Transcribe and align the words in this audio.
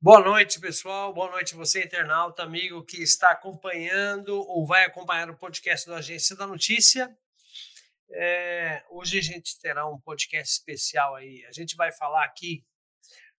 Boa 0.00 0.20
noite, 0.20 0.60
pessoal. 0.60 1.12
Boa 1.12 1.28
noite, 1.28 1.56
você, 1.56 1.82
internauta, 1.82 2.44
amigo 2.44 2.84
que 2.84 3.02
está 3.02 3.32
acompanhando 3.32 4.28
ou 4.48 4.64
vai 4.64 4.84
acompanhar 4.84 5.28
o 5.28 5.36
podcast 5.36 5.84
do 5.86 5.92
Agência 5.92 6.36
da 6.36 6.46
Notícia. 6.46 7.18
É, 8.12 8.84
hoje 8.90 9.18
a 9.18 9.22
gente 9.22 9.60
terá 9.60 9.88
um 9.88 9.98
podcast 9.98 10.52
especial 10.54 11.16
aí. 11.16 11.44
A 11.46 11.52
gente 11.52 11.74
vai 11.74 11.90
falar 11.90 12.24
aqui 12.24 12.64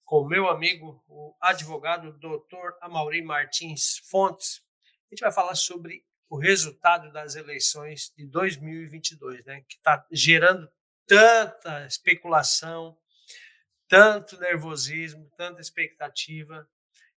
com 0.03 0.17
o 0.17 0.27
meu 0.27 0.49
amigo, 0.49 1.01
o 1.07 1.33
advogado 1.39 2.11
Dr. 2.19 2.75
Amaury 2.81 3.21
Martins 3.21 3.99
Fontes. 4.09 4.61
A 5.09 5.15
gente 5.15 5.21
vai 5.21 5.31
falar 5.31 5.55
sobre 5.55 6.03
o 6.29 6.37
resultado 6.37 7.09
das 7.13 7.35
eleições 7.35 8.11
de 8.17 8.27
2022, 8.27 9.45
né? 9.45 9.61
Que 9.61 9.75
está 9.77 10.05
gerando 10.11 10.69
tanta 11.07 11.85
especulação, 11.85 12.97
tanto 13.89 14.39
nervosismo, 14.39 15.29
tanta 15.35 15.59
expectativa 15.59 16.69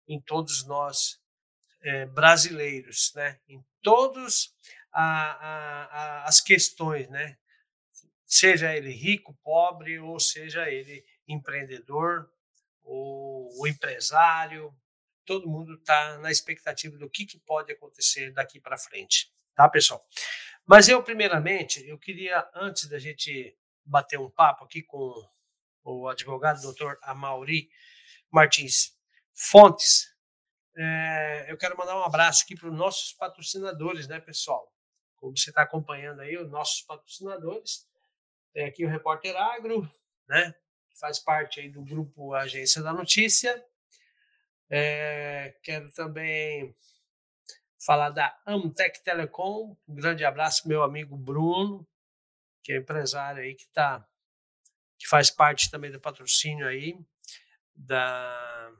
em 0.08 0.20
todos 0.20 0.64
nós 0.64 1.20
é, 1.82 2.06
brasileiros, 2.06 3.12
né? 3.14 3.38
Em 3.48 3.62
todas 3.82 4.54
as 4.92 6.40
questões, 6.40 7.08
né? 7.08 7.36
Seja 8.24 8.74
ele 8.74 8.90
rico, 8.90 9.36
pobre, 9.42 9.98
ou 9.98 10.18
seja 10.18 10.70
ele 10.70 11.04
empreendedor, 11.26 12.30
ou 12.82 13.48
o 13.60 13.66
empresário, 13.66 14.74
todo 15.24 15.48
mundo 15.48 15.74
está 15.74 16.18
na 16.18 16.30
expectativa 16.30 16.96
do 16.96 17.10
que, 17.10 17.26
que 17.26 17.38
pode 17.38 17.72
acontecer 17.72 18.32
daqui 18.32 18.60
para 18.60 18.78
frente, 18.78 19.32
tá, 19.54 19.68
pessoal? 19.68 20.04
Mas 20.66 20.88
eu, 20.88 21.02
primeiramente, 21.02 21.86
eu 21.86 21.98
queria, 21.98 22.48
antes 22.54 22.88
da 22.88 22.98
gente 22.98 23.56
bater 23.84 24.18
um 24.18 24.30
papo 24.30 24.64
aqui 24.64 24.82
com 24.82 25.12
o 25.84 26.08
advogado 26.08 26.60
doutor 26.62 26.98
Amauri 27.02 27.68
Martins 28.30 28.96
Fontes, 29.32 30.10
é, 30.76 31.46
eu 31.48 31.56
quero 31.56 31.76
mandar 31.76 31.98
um 31.98 32.02
abraço 32.02 32.44
aqui 32.44 32.54
para 32.56 32.68
os 32.68 32.76
nossos 32.76 33.12
patrocinadores, 33.12 34.06
né, 34.06 34.20
pessoal? 34.20 34.72
Como 35.16 35.36
você 35.36 35.50
está 35.50 35.62
acompanhando 35.62 36.20
aí, 36.20 36.36
os 36.36 36.50
nossos 36.50 36.82
patrocinadores, 36.82 37.86
tem 38.52 38.64
aqui 38.64 38.84
o 38.84 38.88
Repórter 38.88 39.36
Agro, 39.36 39.90
né, 40.28 40.54
que 40.88 40.98
faz 40.98 41.18
parte 41.18 41.60
aí 41.60 41.68
do 41.68 41.82
grupo 41.82 42.34
Agência 42.34 42.82
da 42.82 42.92
Notícia. 42.92 43.64
É, 44.68 45.56
quero 45.62 45.90
também 45.92 46.74
falar 47.84 48.10
da 48.10 48.38
Amtec 48.46 49.02
Telecom, 49.02 49.76
um 49.88 49.94
grande 49.94 50.24
abraço 50.24 50.68
meu 50.68 50.82
amigo 50.82 51.16
Bruno, 51.16 51.86
que 52.62 52.72
é 52.72 52.76
empresário 52.76 53.42
aí 53.42 53.54
que 53.54 53.64
está 53.64 54.06
que 55.00 55.08
faz 55.08 55.30
parte 55.30 55.70
também 55.70 55.90
do 55.90 55.98
patrocínio 55.98 56.68
aí 56.68 56.94
da 57.74 58.70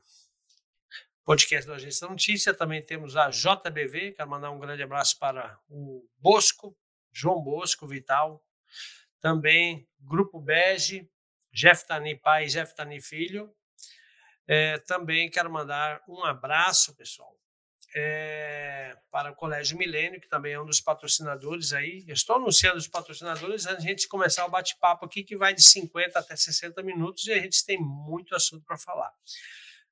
podcast 1.25 1.67
da 1.67 1.77
Agência 1.77 2.07
Notícia. 2.07 2.53
Também 2.53 2.83
temos 2.83 3.17
a 3.17 3.31
JBV, 3.31 4.13
quero 4.13 4.29
mandar 4.29 4.51
um 4.51 4.59
grande 4.59 4.83
abraço 4.83 5.19
para 5.19 5.59
o 5.67 6.07
Bosco, 6.19 6.77
João 7.11 7.43
Bosco 7.43 7.87
Vital. 7.87 8.45
Também 9.19 9.89
Grupo 9.99 10.39
Bege, 10.39 11.11
Jeff 11.53 11.87
Tani 11.87 12.15
pai 12.15 12.47
Jeff 12.47 12.75
Tani 12.75 13.01
filho. 13.01 13.51
É, 14.47 14.77
também 14.81 15.31
quero 15.31 15.51
mandar 15.51 16.03
um 16.07 16.23
abraço, 16.23 16.95
pessoal, 16.97 17.40
é, 17.95 18.97
para 19.11 19.31
o 19.31 19.35
Colégio 19.35 19.77
Milênio, 19.77 20.21
que 20.21 20.29
também 20.29 20.53
é 20.53 20.61
um 20.61 20.65
dos 20.65 20.81
patrocinadores 20.81 21.73
aí. 21.73 22.05
Eu 22.07 22.15
estou 22.15 22.37
anunciando 22.37 22.79
os 22.79 22.87
patrocinadores 22.87 23.67
antes 23.67 23.83
de 23.83 23.89
a 23.89 23.91
gente 23.91 24.09
começar 24.09 24.47
o 24.47 24.51
bate-papo 24.51 25.05
aqui, 25.05 25.25
que 25.25 25.37
vai 25.37 25.55
de 25.55 25.63
50 25.63 26.19
até 26.19 26.37
60 26.37 26.83
minutos 26.83 27.27
e 27.27 27.33
a 27.33 27.39
gente 27.39 27.65
tem 27.65 27.79
muito 27.79 28.35
assunto 28.35 28.65
para 28.65 28.79
falar. 28.79 29.13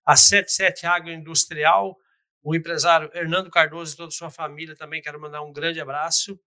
A 0.04 0.16
77 0.16 0.86
Agroindustrial, 0.86 1.98
o 2.42 2.54
empresário 2.54 3.10
Hernando 3.12 3.50
Cardoso 3.50 3.94
e 3.94 3.96
toda 3.96 4.08
a 4.08 4.12
sua 4.12 4.30
família 4.30 4.76
também 4.76 5.02
quero 5.02 5.20
mandar 5.20 5.42
um 5.42 5.52
grande 5.52 5.80
abraço. 5.80 6.38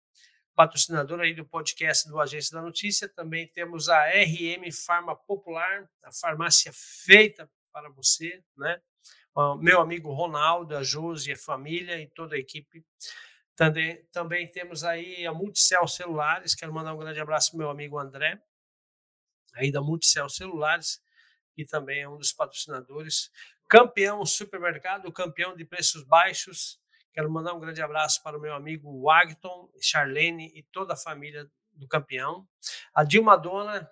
Patrocinador 0.54 1.20
aí 1.20 1.34
do 1.34 1.46
podcast 1.46 2.08
do 2.08 2.20
Agência 2.20 2.56
da 2.56 2.62
Notícia. 2.62 3.08
Também 3.08 3.46
temos 3.48 3.88
a 3.88 4.06
RM 4.06 4.70
Farma 4.86 5.16
Popular, 5.16 5.88
a 6.02 6.12
farmácia 6.12 6.72
feita 6.74 7.48
para 7.72 7.88
você, 7.90 8.42
né? 8.56 8.80
Meu 9.58 9.80
amigo 9.80 10.12
Ronaldo, 10.12 10.76
a 10.76 10.82
Josi, 10.82 11.32
a 11.32 11.36
família 11.36 12.00
e 12.00 12.06
toda 12.06 12.36
a 12.36 12.38
equipe. 12.38 12.84
Também, 13.54 14.04
também 14.10 14.46
temos 14.46 14.82
aí 14.82 15.26
a 15.26 15.32
Multicel 15.32 15.86
Celulares, 15.86 16.54
quero 16.54 16.72
mandar 16.72 16.94
um 16.94 16.98
grande 16.98 17.20
abraço 17.20 17.50
para 17.50 17.58
meu 17.58 17.70
amigo 17.70 17.98
André, 17.98 18.42
aí 19.54 19.70
da 19.70 19.80
Multicel 19.80 20.28
Celulares, 20.28 21.02
que 21.54 21.64
também 21.64 22.00
é 22.00 22.08
um 22.08 22.16
dos 22.16 22.32
patrocinadores. 22.32 23.30
Campeão 23.68 24.24
Supermercado, 24.24 25.12
campeão 25.12 25.54
de 25.54 25.64
preços 25.64 26.02
baixos, 26.04 26.80
quero 27.12 27.30
mandar 27.30 27.52
um 27.52 27.60
grande 27.60 27.82
abraço 27.82 28.22
para 28.22 28.38
o 28.38 28.40
meu 28.40 28.54
amigo 28.54 29.02
Wagton, 29.02 29.70
Charlene 29.80 30.50
e 30.54 30.62
toda 30.62 30.94
a 30.94 30.96
família 30.96 31.50
do 31.72 31.86
campeão. 31.86 32.48
A 32.94 33.04
Dilma 33.04 33.36
Dona, 33.36 33.90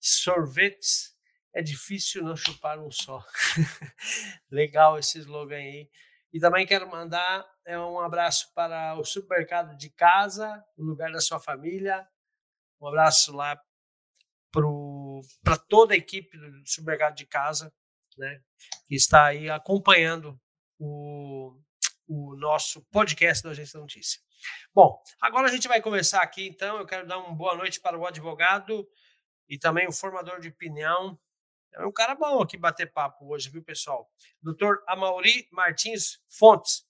sorvetes 0.00 1.13
é 1.54 1.62
difícil 1.62 2.22
não 2.22 2.36
chupar 2.36 2.78
um 2.78 2.90
só. 2.90 3.24
Legal 4.50 4.98
esse 4.98 5.18
slogan 5.20 5.56
aí. 5.56 5.88
E 6.32 6.40
também 6.40 6.66
quero 6.66 6.90
mandar 6.90 7.46
é, 7.64 7.78
um 7.78 8.00
abraço 8.00 8.52
para 8.54 8.98
o 8.98 9.04
supermercado 9.04 9.76
de 9.76 9.88
casa, 9.90 10.64
o 10.76 10.82
lugar 10.82 11.12
da 11.12 11.20
sua 11.20 11.38
família. 11.38 12.06
Um 12.80 12.88
abraço 12.88 13.32
lá 13.32 13.56
para 14.50 15.56
toda 15.68 15.94
a 15.94 15.96
equipe 15.96 16.36
do 16.36 16.68
supermercado 16.68 17.14
de 17.14 17.26
casa, 17.26 17.72
né, 18.16 18.40
que 18.86 18.94
está 18.94 19.26
aí 19.26 19.48
acompanhando 19.48 20.40
o, 20.78 21.56
o 22.06 22.36
nosso 22.36 22.84
podcast 22.90 23.42
da 23.42 23.50
Agência 23.50 23.80
Notícia. 23.80 24.20
Bom, 24.74 25.00
agora 25.20 25.48
a 25.48 25.50
gente 25.50 25.68
vai 25.68 25.80
começar 25.80 26.20
aqui, 26.20 26.46
então. 26.46 26.78
Eu 26.78 26.86
quero 26.86 27.06
dar 27.06 27.18
uma 27.18 27.34
boa 27.34 27.56
noite 27.56 27.80
para 27.80 27.98
o 27.98 28.06
advogado 28.06 28.86
e 29.48 29.58
também 29.58 29.86
o 29.86 29.92
formador 29.92 30.40
de 30.40 30.48
opinião, 30.48 31.18
é 31.76 31.86
um 31.86 31.92
cara 31.92 32.14
bom 32.14 32.40
aqui 32.40 32.56
bater 32.56 32.92
papo 32.92 33.26
hoje, 33.32 33.50
viu, 33.50 33.62
pessoal? 33.62 34.08
Doutor 34.40 34.82
Amauri 34.86 35.48
Martins 35.50 36.20
Fontes. 36.28 36.86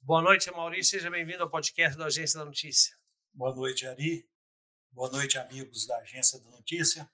Boa 0.00 0.22
noite, 0.22 0.48
Amauri. 0.48 0.82
Seja 0.82 1.10
bem-vindo 1.10 1.42
ao 1.42 1.50
podcast 1.50 1.98
da 1.98 2.06
Agência 2.06 2.38
da 2.38 2.44
Notícia. 2.44 2.96
Boa 3.34 3.54
noite, 3.54 3.86
Ari. 3.86 4.26
Boa 4.90 5.10
noite, 5.10 5.38
amigos 5.38 5.86
da 5.86 5.98
Agência 5.98 6.40
da 6.40 6.50
Notícia. 6.50 7.08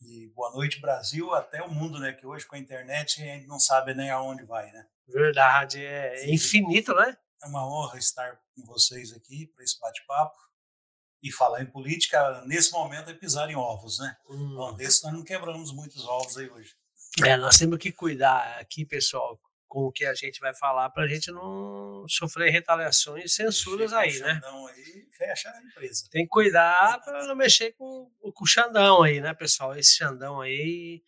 E 0.00 0.28
boa 0.34 0.50
noite, 0.52 0.80
Brasil, 0.80 1.32
até 1.34 1.62
o 1.62 1.70
mundo, 1.70 1.98
né? 1.98 2.12
Que 2.12 2.26
hoje 2.26 2.46
com 2.46 2.56
a 2.56 2.58
internet 2.58 3.22
a 3.22 3.24
gente 3.24 3.46
não 3.46 3.60
sabe 3.60 3.94
nem 3.94 4.10
aonde 4.10 4.42
vai, 4.44 4.72
né? 4.72 4.86
Verdade, 5.06 5.84
é 5.84 6.30
infinito, 6.30 6.94
né? 6.94 7.16
É 7.42 7.46
uma 7.46 7.66
honra 7.66 7.98
estar 7.98 8.40
com 8.54 8.64
vocês 8.64 9.12
aqui 9.12 9.46
para 9.48 9.62
esse 9.64 9.78
bate-papo. 9.78 10.36
E 11.22 11.30
falar 11.30 11.62
em 11.62 11.66
política, 11.66 12.42
nesse 12.46 12.72
momento, 12.72 13.10
é 13.10 13.14
pisar 13.14 13.48
em 13.48 13.54
ovos, 13.54 13.98
né? 13.98 14.16
Hum. 14.28 14.56
Bom, 14.56 14.74
desse 14.74 15.04
nós 15.04 15.12
não 15.12 15.22
quebramos 15.22 15.72
muitos 15.72 16.04
ovos 16.04 16.36
aí 16.36 16.50
hoje. 16.50 16.74
É, 17.24 17.36
nós 17.36 17.58
temos 17.58 17.78
que 17.78 17.92
cuidar 17.92 18.58
aqui, 18.58 18.84
pessoal, 18.84 19.38
com 19.68 19.86
o 19.86 19.92
que 19.92 20.04
a 20.04 20.14
gente 20.14 20.40
vai 20.40 20.54
falar 20.54 20.90
para 20.90 21.04
a 21.04 21.08
gente 21.08 21.30
não 21.30 22.04
sofrer 22.08 22.50
retaliações 22.50 23.24
e 23.24 23.28
censuras 23.28 23.92
aí, 23.92 24.18
né? 24.18 24.40
aí, 24.44 25.08
fecha 25.16 25.50
a 25.50 25.62
empresa. 25.62 26.08
Tem 26.10 26.24
que 26.24 26.28
cuidar 26.28 27.00
para 27.02 27.26
não 27.26 27.34
mexer 27.34 27.72
com, 27.72 28.10
com 28.20 28.44
o 28.44 28.46
Xandão 28.46 29.02
aí, 29.02 29.20
né, 29.20 29.32
pessoal? 29.32 29.74
Esse 29.74 29.96
Xandão 29.96 30.40
aí 30.40 31.02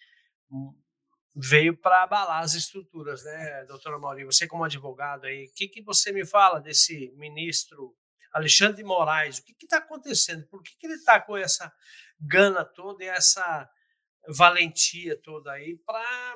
veio 1.34 1.76
para 1.76 2.04
abalar 2.04 2.42
as 2.42 2.54
estruturas, 2.54 3.24
né, 3.24 3.64
doutora 3.66 3.98
Maurício? 3.98 4.32
Você 4.32 4.46
como 4.46 4.64
advogado 4.64 5.26
aí, 5.26 5.46
o 5.46 5.52
que, 5.52 5.68
que 5.68 5.82
você 5.82 6.12
me 6.12 6.24
fala 6.24 6.60
desse 6.60 7.12
ministro 7.16 7.94
Alexandre 8.34 8.76
de 8.76 8.84
Moraes, 8.84 9.38
o 9.38 9.44
que 9.44 9.54
está 9.62 9.78
acontecendo? 9.78 10.44
Por 10.48 10.62
que, 10.62 10.76
que 10.76 10.86
ele 10.86 10.94
está 10.94 11.20
com 11.20 11.36
essa 11.36 11.72
gana 12.20 12.64
toda 12.64 13.04
e 13.04 13.06
essa 13.06 13.70
valentia 14.28 15.16
toda 15.22 15.52
aí 15.52 15.76
para 15.78 16.34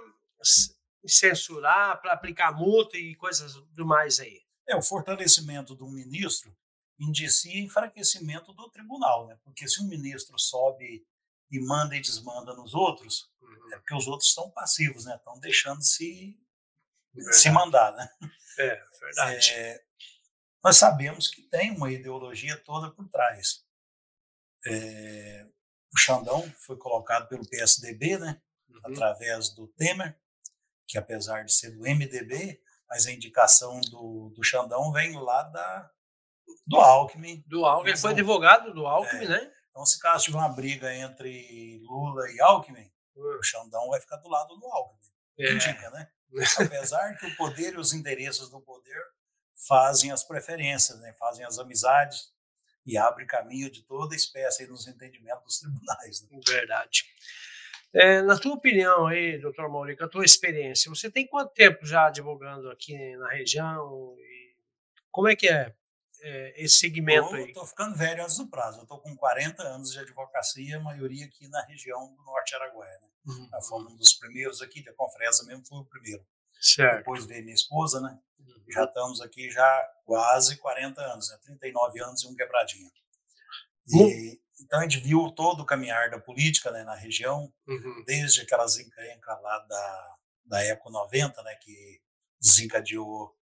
censurar, 1.04 2.00
para 2.00 2.12
aplicar 2.12 2.52
multa 2.52 2.96
e 2.96 3.16
coisas 3.16 3.54
do 3.72 3.84
mais 3.84 4.20
aí? 4.20 4.40
É, 4.68 4.76
o 4.76 4.82
fortalecimento 4.82 5.74
do 5.74 5.88
ministro 5.88 6.56
indicia 7.00 7.60
enfraquecimento 7.60 8.52
do 8.52 8.70
tribunal, 8.70 9.26
né? 9.26 9.36
Porque 9.42 9.66
se 9.66 9.82
um 9.82 9.88
ministro 9.88 10.38
sobe 10.38 11.04
e 11.50 11.60
manda 11.60 11.96
e 11.96 12.00
desmanda 12.00 12.54
nos 12.54 12.74
outros, 12.74 13.30
uhum. 13.40 13.72
é 13.72 13.76
porque 13.76 13.94
os 13.94 14.06
outros 14.06 14.28
estão 14.28 14.50
passivos, 14.50 15.04
né? 15.04 15.16
Estão 15.16 15.38
deixando 15.40 15.82
se 15.82 16.38
se 17.32 17.50
mandar, 17.50 17.92
né? 17.92 18.08
É, 18.58 18.84
verdade. 19.00 19.50
É, 19.52 19.84
nós 20.62 20.76
sabemos 20.76 21.28
que 21.28 21.42
tem 21.42 21.70
uma 21.70 21.90
ideologia 21.90 22.56
toda 22.64 22.90
por 22.90 23.08
trás. 23.08 23.64
É, 24.66 25.46
o 25.92 25.98
Xandão 25.98 26.42
foi 26.58 26.76
colocado 26.76 27.28
pelo 27.28 27.48
PSDB, 27.48 28.18
né, 28.18 28.40
uhum. 28.68 28.80
através 28.84 29.50
do 29.54 29.68
Temer, 29.68 30.18
que 30.86 30.98
apesar 30.98 31.44
de 31.44 31.52
ser 31.52 31.70
do 31.70 31.82
MDB, 31.82 32.60
mas 32.88 33.06
a 33.06 33.12
indicação 33.12 33.80
do, 33.82 34.32
do 34.34 34.42
Xandão 34.42 34.90
vem 34.92 35.18
lá 35.18 35.42
da, 35.44 35.90
do 36.66 36.76
Alckmin. 36.76 37.44
Do 37.46 37.64
Alckmin, 37.64 37.90
ele 37.90 37.98
foi 37.98 38.12
advogado 38.12 38.72
do 38.72 38.86
Alckmin, 38.86 39.24
é, 39.24 39.28
né? 39.28 39.52
Então, 39.70 39.84
se 39.86 39.98
caso 40.00 40.24
tiver 40.24 40.38
uma 40.38 40.48
briga 40.48 40.92
entre 40.92 41.78
Lula 41.84 42.30
e 42.32 42.40
Alckmin, 42.40 42.90
uhum. 43.14 43.38
o 43.38 43.42
Xandão 43.42 43.88
vai 43.90 44.00
ficar 44.00 44.16
do 44.16 44.28
lado 44.28 44.56
do 44.56 44.66
Alckmin. 44.66 44.98
É. 45.38 45.52
Indica, 45.52 45.90
né? 45.90 46.10
Apesar 46.58 47.16
que 47.16 47.26
o 47.26 47.36
poder 47.36 47.74
e 47.74 47.78
os 47.78 47.92
interesses 47.92 48.48
do 48.50 48.60
poder 48.60 49.00
fazem 49.66 50.10
as 50.12 50.22
preferências, 50.22 50.98
né? 51.00 51.12
fazem 51.18 51.44
as 51.44 51.58
amizades 51.58 52.32
e 52.86 52.96
abrem 52.96 53.26
caminho 53.26 53.70
de 53.70 53.82
toda 53.82 54.14
espécie 54.14 54.66
nos 54.66 54.86
entendimentos 54.86 55.44
dos 55.44 55.58
tribunais. 55.60 56.22
Né? 56.22 56.40
Verdade. 56.46 57.04
É, 57.92 58.20
na 58.22 58.38
tua 58.38 58.54
opinião 58.54 59.06
aí, 59.06 59.38
doutor 59.38 59.68
Maurico, 59.68 60.04
a 60.04 60.08
tua 60.08 60.24
experiência, 60.24 60.90
você 60.90 61.10
tem 61.10 61.26
quanto 61.26 61.52
tempo 61.54 61.86
já 61.86 62.06
advogando 62.06 62.70
aqui 62.70 63.16
na 63.16 63.30
região? 63.30 64.14
como 65.10 65.26
é 65.26 65.34
que 65.34 65.48
é, 65.48 65.74
é 66.20 66.62
esse 66.62 66.76
segmento 66.76 67.30
eu 67.30 67.36
aí? 67.36 67.46
Estou 67.46 67.66
ficando 67.66 67.96
velho 67.96 68.22
antes 68.22 68.36
do 68.36 68.46
prazo. 68.46 68.78
Eu 68.78 68.82
estou 68.82 69.00
com 69.00 69.16
40 69.16 69.62
anos 69.62 69.90
de 69.90 69.98
advocacia, 69.98 70.76
a 70.76 70.80
maioria 70.80 71.24
aqui 71.24 71.48
na 71.48 71.62
região 71.64 72.14
do 72.14 72.22
Norte 72.22 72.54
Araguaia. 72.54 72.98
Né? 73.00 73.08
Uhum. 73.26 73.48
Nós 73.50 73.66
fomos 73.66 73.92
um 73.92 73.96
dos 73.96 74.12
primeiros 74.12 74.60
aqui, 74.60 74.82
da 74.84 74.92
Confresa 74.92 75.44
mesmo 75.44 75.66
foi 75.66 75.78
o 75.78 75.84
primeiro. 75.84 76.24
Certo. 76.60 76.98
Depois 76.98 77.24
veio 77.26 77.42
minha 77.42 77.54
esposa, 77.54 78.00
né? 78.00 78.18
Uhum. 78.40 78.64
Já 78.70 78.84
estamos 78.84 79.20
aqui 79.20 79.50
já 79.50 79.90
quase 80.04 80.56
40 80.56 81.00
anos, 81.00 81.30
né? 81.30 81.38
39 81.42 82.02
anos 82.02 82.22
e 82.22 82.26
um 82.26 82.34
quebradinho. 82.34 82.90
E, 83.90 84.40
então 84.60 84.80
a 84.80 84.82
gente 84.82 84.98
viu 84.98 85.30
todo 85.30 85.60
o 85.62 85.66
caminhar 85.66 86.10
da 86.10 86.18
política 86.18 86.70
né, 86.70 86.84
na 86.84 86.94
região, 86.94 87.52
uhum. 87.66 88.04
desde 88.06 88.42
aquelas 88.42 88.78
encrencas 88.78 89.40
lá 89.42 89.58
da, 89.60 90.16
da 90.44 90.64
Eco 90.64 90.90
90, 90.90 91.42
né, 91.42 91.54
que 91.56 92.00
desencadeou 92.40 93.34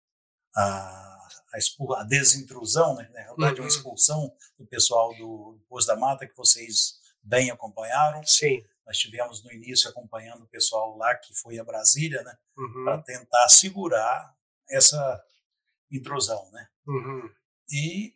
a, 0.54 0.62
a, 0.62 2.00
a 2.00 2.04
desintrusão, 2.04 2.94
né, 2.94 3.08
na 3.12 3.20
realidade 3.20 3.54
uhum. 3.54 3.62
uma 3.62 3.68
expulsão 3.68 4.36
do 4.58 4.66
pessoal 4.66 5.14
do, 5.14 5.58
do 5.58 5.64
Poço 5.68 5.86
da 5.86 5.96
Mata, 5.96 6.26
que 6.26 6.36
vocês 6.36 7.00
bem 7.22 7.50
acompanharam. 7.50 8.22
Sim. 8.24 8.62
Nós 8.86 8.98
tivemos 8.98 9.42
no 9.42 9.52
início 9.52 9.88
acompanhando 9.88 10.44
o 10.44 10.48
pessoal 10.48 10.96
lá 10.96 11.14
que 11.16 11.34
foi 11.34 11.58
a 11.58 11.64
Brasília, 11.64 12.22
né, 12.22 12.36
uhum. 12.56 12.84
para 12.84 13.02
tentar 13.02 13.48
segurar 13.48 14.34
essa 14.68 15.24
intrusão, 15.90 16.50
né. 16.52 16.68
Uhum. 16.86 17.30
E 17.70 18.14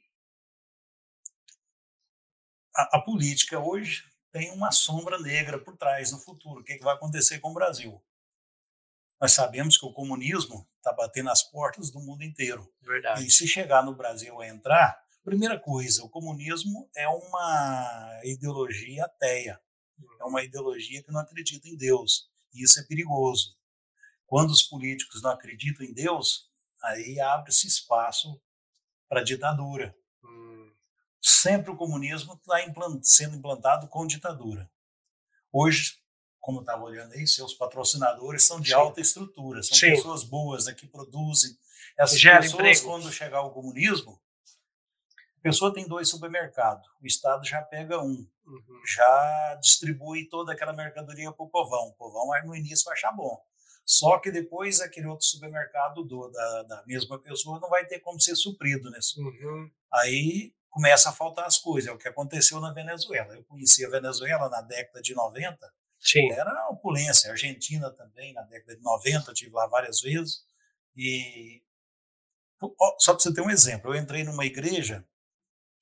a, 2.77 2.99
a, 2.99 3.03
política 3.03 3.59
hoje 3.59 4.05
tem 4.31 4.51
uma 4.53 4.71
sombra 4.71 5.19
negra 5.19 5.59
por 5.59 5.77
trás 5.77 6.13
no 6.13 6.19
futuro. 6.19 6.61
O 6.61 6.65
que, 6.65 6.75
é 6.75 6.77
que 6.77 6.85
vai 6.85 6.95
acontecer 6.95 7.39
com 7.41 7.51
o 7.51 7.55
Brasil? 7.55 8.03
Nós 9.21 9.33
sabemos 9.33 9.77
que 9.77 9.87
o 9.87 9.93
comunismo 9.93 10.69
está 10.77 10.93
batendo 10.93 11.31
as 11.31 11.43
portas 11.43 11.91
do 11.91 11.99
mundo 11.99 12.23
inteiro. 12.23 12.71
Verdade. 12.83 13.27
E 13.27 13.31
se 13.31 13.49
chegar 13.49 13.83
no 13.83 13.97
Brasil 13.97 14.41
a 14.41 14.47
entrar, 14.47 15.03
primeira 15.25 15.59
coisa, 15.59 16.05
o 16.05 16.09
comunismo 16.09 16.89
é 16.97 17.09
uma 17.09 18.21
ideologia 18.25 19.05
ateia. 19.05 19.61
É 20.21 20.25
uma 20.25 20.43
ideologia 20.43 21.03
que 21.03 21.13
não 21.13 21.21
acredita 21.21 21.69
em 21.69 21.77
Deus. 21.77 22.29
E 22.53 22.63
isso 22.63 22.81
é 22.81 22.83
perigoso. 22.83 23.57
Quando 24.27 24.51
os 24.51 24.63
políticos 24.63 25.23
não 25.23 25.31
acreditam 25.31 25.87
em 25.87 25.93
Deus, 25.93 26.51
aí 26.83 27.19
abre-se 27.21 27.67
espaço 27.67 28.41
para 29.09 29.23
ditadura. 29.23 29.97
Hum 30.23 30.49
sempre 31.39 31.71
o 31.71 31.77
comunismo 31.77 32.35
está 32.35 32.63
implant, 32.65 33.03
sendo 33.03 33.37
implantado 33.37 33.87
com 33.89 34.07
ditadura. 34.07 34.71
Hoje, 35.53 35.99
como 36.41 36.61
estava 36.61 36.83
olhando 36.83 37.13
aí, 37.13 37.27
seus 37.27 37.55
patrocinadores 37.55 38.45
são 38.45 38.61
de 38.61 38.69
Sim. 38.69 38.75
alta 38.75 39.01
estrutura, 39.01 39.63
são 39.63 39.77
Sim. 39.77 39.91
pessoas 39.91 40.25
boas 40.25 40.67
né, 40.67 40.75
que 40.75 40.87
produzem. 40.87 41.57
Essas 41.99 42.21
Gera 42.21 42.41
pessoas, 42.41 42.61
emprego. 42.61 42.87
quando 42.87 43.13
chegar 43.13 43.43
o 43.43 43.51
comunismo, 43.51 44.21
a 45.39 45.41
pessoa 45.41 45.73
tem 45.73 45.87
dois 45.87 46.09
supermercados, 46.09 46.87
o 47.01 47.07
Estado 47.07 47.47
já 47.47 47.63
pega 47.63 48.01
um, 48.01 48.27
uhum. 48.47 48.83
já 48.85 49.55
distribui 49.61 50.29
toda 50.29 50.53
aquela 50.53 50.73
mercadoria 50.73 51.31
para 51.31 51.45
o 51.45 51.49
povão. 51.49 51.89
O 51.89 51.95
povão 51.95 52.29
no 52.45 52.57
início 52.57 52.85
vai 52.85 52.95
achar 52.95 53.13
bom. 53.13 53.41
Só 53.85 54.19
que 54.19 54.31
depois 54.31 54.81
aquele 54.81 55.07
outro 55.07 55.25
supermercado 55.25 56.05
do, 56.05 56.29
da, 56.29 56.63
da 56.65 56.87
mesma 56.87 57.19
pessoa 57.21 57.59
não 57.61 57.71
vai 57.71 57.87
ter 57.87 58.01
como 58.01 58.21
ser 58.21 58.35
suprido. 58.35 58.91
Né? 58.91 58.99
Uhum. 59.17 59.71
Aí 59.95 60.53
começa 60.69 61.09
a 61.09 61.13
faltar 61.13 61.47
as 61.47 61.57
coisas. 61.57 61.89
É 61.89 61.93
o 61.93 61.99
que 61.99 62.09
aconteceu 62.09 62.61
na 62.61 62.73
Venezuela. 62.73 63.35
Eu 63.35 63.45
conheci 63.45 63.87
a 63.87 63.89
Venezuela 63.89 64.49
na 64.49 64.61
década 64.61 65.01
de 65.01 65.15
90. 65.15 65.73
Sim. 66.01 66.31
Era 66.33 66.69
opulência. 66.69 67.31
A 67.31 67.33
Argentina 67.33 67.91
também, 67.91 68.35
na 68.35 68.43
década 68.43 68.77
de 68.77 68.83
90, 68.83 69.31
eu 69.31 69.35
tive 69.35 69.53
lá 69.53 69.67
várias 69.69 70.01
vezes. 70.01 70.43
E 70.97 71.63
só 72.99 73.15
para 73.15 73.23
você 73.23 73.33
ter 73.33 73.41
um 73.41 73.51
exemplo, 73.51 73.95
eu 73.95 74.01
entrei 74.01 74.25
numa 74.25 74.45
igreja 74.45 75.07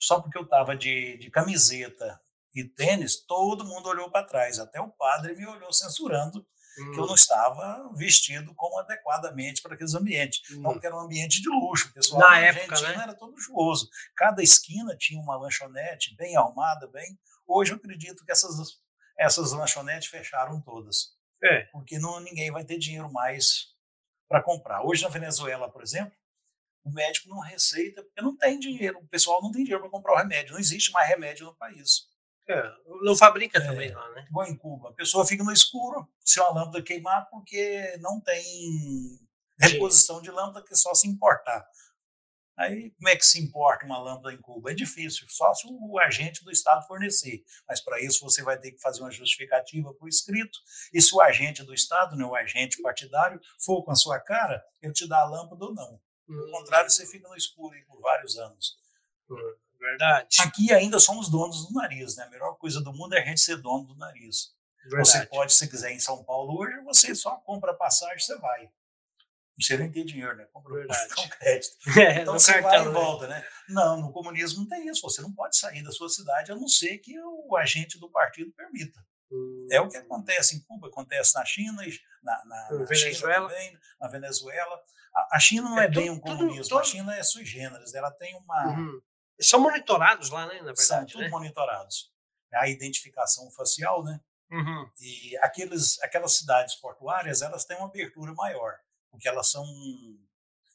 só 0.01 0.21
porque 0.21 0.39
eu 0.39 0.43
estava 0.43 0.77
de, 0.77 1.17
de 1.19 1.31
camiseta 1.31 2.21
e 2.55 2.65
tênis, 2.65 3.17
todo 3.17 3.65
mundo 3.65 3.89
olhou 3.89 4.11
para 4.11 4.27
trás. 4.27 4.59
Até 4.59 4.81
o 4.81 4.89
padre 4.89 5.35
me 5.35 5.47
olhou 5.47 5.73
censurando 5.73 6.47
hum. 6.79 6.93
que 6.93 7.01
eu 7.01 7.07
não 7.07 7.15
estava 7.15 7.93
vestido 7.95 8.55
como 8.55 8.79
adequadamente 8.79 9.61
para 9.61 9.75
aqueles 9.75 9.95
ambientes. 9.95 10.41
Hum. 10.51 10.61
Então, 10.61 10.81
era 10.83 10.97
um 10.97 11.01
ambiente 11.01 11.43
de 11.43 11.49
luxo. 11.49 11.93
Pessoal 11.93 12.21
Na 12.21 12.39
época, 12.39 12.81
né? 12.81 13.03
era 13.03 13.15
todo 13.15 13.33
luxuoso. 13.33 13.89
Cada 14.17 14.43
esquina 14.43 14.97
tinha 14.97 15.21
uma 15.21 15.37
lanchonete 15.37 16.17
bem 16.17 16.37
arrumada, 16.37 16.87
bem. 16.89 17.19
Hoje 17.47 17.73
eu 17.73 17.77
acredito 17.77 18.25
que 18.25 18.33
essas, 18.33 18.57
essas 19.19 19.53
lanchonetes 19.53 20.09
fecharam 20.09 20.61
todas. 20.61 21.15
É. 21.43 21.65
Porque 21.73 21.99
não, 21.99 22.21
ninguém 22.21 22.51
vai 22.51 22.65
ter 22.65 22.79
dinheiro 22.79 23.13
mais 23.13 23.75
para 24.29 24.43
comprar. 24.43 24.83
Hoje 24.83 25.03
na 25.03 25.09
Venezuela, 25.09 25.71
por 25.71 25.83
exemplo, 25.83 26.13
o 26.87 26.93
médico 26.93 27.29
não 27.29 27.41
receita 27.41 28.03
porque 28.03 28.23
não 28.23 28.37
tem 28.37 28.59
dinheiro. 28.61 28.99
O 28.99 29.09
pessoal 29.09 29.43
não 29.43 29.51
tem 29.51 29.65
dinheiro 29.65 29.83
para 29.83 29.91
comprar 29.91 30.13
o 30.13 30.17
remédio. 30.17 30.53
Não 30.53 30.61
existe 30.61 30.93
mais 30.93 31.09
remédio 31.09 31.47
no 31.47 31.57
país. 31.57 32.07
É, 32.49 32.63
não 33.03 33.17
fabrica 33.17 33.59
é, 33.59 33.61
também 33.61 33.91
lá, 33.91 34.09
né? 34.13 34.25
Igual 34.31 34.47
em 34.47 34.57
Cuba. 34.57 34.91
A 34.91 34.93
pessoa 34.93 35.27
fica 35.27 35.43
no 35.43 35.53
escuro 35.53 36.09
se 36.25 36.41
a 36.41 36.49
lâmpada 36.49 36.81
queimar 36.81 37.29
porque 37.29 37.97
não 37.99 38.21
tem 38.21 39.19
reposição 39.59 40.23
de 40.23 40.31
lâmpada 40.31 40.65
que 40.65 40.73
é 40.73 40.77
só 40.77 40.95
se 40.95 41.09
importar. 41.09 41.67
Aí, 42.57 42.91
como 42.93 43.09
é 43.09 43.17
que 43.17 43.27
se 43.27 43.39
importa 43.39 43.85
uma 43.85 43.99
lâmpada 43.99 44.33
em 44.33 44.41
Cuba? 44.41 44.71
É 44.71 44.75
difícil, 44.75 45.27
só 45.29 45.53
se 45.53 45.67
o 45.69 45.99
agente 45.99 46.43
do 46.43 46.51
Estado 46.51 46.87
fornecer. 46.87 47.43
Mas 47.69 47.83
para 47.83 48.01
isso 48.01 48.21
você 48.21 48.43
vai 48.43 48.59
ter 48.59 48.71
que 48.71 48.81
fazer 48.81 49.01
uma 49.01 49.11
justificativa 49.11 49.93
por 49.93 50.09
escrito. 50.09 50.59
E 50.95 51.03
se 51.03 51.15
o 51.15 51.21
agente 51.21 51.65
do 51.65 51.75
Estado, 51.75 52.17
né, 52.17 52.25
o 52.25 52.35
agente 52.35 52.81
partidário, 52.81 53.41
for 53.59 53.83
com 53.83 53.91
a 53.91 53.97
sua 53.97 54.21
cara, 54.21 54.65
ele 54.81 54.93
te 54.93 55.07
dá 55.07 55.19
a 55.19 55.29
lâmpada 55.29 55.65
ou 55.65 55.75
não. 55.75 56.01
Do 56.29 56.47
hum. 56.47 56.51
contrário, 56.51 56.91
você 56.91 57.07
fica 57.07 57.29
no 57.29 57.37
escuro 57.37 57.77
por 57.87 58.01
vários 58.01 58.37
anos. 58.37 58.79
Hum. 59.31 59.55
Verdade. 59.79 60.37
Aqui 60.41 60.73
ainda 60.73 60.99
somos 60.99 61.31
donos 61.31 61.67
do 61.67 61.75
nariz, 61.75 62.17
né? 62.17 62.25
A 62.25 62.31
melhor 62.31 62.57
coisa 62.57 62.81
do 62.81 62.93
mundo 62.93 63.15
é 63.15 63.23
a 63.23 63.25
gente 63.25 63.41
ser 63.41 63.57
dono 63.57 63.87
do 63.87 63.97
nariz. 63.97 64.55
Verdade. 64.83 65.09
Você 65.09 65.27
pode, 65.27 65.53
se 65.53 65.69
quiser, 65.69 65.93
em 65.93 66.01
São 66.01 66.25
Paulo 66.25 66.59
hoje, 66.61 66.81
você 66.83 67.15
só 67.15 67.37
compra 67.37 67.75
passagem, 67.75 68.19
você 68.19 68.37
vai. 68.39 68.71
Você 69.59 69.77
nem 69.77 69.91
tem 69.91 70.05
dinheiro, 70.05 70.37
né? 70.37 70.45
Compra 70.53 70.75
Verdade. 70.75 71.15
com 71.15 71.29
crédito. 71.29 71.77
É, 71.99 72.23
então 72.23 72.35
você 72.35 72.53
cartão, 72.61 72.71
vai 72.71 72.81
e 72.81 72.85
né? 72.85 72.91
volta, 72.91 73.29
né? 73.29 73.47
Não, 73.69 74.01
no 74.01 74.13
comunismo 74.13 74.61
não 74.61 74.69
tem 74.69 74.89
isso. 74.89 75.03
Você 75.03 75.23
não 75.23 75.33
pode 75.33 75.57
sair 75.57 75.83
da 75.83 75.91
sua 75.91 76.09
cidade 76.09 76.53
a 76.53 76.57
não 76.57 76.69
ser 76.69 76.99
que 76.99 77.19
o 77.21 77.57
agente 77.57 77.99
do 77.99 78.11
partido 78.11 78.53
permita. 78.53 79.05
Hum. 79.31 79.67
É 79.71 79.81
o 79.81 79.89
que 79.89 79.97
acontece 79.97 80.57
em 80.57 80.61
Cuba, 80.61 80.89
acontece 80.89 81.35
na 81.35 81.45
China, 81.45 81.83
na, 82.23 82.45
na, 82.45 82.79
na 82.79 82.95
China 82.95 83.35
também, 83.35 83.79
na 84.01 84.09
Venezuela. 84.09 84.83
A, 85.15 85.37
a 85.37 85.41
China 85.41 85.69
não 85.69 85.81
é, 85.81 85.87
é 85.87 85.89
bem 85.89 86.11
um 86.11 86.21
comunismo, 86.21 86.63
tudo, 86.63 86.69
tudo... 86.69 86.79
a 86.79 86.85
China 86.85 87.17
é 87.17 87.23
sui 87.23 87.45
generis, 87.45 87.95
ela 87.95 88.11
tem 88.11 88.37
uma, 88.37 88.67
uhum. 88.69 89.01
São 89.41 89.61
monitorados 89.61 90.31
lá, 90.31 90.47
né? 90.47 90.55
Na 90.55 90.73
verdade, 90.73 90.83
São 90.83 91.07
tudo 91.07 91.23
né? 91.23 91.29
monitorados. 91.29 92.11
A 92.55 92.69
identificação 92.69 93.51
facial, 93.51 94.03
né? 94.03 94.19
Uhum. 94.51 94.91
E 95.01 95.37
aqueles, 95.39 96.01
aquelas 96.03 96.33
cidades 96.37 96.77
portuárias, 96.77 97.43
elas 97.43 97.65
têm 97.65 97.77
uma 97.77 97.89
abertura 97.89 98.33
maior, 98.33 98.79
porque 99.11 99.29
elas 99.29 99.51
são 99.51 99.65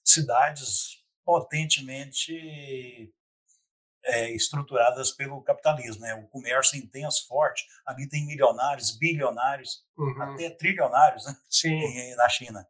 cidades 0.03 1.03
potentemente 1.23 3.13
é, 4.03 4.31
estruturadas 4.31 5.11
pelo 5.11 5.41
capitalismo, 5.41 6.01
né? 6.01 6.15
O 6.15 6.27
comércio 6.27 6.77
intenso, 6.77 7.27
forte. 7.27 7.65
Ali 7.85 8.07
tem 8.07 8.25
milionários, 8.25 8.97
bilionários, 8.97 9.83
uhum. 9.97 10.21
até 10.21 10.49
trilionários, 10.49 11.25
né? 11.25 11.35
Sim. 11.49 12.15
Na 12.15 12.29
China. 12.29 12.67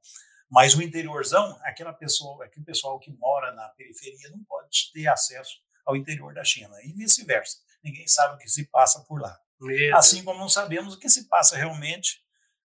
Mas 0.50 0.76
o 0.76 0.82
interiorzão, 0.82 1.58
aquela 1.64 1.94
pessoa, 1.94 2.44
aquele 2.46 2.66
pessoal 2.66 3.00
que 3.00 3.12
mora 3.12 3.54
na 3.54 3.70
periferia 3.70 4.30
não 4.30 4.44
pode 4.44 4.92
ter 4.94 5.08
acesso 5.08 5.60
ao 5.86 5.96
interior 5.96 6.34
da 6.34 6.44
China 6.44 6.76
e 6.84 6.92
vice-versa. 6.92 7.58
Ninguém 7.82 8.06
sabe 8.08 8.36
o 8.36 8.38
que 8.38 8.50
se 8.50 8.66
passa 8.66 9.04
por 9.08 9.22
lá. 9.22 9.40
Mesmo. 9.62 9.96
Assim 9.96 10.24
como 10.24 10.40
não 10.40 10.50
sabemos 10.50 10.96
o 10.96 11.00
que 11.00 11.10
se 11.10 11.28
passa 11.28 11.56
realmente 11.56 12.22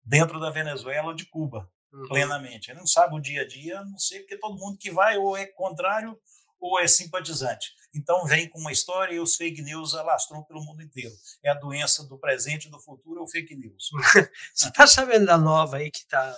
dentro 0.05 0.39
da 0.39 0.51
Venezuela 0.51 1.09
ou 1.09 1.15
de 1.15 1.25
Cuba, 1.25 1.71
uhum. 1.93 2.09
plenamente. 2.09 2.71
Ele 2.71 2.81
não 2.81 2.87
sabe 2.87 3.15
o 3.15 3.21
dia 3.21 3.43
a 3.43 3.47
dia, 3.47 3.81
a 3.81 3.85
não 3.85 3.99
sei 3.99 4.21
porque 4.21 4.37
todo 4.37 4.59
mundo 4.59 4.79
que 4.79 4.91
vai 4.91 5.17
ou 5.17 5.37
é 5.37 5.47
contrário 5.47 6.19
ou 6.61 6.79
é 6.79 6.87
simpatizante. 6.87 7.75
Então 7.95 8.25
vem 8.27 8.49
com 8.49 8.59
uma 8.59 8.71
história 8.71 9.15
e 9.15 9.21
os 9.21 9.35
fake 9.35 9.63
news 9.63 9.95
alastram 9.95 10.43
pelo 10.45 10.63
mundo 10.63 10.83
inteiro. 10.83 11.15
É 11.43 11.51
a 11.51 11.55
doença 11.55 12.05
do 12.05 12.19
presente 12.19 12.69
e 12.69 12.71
do 12.71 12.79
futuro, 12.79 13.21
é 13.21 13.23
o 13.23 13.29
fake 13.29 13.57
news. 13.57 13.89
Você 14.55 14.69
está 14.69 14.87
sabendo 14.87 15.27
da 15.27 15.39
nova 15.39 15.79
aí 15.79 15.91
que 15.91 16.01
está 16.01 16.37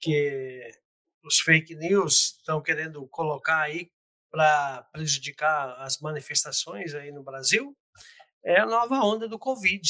que 0.00 0.70
os 1.24 1.40
fake 1.40 1.74
news 1.74 2.36
estão 2.38 2.62
querendo 2.62 3.06
colocar 3.08 3.62
aí 3.62 3.90
para 4.30 4.82
prejudicar 4.92 5.74
as 5.80 5.98
manifestações 5.98 6.94
aí 6.94 7.10
no 7.10 7.22
Brasil 7.22 7.76
é 8.46 8.60
a 8.60 8.66
nova 8.66 9.00
onda 9.00 9.28
do 9.28 9.40
Covid. 9.40 9.82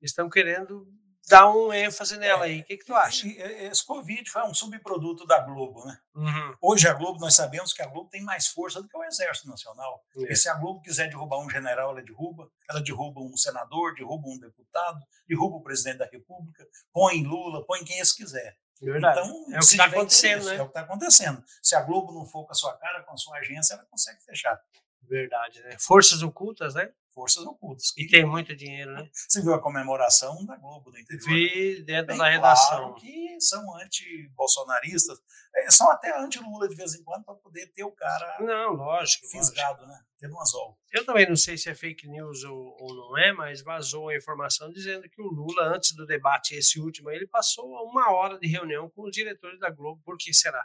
Estão 0.00 0.30
querendo 0.30 0.90
dá 1.28 1.50
um 1.50 1.72
ênfase 1.72 2.16
nela 2.16 2.44
aí. 2.44 2.60
O 2.60 2.64
que, 2.64 2.76
que 2.78 2.84
tu 2.84 2.94
acha? 2.94 3.26
Esse 3.26 3.84
Covid 3.84 4.28
foi 4.30 4.42
um 4.42 4.54
subproduto 4.54 5.26
da 5.26 5.40
Globo, 5.40 5.84
né? 5.84 5.98
Uhum. 6.14 6.56
Hoje 6.60 6.88
a 6.88 6.94
Globo, 6.94 7.20
nós 7.20 7.34
sabemos 7.34 7.72
que 7.72 7.82
a 7.82 7.86
Globo 7.86 8.08
tem 8.08 8.22
mais 8.22 8.48
força 8.48 8.82
do 8.82 8.88
que 8.88 8.96
o 8.96 9.04
Exército 9.04 9.48
Nacional. 9.48 10.02
É. 10.16 10.32
E 10.32 10.36
se 10.36 10.48
a 10.48 10.54
Globo 10.54 10.80
quiser 10.80 11.08
derrubar 11.08 11.38
um 11.38 11.50
general, 11.50 11.90
ela 11.90 12.02
derruba. 12.02 12.50
Ela 12.68 12.80
derruba 12.80 13.20
um 13.20 13.36
senador, 13.36 13.94
derruba 13.94 14.28
um 14.28 14.38
deputado, 14.38 14.98
derruba 15.26 15.56
o 15.56 15.62
presidente 15.62 15.98
da 15.98 16.06
República, 16.06 16.66
põe 16.92 17.22
Lula, 17.22 17.64
põe 17.66 17.84
quem 17.84 17.96
eles 17.96 18.12
quiser. 18.12 18.56
Verdade. 18.80 19.18
Então, 19.18 19.54
é 19.54 19.56
o 19.56 19.60
que 19.60 19.66
está 19.66 19.84
acontecendo, 19.86 20.44
né? 20.44 20.56
É 20.56 20.62
o 20.62 20.64
que 20.64 20.70
está 20.70 20.80
acontecendo. 20.80 21.44
Se 21.62 21.74
a 21.74 21.82
Globo 21.82 22.12
não 22.12 22.24
for 22.24 22.44
com 22.44 22.52
a 22.52 22.54
sua 22.54 22.76
cara, 22.76 23.02
com 23.02 23.12
a 23.12 23.16
sua 23.16 23.38
agência, 23.38 23.74
ela 23.74 23.84
consegue 23.90 24.22
fechar. 24.22 24.58
Verdade, 25.02 25.60
né? 25.62 25.76
Forças 25.78 26.22
ocultas, 26.22 26.74
né? 26.74 26.90
Forças 27.18 27.44
ocultas. 27.44 27.92
E 27.96 28.06
tem 28.06 28.24
muito 28.24 28.54
dinheiro, 28.54 28.92
né? 28.92 29.08
Você 29.12 29.42
viu 29.42 29.52
a 29.52 29.60
comemoração 29.60 30.46
da 30.46 30.56
Globo 30.56 30.92
do 30.92 30.98
interior? 31.00 31.24
Vi 31.26 31.82
dentro 31.82 32.06
Bem 32.06 32.18
da 32.18 32.28
redação. 32.28 32.78
Claro 32.78 32.94
que 32.94 33.40
são 33.40 33.76
anti-bolsonaristas, 33.76 35.18
é, 35.56 35.68
são 35.68 35.90
até 35.90 36.16
anti-Lula 36.16 36.68
de 36.68 36.76
vez 36.76 36.94
em 36.94 37.02
quando 37.02 37.24
para 37.24 37.34
poder 37.34 37.66
ter 37.72 37.82
o 37.82 37.90
cara 37.90 38.36
Não, 38.38 38.74
lógico. 38.74 38.84
lógico. 38.84 39.26
fisgado, 39.26 39.84
né? 39.84 40.00
Tendo 40.16 40.36
um 40.36 40.40
anzol. 40.40 40.78
Eu 40.92 41.04
também 41.04 41.28
não 41.28 41.34
sei 41.34 41.58
se 41.58 41.68
é 41.68 41.74
fake 41.74 42.06
news 42.06 42.44
ou, 42.44 42.76
ou 42.80 42.94
não 42.94 43.18
é, 43.18 43.32
mas 43.32 43.62
vazou 43.62 44.10
a 44.10 44.16
informação 44.16 44.70
dizendo 44.70 45.08
que 45.10 45.20
o 45.20 45.26
Lula, 45.26 45.74
antes 45.74 45.96
do 45.96 46.06
debate, 46.06 46.54
esse 46.54 46.78
último, 46.78 47.10
ele 47.10 47.26
passou 47.26 47.66
uma 47.84 48.12
hora 48.12 48.38
de 48.38 48.46
reunião 48.46 48.88
com 48.90 49.02
os 49.02 49.10
diretores 49.10 49.58
da 49.58 49.70
Globo. 49.70 50.00
Por 50.04 50.16
que 50.16 50.32
será? 50.32 50.64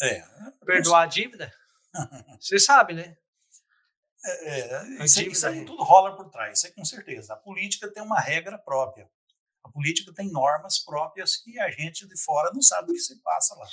É. 0.00 0.22
Perdoar 0.64 1.02
a 1.02 1.06
dívida? 1.06 1.52
Você 2.40 2.60
sabe, 2.60 2.94
né? 2.94 3.16
É, 4.26 4.60
é, 4.60 5.04
isso, 5.04 5.18
aí- 5.18 5.24
dívida 5.24 5.32
isso 5.32 5.46
aí. 5.46 5.64
tudo 5.64 5.82
rola 5.82 6.16
por 6.16 6.30
trás, 6.30 6.58
isso 6.58 6.66
aí 6.66 6.72
com 6.72 6.84
certeza. 6.84 7.34
A 7.34 7.36
política 7.36 7.92
tem 7.92 8.02
uma 8.02 8.20
regra 8.20 8.58
própria. 8.58 9.08
A 9.62 9.70
política 9.70 10.12
tem 10.12 10.30
normas 10.30 10.78
próprias 10.78 11.36
que 11.36 11.58
a 11.58 11.70
gente 11.70 12.06
de 12.06 12.18
fora 12.22 12.50
não 12.52 12.62
sabe 12.62 12.90
o 12.90 12.94
que 12.94 13.00
se 13.00 13.20
passa 13.22 13.54
lá. 13.54 13.66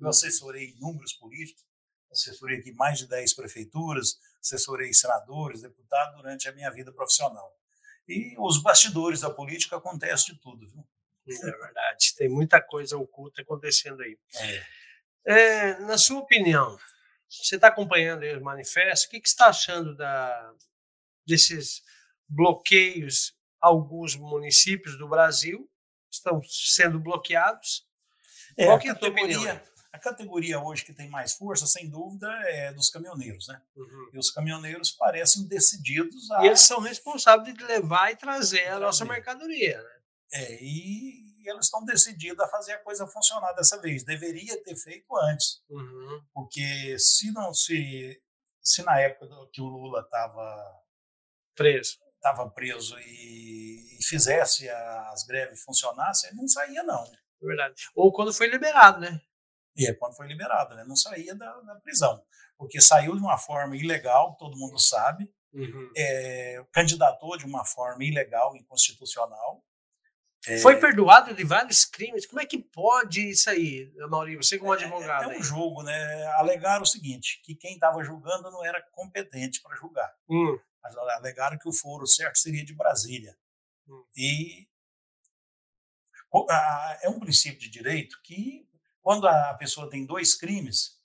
Eu 0.00 0.08
assessorei 0.08 0.70
inúmeros 0.70 1.14
políticos, 1.14 1.64
assessorei 2.10 2.58
aqui 2.58 2.72
mais 2.72 2.98
de 2.98 3.06
10 3.08 3.34
prefeituras, 3.34 4.18
assessorei 4.40 4.92
senadores, 4.92 5.62
deputados 5.62 6.16
durante 6.16 6.48
a 6.48 6.52
minha 6.52 6.70
vida 6.70 6.92
profissional. 6.92 7.54
E 8.06 8.34
os 8.38 8.62
bastidores 8.62 9.20
da 9.20 9.30
política 9.30 9.76
acontece 9.76 10.26
de 10.26 10.40
tudo, 10.40 10.66
viu? 10.66 10.86
É 11.28 11.50
verdade. 11.50 12.14
Tem 12.16 12.28
muita 12.28 12.60
coisa 12.60 12.96
oculta 12.96 13.42
acontecendo 13.42 14.00
aí. 14.02 14.18
É. 14.36 14.64
É, 15.26 15.78
na 15.80 15.98
sua 15.98 16.20
opinião, 16.20 16.78
você 17.28 17.56
está 17.56 17.68
acompanhando 17.68 18.22
aí 18.22 18.34
os 18.34 18.42
manifestos, 18.42 19.06
o 19.06 19.10
que, 19.10 19.20
que 19.20 19.28
você 19.28 19.34
está 19.34 19.48
achando 19.48 19.94
da, 19.96 20.52
desses 21.26 21.82
bloqueios? 22.28 23.36
Alguns 23.60 24.14
municípios 24.14 24.96
do 24.96 25.08
Brasil 25.08 25.68
estão 26.10 26.40
sendo 26.44 26.98
bloqueados. 27.00 27.86
É, 28.56 28.66
Qual 28.66 28.76
a 28.76 28.80
que 28.80 28.88
é 28.88 28.90
a 28.92 28.94
tua 28.94 29.08
opinião? 29.08 29.42
categoria, 29.42 29.68
a 29.92 29.98
categoria 29.98 30.60
hoje 30.60 30.84
que 30.84 30.92
tem 30.92 31.08
mais 31.08 31.32
força, 31.32 31.66
sem 31.66 31.90
dúvida, 31.90 32.28
é 32.44 32.72
dos 32.72 32.88
caminhoneiros, 32.88 33.48
né? 33.48 33.60
Uhum. 33.76 34.10
E 34.14 34.18
os 34.18 34.30
caminhoneiros 34.30 34.92
parecem 34.92 35.46
decididos 35.46 36.30
a 36.30 36.44
E 36.44 36.46
eles 36.46 36.60
são 36.60 36.80
responsáveis 36.80 37.54
de 37.54 37.64
levar 37.64 38.12
e 38.12 38.16
trazer 38.16 38.68
a 38.68 38.78
nossa 38.78 39.04
mercadoria. 39.04 39.82
Né? 39.82 39.90
É, 40.34 40.62
e 40.62 41.27
eles 41.50 41.66
estão 41.66 41.84
decididos 41.84 42.40
a 42.44 42.48
fazer 42.48 42.72
a 42.72 42.82
coisa 42.82 43.06
funcionar 43.06 43.52
dessa 43.52 43.80
vez. 43.80 44.04
Deveria 44.04 44.62
ter 44.62 44.76
feito 44.76 45.16
antes, 45.16 45.62
Uhum. 45.68 46.22
porque 46.34 46.98
se 46.98 47.30
não 47.32 47.52
se 47.54 48.20
se 48.62 48.82
na 48.82 49.00
época 49.00 49.28
que 49.52 49.60
o 49.62 49.66
Lula 49.66 50.00
estava 50.02 50.82
Preso. 51.54 51.98
tava 52.20 52.48
preso 52.50 52.98
e, 53.00 53.98
e 53.98 54.04
fizesse 54.04 54.68
as 54.68 55.24
greves 55.24 55.62
funcionassem, 55.62 56.30
ele 56.30 56.38
não 56.40 56.48
saía 56.48 56.82
não. 56.82 57.02
É 57.04 57.46
Verdade. 57.46 57.84
Ou 57.94 58.12
quando 58.12 58.32
foi 58.32 58.48
liberado, 58.48 59.00
né? 59.00 59.20
E 59.76 59.88
é 59.88 59.94
quando 59.94 60.16
foi 60.16 60.26
liberado, 60.26 60.74
né? 60.74 60.84
Não 60.84 60.96
saía 60.96 61.34
da, 61.34 61.52
da 61.60 61.76
prisão, 61.76 62.22
porque 62.56 62.80
saiu 62.80 63.14
de 63.14 63.20
uma 63.22 63.38
forma 63.38 63.76
ilegal, 63.76 64.36
todo 64.36 64.56
mundo 64.58 64.78
sabe, 64.78 65.28
Uhum. 65.50 65.90
é, 65.96 66.62
candidatou 66.72 67.36
de 67.38 67.46
uma 67.46 67.64
forma 67.64 68.04
ilegal, 68.04 68.54
inconstitucional. 68.54 69.64
É, 70.48 70.58
Foi 70.58 70.76
perdoado 70.76 71.34
de 71.34 71.44
vários 71.44 71.84
crimes. 71.84 72.26
Como 72.26 72.40
é 72.40 72.46
que 72.46 72.58
pode 72.58 73.28
isso 73.30 73.50
aí, 73.50 73.92
Mauri? 74.08 74.36
Você 74.36 74.58
como 74.58 74.72
É, 74.74 74.76
advogado. 74.76 75.30
é 75.30 75.38
um 75.38 75.42
jogo, 75.42 75.82
né? 75.82 76.26
Alegaram 76.36 76.82
o 76.82 76.86
seguinte, 76.86 77.40
que 77.44 77.54
quem 77.54 77.74
estava 77.74 78.02
julgando 78.02 78.50
não 78.50 78.64
era 78.64 78.82
competente 78.92 79.60
para 79.60 79.76
julgar. 79.76 80.10
Hum, 80.28 80.58
Mas 80.82 80.96
alegaram 80.96 81.58
que 81.58 81.68
o 81.68 81.72
foro 81.72 82.06
certo 82.06 82.38
seria 82.38 82.64
de 82.64 82.74
Brasília. 82.74 83.36
Hum. 83.88 84.04
E 84.16 84.66
é 87.02 87.08
um 87.08 87.18
princípio 87.18 87.58
de 87.58 87.68
direito 87.68 88.20
que, 88.22 88.68
quando 89.02 89.26
a 89.26 89.54
pessoa 89.54 89.88
tem 89.88 90.04
dois 90.04 90.34
crimes 90.34 90.98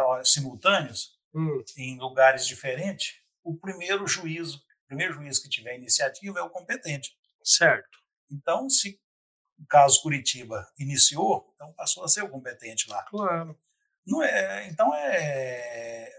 ó, 0.00 0.22
simultâneos, 0.24 1.18
hum. 1.34 1.62
em 1.76 1.98
lugares 1.98 2.46
diferentes, 2.46 3.20
o 3.42 3.56
primeiro 3.56 4.06
juízo, 4.06 4.58
o 4.84 4.86
primeiro 4.86 5.14
juiz 5.14 5.38
que 5.38 5.48
tiver 5.48 5.76
iniciativa 5.76 6.38
é 6.40 6.42
o 6.42 6.50
competente. 6.50 7.16
Certo. 7.42 7.99
Então, 8.30 8.68
se 8.70 9.00
o 9.58 9.66
caso 9.66 10.00
Curitiba 10.02 10.66
iniciou, 10.78 11.52
então 11.54 11.72
passou 11.74 12.04
a 12.04 12.08
ser 12.08 12.22
o 12.22 12.28
competente 12.30 12.88
lá. 12.88 13.02
Claro. 13.04 13.58
Não 14.06 14.22
é, 14.22 14.66
então, 14.68 14.92
é, 14.94 16.10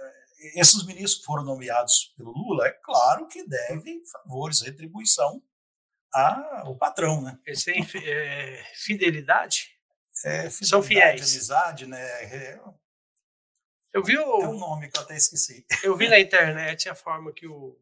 esses 0.56 0.86
ministros 0.86 1.20
que 1.20 1.25
foram 1.25 1.44
nomeados 1.44 2.13
pelo 2.15 2.32
Lula, 2.32 2.68
é 2.68 2.72
claro 2.72 3.27
que 3.27 3.48
devem 3.48 4.03
favores, 4.06 4.62
retribuição 4.62 5.41
ao 6.13 6.75
patrão, 6.75 7.22
né? 7.22 7.39
Eles 7.46 7.63
têm 7.63 7.86
é, 8.06 8.63
fidelidade? 8.75 9.75
É, 10.25 10.50
São 10.50 10.84
fidelidade, 10.84 11.18
fiéis. 11.20 11.32
amizade, 11.34 11.86
né? 11.88 12.01
É, 12.01 12.60
Eu 13.94 14.03
vi, 14.03 14.15
é 14.15 14.22
um 14.25 14.56
o, 14.56 14.60
nome 14.60 14.89
que 14.89 14.98
eu 14.98 15.01
até 15.03 15.15
esqueci. 15.15 15.65
eu 15.84 15.96
vi 15.98 16.08
na 16.10 16.20
internet 16.20 16.88
a 16.89 16.96
forma 16.96 17.32
que 17.34 17.48
o, 17.48 17.80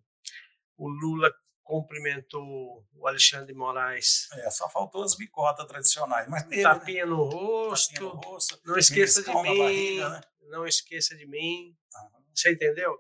o 0.77 0.87
Lula 0.87 1.31
cumprimentou 1.69 2.83
o 2.95 3.07
Alexandre 3.07 3.45
de 3.45 3.53
Moraes. 3.53 4.27
É, 4.33 4.49
só 4.49 4.67
faltou 4.67 5.03
as 5.03 5.15
bicotas 5.15 5.67
tradicionais, 5.67 6.27
mas 6.27 6.41
teve, 6.43 6.55
né? 6.57 6.63
Tapinha 6.63 7.05
no 7.05 7.29
Tapinha 7.29 7.43
rosto. 7.43 8.01
no 8.01 8.09
rosto, 8.09 8.59
Não 8.65 8.75
esqueça 8.75 9.21
de 9.21 9.27
mim. 9.29 9.57
barriga, 9.59 10.09
né? 10.09 10.21
Não 10.49 10.65
esqueça 10.65 11.15
de 11.15 11.27
mim. 11.27 11.77
Aham. 11.95 12.23
Você 12.33 12.51
entendeu? 12.53 12.99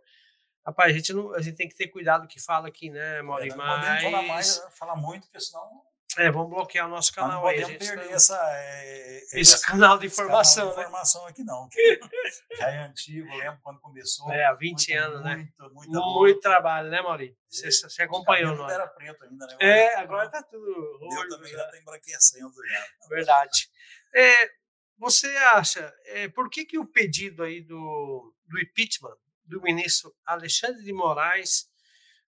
Rapaz, 0.63 0.91
a 0.91 0.95
gente, 0.95 1.11
não, 1.13 1.33
a 1.33 1.41
gente 1.41 1.57
tem 1.57 1.67
que 1.67 1.75
ter 1.75 1.87
cuidado 1.87 2.27
que 2.27 2.39
fala 2.39 2.67
aqui, 2.67 2.91
né, 2.91 3.23
Mauri? 3.23 3.47
É, 3.49 3.55
não 3.55 3.57
podemos 3.57 4.03
falar, 4.03 4.21
mais, 4.21 4.61
Mas. 4.63 4.77
falar 4.77 4.95
muito, 4.95 5.23
porque 5.23 5.39
senão 5.39 5.81
É, 6.19 6.31
vamos 6.31 6.49
bloquear 6.49 6.85
o 6.87 6.89
nosso 6.89 7.11
não 7.15 7.23
canal 7.23 7.47
aí. 7.47 7.61
Podemos 7.61 7.71
gente 7.85 7.95
perder 7.95 8.07
tá- 8.09 8.13
essa, 8.15 8.39
é, 8.53 9.17
Esse 9.39 9.53
essa- 9.55 9.65
canal 9.65 9.97
de 9.97 10.07
esse 10.07 10.15
canal 10.17 10.29
informação, 10.31 10.69
de 10.69 10.75
né? 10.75 10.81
informação 10.81 11.25
aqui 11.27 11.43
não. 11.43 11.69
Já 12.59 12.69
é 12.69 12.77
antigo, 12.79 13.27
lembro 13.37 13.59
quando 13.63 13.79
começou. 13.79 14.31
É, 14.31 14.45
há 14.45 14.53
20 14.53 14.89
muito, 14.93 15.03
anos, 15.03 15.23
né? 15.23 15.35
Muito, 15.35 15.73
muita 15.73 15.99
Muito 15.99 15.99
luta. 16.35 16.41
trabalho, 16.41 16.89
né, 16.89 17.01
Mauri? 17.01 17.37
Você, 17.47 17.67
É, 17.67 17.71
você 17.71 17.85
Os 17.87 17.99
acompanhou, 17.99 18.55
não 18.55 18.69
é? 18.69 18.73
era 18.73 18.87
preto 18.87 19.23
ainda, 19.23 19.47
né? 19.47 19.57
É, 19.59 19.95
agora 19.95 20.29
tá 20.29 20.43
tudo. 20.43 20.63
O 20.65 20.99
meu 20.99 21.09
roxo, 21.09 21.29
também 21.29 21.51
né? 21.51 21.57
já 21.57 21.65
está 21.65 21.77
embranquecendo 21.77 22.53
já. 22.67 23.07
Verdade. 23.09 23.69
É, 24.13 24.49
você 24.97 25.27
acha, 25.37 25.93
é, 26.05 26.27
por 26.27 26.49
que, 26.49 26.65
que 26.65 26.77
o 26.77 26.85
pedido 26.85 27.43
aí 27.43 27.61
do, 27.61 28.33
do 28.45 28.59
impeachment 28.59 29.15
do 29.45 29.61
ministro 29.61 30.13
Alexandre 30.25 30.83
de 30.83 30.91
Moraes 30.91 31.69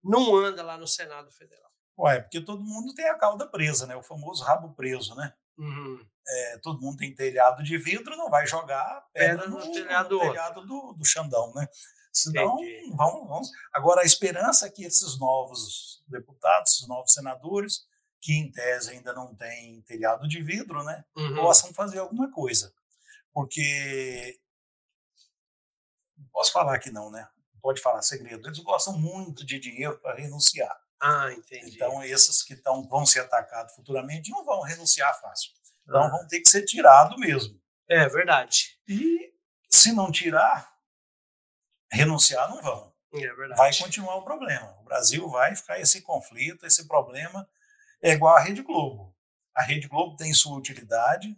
não 0.05 0.37
anda 0.37 0.63
lá 0.63 0.77
no 0.77 0.87
Senado 0.87 1.31
Federal? 1.33 1.68
Ué, 1.99 2.21
porque 2.21 2.41
todo 2.41 2.63
mundo 2.63 2.95
tem 2.95 3.09
a 3.09 3.19
cauda 3.19 3.47
presa, 3.47 3.87
né? 3.87 3.97
O 3.97 4.03
famoso 4.03 4.45
rabo 4.45 4.73
preso, 4.75 5.15
né? 5.17 5.33
Uhum. 5.59 6.07
É, 6.29 6.59
todo 6.59 6.81
mundo 6.81 6.99
tem 6.99 7.15
telhado 7.15 7.63
de 7.63 7.77
vidro, 7.77 8.17
não 8.17 8.31
vai 8.31 8.47
jogar 8.47 9.05
pedra, 9.13 9.43
Pedra 9.43 9.49
no 9.49 9.59
no, 9.59 9.73
telhado 9.73 10.15
no 10.15 10.21
telhado 10.21 10.67
do, 10.67 10.93
do 10.93 11.05
Xandão, 11.05 11.53
né? 11.55 11.67
Senão, 12.13 12.57
vamos. 12.95 13.51
Agora, 13.73 14.03
a 14.03 14.05
esperança 14.05 14.67
é 14.67 14.71
que 14.71 14.85
esses 14.85 15.19
novos 15.19 16.03
deputados, 16.07 16.73
esses 16.73 16.89
novos 16.89 17.13
senadores, 17.13 17.87
que 18.21 18.33
em 18.33 18.51
tese 18.51 18.91
ainda 18.91 19.13
não 19.13 19.35
têm 19.35 19.81
telhado 19.83 20.29
de 20.29 20.43
vidro, 20.43 20.83
né? 20.85 21.05
Uhum. 21.17 21.37
Possam 21.37 21.73
fazer 21.73 21.99
alguma 21.99 22.31
coisa. 22.31 22.73
Porque. 23.33 24.39
Não 26.17 26.27
posso 26.33 26.53
falar 26.53 26.79
que 26.79 26.91
não, 26.91 27.11
né? 27.11 27.29
Pode 27.63 27.81
falar 27.81 28.03
segredo. 28.03 28.49
Eles 28.49 28.59
gostam 28.59 28.99
muito 28.99 29.45
de 29.45 29.59
dinheiro 29.59 29.99
para 29.99 30.17
renunciar. 30.17 30.77
Ah, 31.01 31.33
entendi. 31.33 31.77
Então, 31.77 32.03
esses 32.03 32.43
que 32.43 32.57
tão, 32.57 32.87
vão 32.89 33.07
ser 33.07 33.21
atacados 33.21 33.75
futuramente 33.75 34.31
não 34.31 34.45
vão 34.45 34.61
renunciar 34.63 35.19
fácil. 35.21 35.53
Então, 35.83 36.03
Ah, 36.03 36.09
vão 36.09 36.27
ter 36.27 36.41
que 36.41 36.49
ser 36.49 36.65
tirados 36.65 37.19
mesmo. 37.19 37.61
É 37.89 38.09
verdade. 38.09 38.79
E 38.87 39.33
se 39.69 39.93
não 39.93 40.11
tirar, 40.11 40.71
renunciar 41.91 42.49
não 42.51 42.61
vão. 42.61 42.93
É 43.15 43.35
verdade. 43.35 43.57
Vai 43.57 43.75
continuar 43.77 44.17
o 44.17 44.25
problema. 44.25 44.77
O 44.81 44.85
Brasil 44.85 45.29
vai 45.29 45.57
ficar 45.57 45.81
esse 45.81 46.03
conflito, 46.03 46.67
esse 46.67 46.87
problema. 46.87 47.49
É 48.03 48.13
igual 48.13 48.37
a 48.37 48.41
Rede 48.41 48.63
Globo. 48.63 49.17
A 49.55 49.63
Rede 49.63 49.89
Globo 49.89 50.17
tem 50.17 50.33
sua 50.35 50.57
utilidade, 50.57 51.37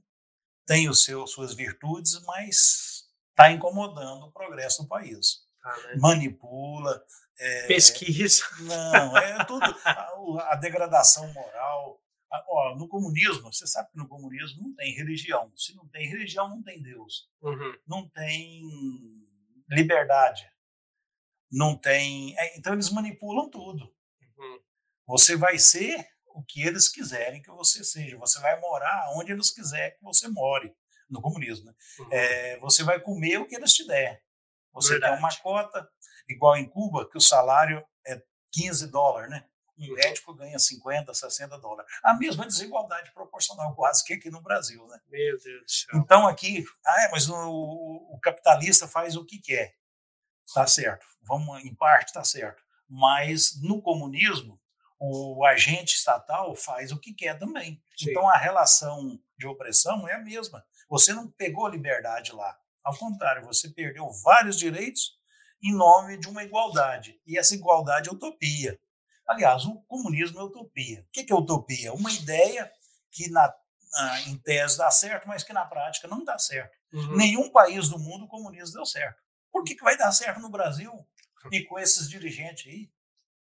tem 0.66 0.88
o 0.88 0.94
seu, 0.94 1.26
suas 1.26 1.54
virtudes, 1.54 2.20
mas 2.24 3.08
está 3.30 3.50
incomodando 3.50 4.26
o 4.26 4.32
progresso 4.32 4.82
do 4.82 4.88
país. 4.88 5.42
Tá, 5.62 5.76
né? 5.88 5.94
Manipula. 5.96 7.04
é, 7.38 7.66
Pesquisa. 7.66 8.44
Não, 8.60 9.16
é 9.16 9.44
tudo. 9.44 9.64
A, 9.84 10.52
a 10.52 10.56
degradação 10.56 11.30
moral, 11.32 12.00
Ah, 12.32 12.44
ó, 12.48 12.76
no 12.76 12.88
comunismo, 12.88 13.52
você 13.52 13.66
sabe 13.66 13.90
que 13.90 13.98
no 13.98 14.08
comunismo 14.08 14.62
não 14.62 14.74
tem 14.74 14.94
religião. 14.94 15.52
Se 15.56 15.74
não 15.74 15.86
tem 15.88 16.08
religião, 16.08 16.48
não 16.48 16.62
tem 16.62 16.80
Deus. 16.82 17.28
Uhum. 17.42 17.74
Não 17.86 18.08
tem 18.08 18.62
liberdade. 19.68 20.48
Não 21.50 21.76
tem. 21.76 22.34
é, 22.38 22.56
então 22.58 22.72
eles 22.72 22.90
manipulam 22.90 23.50
tudo. 23.50 23.84
Uhum. 24.38 24.60
Você 25.08 25.36
vai 25.36 25.58
ser 25.58 26.06
o 26.26 26.42
que 26.44 26.62
eles 26.62 26.88
quiserem 26.88 27.42
que 27.42 27.50
você 27.50 27.82
seja. 27.82 28.16
Você 28.18 28.38
vai 28.40 28.58
morar 28.60 29.12
onde 29.16 29.32
eles 29.32 29.50
quiserem 29.50 29.96
que 29.96 30.02
você 30.04 30.28
more. 30.28 30.72
No 31.08 31.20
comunismo, 31.20 31.66
né? 31.66 31.74
Uhum. 31.98 32.08
É, 32.12 32.58
você 32.60 32.84
vai 32.84 33.00
comer 33.00 33.38
o 33.38 33.46
que 33.48 33.56
eles 33.56 33.72
te 33.74 33.84
der. 33.84 34.22
Você 34.72 34.90
tem 34.92 35.00
Verdade. 35.00 35.18
uma 35.20 35.34
cota, 35.36 35.88
igual 36.28 36.56
em 36.56 36.68
Cuba, 36.68 37.08
que 37.08 37.18
o 37.18 37.20
salário 37.20 37.84
é 38.06 38.22
15 38.52 38.88
dólares, 38.88 39.30
né? 39.30 39.44
Um 39.78 39.88
Uhum. 39.88 39.94
médico 39.94 40.34
ganha 40.34 40.58
50, 40.58 41.14
60 41.14 41.58
dólares. 41.58 41.90
A 42.04 42.12
mesma 42.14 42.44
desigualdade 42.46 43.10
proporcional 43.12 43.74
quase 43.74 44.04
que 44.04 44.12
aqui 44.12 44.30
no 44.30 44.42
Brasil, 44.42 44.86
né? 44.86 45.00
Meu 45.08 45.38
Deus 45.40 45.62
do 45.62 45.70
céu. 45.70 45.98
Então 45.98 46.28
aqui, 46.28 46.64
ah, 46.86 47.04
é, 47.04 47.10
mas 47.10 47.28
o, 47.30 47.36
o 48.12 48.18
capitalista 48.22 48.86
faz 48.86 49.16
o 49.16 49.24
que 49.24 49.38
quer. 49.38 49.74
Tá 50.54 50.66
certo. 50.66 51.06
Vamos, 51.22 51.64
em 51.64 51.74
parte 51.74 52.12
tá 52.12 52.22
certo. 52.24 52.62
Mas 52.88 53.58
no 53.62 53.80
comunismo, 53.80 54.60
o 54.98 55.44
agente 55.46 55.94
estatal 55.94 56.54
faz 56.54 56.92
o 56.92 56.98
que 56.98 57.14
quer 57.14 57.38
também. 57.38 57.82
Sim. 57.96 58.10
Então 58.10 58.28
a 58.28 58.36
relação 58.36 59.18
de 59.38 59.46
opressão 59.46 60.06
é 60.06 60.14
a 60.14 60.18
mesma. 60.18 60.62
Você 60.90 61.14
não 61.14 61.30
pegou 61.30 61.66
liberdade 61.68 62.32
lá. 62.32 62.58
Ao 62.84 62.96
contrário, 62.96 63.44
você 63.46 63.68
perdeu 63.70 64.08
vários 64.24 64.56
direitos 64.56 65.18
em 65.62 65.74
nome 65.74 66.18
de 66.18 66.28
uma 66.28 66.42
igualdade. 66.42 67.20
E 67.26 67.38
essa 67.38 67.54
igualdade 67.54 68.08
é 68.08 68.12
utopia. 68.12 68.78
Aliás, 69.28 69.64
o 69.64 69.80
comunismo 69.82 70.40
é 70.40 70.42
utopia. 70.42 71.02
O 71.02 71.10
que 71.12 71.30
é 71.30 71.34
utopia? 71.34 71.92
Uma 71.92 72.10
ideia 72.10 72.70
que 73.12 73.28
na, 73.30 73.52
na- 73.92 74.20
em 74.22 74.36
tese 74.38 74.78
dá 74.78 74.90
certo, 74.90 75.28
mas 75.28 75.44
que 75.44 75.52
na 75.52 75.64
prática 75.64 76.08
não 76.08 76.24
dá 76.24 76.38
certo. 76.38 76.72
Uhum. 76.92 77.16
Nenhum 77.16 77.50
país 77.52 77.88
do 77.88 77.98
mundo 77.98 78.24
o 78.24 78.28
comunismo 78.28 78.74
deu 78.74 78.86
certo. 78.86 79.20
Por 79.52 79.62
que, 79.64 79.74
que 79.74 79.84
vai 79.84 79.96
dar 79.96 80.10
certo 80.12 80.40
no 80.40 80.48
Brasil 80.50 80.92
e 81.52 81.62
com 81.64 81.78
esses 81.78 82.08
dirigentes 82.08 82.66
aí? 82.72 82.90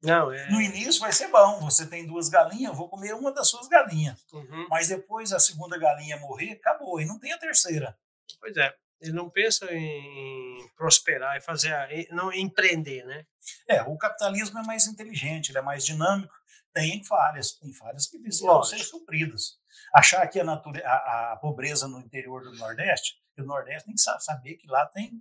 Não, 0.02 0.30
é. 0.32 0.48
No 0.50 0.60
início 0.60 1.00
vai 1.00 1.12
ser 1.12 1.28
bom, 1.28 1.58
você 1.60 1.86
tem 1.86 2.06
duas 2.06 2.28
galinhas, 2.28 2.76
vou 2.76 2.88
comer 2.88 3.14
uma 3.14 3.32
das 3.32 3.48
suas 3.48 3.66
galinhas. 3.68 4.24
Uhum. 4.32 4.66
Mas 4.70 4.88
depois 4.88 5.32
a 5.32 5.40
segunda 5.40 5.76
galinha 5.78 6.16
morrer, 6.18 6.52
acabou, 6.52 7.00
e 7.00 7.04
não 7.04 7.18
tem 7.18 7.32
a 7.32 7.38
terceira. 7.38 7.98
Pois 8.40 8.56
é. 8.56 8.72
Ele 9.00 9.12
não 9.12 9.30
pensa 9.30 9.66
em 9.72 10.68
prosperar 10.76 11.36
e 11.36 11.40
fazer, 11.40 11.72
não 12.10 12.32
empreender, 12.32 13.04
né? 13.04 13.24
É, 13.68 13.82
o 13.82 13.96
capitalismo 13.96 14.58
é 14.58 14.62
mais 14.62 14.86
inteligente, 14.86 15.50
ele 15.50 15.58
é 15.58 15.62
mais 15.62 15.84
dinâmico, 15.84 16.34
tem 16.72 17.02
falhas, 17.04 17.52
tem 17.52 17.72
falhas 17.72 18.06
que 18.06 18.18
precisam 18.18 18.48
ser 18.64 18.78
supridas. 18.80 19.58
Achar 19.94 20.26
que 20.26 20.38
a, 20.40 20.44
nature- 20.44 20.82
a- 20.84 21.32
a 21.32 21.36
pobreza 21.36 21.86
no 21.88 22.00
interior 22.00 22.42
do 22.42 22.52
Nordeste, 22.56 23.14
o 23.38 23.42
Nordeste 23.42 23.84
tem 23.86 23.94
que 23.94 24.00
sa- 24.00 24.18
saber 24.18 24.54
que 24.56 24.66
lá 24.66 24.84
tem 24.86 25.12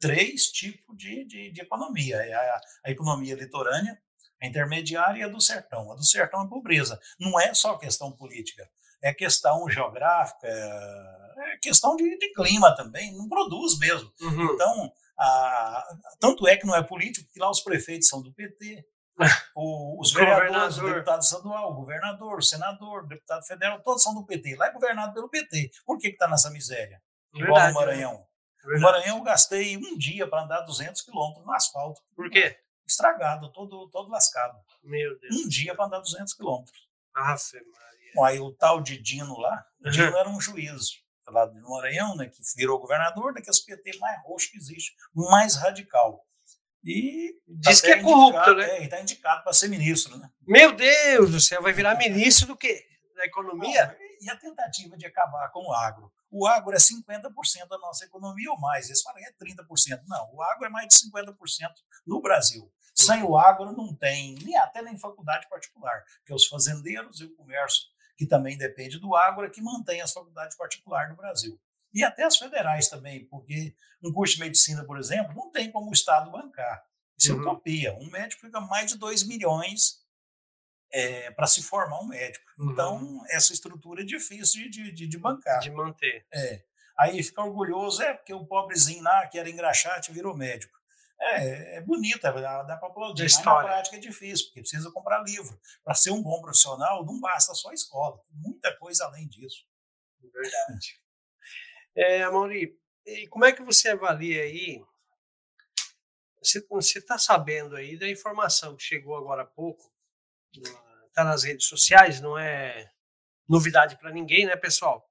três 0.00 0.46
tipos 0.46 0.96
de, 0.96 1.24
de, 1.26 1.50
de 1.52 1.60
economia. 1.60 2.16
É 2.16 2.32
a, 2.34 2.60
a 2.86 2.90
economia 2.90 3.34
litorânea, 3.34 3.98
a 4.42 4.46
intermediária 4.46 5.20
e 5.20 5.22
a 5.22 5.28
do 5.28 5.40
sertão. 5.40 5.90
A 5.92 5.94
do 5.94 6.04
sertão 6.04 6.44
é 6.44 6.48
pobreza. 6.48 6.98
Não 7.20 7.38
é 7.40 7.54
só 7.54 7.76
questão 7.78 8.10
política, 8.12 8.68
é 9.02 9.12
questão 9.14 9.68
geográfica, 9.68 10.46
é 10.48 11.26
é 11.38 11.56
questão 11.58 11.94
de, 11.96 12.16
de 12.18 12.32
clima 12.32 12.74
também, 12.74 13.14
não 13.16 13.28
produz 13.28 13.78
mesmo. 13.78 14.10
Uhum. 14.22 14.54
Então, 14.54 14.92
a- 15.18 15.86
tanto 16.18 16.48
é 16.48 16.56
que 16.56 16.66
não 16.66 16.74
é 16.74 16.82
político, 16.82 17.30
que 17.30 17.38
lá 17.38 17.50
os 17.50 17.60
prefeitos 17.60 18.08
são 18.08 18.22
do 18.22 18.32
PT, 18.32 18.84
o- 19.54 20.00
os 20.00 20.12
vereadores, 20.12 20.78
o 20.78 20.86
deputado 20.86 21.22
estadual, 21.22 21.70
o 21.72 21.74
governador, 21.74 22.38
o 22.38 22.42
senador, 22.42 23.04
o 23.04 23.06
deputado 23.06 23.44
federal, 23.46 23.82
todos 23.82 24.02
são 24.02 24.14
do 24.14 24.24
PT. 24.24 24.56
Lá 24.56 24.66
é 24.68 24.72
governado 24.72 25.12
pelo 25.14 25.28
PT. 25.28 25.70
Por 25.84 25.98
que 25.98 26.08
está 26.08 26.26
nessa 26.26 26.50
miséria? 26.50 27.02
Igual 27.34 27.52
Verdade, 27.54 27.74
no 27.74 27.80
Maranhão. 27.80 28.12
No 28.14 28.70
Verdade. 28.70 28.82
Maranhão 28.82 29.18
eu 29.18 29.22
gastei 29.22 29.76
um 29.76 29.96
dia 29.98 30.26
para 30.28 30.42
andar 30.42 30.62
200 30.62 31.02
quilômetros 31.02 31.44
no 31.44 31.52
asfalto. 31.52 32.00
Por 32.14 32.30
quê? 32.30 32.58
Estragado, 32.86 33.52
todo, 33.52 33.88
todo 33.90 34.10
lascado. 34.10 34.58
Meu 34.82 35.18
Deus. 35.18 35.36
Um 35.36 35.48
dia 35.48 35.74
para 35.74 35.84
andar 35.86 36.00
200 36.00 36.32
quilômetros. 36.34 36.88
Ave 37.14 37.40
Maria. 37.54 37.95
Bom, 38.16 38.24
Aí 38.24 38.40
o 38.40 38.52
tal 38.52 38.80
de 38.80 39.00
Dino 39.00 39.38
lá, 39.38 39.64
o 39.80 39.86
Uhum. 39.86 39.92
Dino 39.92 40.16
era 40.16 40.28
um 40.28 40.40
juiz 40.40 40.86
lá 41.28 41.44
do 41.44 41.60
Maranhão, 41.68 42.16
né, 42.16 42.26
que 42.26 42.38
virou 42.56 42.78
governador 42.78 43.34
daqueles 43.34 43.60
PT 43.60 43.98
mais 43.98 44.22
roxo 44.24 44.50
que 44.50 44.56
existe, 44.56 44.94
mais 45.14 45.56
radical. 45.56 46.24
E 46.84 47.34
Diz 47.48 47.80
tá 47.80 47.86
que 47.86 47.92
é 47.94 48.02
corrupto, 48.02 48.54
né? 48.54 48.78
É, 48.78 48.84
está 48.84 49.00
indicado 49.00 49.42
para 49.42 49.52
ser 49.52 49.68
ministro, 49.68 50.16
né? 50.18 50.30
Meu 50.46 50.72
Deus 50.72 51.32
do 51.32 51.40
céu, 51.40 51.60
vai 51.60 51.72
virar 51.72 51.96
ministro 51.96 52.46
do 52.46 52.56
quê? 52.56 52.84
Da 53.16 53.24
economia? 53.24 53.96
E 54.20 54.30
a 54.30 54.36
tentativa 54.36 54.96
de 54.96 55.04
acabar 55.04 55.50
com 55.50 55.66
o 55.66 55.72
agro. 55.72 56.12
O 56.30 56.46
agro 56.46 56.74
é 56.74 56.78
50% 56.78 57.66
da 57.68 57.78
nossa 57.78 58.04
economia 58.04 58.50
ou 58.52 58.60
mais. 58.60 58.86
Eles 58.86 59.02
falam 59.02 59.20
que 59.20 59.26
é 59.26 59.32
30%. 59.32 60.02
Não, 60.06 60.34
o 60.34 60.42
agro 60.42 60.66
é 60.66 60.68
mais 60.68 60.86
de 60.86 60.94
50% 61.10 61.34
no 62.06 62.20
Brasil. 62.20 62.70
Sem 62.94 63.22
o 63.22 63.36
agro 63.36 63.72
não 63.72 63.94
tem, 63.94 64.36
nem 64.42 64.56
até 64.56 64.80
nem 64.80 64.96
faculdade 64.96 65.48
particular, 65.50 66.02
porque 66.18 66.32
os 66.32 66.46
fazendeiros 66.46 67.20
e 67.20 67.24
o 67.24 67.34
comércio, 67.34 67.82
que 68.16 68.26
também 68.26 68.56
depende 68.56 68.98
do 68.98 69.14
agro, 69.14 69.44
é 69.44 69.50
que 69.50 69.60
mantém 69.60 70.00
as 70.00 70.12
faculdades 70.12 70.56
particulares 70.56 71.10
no 71.10 71.16
Brasil. 71.16 71.60
E 71.92 72.02
até 72.02 72.24
as 72.24 72.36
federais 72.36 72.88
também, 72.88 73.26
porque 73.26 73.74
um 74.02 74.12
curso 74.12 74.34
de 74.34 74.40
medicina, 74.40 74.84
por 74.84 74.98
exemplo, 74.98 75.34
não 75.34 75.50
tem 75.50 75.70
como 75.70 75.90
o 75.90 75.92
Estado 75.92 76.30
bancar. 76.30 76.84
Isso 77.18 77.32
Uhum. 77.32 77.38
é 77.38 77.42
utopia. 77.42 77.94
Um 78.00 78.10
médico 78.10 78.42
fica 78.42 78.60
mais 78.60 78.90
de 78.92 78.98
2 78.98 79.22
milhões 79.24 80.04
para 81.34 81.46
se 81.46 81.62
formar 81.62 82.00
um 82.00 82.06
médico. 82.06 82.44
Uhum. 82.58 82.72
Então, 82.72 83.22
essa 83.28 83.52
estrutura 83.52 84.02
é 84.02 84.04
difícil 84.04 84.70
de, 84.70 84.92
de, 84.92 85.06
de 85.06 85.18
bancar. 85.18 85.60
De 85.60 85.70
manter. 85.70 86.26
É. 86.32 86.62
Aí 86.98 87.22
fica 87.22 87.42
orgulhoso, 87.42 88.02
é 88.02 88.14
porque 88.14 88.32
o 88.32 88.46
pobrezinho 88.46 89.02
lá, 89.02 89.26
que 89.26 89.38
era 89.38 89.50
engraxate, 89.50 90.12
virou 90.12 90.34
médico. 90.36 90.74
É, 91.18 91.76
é 91.76 91.80
bonita, 91.80 92.30
dá, 92.32 92.62
dá 92.62 92.76
para 92.76 92.88
aplaudir, 92.88 93.22
mas 93.22 93.42
na 93.42 93.62
prática 93.62 93.96
é 93.96 94.00
difícil, 94.00 94.46
porque 94.46 94.60
precisa 94.60 94.90
comprar 94.92 95.22
livro. 95.22 95.58
Para 95.82 95.94
ser 95.94 96.10
um 96.10 96.22
bom 96.22 96.40
profissional, 96.40 97.04
não 97.04 97.18
basta 97.18 97.54
só 97.54 97.70
a 97.70 97.74
escola, 97.74 98.20
tem 98.24 98.36
muita 98.36 98.76
coisa 98.76 99.04
além 99.04 99.28
disso. 99.28 99.64
Verdade. 100.20 101.00
É, 101.98 102.28
Mauri, 102.28 102.78
e 103.06 103.26
como 103.28 103.46
é 103.46 103.52
que 103.52 103.62
você 103.62 103.88
avalia 103.88 104.42
aí? 104.42 104.84
Você 106.42 106.98
está 106.98 107.18
sabendo 107.18 107.74
aí 107.74 107.98
da 107.98 108.06
informação 108.06 108.76
que 108.76 108.82
chegou 108.82 109.16
agora 109.16 109.44
há 109.44 109.46
pouco, 109.46 109.90
está 111.08 111.24
nas 111.24 111.42
redes 111.42 111.66
sociais, 111.66 112.20
não 112.20 112.38
é 112.38 112.92
novidade 113.48 113.96
para 113.98 114.12
ninguém, 114.12 114.44
né, 114.44 114.56
pessoal? 114.56 115.10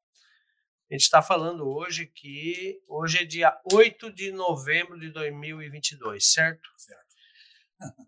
A 0.96 0.98
gente 0.98 1.08
está 1.08 1.22
falando 1.22 1.68
hoje 1.68 2.06
que 2.06 2.82
hoje 2.88 3.18
é 3.18 3.26
dia 3.26 3.60
8 3.74 4.14
de 4.14 4.32
novembro 4.32 4.98
de 4.98 5.10
2022, 5.10 6.26
certo? 6.26 6.70
Certo. 6.78 7.16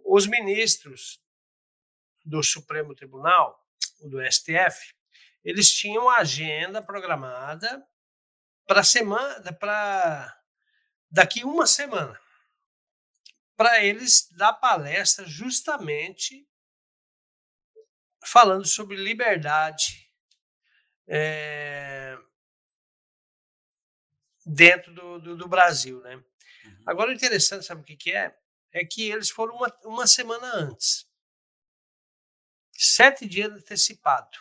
Os 0.06 0.26
ministros 0.26 1.22
do 2.24 2.42
Supremo 2.42 2.96
Tribunal, 2.96 3.62
o 4.00 4.08
do 4.08 4.22
STF, 4.32 4.96
eles 5.44 5.70
tinham 5.70 6.08
a 6.08 6.20
agenda 6.20 6.82
programada 6.82 7.86
para 8.66 8.82
semana, 8.86 9.52
para 9.52 10.42
daqui 11.12 11.44
uma 11.44 11.68
semana, 11.68 12.18
para 13.58 13.84
eles 13.84 14.30
dar 14.32 14.54
palestra 14.54 15.26
justamente 15.26 16.48
falando 18.24 18.66
sobre 18.66 18.96
liberdade 18.96 20.10
é, 21.06 22.18
dentro 24.48 24.94
do, 24.94 25.20
do, 25.20 25.38
do, 25.38 25.48
Brasil, 25.48 26.00
né? 26.02 26.16
Uhum. 26.16 26.84
Agora, 26.86 27.10
o 27.10 27.14
interessante, 27.14 27.66
sabe 27.66 27.82
o 27.82 27.84
que, 27.84 27.96
que 27.98 28.12
é? 28.12 28.36
É 28.72 28.86
que 28.86 29.10
eles 29.10 29.30
foram 29.30 29.56
uma, 29.56 29.74
uma 29.84 30.08
semana 30.08 30.48
antes. 30.56 31.06
Sete 32.74 33.28
dias 33.28 33.52
antecipado. 33.52 34.38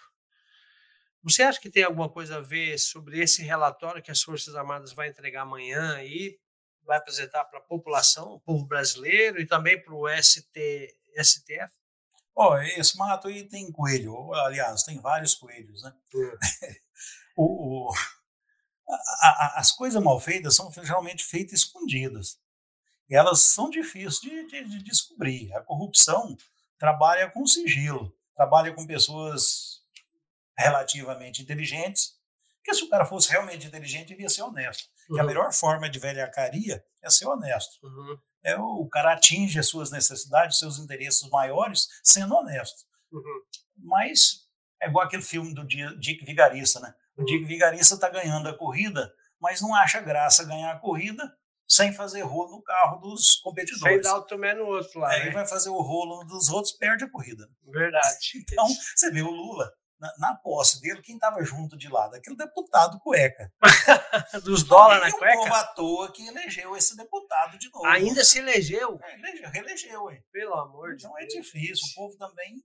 Você 1.23 1.43
acha 1.43 1.61
que 1.61 1.71
tem 1.71 1.83
alguma 1.83 2.09
coisa 2.09 2.37
a 2.37 2.41
ver 2.41 2.79
sobre 2.79 3.21
esse 3.21 3.43
relatório 3.43 4.03
que 4.03 4.11
as 4.13 4.23
Forças 4.23 4.55
Armadas 4.55 4.93
vai 4.93 5.09
entregar 5.09 5.43
amanhã 5.43 6.01
e 6.03 6.39
vai 6.85 6.99
apresentar 6.99 7.45
para 7.47 7.59
a 7.59 7.63
população, 7.63 8.35
o 8.35 8.41
povo 8.41 8.65
brasileiro 8.65 9.41
e 9.41 9.47
também 9.47 9.83
para 9.83 9.93
o 9.93 10.07
ST, 10.23 10.97
STF? 11.21 11.73
Ó, 12.35 12.57
esse 12.61 12.97
mato 12.97 13.27
aí 13.27 13.49
tem 13.49 13.73
coelho, 13.73 14.33
aliás, 14.35 14.85
tem 14.85 15.01
vários 15.01 15.35
coelhos, 15.35 15.83
né? 15.83 15.93
o, 17.37 17.89
o, 17.89 17.93
a, 18.89 19.29
a, 19.29 19.61
as 19.61 19.73
coisas 19.73 20.03
mal 20.03 20.21
feitas 20.21 20.55
são 20.55 20.71
geralmente 20.73 21.25
feitas 21.25 21.61
escondidas. 21.61 22.39
E 23.09 23.15
elas 23.15 23.43
são 23.43 23.71
difíceis 23.71 24.21
de, 24.21 24.47
de, 24.47 24.65
de 24.65 24.83
descobrir. 24.83 25.53
A 25.55 25.61
corrupção 25.63 26.37
trabalha 26.79 27.31
com 27.31 27.47
sigilo, 27.47 28.13
trabalha 28.35 28.73
com 28.73 28.87
pessoas 28.87 29.81
relativamente 30.59 31.43
inteligentes, 31.43 32.17
porque 32.57 32.75
se 32.75 32.85
o 32.85 32.89
cara 32.89 33.07
fosse 33.07 33.31
realmente 33.31 33.67
inteligente, 33.67 34.13
ele 34.13 34.23
ia 34.23 34.29
ser 34.29 34.43
honesto. 34.43 34.89
Uhum. 35.09 35.17
E 35.17 35.21
a 35.21 35.25
melhor 35.25 35.53
forma 35.53 35.89
de 35.89 35.99
velhacaria 36.01 36.85
é 37.03 37.11
ser 37.11 37.27
honesto. 37.27 37.79
Uhum. 37.87 38.19
É, 38.43 38.57
o 38.59 38.89
cara 38.89 39.13
atinge 39.13 39.59
as 39.59 39.69
suas 39.69 39.91
necessidades, 39.91 40.59
seus 40.59 40.79
interesses 40.79 41.29
maiores, 41.31 41.89
sendo 42.03 42.35
honesto. 42.35 42.85
Uhum. 43.13 43.43
Mas 43.77 44.47
É 44.81 44.89
igual 44.89 45.07
aquele 45.07 45.23
filme 45.23 45.55
do 45.55 45.65
Dick 45.65 46.25
Vigarista, 46.25 46.81
né? 46.81 46.95
O. 47.19 47.25
Vigarista 47.47 47.95
está 47.95 48.09
ganhando 48.09 48.49
a 48.49 48.57
corrida, 48.57 49.13
mas 49.41 49.61
não 49.61 49.75
acha 49.75 50.01
graça 50.01 50.45
ganhar 50.45 50.73
a 50.73 50.79
corrida 50.79 51.31
sem 51.69 51.93
fazer 51.93 52.23
rolo 52.23 52.57
no 52.57 52.63
carro 52.63 52.99
dos 52.99 53.37
competidores. 53.43 53.95
Sem 53.95 54.01
dar 54.01 54.19
o 54.19 54.23
tomé 54.23 54.55
no 54.55 54.67
outro 54.67 55.01
lá. 55.01 55.11
Aí 55.11 55.27
né? 55.27 55.31
vai 55.33 55.47
fazer 55.47 55.69
o 55.69 55.81
rolo 55.81 56.25
dos 56.25 56.49
outros, 56.49 56.73
perde 56.77 57.05
a 57.05 57.11
corrida. 57.11 57.49
Verdade. 57.65 58.17
Então, 58.53 58.67
você 58.95 59.11
vê 59.11 59.23
o 59.23 59.31
Lula, 59.31 59.71
na, 59.99 60.13
na 60.19 60.35
posse 60.37 60.81
dele, 60.81 61.03
quem 61.03 61.17
estava 61.17 61.43
junto 61.43 61.77
de 61.77 61.89
lá? 61.89 62.09
Daquele 62.09 62.37
deputado 62.37 62.99
cueca. 63.01 63.51
Dos 64.45 64.63
dólares 64.63 65.13
na 65.13 65.19
cueca? 65.19 65.39
o 65.39 65.43
povo 65.43 65.55
à 65.55 65.65
toa 65.65 66.13
que 66.13 66.27
elegeu 66.27 66.77
esse 66.77 66.97
deputado 66.97 67.59
de 67.59 67.71
novo. 67.71 67.87
Ainda 67.87 68.25
se 68.25 68.39
elegeu? 68.39 68.99
É, 69.03 69.15
elegeu, 69.15 69.51
reelegeu. 69.51 70.11
Hein? 70.11 70.23
Pelo 70.31 70.55
amor 70.55 70.95
então, 70.95 70.97
de 70.97 71.03
Deus. 71.03 71.05
Então 71.05 71.19
é 71.19 71.27
difícil. 71.27 71.87
O 71.93 71.95
povo 71.95 72.17
também, 72.17 72.63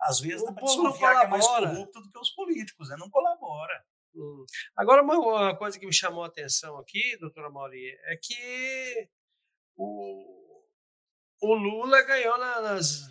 às 0.00 0.20
vezes, 0.20 0.42
o 0.42 0.46
dá 0.46 0.52
para 0.52 0.64
desconfiar 0.64 1.20
que 1.20 1.24
é 1.24 1.28
mais 1.28 1.46
corrupto 1.46 2.00
do 2.00 2.10
que 2.10 2.18
os 2.18 2.30
políticos, 2.30 2.88
né? 2.88 2.96
não 2.98 3.10
colabora. 3.10 3.84
Hum. 4.14 4.44
Agora, 4.76 5.02
uma, 5.02 5.18
uma, 5.18 5.56
coisa 5.56 5.78
que 5.78 5.86
me 5.86 5.92
chamou 5.92 6.22
a 6.24 6.28
atenção 6.28 6.78
aqui, 6.78 7.16
doutora 7.18 7.50
Mauri, 7.50 7.90
é 8.04 8.16
que 8.16 9.08
o, 9.76 10.62
o 11.42 11.54
Lula 11.54 12.02
ganhou 12.02 12.38
nas 12.38 13.02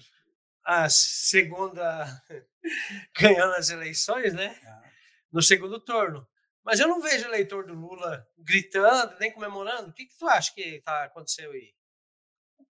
a 0.65 0.89
segunda 0.89 2.05
ganhando 3.19 3.53
as 3.55 3.69
eleições, 3.69 4.33
né? 4.33 4.57
É. 4.63 4.89
No 5.31 5.41
segundo 5.41 5.79
turno. 5.79 6.25
Mas 6.63 6.79
eu 6.79 6.87
não 6.87 7.01
vejo 7.01 7.25
eleitor 7.25 7.65
do 7.65 7.73
Lula 7.73 8.25
gritando, 8.37 9.19
nem 9.19 9.31
comemorando. 9.31 9.89
O 9.89 9.93
que, 9.93 10.05
que 10.05 10.17
tu 10.17 10.27
acha 10.27 10.53
que 10.53 10.81
tá, 10.81 11.03
aconteceu 11.03 11.51
aí? 11.51 11.73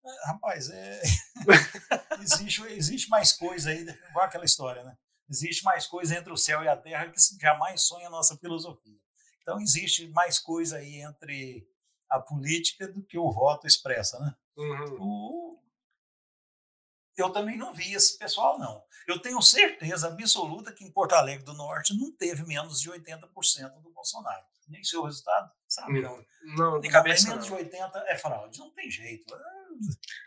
É, 0.06 0.28
rapaz, 0.28 0.70
é... 0.70 1.02
existe, 2.22 2.62
existe 2.68 3.10
mais 3.10 3.34
coisa 3.34 3.72
aí, 3.72 3.82
igual 3.82 4.26
aquela 4.26 4.46
história, 4.46 4.84
né? 4.84 4.96
Existe 5.30 5.63
mais 5.63 5.86
coisa 5.86 6.18
entre 6.18 6.34
o 6.34 6.38
céu 6.38 6.63
e 6.63 6.68
a 6.68 6.76
terra 6.76 7.10
que 7.10 7.20
jamais 7.39 7.82
sonha 7.82 8.08
a 8.08 8.12
nossa 8.12 8.36
filosofia. 8.38 8.98
Então, 9.42 9.60
existe 9.60 10.08
mais 10.10 10.39
coisa 10.39 10.78
aí 10.78 11.02
entre 11.02 11.68
a 12.10 12.20
política 12.20 12.88
do 12.88 13.04
que 13.04 13.18
o 13.18 13.32
voto 13.32 13.68
expressa, 13.68 14.20
né? 14.20 14.36
Uhum. 14.58 14.98
O, 15.00 15.60
eu 17.20 17.30
também 17.30 17.58
não 17.58 17.74
vi 17.74 17.94
esse 17.94 18.18
pessoal, 18.18 18.58
não. 18.58 18.84
Eu 19.08 19.20
tenho 19.20 19.42
certeza 19.42 20.08
absoluta 20.08 20.72
que 20.72 20.84
em 20.84 20.92
Porto 20.92 21.13
Alegre 21.13 21.44
do 21.44 21.54
Norte 21.54 21.98
não 21.98 22.12
teve 22.12 22.46
menos 22.46 22.80
de 22.80 22.89
80% 22.89 23.82
do 23.82 23.92
Bolsonaro. 23.92 24.46
Nem 24.68 24.84
seu 24.84 25.04
resultado, 25.04 25.52
sabe? 25.68 26.02
Não, 26.02 26.24
não 26.56 26.80
de 26.80 26.89
cabeça 26.89 27.30
menos 27.30 27.46
de 27.46 27.52
80% 27.52 27.92
é 28.06 28.18
fraude. 28.18 28.60
Não 28.60 28.70
tem 28.72 28.89
jeito. 28.89 29.34
É... 29.34 29.39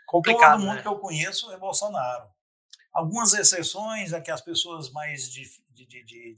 Complicado, 0.05 0.57
Todo 0.57 0.65
mundo 0.65 0.75
né? 0.75 0.81
que 0.81 0.87
eu 0.87 0.99
conheço 0.99 1.51
é 1.51 1.57
Bolsonaro. 1.57 2.29
Algumas 2.93 3.33
exceções 3.33 4.13
é 4.13 4.21
que 4.21 4.29
as 4.29 4.41
pessoas 4.41 4.91
mais 4.91 5.29
de, 5.31 5.43
de, 5.71 5.85
de, 5.85 6.03
de, 6.03 6.35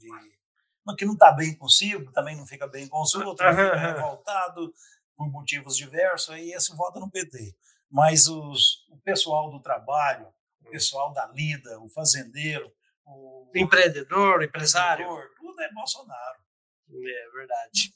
que 0.96 1.04
não 1.04 1.12
está 1.14 1.32
bem 1.32 1.54
consigo, 1.54 2.10
também 2.12 2.36
não 2.36 2.46
fica 2.46 2.66
bem 2.66 2.88
com 2.88 3.02
os 3.02 3.14
outros, 3.14 3.48
fica 3.50 3.76
revoltado 3.76 4.72
por 5.16 5.30
motivos 5.30 5.76
diversos, 5.76 6.30
aí 6.30 6.52
esse 6.52 6.74
vota 6.74 7.00
no 7.00 7.10
PT. 7.10 7.54
Mas 7.90 8.26
os, 8.26 8.86
o 8.90 8.98
pessoal 8.98 9.50
do 9.50 9.60
trabalho, 9.60 10.32
o 10.60 10.70
pessoal 10.70 11.12
da 11.12 11.26
lida, 11.26 11.78
o 11.80 11.88
fazendeiro, 11.88 12.72
o 13.04 13.50
empreendedor, 13.54 14.42
empresário, 14.42 15.04
empreendedor, 15.04 15.34
tudo 15.36 15.60
é 15.62 15.72
Bolsonaro. 15.72 16.38
É 16.88 17.30
verdade. 17.32 17.94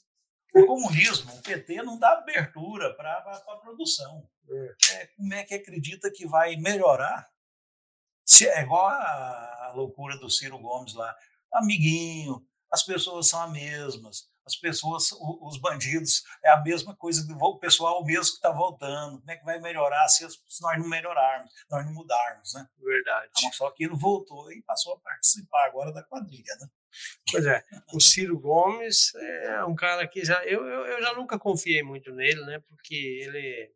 O 0.53 0.65
comunismo, 0.65 1.33
o 1.33 1.41
PT 1.41 1.81
não 1.81 1.97
dá 1.97 2.11
abertura 2.11 2.93
para 2.95 3.17
a 3.17 3.57
produção. 3.57 4.27
É. 4.49 4.95
É, 4.95 5.07
como 5.15 5.33
é 5.33 5.43
que 5.43 5.53
acredita 5.53 6.11
que 6.11 6.27
vai 6.27 6.55
melhorar? 6.57 7.30
Se 8.25 8.47
é 8.47 8.61
igual 8.61 8.87
a, 8.87 9.71
loucura 9.75 10.17
do 10.17 10.29
Ciro 10.29 10.59
Gomes 10.59 10.93
lá, 10.93 11.15
amiguinho, 11.53 12.45
as 12.71 12.83
pessoas 12.83 13.27
são 13.29 13.41
as 13.41 13.51
mesmas, 13.51 14.29
as 14.45 14.55
pessoas, 14.55 15.11
os 15.11 15.59
bandidos, 15.59 16.23
é 16.43 16.49
a 16.49 16.61
mesma 16.61 16.95
coisa 16.95 17.25
o 17.29 17.59
pessoal 17.59 18.03
mesmo 18.03 18.31
que 18.31 18.37
está 18.37 18.51
voltando. 18.51 19.19
Como 19.19 19.31
é 19.31 19.37
que 19.37 19.45
vai 19.45 19.59
melhorar 19.59 20.07
se, 20.09 20.27
se, 20.29 20.61
nós 20.61 20.79
não 20.79 20.87
melhorarmos, 20.87 21.51
nós 21.69 21.85
não 21.85 21.93
mudarmos, 21.93 22.53
né? 22.53 22.67
Verdade. 22.77 23.29
Então, 23.37 23.51
só 23.53 23.69
que 23.71 23.83
ele 23.83 23.95
voltou 23.95 24.51
e 24.51 24.61
passou 24.63 24.93
a 24.93 24.99
participar 24.99 25.65
agora 25.65 25.93
da 25.93 26.03
quadrilha, 26.03 26.55
né? 26.59 26.67
Pois 27.31 27.45
é, 27.45 27.63
o 27.93 28.01
Ciro 28.01 28.37
Gomes 28.39 29.13
é 29.15 29.63
um 29.63 29.75
cara 29.75 30.07
que 30.07 30.25
já 30.25 30.43
eu, 30.43 30.65
eu, 30.65 30.85
eu 30.85 31.01
já 31.01 31.13
nunca 31.13 31.39
confiei 31.39 31.83
muito 31.83 32.11
nele, 32.11 32.43
né? 32.45 32.59
Porque 32.67 32.95
ele 32.95 33.71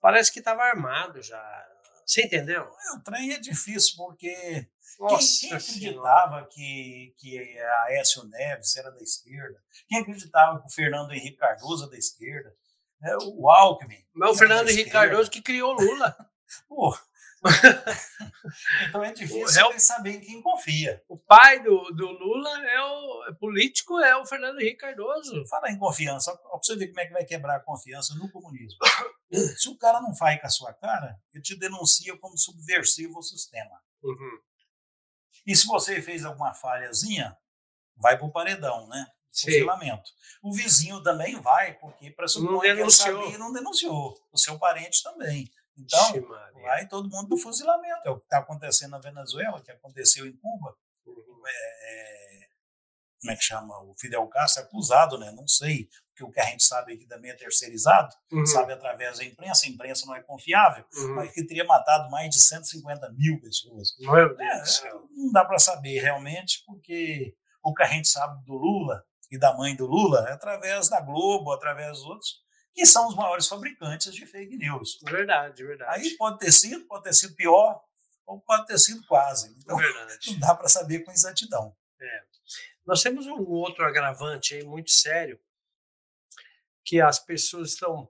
parece 0.00 0.32
que 0.32 0.40
estava 0.40 0.62
armado 0.62 1.22
já. 1.22 1.40
Você 2.06 2.22
entendeu? 2.22 2.62
É, 2.62 2.96
o 2.96 3.02
trem 3.02 3.32
é 3.32 3.38
difícil 3.38 3.96
porque 3.96 4.68
nossa 4.98 5.40
quem, 5.40 5.48
quem 5.48 5.58
acreditava 5.58 6.48
que, 6.50 7.14
que 7.18 7.58
a 7.58 7.82
Aécio 7.84 8.24
Neves 8.24 8.76
era 8.76 8.90
da 8.90 9.02
esquerda? 9.02 9.58
Quem 9.88 10.00
acreditava 10.00 10.60
que 10.60 10.66
o 10.66 10.70
Fernando 10.70 11.12
Henrique 11.12 11.36
Cardoso 11.36 11.84
era 11.84 11.92
da 11.92 11.98
esquerda? 11.98 12.54
É, 13.02 13.16
o 13.16 13.50
Alckmin. 13.50 14.02
Mas 14.14 14.30
o 14.30 14.34
Fernando 14.34 14.68
Henrique 14.68 14.90
Cardoso 14.90 15.30
que 15.30 15.42
criou 15.42 15.72
Lula. 15.72 16.16
Pô. 16.68 16.96
então 18.88 19.04
é 19.04 19.12
difícil 19.12 19.60
é 19.60 19.66
o, 19.66 19.78
saber 19.78 20.16
em 20.16 20.20
quem 20.20 20.40
confia. 20.40 21.02
O 21.08 21.18
pai 21.18 21.62
do, 21.62 21.90
do 21.90 22.06
Lula 22.06 22.66
é 22.66 22.80
o 22.82 23.24
é 23.28 23.32
político, 23.34 24.00
é 24.00 24.16
o 24.16 24.24
Fernando 24.24 24.60
Henrique 24.60 24.78
Cardoso. 24.78 25.44
Fala 25.46 25.70
em 25.70 25.78
confiança, 25.78 26.34
para 26.36 26.56
você 26.56 26.76
ver 26.76 26.88
como 26.88 27.00
é 27.00 27.06
que 27.06 27.12
vai 27.12 27.24
quebrar 27.24 27.56
a 27.56 27.60
confiança 27.60 28.14
no 28.14 28.30
comunismo. 28.30 28.78
Se 29.58 29.68
o 29.68 29.76
cara 29.76 30.00
não 30.00 30.14
faz 30.14 30.40
com 30.40 30.46
a 30.46 30.50
sua 30.50 30.72
cara, 30.72 31.20
ele 31.32 31.42
te 31.42 31.56
denuncia 31.56 32.16
como 32.18 32.36
subversivo 32.38 33.16
ao 33.16 33.22
sistema. 33.22 33.80
Uhum. 34.02 34.40
E 35.46 35.54
se 35.54 35.66
você 35.66 36.00
fez 36.00 36.24
alguma 36.24 36.54
falhazinha, 36.54 37.36
vai 37.96 38.16
para 38.16 38.26
o 38.26 38.32
paredão, 38.32 38.88
né? 38.88 39.06
Fuzilamento. 39.30 40.10
O 40.42 40.52
vizinho 40.52 41.02
também 41.02 41.40
vai, 41.40 41.74
porque 41.74 42.10
para 42.10 42.26
não 42.36 42.60
denunciou. 42.60 43.22
Sabia, 43.22 43.38
não 43.38 43.52
denunciou. 43.52 44.18
O 44.32 44.38
seu 44.38 44.58
parente 44.58 45.02
também. 45.02 45.50
Então, 45.76 46.12
vai 46.62 46.86
todo 46.86 47.10
mundo 47.10 47.30
do 47.30 47.36
fuzilamento. 47.36 48.06
É 48.06 48.10
o 48.10 48.18
que 48.18 48.24
está 48.24 48.38
acontecendo 48.38 48.92
na 48.92 48.98
Venezuela, 48.98 49.60
que 49.60 49.72
aconteceu 49.72 50.24
em 50.24 50.36
Cuba. 50.36 50.76
Uhum. 51.04 51.42
É, 51.46 52.33
é, 52.33 52.33
como 53.24 53.32
é 53.32 53.36
que 53.36 53.42
chama? 53.42 53.74
O 53.84 53.94
Fidel 53.98 54.26
Castro 54.26 54.62
é 54.62 54.66
acusado, 54.66 55.16
né? 55.16 55.32
Não 55.32 55.48
sei, 55.48 55.88
porque 56.10 56.22
o 56.22 56.30
que 56.30 56.40
a 56.40 56.44
gente 56.44 56.62
sabe 56.62 56.92
aqui 56.92 57.06
também 57.06 57.30
é 57.30 57.34
terceirizado, 57.34 58.14
uhum. 58.30 58.44
sabe 58.44 58.74
através 58.74 59.16
da 59.16 59.24
imprensa, 59.24 59.64
a 59.64 59.70
imprensa 59.70 60.04
não 60.04 60.14
é 60.14 60.22
confiável, 60.22 60.84
uhum. 60.94 61.14
mas 61.14 61.32
que 61.32 61.42
teria 61.46 61.64
matado 61.64 62.10
mais 62.10 62.28
de 62.28 62.38
150 62.38 63.10
mil 63.12 63.40
pessoas. 63.40 63.96
Meu 63.98 64.36
Deus 64.36 64.84
é, 64.84 64.92
não 64.92 65.32
dá 65.32 65.42
para 65.42 65.58
saber 65.58 66.00
realmente, 66.00 66.62
porque 66.66 67.34
o 67.62 67.72
que 67.72 67.82
a 67.82 67.86
gente 67.86 68.08
sabe 68.08 68.44
do 68.44 68.52
Lula 68.52 69.02
e 69.30 69.38
da 69.38 69.56
mãe 69.56 69.74
do 69.74 69.86
Lula 69.86 70.26
é 70.28 70.32
através 70.34 70.90
da 70.90 71.00
Globo, 71.00 71.50
através 71.50 71.92
dos 71.92 72.02
outros, 72.04 72.44
que 72.74 72.84
são 72.84 73.08
os 73.08 73.16
maiores 73.16 73.48
fabricantes 73.48 74.12
de 74.12 74.26
fake 74.26 74.58
news. 74.58 75.00
Verdade, 75.02 75.64
verdade. 75.64 75.98
Aí 75.98 76.14
pode 76.18 76.40
ter 76.40 76.52
sido, 76.52 76.86
pode 76.86 77.04
ter 77.04 77.14
sido 77.14 77.34
pior, 77.34 77.80
ou 78.26 78.38
pode 78.40 78.66
ter 78.66 78.78
sido 78.78 79.02
quase. 79.06 79.54
Então, 79.58 79.78
verdade. 79.78 80.18
não 80.32 80.40
dá 80.40 80.54
para 80.54 80.68
saber 80.68 81.00
com 81.00 81.10
exatidão. 81.10 81.74
É. 81.98 82.33
Nós 82.86 83.02
temos 83.02 83.26
um 83.26 83.40
outro 83.48 83.84
agravante 83.84 84.54
aí 84.54 84.64
muito 84.64 84.90
sério, 84.90 85.40
que 86.84 87.00
as 87.00 87.18
pessoas 87.18 87.70
estão 87.70 88.08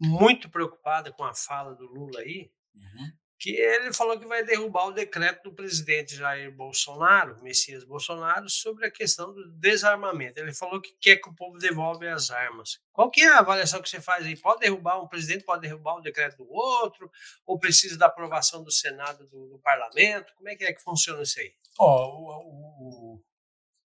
muito 0.00 0.48
preocupadas 0.48 1.12
com 1.14 1.24
a 1.24 1.34
fala 1.34 1.74
do 1.74 1.86
Lula 1.86 2.20
aí, 2.20 2.48
uhum. 2.76 3.12
que 3.36 3.50
ele 3.50 3.92
falou 3.92 4.18
que 4.18 4.26
vai 4.26 4.44
derrubar 4.44 4.86
o 4.86 4.92
decreto 4.92 5.42
do 5.42 5.52
presidente 5.52 6.14
Jair 6.14 6.52
Bolsonaro, 6.52 7.42
Messias 7.42 7.82
Bolsonaro, 7.82 8.48
sobre 8.48 8.86
a 8.86 8.90
questão 8.90 9.34
do 9.34 9.50
desarmamento. 9.50 10.38
Ele 10.38 10.54
falou 10.54 10.80
que 10.80 10.96
quer 11.00 11.16
que 11.16 11.28
o 11.28 11.34
povo 11.34 11.58
devolva 11.58 12.08
as 12.12 12.30
armas. 12.30 12.80
Qual 12.92 13.10
que 13.10 13.22
é 13.22 13.28
a 13.28 13.40
avaliação 13.40 13.82
que 13.82 13.88
você 13.88 14.00
faz 14.00 14.24
aí? 14.24 14.36
Pode 14.36 14.60
derrubar 14.60 15.02
um 15.02 15.08
presidente, 15.08 15.44
pode 15.44 15.62
derrubar 15.62 15.96
o 15.96 16.00
decreto 16.00 16.36
do 16.36 16.52
outro, 16.52 17.10
ou 17.44 17.58
precisa 17.58 17.98
da 17.98 18.06
aprovação 18.06 18.62
do 18.62 18.70
Senado, 18.70 19.26
do, 19.26 19.48
do 19.48 19.58
parlamento? 19.58 20.32
Como 20.36 20.48
é 20.48 20.54
que 20.54 20.64
é 20.64 20.72
que 20.72 20.82
funciona 20.82 21.22
isso 21.22 21.40
aí? 21.40 21.52
Oh, 21.80 21.84
o, 21.84 23.14
o, 23.14 23.24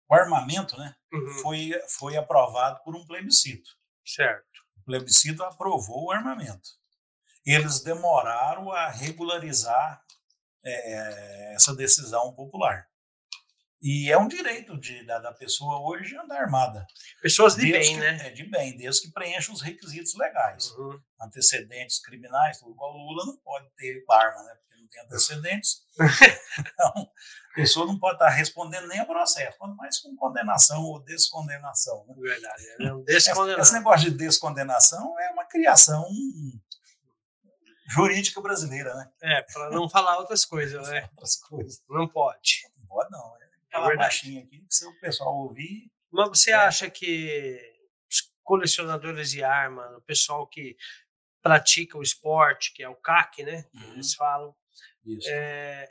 o 0.08 0.14
armamento 0.14 0.76
né, 0.78 0.94
uhum. 1.12 1.28
foi, 1.42 1.72
foi 1.88 2.16
aprovado 2.16 2.82
por 2.82 2.96
um 2.96 3.04
plebiscito. 3.04 3.70
Certo. 4.04 4.46
O 4.78 4.84
plebiscito 4.84 5.42
aprovou 5.42 6.06
o 6.06 6.10
armamento. 6.10 6.70
Eles 7.44 7.80
demoraram 7.80 8.72
a 8.72 8.88
regularizar 8.88 10.02
é, 10.64 11.54
essa 11.54 11.74
decisão 11.74 12.32
popular. 12.34 12.88
E 13.80 14.10
é 14.10 14.18
um 14.18 14.26
direito 14.26 14.76
de, 14.76 15.04
da, 15.04 15.20
da 15.20 15.32
pessoa 15.32 15.80
hoje 15.80 16.16
andar 16.16 16.40
armada. 16.40 16.84
Pessoas 17.22 17.54
de 17.54 17.70
bem, 17.70 17.94
que, 17.94 18.00
né? 18.00 18.26
É, 18.26 18.30
de 18.30 18.42
bem, 18.44 18.76
desde 18.76 19.02
que 19.02 19.12
preencha 19.12 19.52
os 19.52 19.62
requisitos 19.62 20.14
legais. 20.16 20.70
Uhum. 20.72 21.00
Antecedentes 21.20 22.00
criminais, 22.00 22.58
tudo 22.58 22.72
igual 22.72 22.92
Lula 22.92 23.24
não 23.26 23.36
pode 23.36 23.68
ter 23.76 24.04
arma, 24.10 24.42
né? 24.42 24.58
Não 24.80 24.88
tem 24.88 25.02
antecedentes. 25.02 25.82
então, 26.58 27.10
a 27.52 27.54
pessoa 27.54 27.86
não 27.86 27.98
pode 27.98 28.14
estar 28.14 28.28
respondendo 28.28 28.86
nem 28.88 29.00
a 29.00 29.04
processo, 29.04 29.58
quanto 29.58 29.76
mais 29.76 29.98
com 29.98 30.14
condenação 30.16 30.82
ou 30.82 31.00
descondenação. 31.00 32.04
Né? 32.06 32.14
Verdade, 32.18 32.62
é 32.80 32.92
um 32.92 33.02
descondenação. 33.02 33.62
Esse, 33.62 33.72
negócio 33.74 34.10
de 34.10 34.16
descondenação 34.16 35.20
é 35.20 35.30
uma 35.30 35.44
criação 35.44 36.06
jurídica 37.88 38.40
brasileira, 38.40 38.94
né? 38.94 39.10
É, 39.22 39.42
para 39.42 39.70
não 39.70 39.88
falar 39.88 40.18
outras 40.18 40.44
coisas, 40.44 40.86
né? 40.88 41.08
Outras 41.12 41.36
coisas. 41.36 41.82
Não 41.88 42.06
pode. 42.06 42.68
Não 42.78 42.86
pode, 42.86 43.10
não. 43.10 43.36
É 43.36 43.48
falar 43.70 43.96
baixinho 43.96 44.42
aqui, 44.42 44.64
se 44.68 44.86
o 44.86 45.00
pessoal 45.00 45.34
ouvir. 45.34 45.90
Mas 46.10 46.28
você 46.28 46.50
é. 46.50 46.54
acha 46.54 46.90
que 46.90 47.58
os 48.10 48.30
colecionadores 48.42 49.30
de 49.30 49.42
arma, 49.42 49.86
o 49.96 50.02
pessoal 50.02 50.46
que 50.46 50.76
pratica 51.42 51.96
o 51.96 52.02
esporte, 52.02 52.72
que 52.74 52.82
é 52.82 52.88
o 52.88 52.96
CAC, 52.96 53.42
né? 53.42 53.64
Uhum. 53.74 53.92
Eles 53.94 54.14
falam. 54.14 54.54
É, 55.30 55.88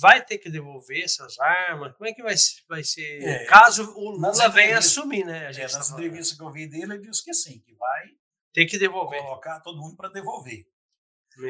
vai 0.00 0.24
ter 0.24 0.38
que 0.38 0.50
devolver 0.50 1.04
essas 1.04 1.38
armas? 1.38 1.94
Como 1.96 2.08
é 2.08 2.12
que 2.12 2.22
vai, 2.22 2.34
vai 2.68 2.82
ser? 2.82 3.22
É, 3.22 3.44
caso 3.46 3.94
o 3.96 4.10
Lula 4.10 4.48
venha 4.48 4.78
assumir, 4.78 5.24
né? 5.24 5.46
A 5.46 5.52
gente 5.52 5.72
é, 5.72 5.76
nas 5.76 5.88
tá 5.88 5.94
entrevistas 5.94 6.36
que 6.36 6.42
eu 6.42 6.52
vi 6.52 6.66
dele, 6.66 6.94
ele 6.94 6.98
disse 6.98 7.24
que 7.24 7.32
sim, 7.32 7.60
que 7.60 7.74
vai 7.74 8.04
ter 8.52 8.66
que 8.66 8.78
devolver. 8.78 9.20
Colocar 9.22 9.60
todo 9.60 9.80
mundo 9.80 9.96
para 9.96 10.08
devolver. 10.08 10.66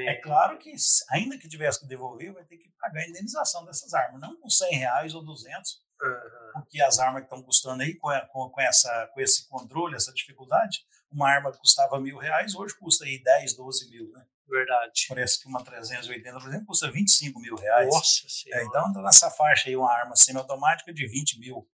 É 0.09 0.17
claro 0.17 0.59
que, 0.59 0.75
ainda 1.11 1.39
que 1.39 1.49
tivesse 1.49 1.79
que 1.79 1.87
devolver, 1.87 2.33
vai 2.33 2.45
ter 2.45 2.57
que 2.57 2.69
pagar 2.81 3.03
a 3.03 3.09
indenização 3.09 3.65
dessas 3.65 3.95
armas, 3.95 4.21
não 4.21 4.37
com 4.41 4.51
100 4.51 4.79
reais 4.79 5.15
ou 5.15 5.25
200, 5.25 5.81
uhum. 6.03 6.53
porque 6.55 6.83
as 6.83 6.99
armas 6.99 7.21
que 7.21 7.27
estão 7.27 7.41
custando 7.41 7.85
aí, 7.85 7.95
com, 7.95 8.09
com, 8.33 8.51
com, 8.51 8.61
essa, 8.61 9.09
com 9.15 9.21
esse 9.21 9.49
controle, 9.49 9.95
essa 9.95 10.13
dificuldade, 10.13 10.85
uma 11.09 11.31
arma 11.31 11.53
que 11.53 11.59
custava 11.59 12.01
mil 12.01 12.19
reais, 12.19 12.57
hoje 12.57 12.75
custa 12.77 13.05
aí 13.05 13.23
10, 13.23 13.55
12 13.55 13.91
mil, 13.91 14.11
né? 14.11 14.27
Verdade. 14.49 15.07
Parece 15.09 15.41
que 15.41 15.49
uma 15.49 15.63
380, 15.63 16.39
por 16.39 16.49
exemplo, 16.49 16.67
custa 16.67 16.91
25 16.91 17.41
mil 17.41 17.57
reais. 17.57 17.89
Nossa 17.89 18.29
Senhora. 18.29 18.63
É, 18.63 18.65
então, 18.65 19.03
nessa 19.03 19.31
faixa 19.31 19.69
aí, 19.69 19.77
uma 19.77 19.93
arma 19.93 20.17
semiautomática 20.17 20.93
de 20.93 21.07
20 21.07 21.41
mil. 21.41 21.69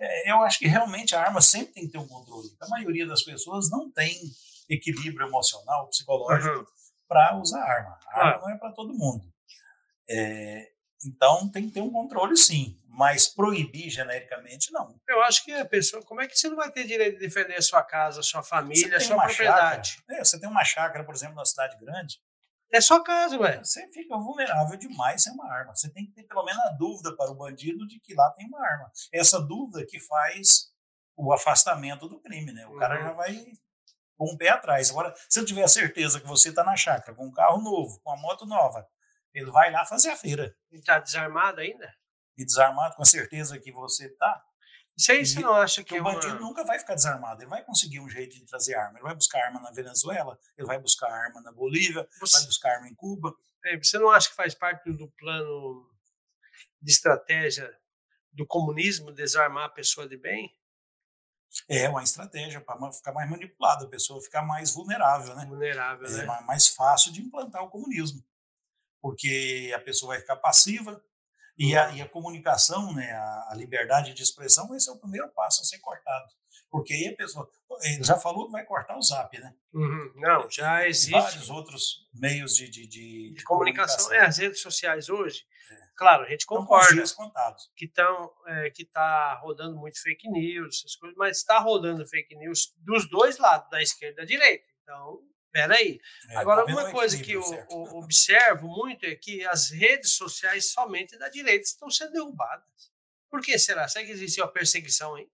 É, 0.00 0.30
eu 0.30 0.42
acho 0.42 0.58
que 0.58 0.66
realmente 0.66 1.16
a 1.16 1.22
arma 1.22 1.40
sempre 1.40 1.72
tem 1.72 1.86
que 1.86 1.92
ter 1.92 1.98
um 1.98 2.06
controle. 2.06 2.48
A 2.60 2.68
maioria 2.68 3.06
das 3.06 3.22
pessoas 3.22 3.70
não 3.70 3.90
tem 3.90 4.14
equilíbrio 4.68 5.26
emocional, 5.26 5.88
psicológico, 5.88 6.58
uhum. 6.58 6.66
para 7.08 7.36
usar 7.38 7.62
arma. 7.62 7.98
A 8.06 8.20
arma 8.20 8.36
ah. 8.36 8.40
não 8.40 8.50
é 8.50 8.58
para 8.58 8.72
todo 8.72 8.94
mundo. 8.94 9.24
É, 10.08 10.70
então, 11.04 11.48
tem 11.50 11.66
que 11.66 11.72
ter 11.72 11.80
um 11.80 11.90
controle, 11.90 12.36
sim. 12.36 12.77
Mas 12.90 13.28
proibir 13.28 13.90
genericamente, 13.90 14.72
não. 14.72 14.98
Eu 15.06 15.22
acho 15.22 15.44
que 15.44 15.52
a 15.52 15.64
pessoa. 15.64 16.02
Como 16.02 16.22
é 16.22 16.26
que 16.26 16.36
você 16.36 16.48
não 16.48 16.56
vai 16.56 16.70
ter 16.70 16.84
direito 16.84 17.18
de 17.18 17.26
defender 17.26 17.54
a 17.54 17.62
sua 17.62 17.82
casa, 17.82 18.20
a 18.20 18.22
sua 18.22 18.42
família, 18.42 18.96
a 18.96 19.00
sua 19.00 19.22
propriedade? 19.22 19.90
Chácara, 19.90 20.20
é, 20.20 20.24
você 20.24 20.40
tem 20.40 20.48
uma 20.48 20.64
chácara, 20.64 21.04
por 21.04 21.14
exemplo, 21.14 21.36
na 21.36 21.44
cidade 21.44 21.76
grande. 21.78 22.18
É 22.72 22.80
sua 22.80 23.02
casa, 23.02 23.38
ué. 23.38 23.58
Você 23.58 23.86
fica 23.88 24.16
vulnerável 24.16 24.76
demais 24.78 25.22
sem 25.22 25.32
uma 25.32 25.50
arma. 25.50 25.74
Você 25.74 25.90
tem 25.90 26.06
que 26.06 26.12
ter 26.12 26.24
pelo 26.24 26.44
menos 26.44 26.60
a 26.64 26.70
dúvida 26.70 27.14
para 27.16 27.30
o 27.30 27.34
bandido 27.34 27.86
de 27.86 28.00
que 28.00 28.14
lá 28.14 28.30
tem 28.32 28.46
uma 28.46 28.60
arma. 28.60 28.90
Essa 29.12 29.40
dúvida 29.40 29.86
que 29.86 30.00
faz 30.00 30.68
o 31.16 31.32
afastamento 31.32 32.08
do 32.08 32.20
crime, 32.20 32.52
né? 32.52 32.66
O 32.66 32.72
uhum. 32.72 32.78
cara 32.78 33.02
já 33.02 33.12
vai 33.12 33.52
com 34.16 34.32
um 34.32 34.36
pé 34.36 34.50
atrás. 34.50 34.90
Agora, 34.90 35.14
se 35.28 35.38
eu 35.40 35.44
tiver 35.44 35.62
a 35.62 35.68
certeza 35.68 36.20
que 36.20 36.26
você 36.26 36.50
está 36.50 36.64
na 36.64 36.76
chácara 36.76 37.14
com 37.14 37.26
um 37.26 37.32
carro 37.32 37.60
novo, 37.62 38.00
com 38.02 38.10
uma 38.10 38.20
moto 38.20 38.44
nova, 38.44 38.86
ele 39.32 39.50
vai 39.50 39.70
lá 39.70 39.84
fazer 39.86 40.10
a 40.10 40.16
feira. 40.16 40.54
E 40.70 40.78
está 40.78 40.98
desarmado 40.98 41.60
ainda? 41.60 41.90
E 42.38 42.44
desarmado, 42.44 42.94
com 42.94 43.02
a 43.02 43.04
certeza 43.04 43.58
que 43.58 43.72
você 43.72 44.06
está. 44.06 44.44
Isso 44.96 45.12
aí 45.12 45.26
você 45.26 45.40
não 45.40 45.52
acha 45.52 45.82
que. 45.82 45.98
O 45.98 46.02
bandido 46.02 46.34
uma... 46.34 46.40
nunca 46.40 46.64
vai 46.64 46.78
ficar 46.78 46.94
desarmado. 46.94 47.42
Ele 47.42 47.50
vai 47.50 47.64
conseguir 47.64 48.00
um 48.00 48.08
jeito 48.08 48.36
de 48.36 48.44
trazer 48.44 48.74
arma. 48.74 48.98
Ele 48.98 49.04
vai 49.04 49.14
buscar 49.14 49.44
arma 49.44 49.60
na 49.60 49.70
Venezuela, 49.70 50.38
ele 50.56 50.66
vai 50.66 50.78
buscar 50.78 51.10
arma 51.10 51.40
na 51.40 51.52
Bolívia, 51.52 52.08
você... 52.20 52.38
vai 52.38 52.46
buscar 52.46 52.76
arma 52.76 52.88
em 52.88 52.94
Cuba. 52.94 53.34
É, 53.64 53.76
você 53.76 53.98
não 53.98 54.10
acha 54.10 54.30
que 54.30 54.36
faz 54.36 54.54
parte 54.54 54.90
do 54.92 55.08
plano 55.10 55.90
de 56.80 56.92
estratégia 56.92 57.76
do 58.32 58.46
comunismo 58.46 59.12
desarmar 59.12 59.64
a 59.64 59.68
pessoa 59.68 60.08
de 60.08 60.16
bem? 60.16 60.56
É 61.68 61.88
uma 61.88 62.02
estratégia 62.02 62.60
para 62.60 62.92
ficar 62.92 63.12
mais 63.12 63.28
manipulada, 63.28 63.84
a 63.84 63.88
pessoa 63.88 64.22
ficar 64.22 64.42
mais 64.42 64.72
vulnerável, 64.74 65.34
né? 65.34 65.44
Vulnerável, 65.44 66.06
é 66.06 66.26
né? 66.26 66.40
mais 66.46 66.68
fácil 66.68 67.10
de 67.10 67.20
implantar 67.20 67.64
o 67.64 67.70
comunismo 67.70 68.22
porque 69.00 69.72
a 69.74 69.80
pessoa 69.80 70.12
vai 70.12 70.20
ficar 70.20 70.36
passiva 70.36 71.02
e 71.58 71.76
a, 71.76 71.90
e 71.90 72.00
a 72.00 72.08
comunicação, 72.08 72.94
né, 72.94 73.10
a, 73.10 73.48
a, 73.50 73.54
liberdade 73.56 74.14
de 74.14 74.22
expressão, 74.22 74.72
esse 74.76 74.88
é 74.88 74.92
o 74.92 74.98
primeiro 74.98 75.28
passo 75.30 75.62
a 75.62 75.64
ser 75.64 75.78
cortado. 75.80 76.28
Porque 76.70 76.92
aí 76.92 77.08
a 77.08 77.16
pessoa 77.16 77.50
ele 77.82 78.04
já 78.04 78.16
falou 78.16 78.46
que 78.46 78.52
vai 78.52 78.64
cortar 78.64 78.96
o 78.96 79.02
zap, 79.02 79.36
né? 79.38 79.54
Uhum. 79.72 80.12
Não, 80.16 80.50
já 80.50 80.86
existe. 80.86 81.10
E 81.10 81.20
vários 81.20 81.50
outros 81.50 82.08
meios 82.12 82.54
de, 82.54 82.68
de, 82.68 82.86
de, 82.86 83.34
de 83.34 83.44
comunicação. 83.44 83.96
comunicação. 83.96 84.12
É, 84.12 84.26
as 84.26 84.38
redes 84.38 84.60
sociais 84.60 85.08
hoje, 85.08 85.44
é. 85.70 85.74
claro, 85.96 86.24
a 86.24 86.28
gente 86.28 86.44
concorda 86.44 87.02
que 87.76 87.86
estão 87.86 88.32
é, 88.46 88.70
que 88.70 88.82
está 88.82 89.34
rodando 89.34 89.76
muito 89.76 90.00
fake 90.02 90.28
news, 90.28 90.78
essas 90.78 90.96
coisas, 90.96 91.16
mas 91.16 91.38
está 91.38 91.58
rodando 91.58 92.06
fake 92.06 92.36
news 92.36 92.74
dos 92.78 93.08
dois 93.08 93.38
lados, 93.38 93.70
da 93.70 93.80
esquerda 93.80 94.14
e 94.14 94.16
da 94.16 94.24
direita. 94.24 94.64
Então, 94.82 95.20
Peraí. 95.50 96.00
É, 96.30 96.36
Agora, 96.36 96.64
tá 96.64 96.72
uma 96.72 96.90
coisa 96.90 97.16
que 97.22 97.32
eu, 97.32 97.42
eu, 97.42 97.96
observo 97.96 98.68
muito 98.68 99.06
é 99.06 99.14
que 99.14 99.44
as 99.46 99.70
redes 99.70 100.12
sociais 100.12 100.72
somente 100.72 101.16
da 101.16 101.28
direita 101.28 101.64
estão 101.64 101.90
sendo 101.90 102.12
derrubadas. 102.12 102.92
Por 103.30 103.40
que 103.40 103.58
será? 103.58 103.88
Será 103.88 104.04
que 104.04 104.12
existe 104.12 104.40
uma 104.40 104.48
perseguição 104.48 105.14
aí? 105.14 105.28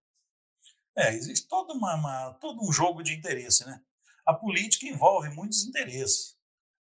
É, 0.96 1.12
existe 1.12 1.48
todo, 1.48 1.72
uma, 1.72 1.94
uma, 1.94 2.35
todo 2.35 2.62
um 2.62 2.72
jogo 2.72 3.03
de 3.03 3.12
interesse, 3.12 3.66
né? 3.66 3.81
A 4.24 4.33
política 4.33 4.87
envolve 4.87 5.29
muitos 5.31 5.64
interesses. 5.64 6.37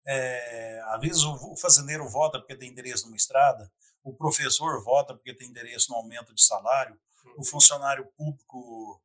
É, 0.06 0.82
às 0.86 1.00
vezes 1.00 1.22
o, 1.22 1.52
o 1.52 1.56
fazendeiro 1.56 2.08
vota 2.08 2.38
porque 2.38 2.54
tem 2.54 2.68
interesse 2.68 3.04
numa 3.04 3.16
estrada, 3.16 3.70
o 4.02 4.12
professor 4.12 4.82
vota 4.82 5.14
porque 5.14 5.34
tem 5.34 5.48
interesse 5.48 5.88
no 5.88 5.96
aumento 5.96 6.34
de 6.34 6.44
salário, 6.44 6.98
o 7.24 7.38
uhum. 7.38 7.44
funcionário 7.44 8.06
público 8.16 9.00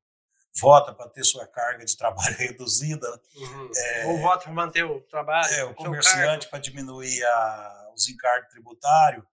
vota 0.60 0.93
para 0.93 1.10
ter 1.10 1.24
sua 1.24 1.48
carga 1.48 1.86
de 1.86 1.96
trabalho 1.96 2.36
reduzida. 2.38 3.08
Uhum. 3.36 3.72
É, 3.76 4.06
Ou 4.08 4.20
vota 4.20 4.43
para 4.43 4.54
manter 4.54 4.84
o 4.84 5.02
trabalho. 5.02 5.54
É, 5.54 5.63
o 5.63 5.74
comerciante 5.74 6.48
para 6.50 6.60
diminuir 6.60 7.24
a, 7.24 7.91
os 7.96 8.08
encargos 8.08 8.50
tributários. 8.50 9.24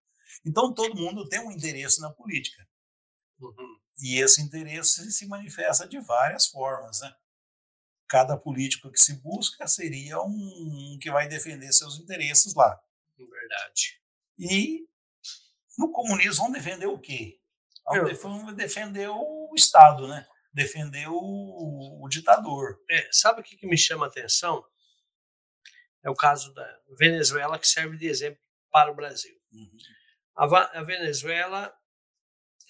Então, 0.45 0.73
todo 0.73 0.95
mundo 0.95 1.29
tem 1.29 1.41
um 1.41 1.51
interesse 1.51 2.01
na 2.01 2.11
política. 2.11 2.67
Uhum. 3.41 3.79
E 4.01 4.21
esse 4.21 4.43
interesse 4.43 5.11
se 5.13 5.27
manifesta 5.27 5.87
de 5.87 5.99
várias 6.01 6.47
formas. 6.47 7.01
Né? 7.01 7.15
Cada 8.09 8.37
político 8.37 8.91
que 8.91 9.01
se 9.01 9.15
busca 9.15 9.67
seria 9.67 10.21
um, 10.21 10.29
um 10.29 10.99
que 11.01 11.11
vai 11.11 11.29
defender 11.29 11.73
seus 11.73 11.99
interesses 11.99 12.55
lá. 12.55 12.79
Verdade. 13.17 14.01
E 14.39 14.87
no 15.79 15.91
comunismo 15.93 16.45
vão 16.45 16.53
defender 16.53 16.87
o 16.87 16.99
quê? 16.99 17.39
Vão 18.23 18.53
defender 18.55 19.09
o 19.09 19.53
Estado, 19.55 20.09
né? 20.09 20.27
Defender 20.55 21.09
o, 21.09 22.01
o 22.03 22.09
ditador. 22.09 22.81
É, 22.89 23.09
sabe 23.11 23.41
o 23.41 23.45
que, 23.45 23.57
que 23.57 23.67
me 23.67 23.77
chama 23.77 24.07
a 24.07 24.09
atenção? 24.09 24.65
É 26.03 26.09
o 26.09 26.15
caso 26.15 26.55
da 26.55 26.81
Venezuela, 26.97 27.59
que 27.59 27.67
serve 27.67 27.97
de 27.97 28.07
exemplo 28.07 28.41
para 28.71 28.91
o 28.91 28.95
Brasil. 28.95 29.35
Uhum. 29.53 29.77
A, 30.37 30.79
a 30.79 30.83
Venezuela 30.83 31.75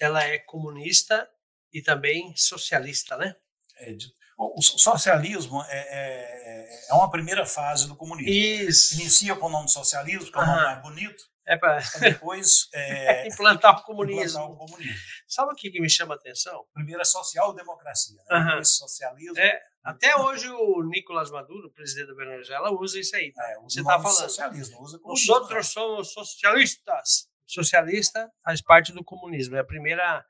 ela 0.00 0.24
é 0.24 0.38
comunista 0.38 1.30
e 1.72 1.82
também 1.82 2.34
socialista, 2.36 3.16
né? 3.16 3.36
É, 3.78 3.96
o, 4.38 4.58
o 4.58 4.62
socialismo 4.62 5.62
é, 5.68 5.78
é, 5.78 6.90
é, 6.90 6.94
uma 6.94 7.10
primeira 7.10 7.44
fase 7.44 7.86
do 7.86 7.96
comunismo. 7.96 8.32
Isso. 8.32 8.94
Inicia 8.94 9.36
com 9.36 9.46
o 9.46 9.50
nome 9.50 9.68
socialismo, 9.68 10.30
que 10.30 10.38
é 10.38 10.42
o 10.42 10.46
nome 10.46 10.62
mais 10.62 10.82
bonito. 10.82 11.24
É 11.46 11.56
para 11.58 11.78
depois 12.00 12.68
é, 12.72 13.28
implantar, 13.28 13.78
o 13.78 13.82
comunismo. 13.82 14.40
implantar 14.40 14.50
o 14.50 14.56
comunismo. 14.56 14.94
Sabe 15.28 15.52
o 15.52 15.54
que, 15.54 15.70
que 15.70 15.80
me 15.80 15.90
chama 15.90 16.14
a 16.14 16.16
atenção? 16.16 16.64
Primeiro 16.72 17.02
é 17.02 17.04
social-democracia, 17.04 18.16
né? 18.16 18.36
uhum. 18.36 18.46
depois 18.46 18.68
socialismo. 18.68 19.38
É, 19.38 19.60
até 19.82 20.16
hoje 20.16 20.48
o 20.48 20.82
Nicolás 20.84 21.30
Maduro, 21.30 21.70
presidente 21.70 22.08
da 22.08 22.14
Venezuela, 22.14 22.70
usa 22.72 22.98
isso 22.98 23.14
aí. 23.14 23.32
Tá? 23.32 23.46
É, 23.50 23.60
Você 23.60 23.80
está 23.80 24.00
falando. 24.00 24.16
Socialismo, 24.16 24.80
usa 24.82 24.98
Os 25.04 25.28
outros 25.28 25.54
né? 25.54 25.62
somos 25.62 26.12
socialistas. 26.12 27.28
Socialista 27.46 28.32
faz 28.42 28.62
parte 28.62 28.92
do 28.92 29.04
comunismo. 29.04 29.56
É 29.56 29.60
a 29.60 29.64
primeira 29.64 30.24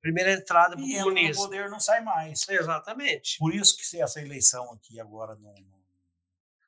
primeira 0.00 0.32
entrada 0.32 0.74
para 0.76 0.84
o 0.84 0.88
comunismo. 0.88 1.44
o 1.44 1.46
poder 1.46 1.70
não 1.70 1.78
sai 1.78 2.00
mais. 2.00 2.48
Exatamente. 2.48 3.38
Por 3.38 3.54
isso 3.54 3.76
que 3.76 3.86
se 3.86 4.00
essa 4.00 4.20
eleição 4.20 4.72
aqui 4.72 5.00
agora 5.00 5.34
não, 5.36 5.54
não, 5.54 5.78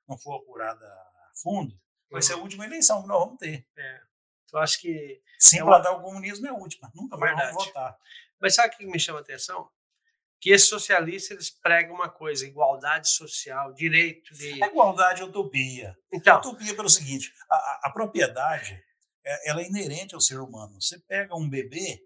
não 0.08 0.18
for 0.18 0.36
apurada 0.36 0.84
a 0.84 1.30
fundo, 1.42 1.76
Vai 2.14 2.22
ser 2.22 2.34
a 2.34 2.38
última 2.38 2.64
eleição 2.64 3.02
que 3.02 3.08
nós 3.08 3.18
vamos 3.18 3.38
ter. 3.38 3.66
É. 3.76 4.00
Eu 4.52 4.60
acho 4.60 4.80
que. 4.80 5.20
Sim, 5.38 5.58
é 5.58 5.64
uma... 5.64 5.90
o 5.90 6.02
comunismo 6.02 6.46
é 6.46 6.50
a 6.50 6.54
última. 6.54 6.90
Nunca 6.94 7.16
mais 7.16 7.32
Verdade. 7.32 7.52
vamos 7.52 7.66
votar. 7.66 7.98
Mas 8.40 8.54
sabe 8.54 8.74
o 8.74 8.78
que 8.78 8.86
me 8.86 9.00
chama 9.00 9.18
a 9.18 9.22
atenção? 9.22 9.68
Que 10.40 10.50
esses 10.50 10.68
socialistas 10.68 11.30
eles 11.32 11.50
pregam 11.50 11.94
uma 11.94 12.08
coisa: 12.08 12.46
igualdade 12.46 13.08
social, 13.08 13.72
direito 13.74 14.32
de. 14.32 14.62
A 14.62 14.68
igualdade 14.68 15.22
é 15.22 15.24
utopia. 15.24 15.96
Então. 16.12 16.38
Utopia 16.38 16.74
pelo 16.74 16.88
seguinte: 16.88 17.32
a, 17.50 17.80
a 17.84 17.90
propriedade 17.92 18.80
é, 19.24 19.50
ela 19.50 19.60
é 19.60 19.66
inerente 19.66 20.14
ao 20.14 20.20
ser 20.20 20.38
humano. 20.38 20.80
Você 20.80 20.98
pega 21.00 21.34
um 21.34 21.48
bebê 21.48 22.00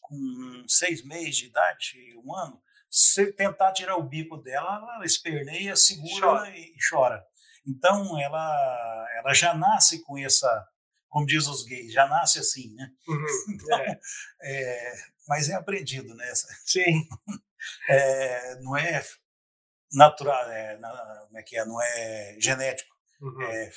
com 0.00 0.64
seis 0.68 1.04
meses 1.04 1.36
de 1.36 1.46
idade, 1.46 2.14
um 2.24 2.34
ano, 2.34 2.60
se 2.90 3.32
tentar 3.32 3.72
tirar 3.72 3.96
o 3.96 4.02
bico 4.02 4.36
dela, 4.36 4.94
ela 4.96 5.04
esperneia, 5.04 5.76
segura 5.76 6.20
chora. 6.20 6.50
e 6.50 6.74
chora. 6.88 7.26
Então, 7.66 8.18
ela, 8.20 9.08
ela 9.16 9.34
já 9.34 9.54
nasce 9.54 10.02
com 10.02 10.18
essa, 10.18 10.66
como 11.08 11.26
diz 11.26 11.46
os 11.46 11.64
gays, 11.64 11.92
já 11.92 12.06
nasce 12.06 12.38
assim, 12.38 12.74
né? 12.74 12.90
Uhum, 13.06 13.26
então, 13.54 13.78
é. 13.78 14.00
É, 14.42 14.94
mas 15.28 15.48
é 15.48 15.54
aprendido, 15.54 16.14
né? 16.14 16.32
Sim. 16.64 17.08
É, 17.90 18.54
não 18.62 18.74
é 18.74 19.04
natural, 19.92 20.50
é, 20.50 20.78
como 21.26 21.38
é 21.38 21.42
que 21.42 21.58
é? 21.58 21.64
Não 21.66 21.78
é 21.78 22.36
genético, 22.40 22.88
uhum. 23.20 23.42
é 23.42 23.70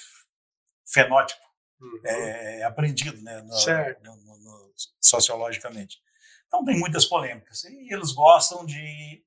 fenótipo. 0.85 1.41
uhum. 1.81 1.99
é, 2.05 2.63
aprendido 2.63 3.21
né, 3.21 3.41
no, 3.41 3.53
certo. 3.57 4.01
No, 4.03 4.15
no, 4.15 4.73
sociologicamente. 5.01 6.01
Então 6.47 6.63
tem 6.63 6.79
muitas 6.79 7.05
polêmicas. 7.05 7.63
E 7.65 7.93
eles 7.93 8.13
gostam 8.13 8.65
de 8.65 9.23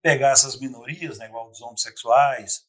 pegar 0.00 0.30
essas 0.30 0.58
minorias, 0.58 1.18
né, 1.18 1.26
igual 1.26 1.50
dos 1.50 1.60
homossexuais. 1.60 2.64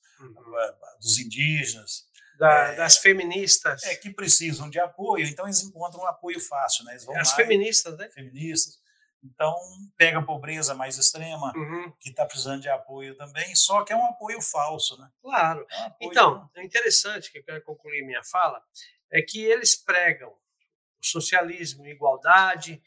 Dos 1.00 1.18
indígenas, 1.20 2.08
da, 2.38 2.70
é, 2.70 2.76
das 2.76 2.98
feministas. 2.98 3.84
É, 3.84 3.96
que 3.96 4.12
precisam 4.12 4.70
de 4.70 4.80
apoio, 4.80 5.26
então 5.26 5.46
eles 5.46 5.62
encontram 5.64 6.02
um 6.02 6.08
apoio 6.08 6.40
fácil. 6.40 6.86
Né? 6.86 6.98
As 7.18 7.34
feministas, 7.34 7.98
né? 7.98 8.10
Feministas. 8.10 8.80
Então, 9.22 9.54
pega 9.98 10.20
a 10.20 10.24
pobreza 10.24 10.74
mais 10.74 10.98
extrema, 10.98 11.52
uhum. 11.54 11.92
que 12.00 12.10
está 12.10 12.26
precisando 12.26 12.62
de 12.62 12.70
apoio 12.70 13.16
também, 13.16 13.54
só 13.54 13.84
que 13.84 13.92
é 13.92 13.96
um 13.96 14.06
apoio 14.06 14.42
falso, 14.42 14.98
né? 14.98 15.12
Claro. 15.22 15.68
É 15.70 15.76
um 15.76 15.86
apoio... 15.88 16.12
Então, 16.12 16.50
é 16.56 16.64
interessante, 16.64 17.30
que 17.30 17.40
eu 17.40 17.44
quero 17.44 17.62
concluir 17.64 18.06
minha 18.06 18.24
fala, 18.24 18.64
é 19.12 19.22
que 19.22 19.44
eles 19.44 19.76
pregam 19.76 20.30
o 20.30 21.06
socialismo, 21.06 21.86
igualdade, 21.86 22.82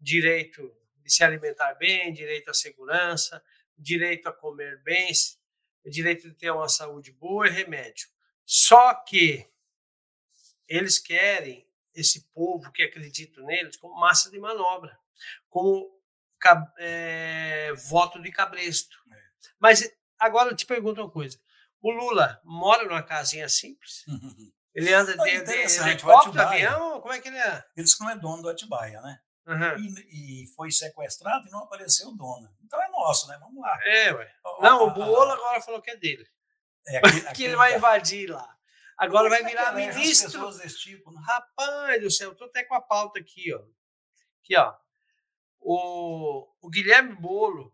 direito 0.00 0.74
de 1.02 1.12
se 1.12 1.22
alimentar 1.22 1.74
bem, 1.74 2.12
direito 2.12 2.50
à 2.50 2.54
segurança, 2.54 3.42
direito 3.76 4.28
a 4.28 4.32
comer 4.32 4.82
bem, 4.82 5.10
direito 5.90 6.28
de 6.28 6.34
ter 6.34 6.50
uma 6.50 6.68
saúde 6.68 7.12
boa 7.12 7.46
e 7.46 7.50
remédio. 7.50 8.08
Só 8.44 8.94
que 8.94 9.48
eles 10.68 10.98
querem 10.98 11.66
esse 11.94 12.28
povo 12.32 12.70
que 12.72 12.82
acredita 12.82 13.40
neles 13.42 13.76
como 13.76 13.98
massa 13.98 14.30
de 14.30 14.38
manobra, 14.38 14.98
como 15.48 15.96
é, 16.78 17.72
voto 17.88 18.20
de 18.20 18.30
cabresto. 18.30 18.96
É. 19.12 19.22
Mas 19.58 19.90
agora 20.18 20.50
eu 20.50 20.56
te 20.56 20.66
pergunto 20.66 21.00
uma 21.00 21.10
coisa: 21.10 21.40
o 21.80 21.90
Lula 21.90 22.40
mora 22.44 22.84
numa 22.84 23.02
casinha 23.02 23.48
simples? 23.48 24.04
Ele 24.74 24.92
anda 24.92 25.16
de, 25.16 25.40
de 25.40 25.80
helicóptero, 25.80 26.38
avião? 26.38 27.00
Como 27.00 27.14
é 27.14 27.18
que 27.18 27.28
ele 27.28 27.38
é? 27.38 27.64
Eles 27.74 27.94
que 27.94 28.04
não 28.04 28.10
é 28.10 28.14
dono 28.14 28.42
do 28.42 28.50
Atibaia, 28.50 29.00
né? 29.00 29.18
Uhum. 29.46 29.78
E, 29.78 30.42
e, 30.42 30.46
foi 30.54 30.72
sequestrado 30.72 31.46
e 31.46 31.50
não 31.50 31.60
apareceu 31.60 32.08
o 32.08 32.16
dono. 32.16 32.52
Então 32.64 32.82
é 32.82 32.88
nosso, 32.88 33.28
né? 33.28 33.38
Vamos 33.38 33.62
lá. 33.62 33.78
É, 33.84 34.12
ué. 34.12 34.34
Não, 34.60 34.88
o 34.88 34.90
Bolo 34.90 35.30
agora 35.30 35.60
falou 35.60 35.80
que 35.80 35.90
é 35.90 35.96
dele. 35.96 36.26
É, 36.88 36.98
aquele, 36.98 37.32
que 37.32 37.44
ele 37.44 37.56
vai 37.56 37.76
invadir 37.76 38.28
lá. 38.28 38.56
Agora 38.98 39.28
vai 39.28 39.44
virar 39.44 39.72
ministro. 39.72 40.50
Desse 40.58 40.78
tipo, 40.78 41.12
né? 41.12 41.20
Rapaz 41.24 42.00
do 42.00 42.10
céu, 42.10 42.30
eu 42.30 42.34
tô 42.34 42.46
até 42.46 42.64
com 42.64 42.74
a 42.74 42.80
pauta 42.80 43.20
aqui, 43.20 43.54
ó. 43.54 43.62
Aqui, 44.42 44.56
ó. 44.56 44.74
O, 45.60 46.48
o 46.60 46.68
Guilherme 46.68 47.14
Bolo, 47.14 47.72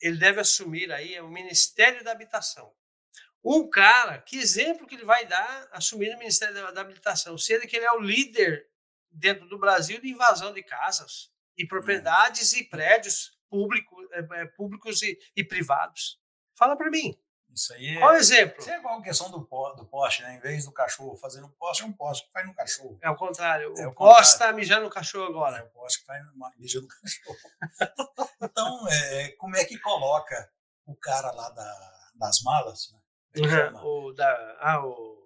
ele 0.00 0.16
deve 0.16 0.40
assumir 0.40 0.92
aí 0.92 1.20
o 1.20 1.28
Ministério 1.28 2.04
da 2.04 2.12
Habitação. 2.12 2.72
Um 3.44 3.68
cara, 3.68 4.18
que 4.18 4.36
exemplo 4.36 4.86
que 4.86 4.94
ele 4.94 5.04
vai 5.04 5.26
dar 5.26 5.68
assumindo 5.72 6.14
o 6.14 6.18
Ministério 6.18 6.54
da, 6.54 6.70
da 6.70 6.80
Habitação, 6.82 7.36
sendo 7.36 7.66
que 7.66 7.76
ele 7.76 7.86
é 7.86 7.92
o 7.92 8.00
líder 8.00 8.70
dentro 9.12 9.46
do 9.48 9.58
Brasil 9.58 10.00
de 10.00 10.08
invasão 10.08 10.52
de 10.52 10.62
casas 10.62 11.30
e 11.56 11.66
propriedades 11.66 12.52
e 12.52 12.64
prédios 12.64 13.38
público, 13.48 13.96
é, 14.12 14.42
é, 14.42 14.46
públicos 14.46 15.02
e, 15.02 15.18
e 15.36 15.44
privados. 15.44 16.18
Fala 16.54 16.76
para 16.76 16.90
mim. 16.90 17.14
Isso 17.54 17.74
aí 17.74 17.96
é, 17.96 17.98
Qual 17.98 18.12
o 18.12 18.16
exemplo? 18.16 18.58
Isso 18.58 18.70
é 18.70 18.78
igual 18.78 18.98
a 18.98 19.02
questão 19.02 19.30
do, 19.30 19.38
do 19.38 19.86
poste, 19.86 20.22
né? 20.22 20.34
Em 20.34 20.40
vez 20.40 20.64
do 20.64 20.72
cachorro 20.72 21.16
fazendo 21.16 21.50
poste, 21.50 21.82
é 21.82 21.86
um 21.86 21.92
poste 21.92 22.26
que 22.26 22.32
faz 22.32 22.46
no 22.46 22.54
cachorro. 22.54 22.98
É 23.02 23.10
o 23.10 23.16
contrário. 23.16 23.74
É 23.76 23.86
o, 23.86 23.90
o 23.90 23.94
poste 23.94 24.32
está 24.32 24.52
mijando 24.52 24.84
no 24.84 24.90
cachorro 24.90 25.26
agora. 25.26 25.58
É 25.58 25.62
o 25.62 25.68
poste 25.68 26.00
que 26.00 26.06
faz 26.06 26.24
mijando 26.56 26.86
no 26.86 26.88
cachorro. 26.88 28.30
então, 28.42 28.88
é, 28.88 29.28
como 29.32 29.56
é 29.56 29.64
que 29.66 29.78
coloca 29.78 30.50
o 30.86 30.96
cara 30.96 31.30
lá 31.32 31.50
da, 31.50 32.10
das 32.14 32.40
malas? 32.40 32.90
Né? 32.90 32.98
Uhum, 33.36 34.08
o 34.08 34.12
da, 34.12 34.56
ah, 34.60 34.86
o, 34.86 35.22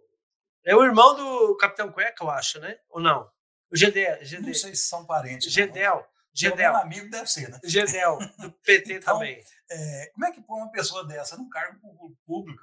é 0.64 0.74
o 0.74 0.84
irmão 0.84 1.14
do 1.14 1.56
Capitão 1.56 1.92
Cueca, 1.92 2.24
eu 2.24 2.30
acho, 2.30 2.58
né? 2.58 2.76
Ou 2.88 3.00
não? 3.00 3.30
O 3.76 3.78
Gedel. 3.78 4.18
Não 4.40 4.54
sei 4.54 4.74
se 4.74 4.88
são 4.88 5.04
parentes. 5.04 5.52
Gedel. 5.52 5.96
Não. 5.96 6.04
Gedel. 6.34 6.76
amigo 6.76 7.10
deve 7.10 7.26
ser, 7.26 7.50
né? 7.50 7.60
Gedel, 7.62 8.18
do 8.38 8.50
PT 8.52 8.94
então, 8.96 9.14
também. 9.14 9.42
É, 9.70 10.10
como 10.14 10.26
é 10.26 10.32
que 10.32 10.40
põe 10.40 10.62
uma 10.62 10.70
pessoa 10.70 11.06
dessa 11.06 11.36
num 11.36 11.48
cargo 11.48 11.78
público? 12.24 12.62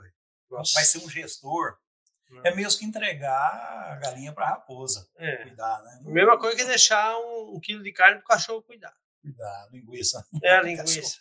Nossa. 0.49 0.73
Vai 0.73 0.83
ser 0.85 0.99
um 0.99 1.09
gestor. 1.09 1.77
É. 2.43 2.49
é 2.49 2.55
mesmo 2.55 2.79
que 2.79 2.85
entregar 2.85 3.91
a 3.91 3.95
galinha 3.97 4.33
para 4.33 4.45
a 4.45 4.49
raposa. 4.49 5.07
É. 5.17 5.43
Cuidar, 5.43 5.83
né? 5.83 5.99
Não, 6.01 6.11
Mesma 6.11 6.39
coisa 6.39 6.57
que 6.57 6.63
deixar 6.63 7.15
um, 7.17 7.55
um 7.55 7.59
quilo 7.59 7.83
de 7.83 7.91
carne 7.91 8.17
para 8.17 8.23
o 8.23 8.27
cachorro 8.27 8.63
cuidar. 8.63 8.93
Cuidar, 9.21 9.69
linguiça. 9.71 10.25
É, 10.41 10.55
a 10.55 10.61
linguiça. 10.63 11.19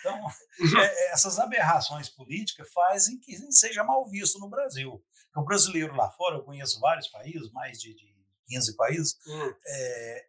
Então, 0.00 0.26
é, 0.78 1.12
essas 1.12 1.38
aberrações 1.38 2.10
políticas 2.10 2.70
fazem 2.70 3.18
que 3.18 3.34
seja 3.50 3.82
mal 3.82 4.06
visto 4.06 4.38
no 4.38 4.50
Brasil. 4.50 5.02
O 5.34 5.42
brasileiro 5.42 5.94
lá 5.94 6.10
fora, 6.10 6.36
eu 6.36 6.42
conheço 6.42 6.80
vários 6.80 7.08
países, 7.08 7.50
mais 7.52 7.80
de, 7.80 7.94
de 7.94 8.15
15 8.46 8.76
países, 8.76 9.18
hum. 9.26 9.54
é, 9.66 10.26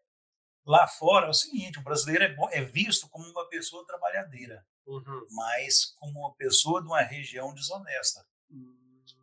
lá 0.65 0.87
fora 0.87 1.27
é 1.27 1.29
o 1.29 1.33
seguinte: 1.33 1.79
o 1.79 1.83
brasileiro 1.83 2.23
é, 2.23 2.35
bom, 2.35 2.47
é 2.51 2.61
visto 2.61 3.07
como 3.09 3.27
uma 3.29 3.47
pessoa 3.47 3.85
trabalhadeira, 3.85 4.65
uhum. 4.85 5.27
mas 5.31 5.85
como 5.99 6.19
uma 6.19 6.35
pessoa 6.35 6.81
de 6.81 6.87
uma 6.87 7.01
região 7.01 7.53
desonesta. 7.53 8.25
Uhum. 8.49 8.75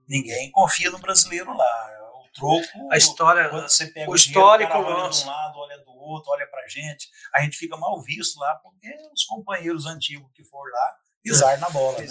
Ninguém 0.08 0.50
confia 0.50 0.90
no 0.90 0.98
brasileiro 0.98 1.56
lá. 1.56 2.00
O 2.14 2.32
troco, 2.34 2.92
a 2.92 2.96
história, 2.96 3.48
quando 3.48 3.68
você 3.68 3.86
pega 3.86 4.10
o, 4.10 4.14
histórico 4.14 4.72
dinheiro, 4.72 4.96
olha 4.96 5.10
de 5.10 5.22
um 5.22 5.26
lado, 5.26 5.58
olha 5.58 5.78
do 5.78 5.90
outro, 5.92 6.32
olha 6.32 6.46
pra 6.48 6.66
gente, 6.66 7.08
a 7.32 7.42
gente 7.42 7.56
fica 7.56 7.76
mal 7.76 8.00
visto 8.02 8.38
lá, 8.40 8.56
porque 8.56 8.92
os 9.12 9.24
companheiros 9.24 9.86
antigos 9.86 10.30
que 10.34 10.42
foram 10.44 10.72
lá 10.72 10.96
pisaram 11.22 11.60
na 11.60 11.70
bola. 11.70 11.98
Né? 11.98 12.06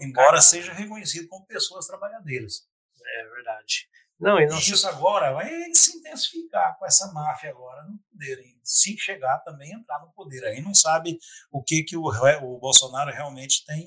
Embora 0.00 0.40
seja 0.40 0.72
reconhecido 0.72 1.28
como 1.28 1.46
pessoas 1.46 1.86
trabalhadeiras. 1.86 2.66
É 3.04 3.24
verdade. 3.28 3.88
Não, 4.18 4.40
e, 4.40 4.46
não... 4.46 4.56
e 4.56 4.60
isso 4.60 4.88
agora 4.88 5.32
vai 5.32 5.48
se 5.74 5.96
intensificar 5.96 6.78
com 6.78 6.86
essa 6.86 7.12
máfia 7.12 7.50
agora 7.50 7.82
no 7.84 7.98
poder. 8.10 8.40
E 8.40 8.58
se 8.62 8.96
chegar 8.96 9.38
também 9.40 9.72
entrar 9.72 10.00
no 10.00 10.12
poder. 10.12 10.44
Aí 10.44 10.60
não 10.60 10.74
sabe 10.74 11.18
o 11.50 11.62
que, 11.62 11.82
que 11.82 11.96
o, 11.96 12.04
o 12.06 12.58
Bolsonaro 12.58 13.10
realmente 13.10 13.64
tem 13.64 13.86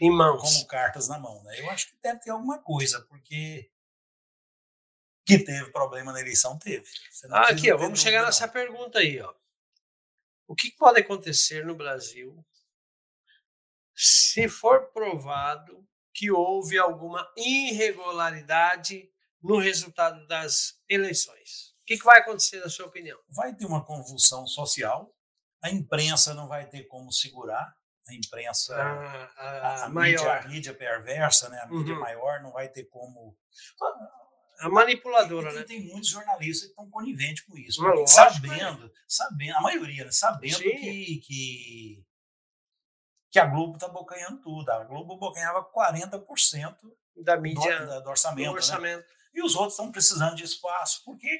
em 0.00 0.10
mãos. 0.10 0.42
como 0.42 0.66
cartas 0.66 1.08
na 1.08 1.18
mão. 1.18 1.42
Né? 1.42 1.60
Eu 1.60 1.70
acho 1.70 1.90
que 1.90 1.98
deve 2.02 2.20
ter 2.20 2.30
alguma 2.30 2.62
coisa, 2.62 3.00
porque 3.08 3.70
que 5.26 5.38
teve 5.38 5.70
problema 5.70 6.10
na 6.10 6.20
eleição, 6.20 6.58
teve. 6.58 6.88
Ah, 7.30 7.50
aqui, 7.50 7.70
ó, 7.70 7.76
vamos 7.76 8.00
chegar 8.00 8.24
nessa 8.24 8.46
não. 8.46 8.52
pergunta 8.52 8.98
aí. 9.00 9.20
Ó. 9.20 9.34
O 10.46 10.54
que 10.54 10.70
pode 10.70 11.00
acontecer 11.00 11.66
no 11.66 11.74
Brasil 11.74 12.42
se 13.94 14.48
for 14.48 14.90
provado 14.90 15.86
que 16.14 16.30
houve 16.30 16.78
alguma 16.78 17.30
irregularidade 17.36 19.10
no 19.42 19.58
resultado 19.58 20.26
das 20.26 20.74
eleições? 20.88 21.74
O 21.82 21.84
que, 21.86 21.98
que 21.98 22.04
vai 22.04 22.20
acontecer, 22.20 22.60
na 22.60 22.68
sua 22.68 22.86
opinião? 22.86 23.18
Vai 23.30 23.54
ter 23.54 23.64
uma 23.64 23.84
convulsão 23.84 24.46
social, 24.46 25.14
a 25.62 25.70
imprensa 25.70 26.34
não 26.34 26.46
vai 26.46 26.66
ter 26.68 26.84
como 26.84 27.12
segurar, 27.12 27.74
a 28.08 28.14
imprensa, 28.14 28.74
ah, 28.74 29.30
a, 29.36 29.48
a, 29.48 29.84
a, 29.84 29.88
maior. 29.88 30.18
Mídia, 30.18 30.32
a 30.32 30.48
mídia 30.48 30.74
perversa, 30.74 31.48
né? 31.50 31.58
a 31.60 31.66
mídia 31.66 31.94
uhum. 31.94 32.00
maior 32.00 32.42
não 32.42 32.52
vai 32.52 32.68
ter 32.68 32.84
como. 32.84 33.36
A 34.60 34.68
manipuladora, 34.68 35.50
tem, 35.50 35.58
né? 35.58 35.64
Tem 35.64 35.80
muitos 35.86 36.08
jornalistas 36.08 36.64
que 36.64 36.70
estão 36.70 36.90
coniventes 36.90 37.44
com 37.44 37.56
isso. 37.56 37.82
Lógico, 37.82 38.08
sabendo, 38.08 38.84
né? 38.84 38.90
sabendo, 39.06 39.56
a 39.56 39.60
maioria, 39.60 40.04
né? 40.04 40.10
sabendo 40.10 40.58
que, 40.58 41.20
que, 41.24 42.04
que 43.30 43.38
a 43.38 43.46
Globo 43.46 43.74
está 43.74 43.88
bocanhando 43.88 44.40
tudo. 44.40 44.68
A 44.70 44.82
Globo 44.84 45.16
bocanhava 45.16 45.64
40% 45.70 46.76
da 47.22 47.36
mídia, 47.36 47.86
do, 47.86 48.02
do 48.02 48.10
orçamento. 48.10 48.48
Do 48.48 48.54
orçamento. 48.54 49.06
Né? 49.06 49.17
E 49.34 49.42
os 49.42 49.54
outros 49.54 49.74
estão 49.74 49.90
precisando 49.92 50.36
de 50.36 50.44
espaço, 50.44 51.02
por 51.04 51.16
que, 51.16 51.38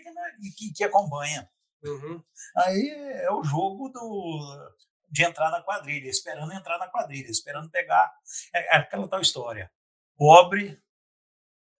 que, 0.57 0.73
que 0.73 0.85
acompanha? 0.85 1.49
Uhum. 1.83 2.23
Aí 2.57 2.89
é 3.23 3.31
o 3.31 3.43
jogo 3.45 3.89
do, 3.89 4.77
de 5.09 5.25
entrar 5.25 5.51
na 5.51 5.63
quadrilha, 5.63 6.09
esperando 6.09 6.53
entrar 6.53 6.79
na 6.79 6.89
quadrilha, 6.89 7.31
esperando 7.31 7.71
pegar 7.71 8.13
é, 8.55 8.77
é 8.77 8.79
aquela 8.79 9.09
tal 9.09 9.21
história. 9.21 9.71
Pobre 10.17 10.83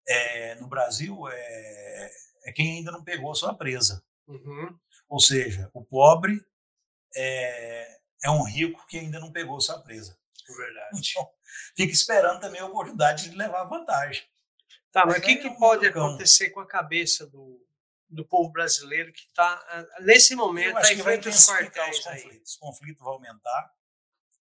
é, 0.07 0.55
no 0.57 0.69
Brasil 0.69 1.29
é, 1.29 2.11
é, 2.45 2.53
quem 2.53 2.79
ainda 2.79 2.91
não 2.91 3.05
pegou 3.05 3.31
a 3.31 3.35
sua 3.35 3.55
presa. 3.55 4.03
Uhum. 4.27 4.79
Ou 5.09 5.21
seja, 5.21 5.71
o 5.75 5.85
pobre 5.85 6.41
é, 7.15 7.99
é 8.25 8.31
um 8.31 8.43
rico 8.43 8.87
que 8.87 8.99
ainda 8.99 9.19
não 9.19 9.33
pegou 9.33 9.61
sua 9.61 9.81
presa. 9.83 10.19
Verdade. 10.57 11.11
Então, 11.11 11.31
fica 11.77 11.93
esperando 11.93 12.41
também 12.41 12.61
a 12.61 12.67
oportunidade 12.67 13.29
de 13.29 13.37
levar 13.37 13.65
vantagem. 13.65 14.23
Tá, 14.93 15.05
mas 15.07 15.19
o 15.19 15.21
que, 15.21 15.37
que 15.37 15.51
pode 15.51 15.87
acontecer 15.87 16.51
com 16.51 16.61
a 16.61 16.67
cabeça 16.67 17.27
do, 17.27 17.65
do 18.09 18.25
povo 18.25 18.51
brasileiro 18.51 19.13
que 19.13 19.21
está, 19.21 19.53
ah, 19.69 20.03
nesse 20.03 20.35
momento, 20.35 20.81
frente 21.03 21.29
aos 21.29 21.47
quartéis? 21.47 21.99
Os 21.99 22.05
conflitos. 22.05 22.55
O 22.57 22.59
conflito 22.61 23.05
vai 23.05 23.13
aumentar 23.13 23.75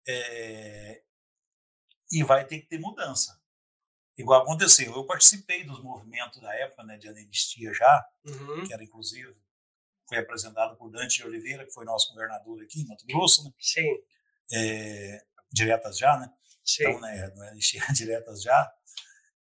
é, 0.08 1.02
e 2.10 2.22
vai 2.24 2.44
ter 2.46 2.60
que 2.60 2.66
ter 2.66 2.78
mudança. 2.78 3.40
Igual 4.16 4.42
aconteceu. 4.42 4.92
Eu 4.92 5.04
participei 5.04 5.64
dos 5.64 5.82
movimentos 5.82 6.40
da 6.40 6.54
época 6.54 6.82
né, 6.84 6.96
de 6.96 7.08
anistia 7.08 7.72
já, 7.72 8.06
uhum. 8.24 8.66
que 8.66 8.72
era 8.72 8.82
inclusive, 8.82 9.34
foi 10.08 10.18
apresentado 10.18 10.76
por 10.76 10.90
Dante 10.90 11.18
de 11.18 11.24
Oliveira, 11.24 11.64
que 11.64 11.72
foi 11.72 11.84
nosso 11.84 12.10
governador 12.10 12.62
aqui 12.62 12.80
em 12.82 12.86
Mato 12.86 13.06
Grosso. 13.06 13.44
Né? 13.44 13.52
Sim. 13.58 14.02
É, 14.52 15.24
diretas 15.52 15.96
já, 15.96 16.18
né? 16.18 16.30
Sim. 16.64 16.82
Então, 16.82 17.00
né, 17.00 17.32
não 17.34 17.44
é 17.44 17.50
anistia 17.50 17.82
diretas 17.94 18.42
já. 18.42 18.70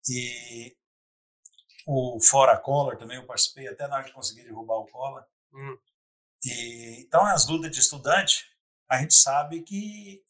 E 0.10 0.76
o 1.90 2.20
Fora 2.20 2.58
Collor 2.58 2.98
também 2.98 3.16
eu 3.16 3.26
participei, 3.26 3.66
até 3.70 3.88
na 3.88 3.96
hora 3.96 4.06
de 4.06 4.12
conseguir 4.12 4.44
derrubar 4.44 4.76
o 4.76 4.88
Collor. 4.88 5.24
Hum. 5.54 5.78
E, 6.44 7.00
então, 7.00 7.26
as 7.26 7.48
lutas 7.48 7.72
de 7.72 7.80
estudante, 7.80 8.46
a 8.90 9.00
gente 9.00 9.14
sabe 9.14 9.62
que 9.62 10.22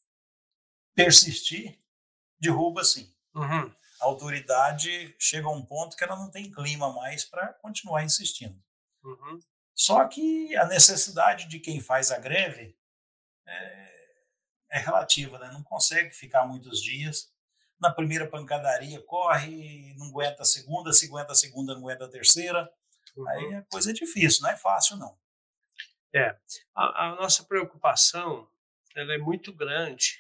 persistir 0.94 1.80
derruba 2.40 2.84
sim. 2.84 3.12
Uhum. 3.34 3.74
A 4.00 4.06
autoridade 4.06 5.16
chega 5.18 5.48
a 5.48 5.52
um 5.52 5.66
ponto 5.66 5.98
que 5.98 6.04
ela 6.04 6.16
não 6.16 6.30
tem 6.30 6.52
clima 6.52 6.94
mais 6.94 7.26
para 7.26 7.52
continuar 7.54 8.04
insistindo. 8.04 8.64
Uhum. 9.04 9.40
Só 9.74 10.08
que 10.08 10.56
a 10.56 10.66
necessidade 10.68 11.48
de 11.48 11.60
quem 11.60 11.82
faz 11.82 12.12
a 12.12 12.20
greve 12.20 12.78
é, 13.48 14.24
é 14.74 14.80
relativa, 14.80 15.40
né? 15.40 15.50
não 15.52 15.64
consegue 15.64 16.12
ficar 16.12 16.46
muitos 16.46 16.84
dias. 16.84 17.32
Na 17.80 17.92
primeira 17.92 18.28
pancadaria 18.28 19.02
corre, 19.04 19.94
não 19.98 20.08
aguenta 20.08 20.42
a 20.42 20.46
segunda, 20.46 20.92
se 20.92 21.08
aguenta 21.08 21.32
a 21.32 21.36
segunda, 21.36 21.74
não 21.74 21.82
aguenta 21.82 22.06
a 22.06 22.10
terceira. 22.10 22.70
Uhum. 23.16 23.30
Aí 23.30 23.56
a 23.56 23.62
coisa 23.64 23.92
é 23.92 23.94
difícil, 23.94 24.42
não 24.44 24.50
é 24.50 24.58
fácil 24.58 24.98
não. 24.98 25.18
É, 26.14 26.36
a, 26.76 27.08
a 27.08 27.16
nossa 27.16 27.44
preocupação 27.44 28.50
ela 28.96 29.14
é 29.14 29.18
muito 29.18 29.54
grande 29.54 30.20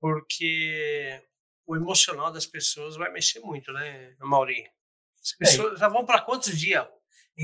porque 0.00 1.22
o 1.66 1.76
emocional 1.76 2.32
das 2.32 2.46
pessoas 2.46 2.96
vai 2.96 3.12
mexer 3.12 3.40
muito, 3.40 3.72
né, 3.72 4.16
Mauri? 4.18 4.68
As 5.20 5.32
é, 5.32 5.36
pessoas 5.38 5.74
é. 5.74 5.76
já 5.76 5.88
vão 5.88 6.04
para 6.04 6.20
quantos 6.20 6.58
dias? 6.58 6.86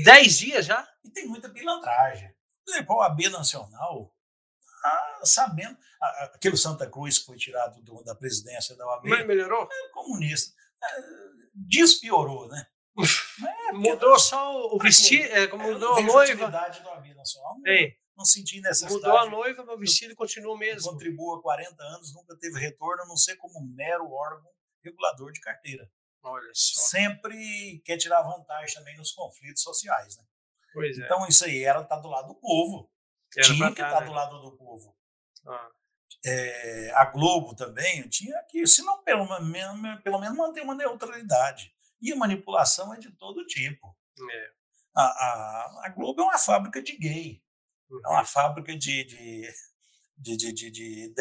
Dez 0.03 0.39
dias 0.39 0.65
já? 0.65 0.87
E 1.03 1.09
tem 1.09 1.25
muita 1.25 1.49
pilantragem. 1.49 2.33
Por 2.65 2.73
exemplo, 2.73 2.93
a 2.93 3.07
OAB 3.07 3.29
Nacional, 3.29 4.13
ah, 4.83 5.21
sabendo, 5.23 5.77
aquele 6.33 6.57
Santa 6.57 6.89
Cruz 6.89 7.17
que 7.19 7.25
foi 7.25 7.37
tirado 7.37 7.81
do, 7.81 8.03
da 8.03 8.15
presidência 8.15 8.75
da 8.75 8.85
OAB. 8.85 9.05
Mas 9.05 9.27
melhorou? 9.27 9.67
É 9.71 9.89
comunista. 9.93 10.55
É, 10.83 10.87
despiorou, 11.53 12.47
né? 12.47 12.65
É, 13.69 13.71
mudou 13.73 14.19
só 14.19 14.73
o 14.73 14.77
vestido, 14.79 15.23
é, 15.25 15.47
mudou 15.47 15.95
a 15.95 16.01
noiva. 16.01 16.45
A 16.45 16.49
da 16.49 16.91
OAB 16.91 17.13
Nacional. 17.15 17.57
Não, 17.59 17.87
não 18.17 18.25
senti 18.25 18.59
necessidade. 18.59 18.95
Mudou 18.95 19.17
a 19.17 19.29
noiva, 19.29 19.63
mas 19.63 19.75
o 19.75 19.79
vestido 19.79 20.15
continua 20.15 20.53
o 20.53 20.57
mesmo. 20.57 20.91
Contribua 20.91 21.39
há 21.39 21.41
40 21.41 21.83
anos, 21.83 22.13
nunca 22.13 22.37
teve 22.37 22.59
retorno, 22.59 23.03
a 23.03 23.07
não 23.07 23.15
ser 23.15 23.35
como 23.37 23.65
mero 23.73 24.11
órgão 24.11 24.49
regulador 24.83 25.31
de 25.31 25.39
carteira. 25.39 25.89
Olha 26.21 26.51
só. 26.53 26.81
Sempre 26.81 27.81
quer 27.85 27.97
tirar 27.97 28.21
vantagem 28.21 28.75
também 28.75 28.97
nos 28.97 29.11
conflitos 29.11 29.63
sociais, 29.63 30.17
né? 30.17 30.23
Pois 30.73 30.99
é. 30.99 31.05
Então 31.05 31.25
isso 31.27 31.45
aí 31.45 31.63
era 31.63 31.81
estar 31.81 31.95
tá 31.95 32.01
do 32.01 32.09
lado 32.09 32.27
do 32.27 32.35
povo. 32.35 32.91
Tinha 33.31 33.67
que 33.67 33.81
estar 33.81 33.93
tá 33.93 34.01
né? 34.01 34.07
do 34.07 34.13
lado 34.13 34.41
do 34.41 34.57
povo. 34.57 34.95
Ah. 35.47 35.69
É, 36.25 36.91
a 36.95 37.05
Globo 37.05 37.55
também 37.55 38.07
tinha 38.09 38.41
que, 38.49 38.67
se 38.67 38.81
não 38.83 39.01
pelo 39.03 39.25
menos, 39.41 40.03
pelo 40.03 40.19
menos 40.19 40.37
manter 40.37 40.61
uma 40.61 40.75
neutralidade. 40.75 41.73
E 42.01 42.11
a 42.11 42.15
manipulação 42.15 42.93
é 42.93 42.97
de 42.97 43.11
todo 43.11 43.45
tipo. 43.45 43.95
É. 44.31 44.51
A, 44.95 45.03
a, 45.03 45.81
a, 45.85 45.89
Globo 45.89 46.21
é 46.21 46.25
uma 46.25 46.37
fábrica 46.37 46.81
de 46.81 46.97
gay, 46.97 47.41
uhum. 47.89 48.01
é 48.05 48.09
uma 48.09 48.25
fábrica 48.25 48.75
de, 48.75 49.03
de, 49.05 49.53
de, 50.17 50.37
de, 50.37 50.51
de, 50.53 50.71
de 50.71 51.13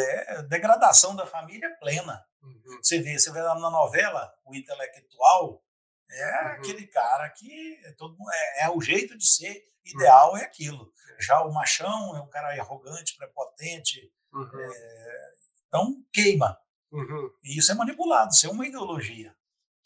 degradação 0.49 1.15
da 1.15 1.27
família 1.27 1.71
plena. 1.79 2.25
Uhum. 2.43 2.79
Você 2.83 3.01
vê, 3.01 3.19
você 3.19 3.31
vê 3.31 3.41
na 3.41 3.55
novela, 3.71 4.33
o 4.45 4.55
intelectual 4.55 5.63
é 6.11 6.43
uhum. 6.43 6.49
aquele 6.53 6.87
cara 6.87 7.29
que 7.31 7.79
é, 7.85 7.93
todo, 7.93 8.17
é, 8.33 8.65
é, 8.65 8.71
o 8.71 8.81
jeito 8.81 9.17
de 9.17 9.27
ser 9.27 9.69
ideal, 9.95 10.37
é 10.37 10.45
aquilo. 10.45 10.93
Já 11.21 11.43
o 11.43 11.53
machão 11.53 12.17
é 12.17 12.21
um 12.21 12.29
cara 12.29 12.49
arrogante, 12.61 13.17
prepotente. 13.17 14.13
Uhum. 14.33 14.61
É, 14.61 15.33
então, 15.67 16.05
queima. 16.13 16.59
Uhum. 16.91 17.31
E 17.43 17.59
isso 17.59 17.73
é 17.73 17.75
manipulado, 17.75 18.33
isso 18.33 18.47
é 18.47 18.51
uma 18.51 18.67
ideologia. 18.67 19.35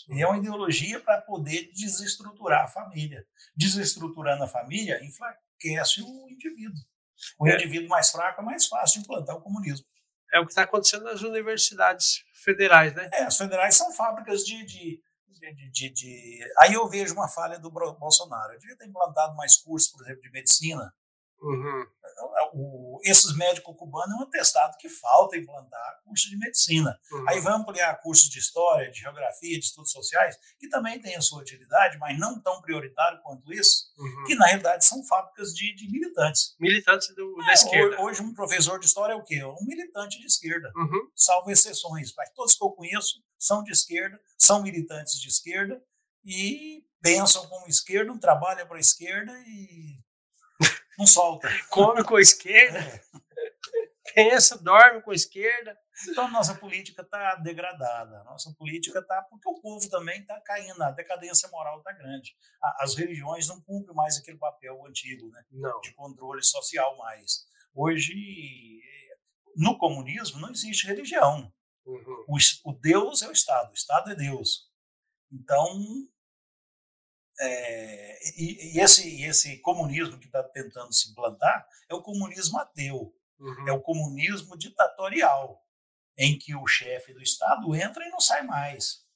E 0.08 0.20
é 0.20 0.26
uma 0.26 0.38
ideologia 0.38 1.00
para 1.00 1.20
poder 1.20 1.70
desestruturar 1.72 2.64
a 2.64 2.68
família. 2.68 3.26
Desestruturando 3.56 4.44
a 4.44 4.48
família, 4.48 5.02
enfraquece 5.04 6.02
o 6.02 6.28
indivíduo. 6.28 6.82
O 7.38 7.46
é. 7.46 7.54
indivíduo 7.54 7.88
mais 7.88 8.10
fraco 8.10 8.40
é 8.40 8.44
mais 8.44 8.66
fácil 8.66 9.00
de 9.00 9.04
implantar 9.04 9.36
o 9.36 9.40
comunismo. 9.40 9.86
É 10.32 10.40
o 10.40 10.44
que 10.44 10.52
está 10.52 10.62
acontecendo 10.62 11.04
nas 11.04 11.22
universidades 11.22 12.24
federais, 12.42 12.94
né? 12.94 13.08
É, 13.12 13.24
as 13.24 13.36
federais 13.36 13.74
são 13.74 13.92
fábricas 13.92 14.44
de, 14.44 14.64
de, 14.64 15.00
de, 15.50 15.70
de, 15.70 15.90
de... 15.90 16.40
Aí 16.60 16.74
eu 16.74 16.88
vejo 16.88 17.14
uma 17.14 17.28
falha 17.28 17.58
do 17.58 17.70
Bolsonaro. 17.70 18.52
Eu 18.52 18.58
devia 18.58 18.76
ter 18.76 18.86
implantado 18.86 19.34
mais 19.34 19.56
cursos, 19.56 19.90
por 19.90 20.02
exemplo, 20.02 20.22
de 20.22 20.30
medicina, 20.30 20.94
Uhum. 21.42 21.86
O, 22.54 23.00
esses 23.04 23.34
médicos 23.36 23.74
cubanos 23.76 24.14
é 24.14 24.18
um 24.18 24.22
atestado 24.22 24.76
que 24.78 24.88
falta 24.88 25.36
implantar 25.36 26.00
curso 26.04 26.28
de 26.28 26.36
medicina. 26.36 26.98
Uhum. 27.10 27.28
Aí 27.28 27.40
vai 27.40 27.54
ampliar 27.54 28.00
cursos 28.00 28.28
de 28.28 28.38
história, 28.38 28.90
de 28.90 29.00
geografia, 29.00 29.58
de 29.58 29.64
estudos 29.64 29.90
sociais, 29.90 30.36
que 30.58 30.68
também 30.68 31.00
tem 31.00 31.16
a 31.16 31.20
sua 31.20 31.40
utilidade, 31.40 31.98
mas 31.98 32.18
não 32.18 32.40
tão 32.40 32.60
prioritário 32.60 33.20
quanto 33.22 33.52
isso, 33.52 33.92
uhum. 33.98 34.24
que 34.24 34.34
na 34.34 34.46
realidade 34.46 34.84
são 34.84 35.04
fábricas 35.04 35.52
de, 35.54 35.74
de 35.74 35.90
militantes. 35.90 36.54
Militantes 36.60 37.14
do, 37.14 37.42
é, 37.42 37.46
da 37.46 37.52
esquerda. 37.54 38.00
Hoje, 38.02 38.22
um 38.22 38.34
professor 38.34 38.78
de 38.78 38.86
história 38.86 39.14
é 39.14 39.16
o 39.16 39.24
quê? 39.24 39.42
Um 39.44 39.64
militante 39.66 40.20
de 40.20 40.26
esquerda, 40.26 40.70
uhum. 40.76 41.10
salvo 41.16 41.50
exceções, 41.50 42.12
mas 42.16 42.30
todos 42.34 42.54
que 42.54 42.64
eu 42.64 42.70
conheço 42.70 43.22
são 43.38 43.64
de 43.64 43.72
esquerda, 43.72 44.20
são 44.38 44.62
militantes 44.62 45.20
de 45.20 45.28
esquerda 45.28 45.82
e 46.24 46.84
pensam 47.00 47.46
como 47.48 47.66
esquerda, 47.66 48.16
trabalham 48.20 48.66
para 48.66 48.76
a 48.76 48.80
esquerda 48.80 49.32
e 49.46 49.98
não 50.98 51.06
solta. 51.06 51.48
Come 51.68 52.04
com 52.04 52.16
a 52.16 52.20
esquerda, 52.20 52.78
é. 52.78 53.02
pensa, 54.14 54.58
dorme 54.58 55.02
com 55.02 55.10
a 55.10 55.14
esquerda. 55.14 55.76
Então, 56.08 56.30
nossa 56.30 56.54
política 56.54 57.02
está 57.02 57.36
degradada. 57.36 58.24
Nossa 58.24 58.52
política 58.58 58.98
está. 58.98 59.22
Porque 59.22 59.48
o 59.48 59.60
povo 59.60 59.88
também 59.88 60.20
está 60.20 60.40
caindo, 60.40 60.82
a 60.82 60.90
decadência 60.90 61.48
moral 61.50 61.78
está 61.78 61.92
grande. 61.92 62.34
As 62.78 62.96
religiões 62.96 63.46
não 63.48 63.60
cumprem 63.60 63.94
mais 63.94 64.16
aquele 64.16 64.38
papel 64.38 64.84
antigo, 64.86 65.28
né? 65.30 65.44
Não. 65.50 65.80
De 65.80 65.92
controle 65.94 66.42
social 66.42 66.96
mais. 66.96 67.46
Hoje, 67.74 68.12
no 69.56 69.78
comunismo, 69.78 70.40
não 70.40 70.50
existe 70.50 70.86
religião. 70.86 71.52
Uhum. 71.84 72.24
O, 72.28 72.36
o 72.64 72.72
Deus 72.72 73.22
é 73.22 73.28
o 73.28 73.32
Estado, 73.32 73.70
o 73.70 73.74
Estado 73.74 74.10
é 74.10 74.14
Deus. 74.14 74.70
Então, 75.32 75.66
é, 77.40 78.18
e, 78.36 78.76
e, 78.76 78.80
esse, 78.80 79.22
esse 79.24 79.58
comunismo 79.58 80.18
que 80.18 80.26
está 80.26 80.42
tentando 80.42 80.92
se 80.92 81.10
implantar 81.10 81.66
é 81.88 81.94
o 81.94 82.02
comunismo 82.02 82.58
ateu, 82.58 83.14
uhum. 83.38 83.68
é 83.68 83.72
o 83.72 83.80
comunismo 83.80 84.56
ditatorial, 84.56 85.62
em 86.16 86.38
que 86.38 86.54
o 86.54 86.66
chefe 86.66 87.12
do 87.12 87.22
Estado 87.22 87.74
entra 87.74 88.04
e 88.04 88.10
não 88.10 88.20
sai 88.20 88.42
mais. 88.42 89.06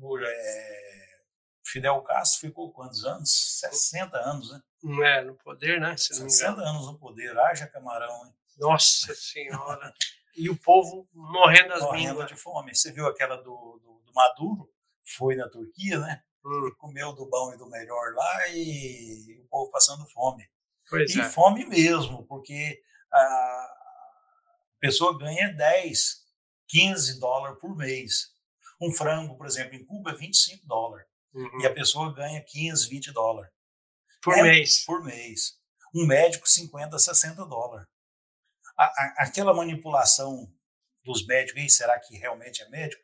O, 0.00 0.18
é, 0.18 1.20
Fidel 1.64 2.02
Castro 2.02 2.40
ficou 2.48 2.72
quantos 2.72 3.04
anos? 3.04 3.58
60 3.60 4.16
anos, 4.18 4.50
né? 4.50 4.62
É, 5.04 5.22
no 5.22 5.34
poder, 5.36 5.80
né? 5.80 5.96
Se 5.96 6.14
60 6.14 6.60
anos 6.60 6.86
no 6.86 6.98
poder, 6.98 7.38
haja 7.38 7.66
camarão, 7.66 8.26
hein? 8.26 8.34
Nossa 8.58 9.14
Senhora! 9.14 9.92
e 10.36 10.50
o 10.50 10.56
povo 10.56 11.08
morrendo 11.12 11.68
das 11.68 11.82
Morrendo 11.82 12.24
de 12.26 12.36
fome. 12.36 12.74
Você 12.74 12.92
viu 12.92 13.06
aquela 13.06 13.36
do, 13.36 13.80
do, 13.82 14.02
do 14.04 14.12
Maduro? 14.12 14.70
Foi 15.16 15.36
na 15.36 15.48
Turquia, 15.48 15.98
né? 15.98 16.22
Comeu 16.78 17.12
do 17.12 17.26
bom 17.26 17.52
e 17.52 17.56
do 17.56 17.68
melhor 17.68 18.14
lá 18.14 18.48
e 18.48 19.40
o 19.40 19.48
povo 19.48 19.70
passando 19.70 20.06
fome. 20.10 20.48
Pois 20.88 21.14
e 21.14 21.20
é. 21.20 21.24
fome 21.24 21.64
mesmo, 21.64 22.26
porque 22.26 22.82
a 23.12 23.68
pessoa 24.80 25.18
ganha 25.18 25.52
10, 25.54 26.24
15 26.68 27.18
dólares 27.18 27.58
por 27.58 27.76
mês. 27.76 28.32
Um 28.80 28.92
frango, 28.92 29.36
por 29.36 29.46
exemplo, 29.46 29.74
em 29.74 29.84
Cuba 29.84 30.10
é 30.10 30.14
25 30.14 30.66
dólares. 30.66 31.06
Uhum. 31.32 31.60
E 31.60 31.66
a 31.66 31.72
pessoa 31.72 32.12
ganha 32.12 32.42
15, 32.42 32.88
20 32.88 33.12
dólares. 33.12 33.52
Por 34.22 34.36
é, 34.38 34.42
mês. 34.42 34.84
Por 34.84 35.02
mês. 35.02 35.58
Um 35.94 36.06
médico, 36.06 36.48
50, 36.48 36.98
60 36.98 37.46
dólares. 37.46 37.86
A, 38.76 38.84
a, 38.84 39.14
aquela 39.18 39.54
manipulação 39.54 40.52
dos 41.04 41.26
médicos, 41.26 41.76
será 41.76 41.98
que 42.00 42.16
realmente 42.16 42.62
é 42.62 42.68
médico? 42.68 43.02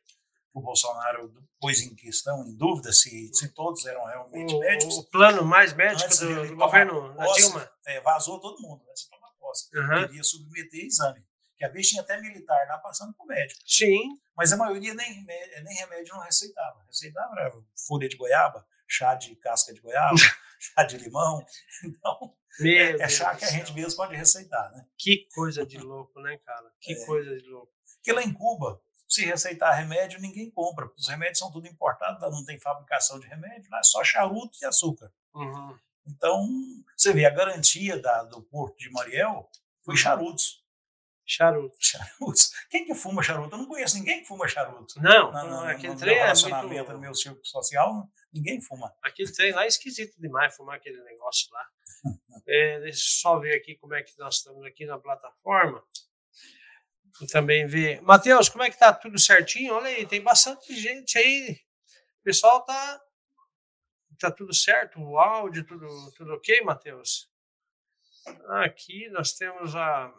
O 0.53 0.61
Bolsonaro 0.61 1.33
pôs 1.61 1.83
em 1.83 1.95
questão, 1.95 2.45
em 2.47 2.57
dúvida, 2.57 2.93
se, 2.93 3.31
se 3.33 3.49
todos 3.53 3.85
eram 3.87 4.05
realmente 4.05 4.55
o, 4.55 4.59
médicos. 4.59 4.99
O 4.99 5.05
plano 5.05 5.45
mais 5.45 5.73
médico 5.75 6.09
do, 6.17 6.49
do 6.49 6.57
governo 6.57 7.15
da 7.15 7.27
Dilma. 7.33 7.71
É, 7.87 8.01
vazou 8.01 8.41
todo 8.41 8.61
mundo 8.61 8.83
antes 8.89 9.05
de 9.05 9.11
tomar 9.11 9.31
posse. 9.39 9.69
Uhum. 9.75 10.07
Queria 10.09 10.25
submeter 10.25 10.85
exame. 10.85 11.25
Que 11.57 11.65
a 11.67 11.69
vez 11.69 11.89
tinha 11.89 12.03
até 12.03 12.19
militar 12.21 12.67
lá 12.69 12.79
passando 12.79 13.13
por 13.13 13.27
médico. 13.27 13.61
Sim. 13.67 14.19
Mas 14.35 14.53
a 14.53 14.57
maioria 14.57 14.95
nem 14.95 15.13
remédio, 15.13 15.65
nem 15.65 15.77
remédio 15.77 16.15
não 16.15 16.23
receitava. 16.23 16.83
Receitava 16.87 17.65
folha 17.87 18.09
de 18.09 18.17
goiaba, 18.17 18.67
chá 18.89 19.15
de 19.15 19.37
casca 19.37 19.73
de 19.73 19.81
goiaba, 19.81 20.17
chá 20.59 20.83
de 20.85 20.97
limão. 20.97 21.45
Então, 21.83 22.35
é, 22.63 23.03
é, 23.03 23.09
chá 23.09 23.35
que 23.35 23.45
a 23.45 23.51
gente 23.51 23.73
mesmo 23.73 23.97
pode 23.97 24.15
receitar, 24.15 24.71
né? 24.73 24.85
Que 24.99 25.27
coisa 25.33 25.65
de 25.65 25.79
louco, 25.79 26.21
né, 26.21 26.37
cara? 26.45 26.71
Que 26.81 26.93
é. 26.93 27.07
coisa 27.07 27.37
de 27.39 27.49
louco. 27.49 27.73
Porque 27.97 28.13
lá 28.13 28.23
em 28.23 28.33
Cuba, 28.33 28.83
se 29.11 29.25
receitar 29.25 29.77
remédio, 29.77 30.21
ninguém 30.21 30.51
compra. 30.51 30.89
Os 30.97 31.09
remédios 31.09 31.39
são 31.39 31.51
tudo 31.51 31.67
importados, 31.67 32.21
não 32.31 32.45
tem 32.45 32.59
fabricação 32.59 33.19
de 33.19 33.27
remédio, 33.27 33.71
lá 33.71 33.81
é 33.81 33.83
só 33.83 34.05
charuto 34.05 34.57
e 34.63 34.65
açúcar. 34.65 35.13
Uhum. 35.35 35.77
Então, 36.07 36.49
você 36.97 37.13
vê, 37.13 37.25
a 37.27 37.31
garantia 37.31 38.01
da, 38.01 38.25
do 38.25 38.43
Porto 38.43 38.79
de 38.79 38.91
Mariel 38.91 39.51
foi 39.83 39.95
uhum. 39.95 39.99
charutos. 39.99 40.61
Charuto. 41.27 41.77
Charutos. 41.79 42.51
Quem 42.69 42.85
que 42.85 42.95
fuma 42.95 43.23
charuto? 43.23 43.55
Eu 43.55 43.59
não 43.59 43.67
conheço 43.67 43.97
ninguém 43.97 44.21
que 44.21 44.27
fuma 44.27 44.49
charuto. 44.49 45.01
Não, 45.01 45.31
No, 45.31 45.49
no, 45.49 45.61
aquele 45.61 45.93
no 45.93 45.99
trem 45.99 46.15
meu 46.15 46.23
é 46.23 46.27
relacionamento, 46.27 46.75
muito... 46.75 46.93
no 46.93 46.99
meu 46.99 47.15
círculo 47.15 47.47
social, 47.47 48.09
ninguém 48.33 48.61
fuma. 48.61 48.93
Aquele 49.01 49.31
trem 49.33 49.53
lá 49.53 49.65
é 49.65 49.69
esquisito 49.69 50.21
demais, 50.21 50.57
fumar 50.57 50.77
aquele 50.77 51.03
negócio 51.03 51.49
lá. 51.53 51.67
É, 52.49 52.81
deixa 52.81 52.99
eu 52.99 53.21
só 53.21 53.39
ver 53.39 53.55
aqui 53.55 53.77
como 53.77 53.95
é 53.95 54.03
que 54.03 54.19
nós 54.19 54.37
estamos 54.37 54.65
aqui 54.65 54.85
na 54.85 54.99
plataforma. 54.99 55.85
Também 57.31 57.67
ver. 57.67 58.01
Matheus, 58.03 58.49
como 58.49 58.65
é 58.65 58.71
que 58.71 58.79
tá 58.79 58.93
tudo 58.93 59.19
certinho? 59.19 59.75
Olha 59.75 59.89
aí, 59.89 60.07
tem 60.07 60.23
bastante 60.23 60.75
gente 60.75 61.19
aí. 61.19 61.61
O 62.21 62.25
pessoal 62.25 62.65
tá. 62.65 63.01
Tá 64.19 64.31
tudo 64.31 64.55
certo? 64.55 65.01
O 65.01 65.19
áudio, 65.19 65.65
tudo, 65.65 65.87
tudo 66.17 66.35
ok, 66.35 66.61
Matheus? 66.63 67.31
Aqui 68.49 69.09
nós 69.11 69.33
temos 69.33 69.75
a. 69.75 70.13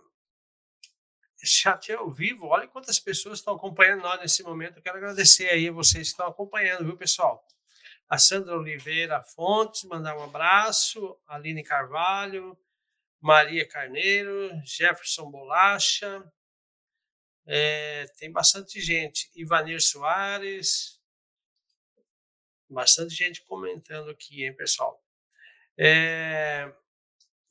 Chat 1.43 1.91
é 1.91 1.95
ao 1.95 2.11
vivo. 2.11 2.47
Olha 2.47 2.67
quantas 2.67 2.99
pessoas 2.99 3.39
estão 3.39 3.55
acompanhando 3.55 4.01
nós 4.01 4.19
nesse 4.19 4.43
momento. 4.43 4.77
Eu 4.77 4.83
quero 4.83 4.97
agradecer 4.97 5.49
aí 5.49 5.69
vocês 5.71 6.07
que 6.07 6.11
estão 6.11 6.27
acompanhando, 6.27 6.85
viu, 6.85 6.95
pessoal? 6.95 7.43
A 8.07 8.17
Sandra 8.17 8.57
Oliveira 8.57 9.23
Fontes, 9.23 9.83
mandar 9.85 10.15
um 10.17 10.23
abraço. 10.23 11.17
Aline 11.27 11.63
Carvalho, 11.63 12.55
Maria 13.19 13.67
Carneiro, 13.67 14.51
Jefferson 14.65 15.31
Bolacha. 15.31 16.23
É, 17.45 18.05
tem 18.17 18.31
bastante 18.31 18.79
gente. 18.79 19.29
Ivanir 19.35 19.81
Soares. 19.81 20.99
Bastante 22.69 23.13
gente 23.13 23.41
comentando 23.43 24.09
aqui, 24.09 24.45
hein, 24.45 24.55
pessoal? 24.55 25.03
É, 25.77 26.73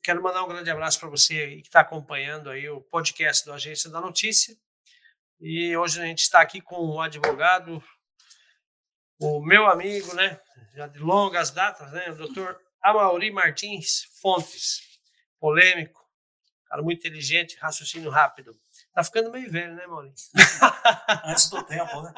quero 0.03 0.21
mandar 0.21 0.43
um 0.43 0.47
grande 0.47 0.69
abraço 0.69 0.99
para 0.99 1.09
você 1.09 1.57
que 1.57 1.67
está 1.67 1.81
acompanhando 1.81 2.49
aí 2.49 2.67
o 2.69 2.81
podcast 2.81 3.45
do 3.45 3.53
Agência 3.53 3.89
da 3.89 4.01
Notícia. 4.01 4.57
E 5.39 5.75
hoje 5.75 6.01
a 6.01 6.05
gente 6.05 6.19
está 6.19 6.41
aqui 6.41 6.61
com 6.61 6.77
um 6.77 7.01
advogado, 7.01 7.83
o 9.19 9.41
meu 9.43 9.65
amigo, 9.67 10.13
né, 10.15 10.39
já 10.73 10.87
de 10.87 10.99
longas 10.99 11.51
datas, 11.51 11.91
né, 11.91 12.09
o 12.11 12.15
doutor 12.15 12.59
Amauri 12.81 13.31
Martins 13.31 14.03
Fontes, 14.21 14.81
polêmico, 15.39 16.01
cara 16.65 16.81
muito 16.81 16.99
inteligente, 16.99 17.57
raciocínio 17.57 18.09
rápido. 18.09 18.57
Tá 18.93 19.03
ficando 19.03 19.31
meio 19.31 19.49
velho, 19.49 19.73
né, 19.75 19.87
Maurício? 19.87 20.29
Antes 21.25 21.49
do 21.49 21.63
tempo, 21.63 22.01
né? 22.01 22.13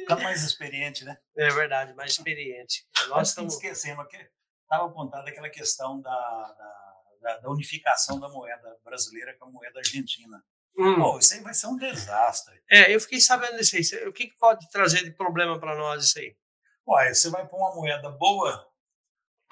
Fica 0.00 0.16
mais 0.16 0.42
experiente, 0.42 1.04
né? 1.04 1.16
É 1.36 1.48
verdade, 1.50 1.94
mais 1.94 2.12
experiente. 2.12 2.84
Nós 3.08 3.28
estamos. 3.28 3.54
esquecendo 3.54 4.00
aqui. 4.00 4.18
Estava 4.62 4.86
apontada 4.86 5.28
aquela 5.28 5.48
questão 5.48 6.00
da, 6.00 6.10
da, 6.10 6.94
da- 7.22 7.38
da 7.38 7.50
unificação 7.50 8.18
da 8.18 8.28
moeda 8.28 8.76
brasileira 8.84 9.36
com 9.38 9.44
a 9.46 9.50
moeda 9.50 9.78
argentina. 9.78 10.42
Hum, 10.78 10.96
Pô, 10.96 11.18
isso 11.18 11.34
aí 11.34 11.40
vai 11.40 11.54
ser 11.54 11.68
um 11.68 11.76
desastre. 11.76 12.60
é, 12.68 12.92
eu 12.94 13.00
fiquei 13.00 13.20
sabendo 13.20 13.56
disso 13.56 13.76
aí. 13.94 14.08
O 14.08 14.12
que, 14.12 14.26
que 14.26 14.36
pode 14.36 14.68
trazer 14.70 15.04
de 15.04 15.12
problema 15.12 15.58
para 15.60 15.76
nós 15.76 16.04
isso 16.04 16.18
aí? 16.18 16.36
Olha, 16.84 17.14
você 17.14 17.30
vai 17.30 17.46
pôr 17.46 17.56
uma 17.58 17.74
moeda 17.74 18.10
boa 18.10 18.68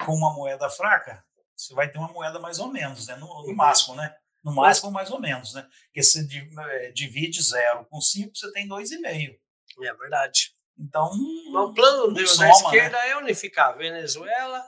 com 0.05 0.13
uma 0.13 0.33
moeda 0.33 0.69
fraca, 0.69 1.25
você 1.55 1.73
vai 1.73 1.89
ter 1.89 1.97
uma 1.97 2.11
moeda 2.11 2.37
mais 2.39 2.59
ou 2.59 2.67
menos, 2.67 3.07
né? 3.07 3.15
No, 3.15 3.27
no 3.27 3.47
Uhum. 3.47 3.55
máximo, 3.55 3.95
né? 3.95 4.15
No 4.45 4.53
máximo, 4.53 4.91
mais 4.91 5.09
ou 5.11 5.19
menos, 5.19 5.53
né? 5.55 5.67
Porque 5.87 6.03
você 6.03 6.23
di- 6.25 6.47
eh, 6.57 6.91
divide 6.93 7.41
zero 7.41 7.83
com 7.85 7.99
cinco, 7.99 8.37
você 8.37 8.51
tem 8.53 8.67
dois 8.67 8.91
e 8.91 8.99
meio. 8.99 9.35
É 9.83 9.93
verdade. 9.95 10.53
Então, 10.77 11.09
o 11.11 11.73
plano 11.73 12.13
da 12.13 12.25
soma, 12.27 12.47
esquerda 12.49 12.97
é 13.07 13.17
unificar 13.17 13.75
Venezuela, 13.77 14.63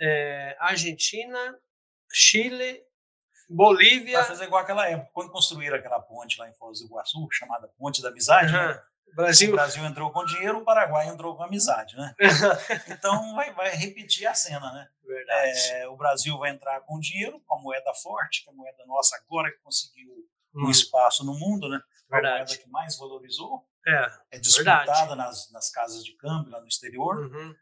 é, 0.00 0.56
Argentina, 0.60 1.58
Chile, 2.12 2.82
Bolívia. 3.48 4.18
vai 4.18 4.28
fazer 4.28 4.44
igual 4.44 4.62
aquela 4.62 4.86
época, 4.88 5.10
quando 5.14 5.30
construíram 5.30 5.76
aquela 5.76 6.00
ponte 6.00 6.38
lá 6.38 6.48
em 6.48 6.54
Foz 6.54 6.80
do 6.80 6.86
Iguaçu, 6.86 7.26
chamada 7.32 7.66
Ponte 7.78 8.02
da 8.02 8.10
Amizade, 8.10 8.52
né? 8.52 8.82
O 9.12 9.16
Brasil. 9.16 9.52
Brasil 9.52 9.84
entrou 9.84 10.10
com 10.12 10.24
dinheiro, 10.24 10.58
o 10.58 10.64
Paraguai 10.64 11.08
entrou 11.08 11.36
com 11.36 11.42
amizade, 11.42 11.96
né? 11.96 12.14
Então 12.88 13.34
vai, 13.34 13.52
vai 13.54 13.70
repetir 13.74 14.26
a 14.26 14.34
cena, 14.34 14.72
né? 14.72 14.88
Verdade. 15.04 15.58
É, 15.72 15.88
o 15.88 15.96
Brasil 15.96 16.38
vai 16.38 16.50
entrar 16.50 16.80
com 16.82 16.98
dinheiro, 17.00 17.40
com 17.46 17.54
a 17.56 17.60
moeda 17.62 17.92
forte, 17.94 18.42
que 18.44 18.50
é 18.50 18.52
a 18.52 18.56
moeda 18.56 18.84
nossa 18.86 19.16
agora 19.16 19.50
que 19.50 19.58
conseguiu 19.58 20.08
um 20.54 20.66
Hum, 20.66 20.70
espaço 20.70 21.24
no 21.24 21.34
mundo, 21.38 21.68
né? 21.68 21.78
A 22.10 22.16
moeda 22.16 22.28
verdade. 22.38 22.58
que 22.58 22.68
mais 22.70 22.96
valorizou, 22.98 23.64
É. 23.86 24.36
é 24.36 24.38
disputada 24.38 24.84
Verdade. 24.84 25.14
nas, 25.16 25.50
nas 25.52 25.70
casas 25.70 26.02
de 26.04 26.16
câmbio 26.16 26.50
lá 26.50 26.60
no 26.60 26.66
exterior. 26.68 27.16
Uhum. 27.26 27.54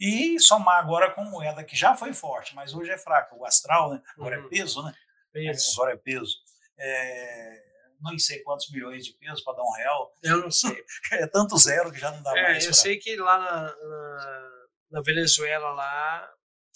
E 0.00 0.40
somar 0.40 0.78
agora 0.78 1.10
com 1.12 1.24
moeda 1.24 1.62
que 1.62 1.76
já 1.76 1.94
foi 1.96 2.12
forte, 2.12 2.54
mas 2.54 2.74
hoje 2.74 2.90
é 2.90 2.98
fraca, 2.98 3.34
o 3.36 3.44
astral, 3.46 3.90
né? 3.90 4.02
Agora 4.16 4.38
Uhum. 4.40 4.46
é 4.46 4.48
peso, 4.48 4.82
né? 4.82 4.92
Isso. 5.34 5.72
Agora 5.80 5.94
é 5.94 5.96
peso. 5.96 6.36
É, 6.78 7.62
não 8.02 8.18
sei 8.18 8.40
quantos 8.42 8.70
milhões 8.70 9.04
de 9.04 9.14
pesos 9.14 9.42
para 9.42 9.56
dar 9.56 9.62
um 9.62 9.72
real. 9.72 10.12
Eu 10.22 10.36
não 10.42 10.50
sei. 10.50 10.84
É 11.12 11.26
tanto 11.26 11.56
zero 11.56 11.90
que 11.92 11.98
já 12.00 12.10
não 12.10 12.22
dá 12.22 12.36
É, 12.36 12.42
mais. 12.44 12.64
eu 12.64 12.70
pra- 12.70 12.78
sei 12.78 12.98
que 12.98 13.16
lá 13.16 13.38
na, 13.38 13.76
na, 13.76 14.50
na 14.92 15.00
Venezuela 15.02 15.70
lá 15.72 16.30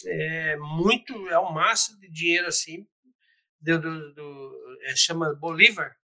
é 0.06 0.56
muito, 0.56 1.28
é 1.28 1.38
o 1.38 1.52
máximo 1.52 1.98
de 2.00 2.08
dinheiro 2.10 2.46
assim, 2.48 2.86
do, 3.60 3.78
do, 3.80 4.14
do- 4.14 4.78
é, 4.82 4.94
chama 4.96 5.34
Bolívar 5.34 5.96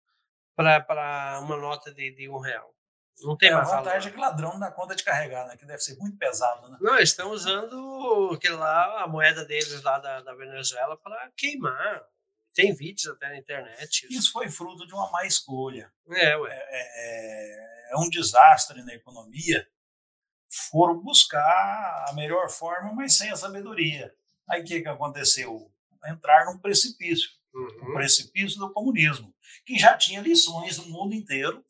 para 0.55 1.39
uma 1.41 1.57
nota 1.57 1.93
de, 1.93 2.11
de 2.11 2.29
um 2.29 2.39
real. 2.39 2.73
Não 3.23 3.37
tem 3.37 3.49
É, 3.49 3.53
a 3.53 3.57
mais 3.57 3.69
vantagem 3.69 4.09
é 4.09 4.13
que 4.13 4.19
ladrão 4.19 4.53
não 4.53 4.59
dá 4.59 4.71
conta 4.71 4.95
de 4.95 5.03
carregar, 5.03 5.45
né? 5.47 5.55
Que 5.55 5.65
deve 5.65 5.79
ser 5.81 5.95
muito 5.97 6.17
pesado, 6.17 6.67
né? 6.69 6.77
Não, 6.81 6.95
eles 6.95 7.09
estão 7.09 7.29
usando 7.31 8.31
aquele 8.33 8.55
lá, 8.55 9.03
a 9.03 9.07
moeda 9.07 9.45
deles 9.45 9.81
lá 9.83 9.99
da, 9.99 10.21
da 10.21 10.33
Venezuela 10.33 10.97
para 10.97 11.29
queimar. 11.37 12.03
Tem 12.53 12.73
vídeos 12.73 13.07
até 13.07 13.29
na 13.29 13.37
internet. 13.37 14.07
Isso 14.09 14.31
foi 14.31 14.49
fruto 14.49 14.85
de 14.85 14.93
uma 14.93 15.09
má 15.11 15.25
escolha. 15.25 15.91
É, 16.09 16.35
ué. 16.35 16.51
É, 16.53 17.91
é 17.93 17.97
um 17.97 18.09
desastre 18.09 18.81
na 18.83 18.93
economia. 18.93 19.67
Foram 20.69 20.99
buscar 20.99 22.05
a 22.09 22.13
melhor 22.13 22.49
forma, 22.49 22.93
mas 22.93 23.15
sem 23.17 23.29
a 23.29 23.35
sabedoria. 23.35 24.13
Aí 24.49 24.61
o 24.61 24.65
que, 24.65 24.81
que 24.81 24.87
aconteceu? 24.87 25.71
Entrar 26.05 26.45
num 26.45 26.57
precipício 26.57 27.29
o 27.53 27.59
Uhum. 27.59 27.93
precipício 27.95 28.57
do 28.59 28.71
comunismo, 28.71 29.35
que 29.65 29.77
já 29.77 29.97
tinha 29.97 30.21
lições 30.21 30.77
no 30.77 30.85
mundo 30.85 31.13
inteiro 31.13 31.65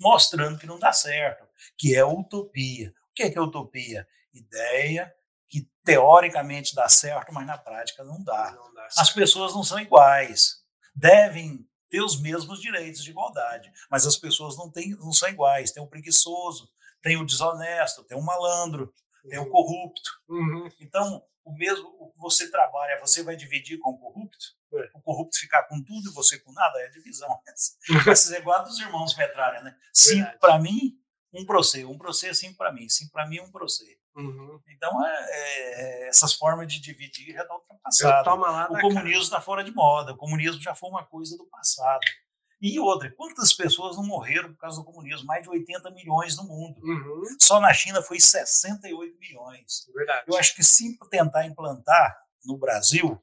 mostrando 0.00 0.58
que 0.58 0.66
não 0.66 0.78
dá 0.78 0.92
certo, 0.92 1.44
que 1.76 1.94
é 1.96 2.04
utopia. 2.04 2.94
O 3.10 3.14
que 3.14 3.24
é, 3.24 3.30
que 3.30 3.36
é 3.36 3.42
utopia? 3.42 4.06
Ideia 4.32 5.12
que 5.48 5.68
teoricamente 5.84 6.74
dá 6.74 6.88
certo, 6.88 7.32
mas 7.32 7.46
na 7.46 7.56
prática 7.56 8.04
não 8.04 8.22
dá. 8.22 8.52
Não 8.52 8.72
dá 8.74 8.88
As 8.98 9.10
pessoas 9.10 9.54
não 9.54 9.62
são 9.62 9.78
iguais, 9.80 10.62
devem 10.94 11.66
ter 11.88 12.02
os 12.02 12.20
mesmos 12.20 12.60
direitos 12.60 13.02
de 13.02 13.10
igualdade, 13.10 13.72
mas 13.90 14.06
as 14.06 14.16
pessoas 14.16 14.56
não, 14.56 14.70
têm, 14.70 14.90
não 14.96 15.12
são 15.12 15.28
iguais. 15.28 15.72
Tem 15.72 15.82
o 15.82 15.86
preguiçoso, 15.86 16.70
tem 17.02 17.16
o 17.16 17.24
desonesto, 17.24 18.04
tem 18.04 18.18
o 18.18 18.22
malandro, 18.22 18.92
tem 19.28 19.38
o 19.38 19.48
corrupto. 19.48 20.10
Uhum. 20.28 20.68
Então, 20.80 21.22
o 21.44 21.52
mesmo 21.54 21.88
o 21.98 22.12
que 22.12 22.18
você 22.18 22.50
trabalha, 22.50 23.00
você 23.00 23.22
vai 23.22 23.36
dividir 23.36 23.78
com 23.78 23.90
o 23.90 23.98
corrupto? 23.98 24.46
É. 24.74 24.90
O 24.94 25.00
corrupto 25.00 25.38
ficar 25.38 25.62
com 25.64 25.82
tudo 25.82 26.10
e 26.10 26.12
você 26.12 26.38
com 26.38 26.52
nada? 26.52 26.78
É 26.80 26.88
divisão. 26.88 27.28
Vai 28.04 28.14
ser 28.14 28.36
igual 28.40 28.62
dos 28.62 28.78
irmãos 28.78 29.16
Metralha, 29.16 29.62
né? 29.62 29.74
Cinco 29.94 30.16
Verdade. 30.16 30.38
para 30.38 30.58
mim, 30.58 31.00
um 31.32 31.46
para 31.46 31.56
você. 31.56 31.84
Um 31.86 31.96
para 31.96 32.08
você, 32.08 32.34
cinco 32.34 32.58
para 32.58 32.70
mim. 32.70 32.86
Cinco 32.88 33.12
para 33.12 33.26
mim, 33.26 33.40
um 33.40 33.50
para 33.50 33.62
você. 33.62 33.98
Uhum. 34.18 34.60
Então, 34.68 35.06
é, 35.06 35.26
é, 35.30 36.08
essas 36.08 36.34
formas 36.34 36.72
de 36.72 36.80
dividir 36.80 37.32
já 37.32 37.42
estão 37.42 37.56
ultrapassadas. 37.56 38.20
O 38.70 38.80
comunismo 38.80 39.22
está 39.22 39.40
fora 39.40 39.62
de 39.62 39.70
moda. 39.70 40.12
O 40.12 40.16
comunismo 40.16 40.60
já 40.60 40.74
foi 40.74 40.90
uma 40.90 41.04
coisa 41.04 41.36
do 41.36 41.46
passado. 41.46 42.00
E 42.60 42.80
outra, 42.80 43.10
quantas 43.12 43.52
pessoas 43.52 43.96
não 43.96 44.04
morreram 44.04 44.52
por 44.52 44.58
causa 44.58 44.78
do 44.78 44.84
comunismo? 44.84 45.26
Mais 45.26 45.44
de 45.44 45.48
80 45.48 45.90
milhões 45.92 46.36
no 46.36 46.42
mundo. 46.42 46.80
Uhum. 46.82 47.22
Só 47.40 47.60
na 47.60 47.72
China 47.72 48.02
foi 48.02 48.18
68 48.18 49.16
milhões. 49.18 49.86
Verdade. 49.94 50.24
Eu 50.26 50.36
acho 50.36 50.56
que 50.56 50.64
se 50.64 50.98
tentar 51.08 51.46
implantar 51.46 52.20
no 52.44 52.56
Brasil, 52.56 53.22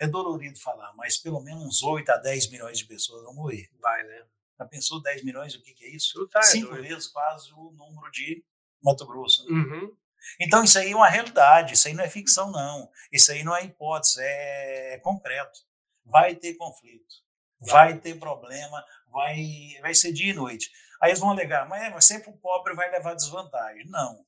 é 0.00 0.06
dolorido 0.06 0.58
falar, 0.58 0.92
mas 0.96 1.16
pelo 1.16 1.40
menos 1.40 1.64
uns 1.64 1.82
8 1.82 2.10
a 2.10 2.16
10 2.16 2.50
milhões 2.50 2.78
de 2.78 2.86
pessoas 2.86 3.22
vão 3.22 3.34
morrer. 3.34 3.68
Vai, 3.80 4.02
né? 4.02 4.24
Já 4.58 4.66
pensou 4.66 5.00
10 5.00 5.24
milhões? 5.24 5.54
O 5.54 5.62
que, 5.62 5.72
que 5.72 5.84
é 5.84 5.90
isso? 5.90 6.26
Tá 6.28 6.40
é 6.40 6.42
Cinco 6.42 6.70
doido. 6.70 6.82
vezes 6.82 7.06
quase 7.06 7.52
o 7.52 7.70
número 7.72 8.10
de 8.10 8.44
Mato 8.82 9.06
Grosso. 9.06 9.44
né? 9.44 9.50
Uhum. 9.52 9.96
Então 10.40 10.64
isso 10.64 10.78
aí 10.78 10.90
é 10.92 10.96
uma 10.96 11.08
realidade, 11.08 11.74
isso 11.74 11.88
aí 11.88 11.94
não 11.94 12.04
é 12.04 12.08
ficção, 12.08 12.50
não. 12.50 12.90
Isso 13.12 13.30
aí 13.32 13.42
não 13.44 13.56
é 13.56 13.64
hipótese, 13.64 14.20
é, 14.20 14.94
é 14.94 14.98
concreto. 14.98 15.60
Vai 16.04 16.34
ter 16.34 16.54
conflito, 16.54 17.14
vai 17.60 17.98
ter 17.98 18.18
problema, 18.18 18.84
vai, 19.10 19.36
vai 19.80 19.94
ser 19.94 20.12
dia 20.12 20.30
e 20.32 20.34
noite. 20.34 20.70
Aí 21.00 21.10
eles 21.10 21.20
vão 21.20 21.30
alegar, 21.30 21.68
mas, 21.68 21.82
é, 21.82 21.90
mas 21.90 22.04
sempre 22.04 22.30
o 22.30 22.36
pobre 22.36 22.74
vai 22.74 22.90
levar 22.90 23.14
desvantagem. 23.14 23.86
Não. 23.88 24.24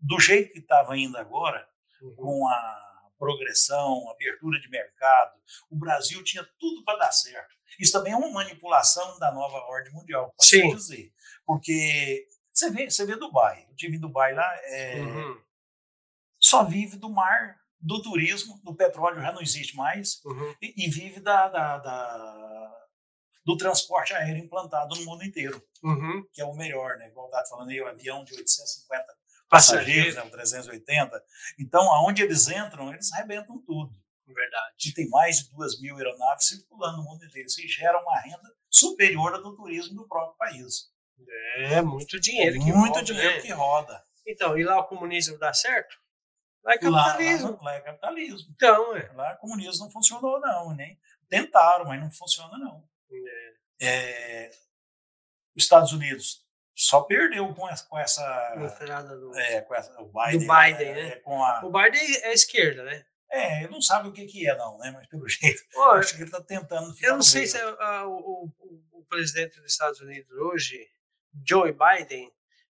Do 0.00 0.18
jeito 0.18 0.52
que 0.52 0.60
estava 0.60 0.96
indo 0.96 1.16
agora, 1.18 1.66
Uhum. 2.00 2.14
com 2.16 2.48
a 2.48 2.80
progressão, 3.18 4.10
abertura 4.10 4.60
de 4.60 4.68
mercado, 4.68 5.32
o 5.70 5.76
Brasil 5.76 6.22
tinha 6.24 6.44
tudo 6.58 6.84
para 6.84 6.98
dar 6.98 7.12
certo. 7.12 7.54
Isso 7.80 7.92
também 7.92 8.12
é 8.12 8.16
uma 8.16 8.30
manipulação 8.30 9.18
da 9.18 9.32
nova 9.32 9.56
ordem 9.68 9.92
mundial, 9.92 10.32
pode 10.36 10.48
Sim. 10.50 10.74
dizer. 10.74 11.12
Porque 11.46 12.26
você 12.54 12.70
vê, 12.70 12.88
você 12.90 13.04
vê 13.04 13.16
Dubai. 13.16 13.66
Eu 13.68 13.74
tive 13.76 13.96
em 13.96 14.00
Dubai 14.00 14.32
lá, 14.34 14.50
é, 14.66 15.00
Uhum. 15.00 15.40
só 16.38 16.64
vive 16.64 16.96
do 16.96 17.10
mar, 17.10 17.58
do 17.80 18.00
turismo, 18.02 18.60
do 18.62 18.74
petróleo 18.74 19.20
já 19.20 19.32
não 19.32 19.42
existe 19.42 19.76
mais, 19.76 20.22
Uhum. 20.24 20.54
e, 20.62 20.86
e 20.86 20.90
vive 20.90 21.20
da, 21.20 21.48
da, 21.48 21.78
da, 21.78 22.86
do 23.44 23.56
transporte 23.56 24.14
aéreo 24.14 24.42
implantado 24.44 24.94
no 24.96 25.04
mundo 25.04 25.24
inteiro, 25.24 25.62
Uhum. 25.82 26.24
que 26.32 26.40
é 26.40 26.44
o 26.44 26.54
melhor, 26.54 26.96
né? 26.96 27.08
Igual 27.08 27.26
estava 27.26 27.46
falando 27.46 27.70
aí, 27.70 27.80
o 27.80 27.86
avião 27.88 28.24
de 28.24 28.34
850 28.34 29.04
passageiros, 29.48 30.14
Passageiro. 30.14 30.16
né? 30.16 30.22
o 30.22 30.30
380. 30.30 31.24
Então, 31.58 31.92
aonde 31.92 32.22
eles 32.22 32.48
entram, 32.48 32.92
eles 32.92 33.12
arrebentam 33.12 33.58
tudo. 33.62 33.92
Verdade. 34.26 34.88
E 34.88 34.94
tem 34.94 35.06
mais 35.10 35.38
de 35.40 35.50
duas 35.50 35.78
mil 35.80 35.96
aeronaves 35.98 36.46
circulando 36.48 36.96
no 36.96 37.04
mundo 37.04 37.22
inteiro. 37.26 37.46
Isso 37.46 37.60
gera 37.68 38.00
uma 38.00 38.18
renda 38.20 38.50
superior 38.70 39.34
à 39.34 39.38
do 39.38 39.54
turismo 39.54 39.94
do 39.96 40.08
próprio 40.08 40.36
país. 40.38 40.90
É 41.56 41.80
muito 41.82 42.18
dinheiro 42.20 42.58
que 42.58 42.72
Muito 42.72 42.94
roda, 42.94 43.02
dinheiro 43.04 43.34
né? 43.36 43.40
que 43.40 43.52
roda. 43.52 44.02
Então, 44.26 44.58
e 44.58 44.64
lá 44.64 44.78
o 44.80 44.84
comunismo 44.86 45.38
dá 45.38 45.52
certo? 45.52 45.96
Lá 46.64 46.72
é 46.74 46.78
E 46.80 46.88
lá, 46.88 47.04
capitalismo. 47.04 47.50
lá, 47.52 47.58
lá 47.62 47.74
é 47.74 47.80
capitalismo. 47.80 48.50
Então, 48.54 48.96
é. 48.96 49.12
Lá 49.12 49.34
o 49.34 49.36
comunismo 49.38 49.84
não 49.84 49.90
funcionou, 49.92 50.40
não. 50.40 50.74
Nem 50.74 50.98
tentaram, 51.28 51.84
mas 51.84 52.00
não 52.00 52.10
funciona, 52.10 52.56
não. 52.58 52.82
É, 53.80 54.50
os 55.56 55.64
Estados 55.64 55.92
Unidos 55.92 56.44
só 56.74 57.02
perdeu 57.02 57.52
com 57.54 57.68
essa. 57.68 57.84
Com 57.86 57.98
essa, 57.98 58.54
do... 59.20 59.36
é, 59.38 59.60
com 59.60 59.74
essa 59.74 59.92
o 60.00 60.06
Biden, 60.12 60.40
Biden, 60.48 60.88
é, 60.88 60.94
né? 60.94 61.08
é, 61.08 61.16
com 61.16 61.44
a, 61.44 61.64
O 61.64 61.70
Biden 61.70 62.16
é 62.22 62.28
a 62.28 62.32
esquerda, 62.32 62.82
né? 62.84 63.04
é, 63.30 63.62
ele 63.64 63.72
não 63.72 63.82
sabe 63.82 64.08
o 64.08 64.12
que, 64.12 64.26
que 64.26 64.48
é, 64.48 64.56
não, 64.56 64.78
né? 64.78 64.90
Mas 64.92 65.06
pelo 65.08 65.26
jeito, 65.28 65.60
eu 65.74 65.90
acho 65.92 66.10
que 66.14 66.22
ele 66.22 66.24
está 66.24 66.40
tentando 66.42 66.94
ficar 66.94 67.08
eu 67.08 67.14
não 67.14 67.22
sei 67.22 67.46
se 67.46 67.56
é, 67.58 67.62
ah, 67.80 68.06
o, 68.06 68.44
o- 68.60 68.84
o 69.00 69.04
presidente 69.06 69.60
dos 69.60 69.72
Estados 69.72 70.00
Unidos 70.00 70.30
hoje, 70.38 70.88
Joe 71.46 71.72
Biden, 71.72 72.30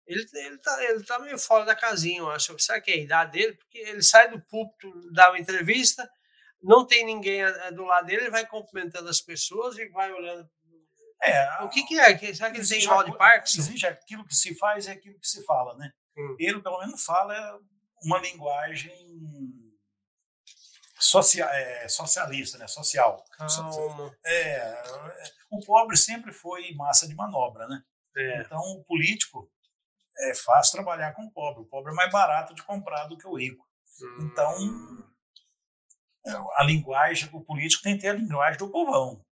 ele, 0.05 0.25
ele, 0.33 0.57
tá, 0.59 0.83
ele 0.83 1.03
tá 1.03 1.19
meio 1.19 1.37
fora 1.37 1.65
da 1.65 1.75
casinha, 1.75 2.19
eu 2.19 2.29
acho. 2.31 2.57
Será 2.59 2.79
que 2.79 2.91
é 2.91 2.95
a 2.95 2.97
idade 2.97 3.31
dele? 3.33 3.53
Porque 3.53 3.77
ele 3.77 4.01
sai 4.01 4.29
do 4.29 4.41
púlpito, 4.41 4.91
dá 5.11 5.29
uma 5.29 5.39
entrevista, 5.39 6.09
não 6.61 6.85
tem 6.85 7.05
ninguém 7.05 7.43
ah, 7.43 7.69
do 7.71 7.83
lado 7.83 8.07
dele, 8.07 8.23
ele 8.23 8.31
vai 8.31 8.45
cumprimentando 8.45 9.09
as 9.09 9.21
pessoas 9.21 9.77
e 9.77 9.87
vai 9.89 10.11
olhando. 10.11 10.49
É, 11.21 11.63
O 11.63 11.69
que, 11.69 11.83
que 11.83 11.99
é? 11.99 12.17
Será 12.33 12.51
que 12.51 12.59
ele 12.59 12.67
tem 12.67 12.85
mal 12.85 13.03
de 13.03 13.17
Parkinson? 13.17 13.59
Existe 13.59 13.87
aquilo 13.87 14.25
que 14.25 14.35
se 14.35 14.55
faz 14.55 14.85
e 14.85 14.91
aquilo 14.91 15.19
que 15.19 15.27
se 15.27 15.43
fala, 15.45 15.75
né? 15.75 15.91
Hum. 16.15 16.35
Ele, 16.39 16.61
pelo 16.61 16.79
menos, 16.79 17.03
fala 17.03 17.59
uma 18.03 18.19
linguagem 18.19 18.93
socia 20.99 21.45
é, 21.45 21.87
socialista, 21.87 22.57
né? 22.57 22.67
Social. 22.67 23.23
Calma. 23.31 24.15
É, 24.25 24.33
é, 24.33 24.83
o 25.49 25.59
pobre 25.65 25.97
sempre 25.97 26.31
foi 26.31 26.73
massa 26.73 27.07
de 27.07 27.15
manobra, 27.15 27.67
né? 27.67 27.81
É. 28.17 28.41
Então, 28.41 28.59
o 28.59 28.83
político 28.83 29.49
é 30.19 30.33
fácil 30.33 30.73
trabalhar 30.73 31.13
com 31.13 31.23
o 31.23 31.31
pobre. 31.31 31.61
O 31.61 31.67
pobre 31.67 31.91
é 31.91 31.95
mais 31.95 32.11
barato 32.11 32.53
de 32.55 32.63
comprar 32.63 33.05
do 33.07 33.17
que 33.17 33.27
o 33.27 33.37
rico. 33.37 33.65
Então, 34.19 34.53
é, 36.25 36.31
a 36.55 36.63
linguagem, 36.63 37.29
o 37.31 37.41
político 37.41 37.83
tem 37.83 37.95
que 37.95 38.01
ter 38.01 38.09
a 38.09 38.13
linguagem 38.13 38.57
do 38.57 38.69
povão. 38.69 39.23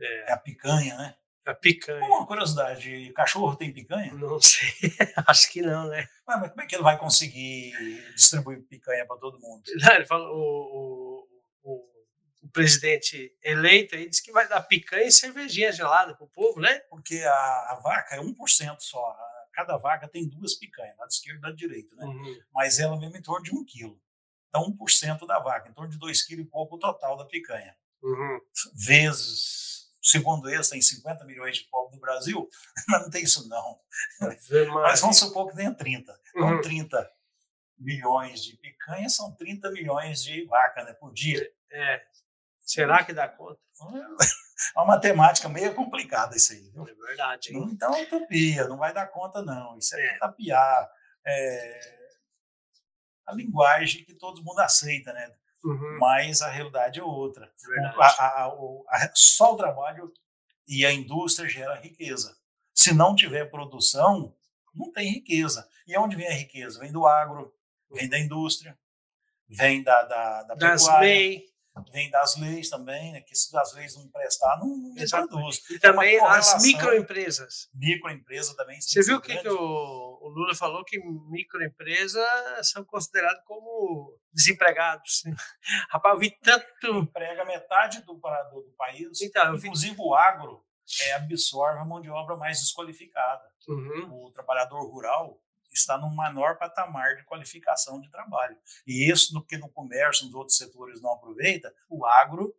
É, 0.00 0.30
É 0.30 0.32
a 0.32 0.36
picanha, 0.36 0.96
né? 0.96 1.14
a 1.46 1.54
picanha. 1.54 2.04
Uma 2.06 2.26
curiosidade, 2.26 3.12
cachorro 3.14 3.56
tem 3.56 3.72
picanha? 3.72 4.12
Não 4.14 4.40
sei, 4.40 4.68
acho 5.26 5.50
que 5.52 5.60
não, 5.60 5.88
né? 5.88 6.08
Mas, 6.26 6.40
mas 6.40 6.50
como 6.50 6.62
é 6.62 6.66
que 6.66 6.74
ele 6.74 6.82
vai 6.82 6.98
conseguir 6.98 7.72
distribuir 8.14 8.62
picanha 8.66 9.06
para 9.06 9.18
todo 9.18 9.38
mundo? 9.38 9.62
Não, 9.76 9.94
ele 9.94 10.06
falou, 10.06 10.34
o, 10.34 11.28
o, 11.62 11.70
o, 11.70 11.93
o 12.44 12.48
presidente 12.48 13.34
eleito 13.42 13.96
aí 13.96 14.08
disse 14.08 14.22
que 14.22 14.30
vai 14.30 14.46
dar 14.46 14.60
picanha 14.62 15.06
e 15.06 15.12
cervejinha 15.12 15.72
gelada 15.72 16.14
pro 16.14 16.28
povo, 16.28 16.60
né? 16.60 16.78
Porque 16.90 17.22
a, 17.22 17.70
a 17.70 17.80
vaca 17.82 18.14
é 18.14 18.20
1% 18.20 18.76
só. 18.80 19.16
Cada 19.52 19.78
vaca 19.78 20.06
tem 20.06 20.28
duas 20.28 20.54
picanhas, 20.54 20.96
lado 20.98 21.10
esquerdo 21.10 21.38
e 21.38 21.42
lado 21.42 21.56
direito, 21.56 21.96
né? 21.96 22.04
Uhum. 22.04 22.38
Mas 22.52 22.78
ela 22.78 22.98
mesmo 22.98 23.16
em 23.16 23.22
torno 23.22 23.42
de 23.42 23.54
1 23.54 23.64
quilo. 23.64 23.98
Então, 24.48 24.70
1% 24.70 25.26
da 25.26 25.38
vaca, 25.38 25.70
em 25.70 25.72
torno 25.72 25.90
de 25.90 25.98
2,5 25.98 26.26
kg 26.26 26.40
e 26.40 26.44
pouco 26.44 26.76
o 26.76 26.78
total 26.78 27.16
da 27.16 27.24
picanha. 27.24 27.74
Uhum. 28.02 28.40
Vezes, 28.74 29.90
segundo 30.02 30.50
eles, 30.50 30.68
tem 30.68 30.82
50 30.82 31.24
milhões 31.24 31.56
de 31.56 31.64
pobres 31.64 31.94
no 31.94 32.00
Brasil, 32.00 32.48
mas 32.88 33.02
não 33.02 33.10
tem 33.10 33.24
isso 33.24 33.48
não. 33.48 33.80
Mas 34.82 35.00
vamos 35.00 35.16
supor 35.16 35.48
que 35.48 35.56
tenha 35.56 35.74
30. 35.74 36.20
Então, 36.28 36.48
Uhum. 36.56 36.60
30 36.60 37.10
milhões 37.78 38.44
de 38.44 38.56
picanha 38.56 39.08
são 39.08 39.32
30 39.34 39.70
milhões 39.70 40.22
de 40.22 40.44
vaca 40.44 40.84
né, 40.84 40.92
por 40.92 41.12
dia. 41.12 41.50
É. 41.70 42.04
Será 42.64 43.04
que 43.04 43.12
dá 43.12 43.28
conta? 43.28 43.60
É 44.76 44.78
uma 44.78 44.86
matemática 44.86 45.48
meio 45.48 45.74
complicada 45.74 46.36
isso 46.36 46.52
aí. 46.52 46.70
Viu? 46.70 46.88
É 46.88 46.94
verdade. 46.94 47.52
hein? 47.54 47.68
Então, 47.72 47.94
é 47.94 48.02
utopia, 48.04 48.66
não 48.68 48.78
vai 48.78 48.92
dar 48.94 49.06
conta, 49.08 49.42
não. 49.42 49.76
Isso 49.78 49.94
é, 49.96 50.06
É. 50.06 50.18
tapiar. 50.18 50.88
É 51.26 52.04
a 53.26 53.32
linguagem 53.34 54.04
que 54.04 54.14
todo 54.14 54.42
mundo 54.44 54.60
aceita, 54.60 55.12
né? 55.12 55.32
Uhum. 55.64 55.98
Mas 55.98 56.42
a 56.42 56.48
realidade 56.50 57.00
é 57.00 57.02
outra. 57.02 57.46
É 57.46 57.86
a- 57.86 58.44
a- 58.44 58.46
a- 58.88 59.10
só 59.14 59.54
o 59.54 59.56
trabalho 59.56 60.12
e 60.68 60.84
a 60.84 60.92
indústria 60.92 61.48
gera 61.48 61.74
riqueza. 61.80 62.36
Se 62.74 62.92
não 62.92 63.14
tiver 63.16 63.46
produção, 63.50 64.36
não 64.74 64.92
tem 64.92 65.10
riqueza. 65.10 65.66
E 65.86 65.96
onde 65.96 66.16
vem 66.16 66.26
a 66.28 66.32
riqueza? 66.34 66.78
Vem 66.80 66.92
do 66.92 67.06
agro, 67.06 67.54
vem 67.90 68.08
da 68.08 68.18
indústria, 68.18 68.78
vem 69.48 69.82
da, 69.82 70.02
da, 70.02 70.42
da 70.42 70.54
Das 70.54 70.82
pecuária. 70.82 71.08
Vem 71.92 72.10
das 72.10 72.36
leis 72.36 72.68
também, 72.68 73.12
né? 73.12 73.20
que 73.20 73.34
se 73.34 73.56
as 73.56 73.72
leis 73.74 73.96
não 73.96 74.08
prestar, 74.08 74.58
não, 74.58 74.68
não 74.68 75.28
produz. 75.28 75.70
E 75.70 75.78
também 75.78 76.20
as 76.20 76.62
microempresas. 76.62 77.68
Microempresa 77.74 78.54
também. 78.56 78.80
Você 78.80 79.02
viu 79.02 79.16
o 79.16 79.20
que, 79.20 79.36
que 79.36 79.48
o, 79.48 80.18
o 80.22 80.28
Lula 80.28 80.54
falou? 80.54 80.84
Que 80.84 80.98
microempresas 81.30 82.70
são 82.70 82.84
consideradas 82.84 83.42
como 83.44 84.16
desempregados. 84.32 85.22
Rapaz, 85.90 86.14
eu 86.14 86.20
vi 86.20 86.30
tanto. 86.40 86.98
emprega 86.98 87.44
metade 87.44 88.02
do, 88.02 88.14
do, 88.14 88.60
do 88.60 88.74
país. 88.76 89.20
Então, 89.20 89.46
eu 89.46 89.56
vi. 89.56 89.68
Inclusive 89.68 89.96
o 89.98 90.14
agro 90.14 90.64
é, 91.02 91.12
absorve 91.14 91.80
a 91.80 91.84
mão 91.84 92.00
de 92.00 92.10
obra 92.10 92.36
mais 92.36 92.60
desqualificada. 92.60 93.42
Uhum. 93.66 94.26
O 94.26 94.30
trabalhador 94.32 94.80
rural 94.90 95.40
está 95.78 95.98
no 95.98 96.14
menor 96.14 96.56
patamar 96.58 97.16
de 97.16 97.24
qualificação 97.24 98.00
de 98.00 98.10
trabalho. 98.10 98.56
E 98.86 99.10
isso, 99.10 99.34
no 99.34 99.44
que 99.44 99.56
no 99.56 99.68
comércio, 99.68 100.26
nos 100.26 100.34
outros 100.34 100.56
setores 100.56 101.00
não 101.00 101.12
aproveita, 101.12 101.74
o 101.88 102.04
agro 102.06 102.54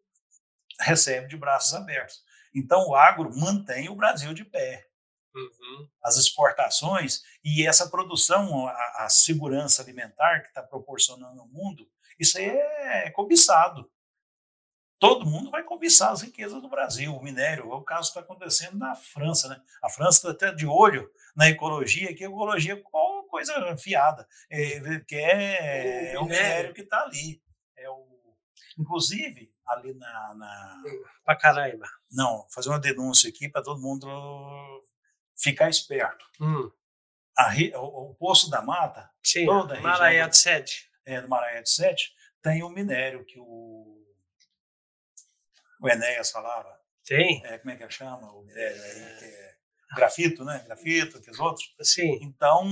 recebe 0.80 1.28
de 1.28 1.38
braços 1.38 1.74
abertos. 1.74 2.24
Então, 2.54 2.88
o 2.88 2.96
agro 2.96 3.30
mantém 3.36 3.90
o 3.90 3.96
Brasil 3.96 4.34
de 4.34 4.46
pé. 4.46 4.88
Uhum. 5.36 5.90
As 6.02 6.16
exportações 6.16 7.22
e 7.44 7.68
essa 7.68 7.90
produção, 7.90 8.68
a, 8.68 9.06
a 9.06 9.10
segurança 9.10 9.82
alimentar 9.82 10.42
que 10.42 10.48
está 10.48 10.64
proporcionando 10.64 11.36
no 11.36 11.46
mundo, 11.48 11.90
isso 12.18 12.38
aí 12.38 12.46
é 12.46 13.12
cobiçado. 13.12 13.92
Todo 15.08 15.26
mundo 15.26 15.50
vai 15.52 15.64
cobiçar 15.64 16.12
as 16.12 16.22
riquezas 16.22 16.62
do 16.62 16.70
Brasil, 16.70 17.14
o 17.16 17.24
minério. 17.24 17.72
É 17.72 17.76
o 17.76 17.82
caso 17.82 18.12
que 18.12 18.18
está 18.18 18.22
acontecendo 18.22 18.78
na 18.78 18.96
França. 18.96 19.48
Né? 19.50 19.62
A 19.84 19.90
França 19.90 20.18
está 20.18 20.32
até 20.48 20.56
de 20.56 20.66
olho 20.66 21.10
na 21.36 21.50
ecologia, 21.50 22.14
que 22.16 22.24
a 22.24 22.28
ecologia 22.28 22.74
é 22.74 22.78
qual 22.78 23.24
coisa 23.26 23.76
fiada, 23.78 24.28
é, 24.50 25.00
que 25.08 25.16
é, 25.16 26.14
O 26.18 26.22
o 26.22 26.26
minério. 26.26 26.74
que 26.74 26.82
está 26.82 27.02
ali. 27.04 27.42
É 27.78 27.90
o, 27.90 28.06
inclusive, 28.78 29.52
ali 29.68 29.94
na, 29.94 30.34
na 30.36 30.82
Pra 31.24 31.36
Caraíba. 31.36 31.88
não, 32.12 32.46
fazer 32.50 32.70
uma 32.70 32.80
denúncia 32.80 33.30
aqui 33.30 33.50
para 33.50 33.64
todo 33.64 33.82
mundo 33.82 34.08
ficar 35.38 35.70
esperto. 35.70 36.26
Hum. 36.40 36.72
A 37.38 37.50
o, 37.78 38.12
o 38.12 38.16
Poço 38.16 38.50
da 38.50 38.62
Mata, 38.62 39.10
Sim, 39.22 39.46
Toda 39.46 39.74
a 39.74 39.76
região 39.78 39.92
Maraia 39.92 40.24
do- 40.28 40.30
de 40.30 40.38
Sede. 40.38 40.90
é, 41.06 41.20
do 41.22 41.28
Maranhão 41.28 41.64
de 41.64 41.70
Sete, 41.70 42.14
tem 42.42 42.64
um 42.64 42.70
minério 42.70 43.26
que 43.26 43.38
o, 43.40 44.05
o 45.82 45.90
Enéas 45.90 46.32
falava. 46.32 46.80
Tem? 47.06 47.46
É, 47.46 47.58
como 47.60 47.72
é 47.72 47.76
que 47.76 47.90
chama? 47.90 48.32
O 48.34 48.46
que 48.46 48.60
é 48.60 49.56
grafito, 49.96 50.44
né? 50.44 50.64
Grafito, 50.66 51.22
que 51.22 51.30
os 51.32 51.40
outros. 51.40 51.74
Sim. 51.82 52.18
Então, 52.22 52.68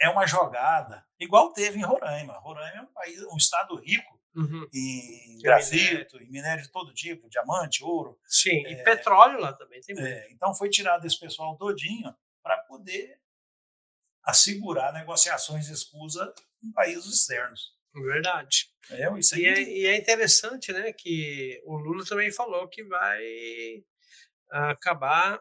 é 0.00 0.08
uma 0.08 0.26
jogada, 0.26 1.04
igual 1.20 1.52
teve 1.52 1.78
em 1.78 1.82
Roraima. 1.84 2.34
Roraima 2.38 2.78
é 2.78 2.82
um 2.82 2.92
país, 2.92 3.20
um 3.30 3.36
estado 3.36 3.76
rico 3.76 4.14
Uhum. 4.36 4.66
em 4.74 5.38
grafito, 5.42 6.20
em 6.20 6.28
minério 6.28 6.62
de 6.64 6.68
todo 6.72 6.92
tipo, 6.92 7.28
diamante, 7.28 7.84
ouro. 7.84 8.18
Sim. 8.26 8.66
E 8.66 8.72
É. 8.74 8.82
petróleo 8.82 9.38
lá 9.38 9.52
também 9.52 9.80
tem 9.80 9.94
muito. 9.94 10.08
É, 10.08 10.28
então 10.32 10.52
foi 10.54 10.68
tirado 10.68 11.06
esse 11.06 11.18
pessoal 11.20 11.56
todinho 11.56 12.12
para 12.42 12.56
poder 12.64 13.20
assegurar 14.24 14.92
negociações 14.92 15.68
escusas 15.68 16.28
em 16.62 16.72
países 16.72 17.06
externos. 17.06 17.74
Verdade. 17.94 18.68
É, 18.90 19.18
isso. 19.18 19.38
E 19.38 19.46
é, 19.46 19.62
e 19.62 19.86
é 19.86 19.96
interessante, 19.96 20.72
né, 20.72 20.92
que 20.92 21.62
o 21.64 21.76
Lula 21.76 22.04
também 22.04 22.30
falou 22.32 22.68
que 22.68 22.82
vai 22.84 23.84
acabar, 24.50 25.40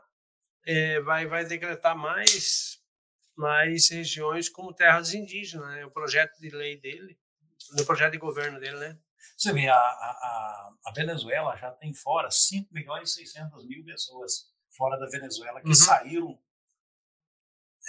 eh, 0.66 1.00
vai, 1.02 1.28
vai 1.28 1.46
decretar 1.46 1.96
mais, 1.98 2.80
mais 3.36 3.90
regiões 3.90 4.50
como 4.50 4.74
terras 4.74 5.14
indígenas, 5.14 5.68
né? 5.70 5.86
O 5.86 5.92
projeto 5.92 6.40
de 6.40 6.50
lei 6.50 6.78
dele, 6.78 7.18
no 7.78 7.86
projeto 7.86 8.14
de 8.14 8.18
governo 8.18 8.60
dele, 8.60 8.78
né? 8.78 8.98
Você 9.38 9.52
vê, 9.54 9.68
a, 9.68 9.76
a, 9.76 9.80
a- 9.80 10.74
a 10.86 10.92
Venezuela 10.92 11.56
já 11.58 11.72
tem 11.72 11.94
fora 11.94 12.30
5 12.32 12.74
milhões 12.74 13.10
e 13.12 13.14
600 13.14 13.66
mil 13.68 13.84
pessoas 13.84 14.52
fora 14.76 14.98
da 14.98 15.06
Venezuela 15.08 15.62
que 15.62 15.68
Uhum. 15.70 15.74
saíram 15.76 16.40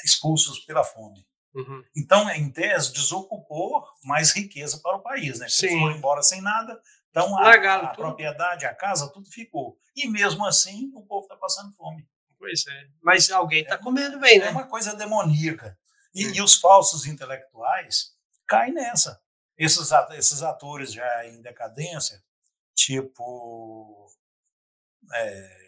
expulsos 0.04 0.60
pela 0.60 0.84
fome. 0.84 1.26
Uhum. 1.54 1.84
Então, 1.96 2.28
em 2.30 2.50
tese, 2.50 2.92
desocupou 2.92 3.84
mais 4.02 4.32
riqueza 4.32 4.80
para 4.82 4.96
o 4.96 5.02
país, 5.02 5.38
né? 5.38 5.48
Sim. 5.48 5.78
foram 5.78 5.96
embora 5.96 6.22
sem 6.22 6.40
nada, 6.40 6.80
então 7.10 7.38
a, 7.38 7.42
Largaram 7.42 7.86
a 7.86 7.94
propriedade, 7.94 8.66
a 8.66 8.74
casa, 8.74 9.08
tudo 9.12 9.30
ficou. 9.30 9.78
E 9.94 10.08
mesmo 10.08 10.44
assim, 10.44 10.90
o 10.94 11.02
povo 11.02 11.22
está 11.22 11.36
passando 11.36 11.72
fome. 11.74 12.04
Pois 12.36 12.66
é. 12.66 12.88
Mas 13.00 13.30
alguém 13.30 13.62
está 13.62 13.76
é, 13.76 13.78
comendo 13.78 14.18
bem, 14.18 14.40
né? 14.40 14.48
É 14.48 14.50
uma 14.50 14.66
coisa 14.66 14.96
demoníaca. 14.96 15.78
E, 16.12 16.24
e, 16.36 16.42
os 16.42 16.56
falsos 16.56 17.06
intelectuais 17.06 18.12
caem 18.46 18.74
nessa. 18.74 19.20
Esses, 19.56 19.90
esses 20.18 20.42
atores 20.42 20.92
já 20.92 21.26
em 21.26 21.40
decadência, 21.40 22.20
tipo 22.74 24.10
é, 25.12 25.63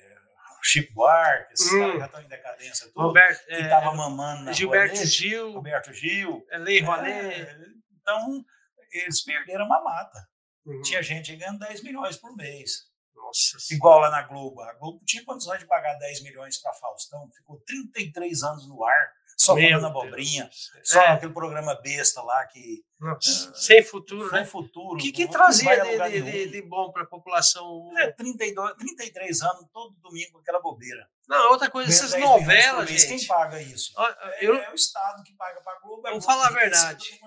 Chico 0.67 0.93
Buarque, 0.95 1.53
esses 1.53 1.73
hum. 1.73 1.79
caras 1.79 1.99
já 1.99 2.07
estão 2.07 2.23
em 2.23 2.29
decadência 2.29 2.87
tudo, 2.89 3.03
Roberto, 3.03 3.47
que 3.47 3.55
estava 3.55 3.93
é, 3.93 3.95
mamando 3.95 4.45
na 4.45 4.53
Gilberto 4.53 5.05
Gil. 5.05 5.53
Roberto 5.53 5.93
Gil. 5.93 6.45
É 6.51 6.59
Lei 6.59 6.81
É, 6.81 7.57
então, 8.01 8.45
eles 8.93 9.23
perderam 9.23 9.67
uma 9.67 9.83
mata. 9.83 10.19
Uhum. 10.65 10.83
Tinha 10.83 11.03
gente 11.03 11.35
ganhando 11.37 11.61
10 11.61 11.83
milhões 11.83 12.17
por 12.17 12.35
mês. 12.37 12.87
Nossa 13.15 13.57
Igual 13.73 14.01
lá 14.01 14.11
na 14.11 14.23
Globo. 14.23 14.61
A 14.61 14.75
Globo 14.75 15.05
tinha 15.05 15.25
condições 15.25 15.61
de 15.61 15.67
pagar 15.67 15.95
10 15.99 16.23
milhões 16.23 16.61
para 16.61 16.75
Faustão, 16.75 17.31
ficou 17.33 17.61
33 17.61 18.43
anos 18.43 18.69
no 18.69 18.85
ar 18.85 19.13
só 19.37 19.55
Meu 19.55 19.69
falando 19.69 19.87
abobrinha, 19.87 20.49
só 20.83 21.01
é. 21.03 21.09
aquele 21.09 21.33
programa 21.33 21.75
besta 21.75 22.23
lá 22.23 22.47
que. 22.47 22.83
Uh, 22.99 23.55
sem 23.55 23.83
futuro, 23.83 24.31
sem 24.31 24.39
né? 24.41 24.45
futuro. 24.47 24.95
O 24.95 24.97
que, 24.97 25.13
que 25.13 25.29
trazia 25.29 25.79
de, 25.79 26.23
de, 26.23 26.49
de, 26.49 26.63
bom 26.63 26.91
para 26.91 27.03
a 27.03 27.07
população? 27.07 27.93
É, 27.99 28.11
32, 28.13 28.75
33 28.79 29.43
anos, 29.43 29.67
todo 29.71 29.95
domingo, 30.01 30.39
aquela 30.39 30.59
bobeira. 30.59 31.07
Não, 31.29 31.51
outra 31.51 31.71
coisa, 31.71 31.91
essas 31.91 32.19
novelas, 32.19 32.89
gente. 32.89 33.07
Quem 33.07 33.27
paga 33.27 33.61
isso? 33.61 33.93
Eu, 34.41 34.55
é, 34.55 34.65
é 34.65 34.71
o 34.71 34.75
Estado 34.75 35.23
que 35.23 35.35
paga 35.35 35.61
para 35.61 35.75
a 35.75 35.81
Globo. 35.81 36.07
É 36.07 36.11
Vamos 36.11 36.25
falar 36.25 36.47
a 36.47 36.53
verdade. 36.53 37.21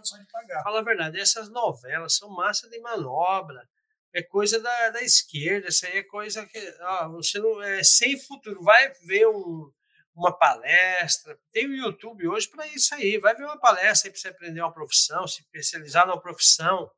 Fala 0.64 0.80
a 0.80 0.84
verdade, 0.84 1.20
essas 1.20 1.48
novelas 1.52 2.16
são 2.16 2.30
massa 2.30 2.68
de 2.68 2.80
manobra. 2.80 3.70
É 4.12 4.24
coisa 4.24 4.60
da, 4.60 4.90
da 4.90 5.04
esquerda, 5.04 5.68
isso 5.68 5.86
aí 5.86 6.00
é 6.00 6.04
coisa 6.04 6.44
que. 6.48 6.78
Ó, 6.82 7.10
você 7.10 7.38
não. 7.38 7.62
É 7.62 7.84
sem 7.84 8.20
futuro. 8.20 8.64
Vai 8.64 8.92
ver 9.06 9.28
um 9.28 9.72
uma 10.20 10.38
palestra. 10.38 11.40
Tem 11.52 11.68
o 11.68 11.76
YouTube 11.76 12.28
hoje 12.28 12.48
para 12.50 12.68
isso 12.68 12.94
aí. 12.94 13.18
Vai 13.18 13.36
ver 13.36 13.46
uma 13.46 13.60
palestra 13.60 14.08
aí 14.08 14.12
para 14.12 14.22
você 14.22 14.28
aprender 14.28 14.62
uma 14.62 14.74
profissão, 14.74 15.28
se 15.28 15.42
especializar 15.42 16.06
numa 16.06 16.20
profissão, 16.20 16.92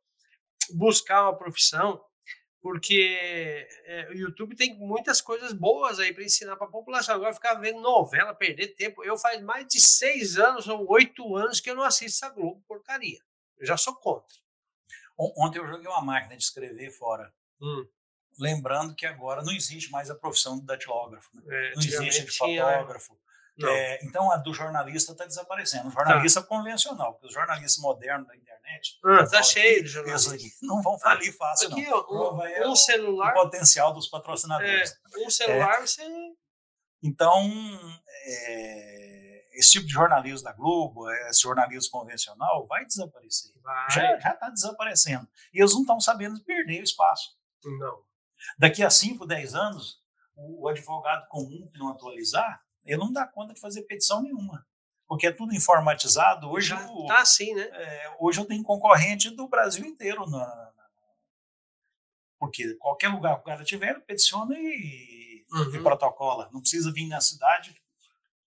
buscar 0.73 1.23
uma 1.23 1.37
profissão, 1.37 2.03
porque 2.61 3.67
é, 3.85 4.09
o 4.09 4.13
YouTube 4.13 4.55
tem 4.55 4.77
muitas 4.77 5.19
coisas 5.19 5.51
boas 5.51 5.99
aí 5.99 6.13
para 6.13 6.23
ensinar 6.23 6.55
para 6.55 6.67
a 6.67 6.71
população. 6.71 7.15
Agora 7.15 7.33
ficar 7.33 7.55
vendo 7.55 7.79
novela, 7.81 8.35
perder 8.35 8.75
tempo. 8.75 9.03
Eu 9.03 9.17
faz 9.17 9.41
mais 9.41 9.65
de 9.67 9.79
seis 9.79 10.37
anos 10.37 10.67
ou 10.67 10.89
oito 10.91 11.35
anos 11.35 11.59
que 11.59 11.69
eu 11.69 11.75
não 11.75 11.83
assisto 11.83 12.25
essa 12.25 12.33
Globo 12.33 12.63
porcaria. 12.67 13.19
Eu 13.57 13.65
já 13.65 13.77
sou 13.77 13.95
contra. 13.95 14.35
Ontem 15.17 15.59
eu 15.59 15.67
joguei 15.67 15.87
uma 15.87 16.01
máquina 16.01 16.35
de 16.35 16.43
escrever 16.43 16.91
fora. 16.91 17.31
Hum. 17.61 17.87
Lembrando 18.39 18.95
que 18.95 19.05
agora 19.05 19.43
não 19.43 19.51
existe 19.51 19.91
mais 19.91 20.09
a 20.09 20.15
profissão 20.15 20.57
do 20.57 20.65
datilógrafo, 20.65 21.29
né? 21.33 21.43
é, 21.47 21.73
não 21.75 21.81
existe 21.81 22.25
de 22.25 22.25
né? 22.25 22.61
fotógrafo. 22.61 23.17
É, 23.63 24.03
então 24.05 24.31
a 24.31 24.37
do 24.37 24.53
jornalista 24.53 25.11
está 25.11 25.25
desaparecendo. 25.25 25.89
O 25.89 25.91
jornalista 25.91 26.41
tá. 26.41 26.47
convencional, 26.47 27.13
porque 27.13 27.27
os 27.27 27.33
jornalistas 27.33 27.77
modernos 27.77 28.27
da 28.27 28.35
internet. 28.35 28.99
Ah, 29.05 29.27
tá 29.27 29.43
cheio 29.43 29.83
de 29.83 29.89
jornalistas. 29.89 30.41
Não 30.63 30.81
vão 30.81 30.97
falir 30.97 31.35
fácil, 31.35 31.69
aqui, 31.69 31.87
não. 31.87 32.37
Um, 32.37 32.43
é 32.43 32.67
um 32.67 32.75
celular. 32.75 33.31
O 33.31 33.43
potencial 33.43 33.93
dos 33.93 34.07
patrocinadores. 34.07 34.91
É, 34.91 35.25
um 35.25 35.29
celular 35.29 35.81
você. 35.81 36.03
Então, 37.03 37.51
é, 38.25 39.43
esse 39.53 39.71
tipo 39.71 39.85
de 39.85 39.93
jornalismo 39.93 40.43
da 40.43 40.53
Globo, 40.53 41.09
esse 41.29 41.41
jornalismo 41.41 41.91
convencional, 41.91 42.65
vai 42.67 42.85
desaparecer. 42.85 43.51
Vai. 43.61 43.91
Já 43.91 44.15
está 44.17 44.49
desaparecendo. 44.49 45.27
E 45.53 45.59
eles 45.59 45.73
não 45.73 45.81
estão 45.81 45.99
sabendo 45.99 46.43
perder 46.43 46.81
o 46.81 46.83
espaço. 46.83 47.35
Não. 47.63 48.10
Daqui 48.57 48.83
a 48.83 48.89
5, 48.89 49.25
10 49.25 49.55
anos, 49.55 50.01
o, 50.35 50.67
advogado 50.67 51.27
comum 51.27 51.69
que 51.71 51.79
não 51.79 51.89
atualizar, 51.89 52.61
ele 52.83 52.97
não 52.97 53.11
dá 53.11 53.27
conta 53.27 53.53
de 53.53 53.59
fazer 53.59 53.83
petição 53.83 54.21
nenhuma. 54.21 54.65
Porque 55.07 55.27
é 55.27 55.31
tudo 55.31 55.53
informatizado. 55.53 56.49
Hoje 56.49 56.69
Já 56.69 56.77
está 56.77 57.21
assim, 57.21 57.53
né? 57.53 57.63
É, 57.63 58.15
hoje 58.19 58.39
eu 58.39 58.45
tenho 58.45 58.63
concorrente 58.63 59.29
do 59.29 59.47
Brasil 59.47 59.85
inteiro. 59.85 60.25
Na, 60.29 60.39
na, 60.39 60.71
porque 62.39 62.75
qualquer 62.75 63.09
lugar 63.09 63.35
que 63.35 63.41
o 63.41 63.45
cara 63.45 63.63
tiver, 63.63 63.91
ele 63.91 63.99
peticiona 63.99 64.55
e, 64.57 65.45
uhum. 65.51 65.75
e 65.75 65.83
protocola. 65.83 66.49
Não 66.53 66.61
precisa 66.61 66.91
vir 66.91 67.07
na 67.07 67.19
cidade 67.19 67.75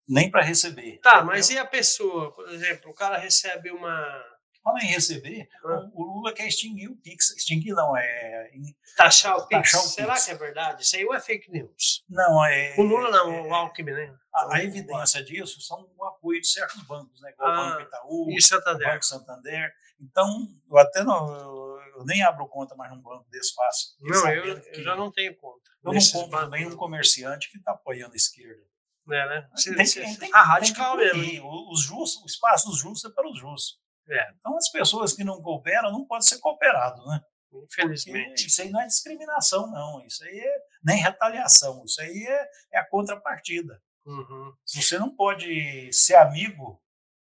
nem 0.07 0.31
para 0.31 0.41
receber. 0.41 0.99
Tá, 0.99 1.17
entendeu? 1.17 1.25
mas 1.27 1.49
e 1.49 1.57
a 1.57 1.65
pessoa? 1.65 2.31
Por 2.33 2.49
exemplo, 2.49 2.91
o 2.91 2.93
cara 2.93 3.17
recebe 3.17 3.71
uma 3.71 4.32
Fala 4.63 4.79
em 4.79 4.87
receber, 4.87 5.49
ah. 5.65 5.89
o, 5.93 6.03
Lula 6.03 6.33
quer 6.33 6.47
extinguir 6.47 6.87
o 6.87 6.95
Pix. 6.95 7.31
Extinguir 7.31 7.73
não, 7.73 7.97
é. 7.97 8.49
Taxar 8.95 9.35
o 9.35 9.45
Pix. 9.45 9.71
Taxar 9.71 9.81
o 9.81 9.89
Será 9.89 10.13
Pix. 10.13 10.25
que 10.25 10.31
é 10.31 10.35
verdade? 10.35 10.83
Isso 10.83 10.95
aí 10.95 11.05
ou 11.05 11.13
é 11.13 11.19
fake 11.19 11.51
news? 11.51 12.05
Não, 12.07 12.45
é. 12.45 12.73
O 12.77 12.83
Lula 12.83 13.11
não, 13.11 13.33
é, 13.33 13.41
o 13.41 13.53
Alckmin, 13.53 13.91
né? 13.91 14.15
A, 14.33 14.55
a 14.55 14.63
evidência 14.63 15.21
disso 15.21 15.59
são 15.59 15.85
o 15.97 16.05
apoio 16.05 16.39
de 16.39 16.47
certos 16.47 16.81
bancos, 16.83 17.19
né? 17.21 17.31
Igual 17.31 17.51
ah, 17.51 17.53
o 17.53 17.69
Banco 17.71 17.81
Itaú, 17.81 18.29
e 18.29 18.41
Santander. 18.41 18.87
o 18.87 18.91
Banco 18.91 19.05
Santander. 19.05 19.73
Então, 19.99 20.47
eu 20.71 20.77
até 20.77 21.03
não. 21.03 21.35
Eu, 21.35 21.79
eu 21.97 22.05
nem 22.05 22.23
abro 22.23 22.47
conta 22.47 22.73
mais 22.73 22.89
num 22.89 23.01
banco 23.01 23.29
desse 23.29 23.53
fácil. 23.53 23.89
Não, 23.99 24.29
eu, 24.29 24.45
eu, 24.45 24.83
já 24.83 24.95
não 24.95 25.11
tenho 25.11 25.35
conta. 25.35 25.69
Eu 25.83 25.91
não 25.91 25.99
compro 25.99 26.39
também 26.39 26.65
um 26.65 26.75
comerciante 26.77 27.51
que 27.51 27.57
está 27.57 27.73
apoiando 27.73 28.13
a 28.13 28.15
esquerda. 28.15 28.63
É, 29.11 29.27
né? 29.27 29.49
Tem, 29.61 29.75
tem, 29.75 30.17
tem, 30.17 30.33
a 30.33 30.41
radical 30.41 30.95
mesmo. 30.95 31.69
Os 31.69 31.81
justos, 31.81 32.23
o 32.23 32.25
espaço 32.25 32.69
dos 32.69 32.79
justos 32.79 33.11
é 33.11 33.13
para 33.13 33.29
os 33.29 33.37
justos. 33.37 33.82
É. 34.09 34.31
Então, 34.37 34.57
as 34.57 34.69
pessoas 34.69 35.13
que 35.13 35.23
não 35.23 35.41
cooperam 35.41 35.91
não 35.91 36.05
podem 36.05 36.27
ser 36.27 36.39
cooperados, 36.39 37.05
né? 37.07 37.21
Infelizmente. 37.53 38.27
Porque 38.27 38.47
isso 38.47 38.61
aí 38.61 38.69
não 38.69 38.81
é 38.81 38.87
discriminação, 38.87 39.67
não. 39.69 40.05
Isso 40.05 40.23
aí 40.23 40.39
é 40.39 40.57
nem 40.83 40.97
retaliação. 40.97 41.83
Isso 41.85 42.01
aí 42.01 42.25
é, 42.25 42.49
é 42.73 42.79
a 42.79 42.89
contrapartida. 42.89 43.81
Uhum. 44.05 44.53
Você 44.65 44.97
não 44.97 45.15
pode 45.15 45.91
ser 45.93 46.15
amigo 46.15 46.81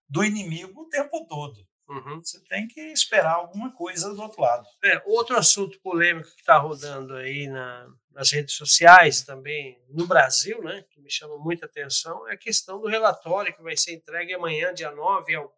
do 0.08 0.24
inimigo 0.24 0.82
o 0.82 0.88
tempo 0.88 1.26
todo. 1.26 1.66
Uhum. 1.88 2.22
Você 2.22 2.40
tem 2.44 2.66
que 2.66 2.80
esperar 2.80 3.34
alguma 3.34 3.70
coisa 3.72 4.14
do 4.14 4.22
outro 4.22 4.40
lado. 4.40 4.66
É, 4.82 5.02
outro 5.04 5.36
assunto 5.36 5.78
polêmico 5.80 6.28
que 6.34 6.40
está 6.40 6.56
rodando 6.56 7.14
aí 7.16 7.48
na, 7.48 7.86
nas 8.10 8.30
redes 8.30 8.54
sociais 8.54 9.22
também 9.22 9.78
no 9.90 10.06
Brasil, 10.06 10.62
né, 10.62 10.84
que 10.90 11.00
me 11.00 11.10
chama 11.10 11.36
muita 11.36 11.66
atenção, 11.66 12.26
é 12.28 12.34
a 12.34 12.38
questão 12.38 12.80
do 12.80 12.88
relatório 12.88 13.54
que 13.54 13.62
vai 13.62 13.76
ser 13.76 13.94
entregue 13.94 14.32
amanhã, 14.32 14.72
dia 14.72 14.90
9, 14.90 15.34
ao 15.34 15.52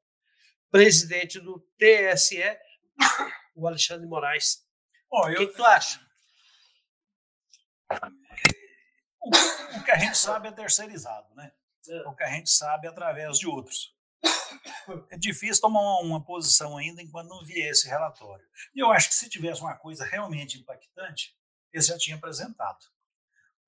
presidente 0.75 1.39
do 1.39 1.61
TSE, 1.79 2.43
o 3.55 3.69
Alexandre 3.69 4.09
Moraes. 4.09 4.67
Bom, 5.09 5.29
eu, 5.29 5.45
o 5.45 5.47
que, 5.47 5.55
tu 5.55 5.65
acha? 5.65 6.05
O, 9.21 9.85
que 9.85 9.91
a 9.93 9.99
gente 9.99 10.19
sabe 10.19 10.49
é 10.49 10.51
terceirizado, 10.51 11.33
né? 11.37 11.53
É. 11.89 12.09
O 12.09 12.17
que 12.17 12.25
a 12.25 12.31
gente 12.31 12.51
sabe 12.51 12.89
é 12.89 12.91
através 12.91 13.39
de 13.39 13.47
outros. 13.47 13.95
É 15.11 15.17
difícil 15.17 15.61
tomar 15.61 15.81
uma, 15.81 16.01
uma, 16.01 16.25
posição 16.25 16.77
ainda 16.77 17.01
enquanto 17.01 17.29
não 17.29 17.45
vier 17.45 17.71
esse 17.71 17.87
relatório. 17.87 18.45
E 18.75 18.81
eu 18.81 18.91
acho 18.91 19.11
que 19.11 19.15
se 19.15 19.29
tivesse 19.29 19.61
uma 19.61 19.77
coisa 19.77 20.05
realmente 20.05 20.59
impactante, 20.59 21.37
eles 21.73 21.87
já 21.87 21.97
tinham 21.97 22.19
apresentado. 22.19 22.85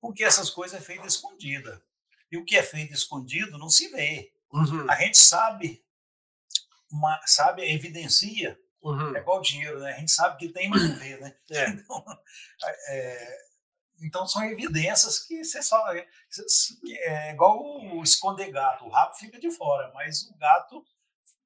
Porque 0.01 0.25
essas 0.25 0.49
coisas 0.49 0.77
é 0.77 0.83
feita 0.83 1.07
escondida. 1.07 1.81
E 2.29 2.37
o 2.37 2.43
que 2.43 2.57
é 2.57 2.63
feito 2.63 2.93
escondido 2.93 3.57
não 3.57 3.69
se 3.69 3.87
vê. 3.87 4.33
Uhum. 4.51 4.91
A 4.91 4.95
gente 4.97 5.17
sabe 5.17 5.86
uma, 6.91 7.19
sabe, 7.25 7.63
evidencia. 7.63 8.57
Uhum. 8.81 9.15
É 9.15 9.19
igual 9.19 9.41
dinheiro, 9.41 9.79
né? 9.79 9.93
A 9.93 9.99
gente 9.99 10.11
sabe 10.11 10.37
que 10.37 10.49
tem, 10.49 10.69
mas 10.69 10.87
não 10.87 10.95
vê, 10.95 11.17
né? 11.17 11.35
É. 11.51 11.67
Então, 11.77 12.05
é, 12.89 13.47
então, 13.99 14.27
são 14.27 14.43
evidências 14.45 15.19
que 15.19 15.43
você 15.43 15.61
só. 15.61 15.83
É, 15.93 16.07
é 16.99 17.31
igual 17.31 17.59
o 17.59 18.03
esconder 18.03 18.51
gato. 18.51 18.85
O 18.85 18.89
rabo 18.89 19.15
fica 19.15 19.39
de 19.39 19.49
fora, 19.49 19.91
mas 19.93 20.23
o 20.23 20.37
gato 20.37 20.85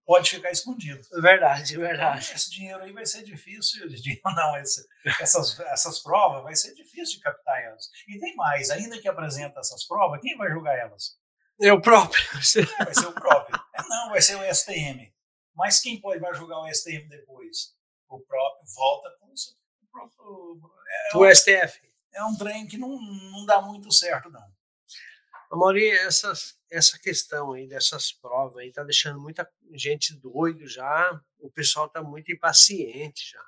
pode 0.06 0.30
ficar 0.30 0.52
escondido. 0.52 1.02
Verdade, 1.22 1.78
verdade. 1.78 2.26
Então, 2.26 2.36
esse 2.36 2.52
dinheiro 2.52 2.84
aí 2.84 2.92
vai 2.92 3.06
ser 3.06 3.24
difícil, 3.24 3.88
não, 4.36 4.58
esse, 4.58 4.86
essas, 5.22 5.58
essas 5.62 6.00
provas 6.00 6.44
vai 6.44 6.56
ser 6.56 6.74
difícil 6.76 7.18
de 7.18 7.24
captar 7.24 7.62
elas. 7.64 7.90
E 8.08 8.20
tem 8.20 8.36
mais, 8.36 8.70
ainda 8.70 9.00
que 9.00 9.08
apresenta 9.08 9.62
essas 9.62 9.86
provas, 9.88 10.20
quem 10.22 10.36
vai 10.36 10.50
julgar 10.52 10.78
elas? 10.78 11.18
É 11.62 11.72
o 11.72 11.80
próprio. 11.80 12.22
É, 12.34 12.84
vai 12.84 12.94
ser 12.94 13.08
o 13.08 13.14
próprio. 13.14 13.56
É, 13.76 13.84
não, 13.88 14.10
vai 14.10 14.22
ser 14.22 14.36
o 14.36 14.54
STM. 14.54 15.14
Mas 15.56 15.80
quem 15.80 16.00
pode 16.00 16.20
vai 16.20 16.34
julgar 16.34 16.60
o 16.60 16.74
STM 16.74 17.08
depois? 17.10 17.76
O 18.10 18.20
próprio 18.20 18.66
volta 18.76 19.18
com 19.20 19.28
o 19.28 19.88
próprio. 19.92 20.72
É, 21.14 21.18
o 21.18 21.36
STF. 21.36 21.82
É 22.14 22.24
um 22.24 22.36
trem 22.36 22.68
que 22.68 22.78
não, 22.78 23.00
não 23.00 23.46
dá 23.46 23.62
muito 23.62 23.92
certo, 23.92 24.30
não. 24.30 24.46
Amori, 25.52 25.90
essa, 25.90 26.32
essa 26.70 26.98
questão 26.98 27.52
aí 27.52 27.68
dessas 27.68 28.12
provas 28.14 28.58
aí 28.58 28.72
tá 28.72 28.84
deixando 28.84 29.20
muita 29.20 29.50
gente 29.74 30.16
doido 30.16 30.66
já. 30.66 31.22
O 31.40 31.52
pessoal 31.52 31.90
tá 31.90 32.02
muito 32.02 32.32
impaciente 32.32 33.32
já. 33.32 33.46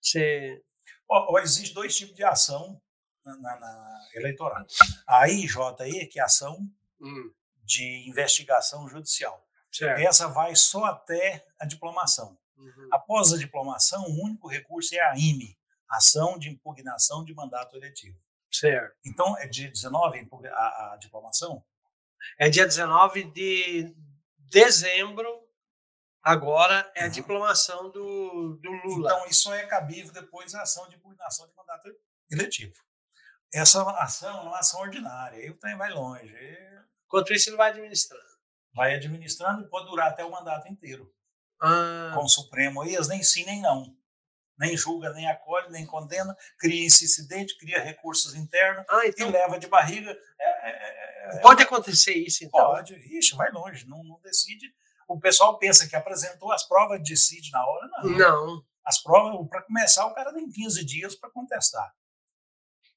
Você. 0.00 0.62
Oh, 1.08 1.34
oh, 1.34 1.38
existe 1.38 1.72
dois 1.72 1.96
tipos 1.96 2.16
de 2.16 2.24
ação 2.24 2.80
na, 3.24 3.36
na, 3.36 3.60
na 3.60 4.08
eleitoral. 4.14 4.66
A 5.06 5.28
IJ 5.28 5.56
aí, 5.80 6.06
que 6.06 6.18
é 6.18 6.22
ação 6.22 6.68
hum. 7.00 7.32
de 7.62 8.08
investigação 8.08 8.88
judicial. 8.88 9.43
Certo. 9.74 9.98
Essa 9.98 10.28
vai 10.28 10.54
só 10.54 10.84
até 10.84 11.44
a 11.58 11.66
diplomação. 11.66 12.38
Uhum. 12.56 12.88
Após 12.92 13.32
a 13.32 13.36
diplomação, 13.36 14.04
o 14.04 14.22
único 14.22 14.46
recurso 14.46 14.94
é 14.94 15.00
a 15.00 15.14
IME, 15.16 15.58
Ação 15.90 16.38
de 16.38 16.48
Impugnação 16.48 17.24
de 17.24 17.34
Mandato 17.34 17.76
Eletivo. 17.76 18.16
Certo. 18.52 18.96
Então, 19.04 19.36
é 19.38 19.48
dia 19.48 19.68
19 19.68 20.28
a, 20.52 20.92
a 20.92 20.96
diplomação? 20.96 21.64
É 22.38 22.48
dia 22.48 22.64
19 22.64 23.24
de 23.32 23.92
dezembro, 24.38 25.28
agora 26.22 26.88
é 26.94 27.04
a 27.04 27.08
diplomação 27.08 27.90
do, 27.90 28.56
do 28.62 28.70
Lula. 28.70 29.10
Então, 29.10 29.26
isso 29.26 29.52
é 29.52 29.66
cabível 29.66 30.12
depois 30.12 30.52
da 30.52 30.62
ação 30.62 30.88
de 30.88 30.94
impugnação 30.94 31.48
de 31.48 31.54
mandato 31.56 31.90
eletivo. 32.30 32.80
Essa 33.52 33.82
ação 33.98 34.38
é 34.38 34.42
uma 34.42 34.58
ação 34.58 34.80
ordinária, 34.80 35.38
aí 35.38 35.50
o 35.50 35.58
trem 35.58 35.76
vai 35.76 35.90
longe. 35.90 36.32
Enquanto 37.06 37.32
isso, 37.32 37.50
ele 37.50 37.56
vai 37.56 37.70
administrando. 37.70 38.33
Vai 38.74 38.94
administrando 38.94 39.62
e 39.62 39.68
pode 39.68 39.86
durar 39.86 40.08
até 40.08 40.24
o 40.24 40.30
mandato 40.30 40.68
inteiro. 40.68 41.10
Ah. 41.60 42.12
Com 42.14 42.24
o 42.24 42.28
Supremo 42.28 42.82
aí, 42.82 42.94
eles 42.94 43.08
nem 43.08 43.22
sim 43.22 43.44
nem 43.44 43.60
não. 43.60 43.96
Nem 44.58 44.76
julga, 44.76 45.12
nem 45.12 45.28
acolhe, 45.28 45.70
nem 45.70 45.84
condena, 45.84 46.36
cria 46.58 46.86
esse 46.86 47.04
incidente, 47.04 47.58
cria 47.58 47.82
recursos 47.82 48.34
internos 48.34 48.84
ah, 48.88 49.06
então... 49.06 49.28
e 49.28 49.32
leva 49.32 49.58
de 49.58 49.66
barriga. 49.66 50.16
É, 50.38 50.70
é, 50.70 51.36
é, 51.36 51.40
pode 51.40 51.62
acontecer 51.62 52.14
isso, 52.14 52.44
então? 52.44 52.60
Pode, 52.60 52.94
ixi, 52.94 53.34
vai 53.34 53.50
longe, 53.50 53.86
não, 53.88 54.02
não 54.04 54.20
decide. 54.20 54.72
O 55.08 55.18
pessoal 55.18 55.58
pensa 55.58 55.88
que 55.88 55.96
apresentou 55.96 56.52
as 56.52 56.66
provas, 56.66 57.02
decide 57.02 57.50
na 57.50 57.66
hora, 57.66 57.88
não. 57.88 58.10
Não. 58.10 58.64
As 58.84 59.02
provas, 59.02 59.48
para 59.48 59.62
começar, 59.62 60.06
o 60.06 60.14
cara 60.14 60.32
tem 60.32 60.48
15 60.48 60.84
dias 60.84 61.14
para 61.16 61.30
contestar. 61.30 61.92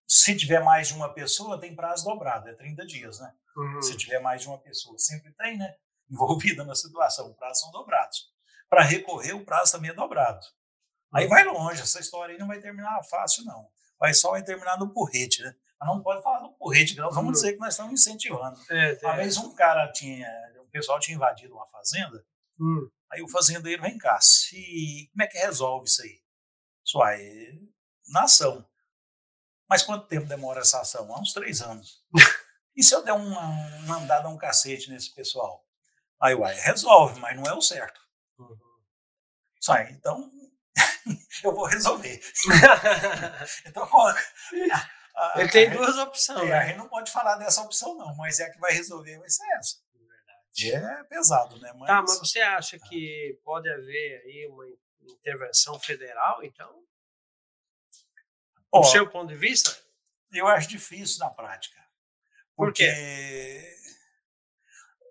Se 0.07 0.35
tiver 0.35 0.63
mais 0.63 0.89
de 0.89 0.93
uma 0.93 1.13
pessoa, 1.13 1.59
tem 1.59 1.75
prazo 1.75 2.05
dobrado, 2.05 2.49
é 2.49 2.53
30 2.53 2.85
dias, 2.85 3.19
né? 3.19 3.33
Uhum. 3.57 3.81
Se 3.81 3.97
tiver 3.97 4.19
mais 4.19 4.41
de 4.41 4.47
uma 4.47 4.59
pessoa, 4.59 4.97
sempre 4.97 5.33
tem, 5.33 5.57
né? 5.57 5.75
Envolvida 6.09 6.63
na 6.63 6.75
situação, 6.75 7.29
os 7.29 7.35
prazos 7.35 7.59
são 7.59 7.71
dobrados. 7.71 8.31
Para 8.69 8.83
recorrer, 8.83 9.33
o 9.33 9.43
prazo 9.43 9.73
também 9.73 9.91
é 9.91 9.93
dobrado. 9.93 10.45
Aí 11.13 11.23
uhum. 11.23 11.29
vai 11.29 11.43
longe, 11.43 11.81
essa 11.81 11.99
história 11.99 12.33
aí 12.33 12.39
não 12.39 12.47
vai 12.47 12.59
terminar 12.59 13.01
fácil, 13.03 13.43
não. 13.45 13.67
Vai 13.99 14.13
só 14.13 14.31
vai 14.31 14.43
terminar 14.43 14.77
no 14.77 14.93
porrete, 14.93 15.41
né? 15.41 15.55
Mas 15.79 15.89
não 15.89 16.01
pode 16.01 16.21
falar 16.21 16.39
do 16.39 16.53
porrete, 16.53 16.95
não. 16.95 17.09
Vamos 17.09 17.25
uhum. 17.25 17.31
dizer 17.31 17.53
que 17.53 17.59
nós 17.59 17.73
estamos 17.73 17.93
incentivando. 17.93 18.59
É, 18.69 18.99
uma 19.03 19.15
vez 19.15 19.37
um 19.37 19.53
cara 19.55 19.91
tinha, 19.91 20.29
o 20.59 20.69
pessoal 20.69 20.99
tinha 20.99 21.15
invadido 21.15 21.53
uma 21.53 21.67
fazenda, 21.67 22.23
hum. 22.59 22.89
aí 23.11 23.21
o 23.21 23.27
fazendeiro, 23.27 23.81
vem 23.81 23.97
cá, 23.97 24.19
se, 24.21 25.09
como 25.11 25.23
é 25.23 25.27
que 25.27 25.37
resolve 25.37 25.87
isso 25.87 26.01
aí? 26.01 26.21
Isso 26.85 27.01
aí, 27.01 27.59
na 28.09 28.23
ação. 28.23 28.65
Mas 29.69 29.83
quanto 29.83 30.07
tempo 30.07 30.27
demora 30.27 30.61
essa 30.61 30.81
ação? 30.81 31.13
Há 31.13 31.19
uns 31.19 31.33
três 31.33 31.61
anos. 31.61 32.03
e 32.77 32.83
se 32.83 32.93
eu 32.93 33.03
der 33.03 33.13
uma, 33.13 33.41
uma 33.79 33.97
andada, 33.97 34.29
um 34.29 34.37
cacete 34.37 34.91
nesse 34.91 35.11
pessoal? 35.13 35.65
Aí, 36.21 36.35
uai, 36.35 36.53
resolve, 36.53 37.19
mas 37.19 37.35
não 37.35 37.43
é 37.43 37.53
o 37.53 37.61
certo. 37.61 37.99
Uhum. 38.37 38.55
Sai, 39.59 39.89
então 39.91 40.31
eu 41.43 41.55
vou 41.55 41.65
resolver. 41.65 42.21
então, 43.65 43.89
a, 45.15 45.33
Ele 45.41 45.49
tem 45.49 45.71
duas 45.71 45.97
opções. 45.97 46.43
É, 46.43 46.45
né? 46.45 46.57
A 46.59 46.67
gente 46.67 46.77
não 46.77 46.87
pode 46.87 47.11
falar 47.11 47.35
dessa 47.37 47.61
opção, 47.63 47.97
não, 47.97 48.15
mas 48.15 48.39
é 48.39 48.45
a 48.45 48.51
que 48.51 48.59
vai 48.59 48.71
resolver 48.73 49.17
vai 49.17 49.29
ser 49.29 49.47
essa. 49.53 49.77
É 50.65 51.03
pesado, 51.03 51.59
né? 51.59 51.71
Mas... 51.73 51.87
Tá, 51.87 52.01
mas 52.01 52.19
você 52.19 52.41
acha 52.41 52.79
que 52.79 53.39
pode 53.43 53.69
haver 53.69 54.21
aí 54.25 54.47
uma 54.47 54.65
intervenção 55.01 55.79
federal, 55.79 56.43
então? 56.43 56.83
Do 58.71 58.83
seu 58.83 59.09
ponto 59.09 59.29
de 59.29 59.35
vista? 59.35 59.75
Eu 60.31 60.47
acho 60.47 60.67
difícil 60.67 61.19
na 61.19 61.29
prática. 61.29 61.86
Por 62.57 62.73
quê? 62.73 62.91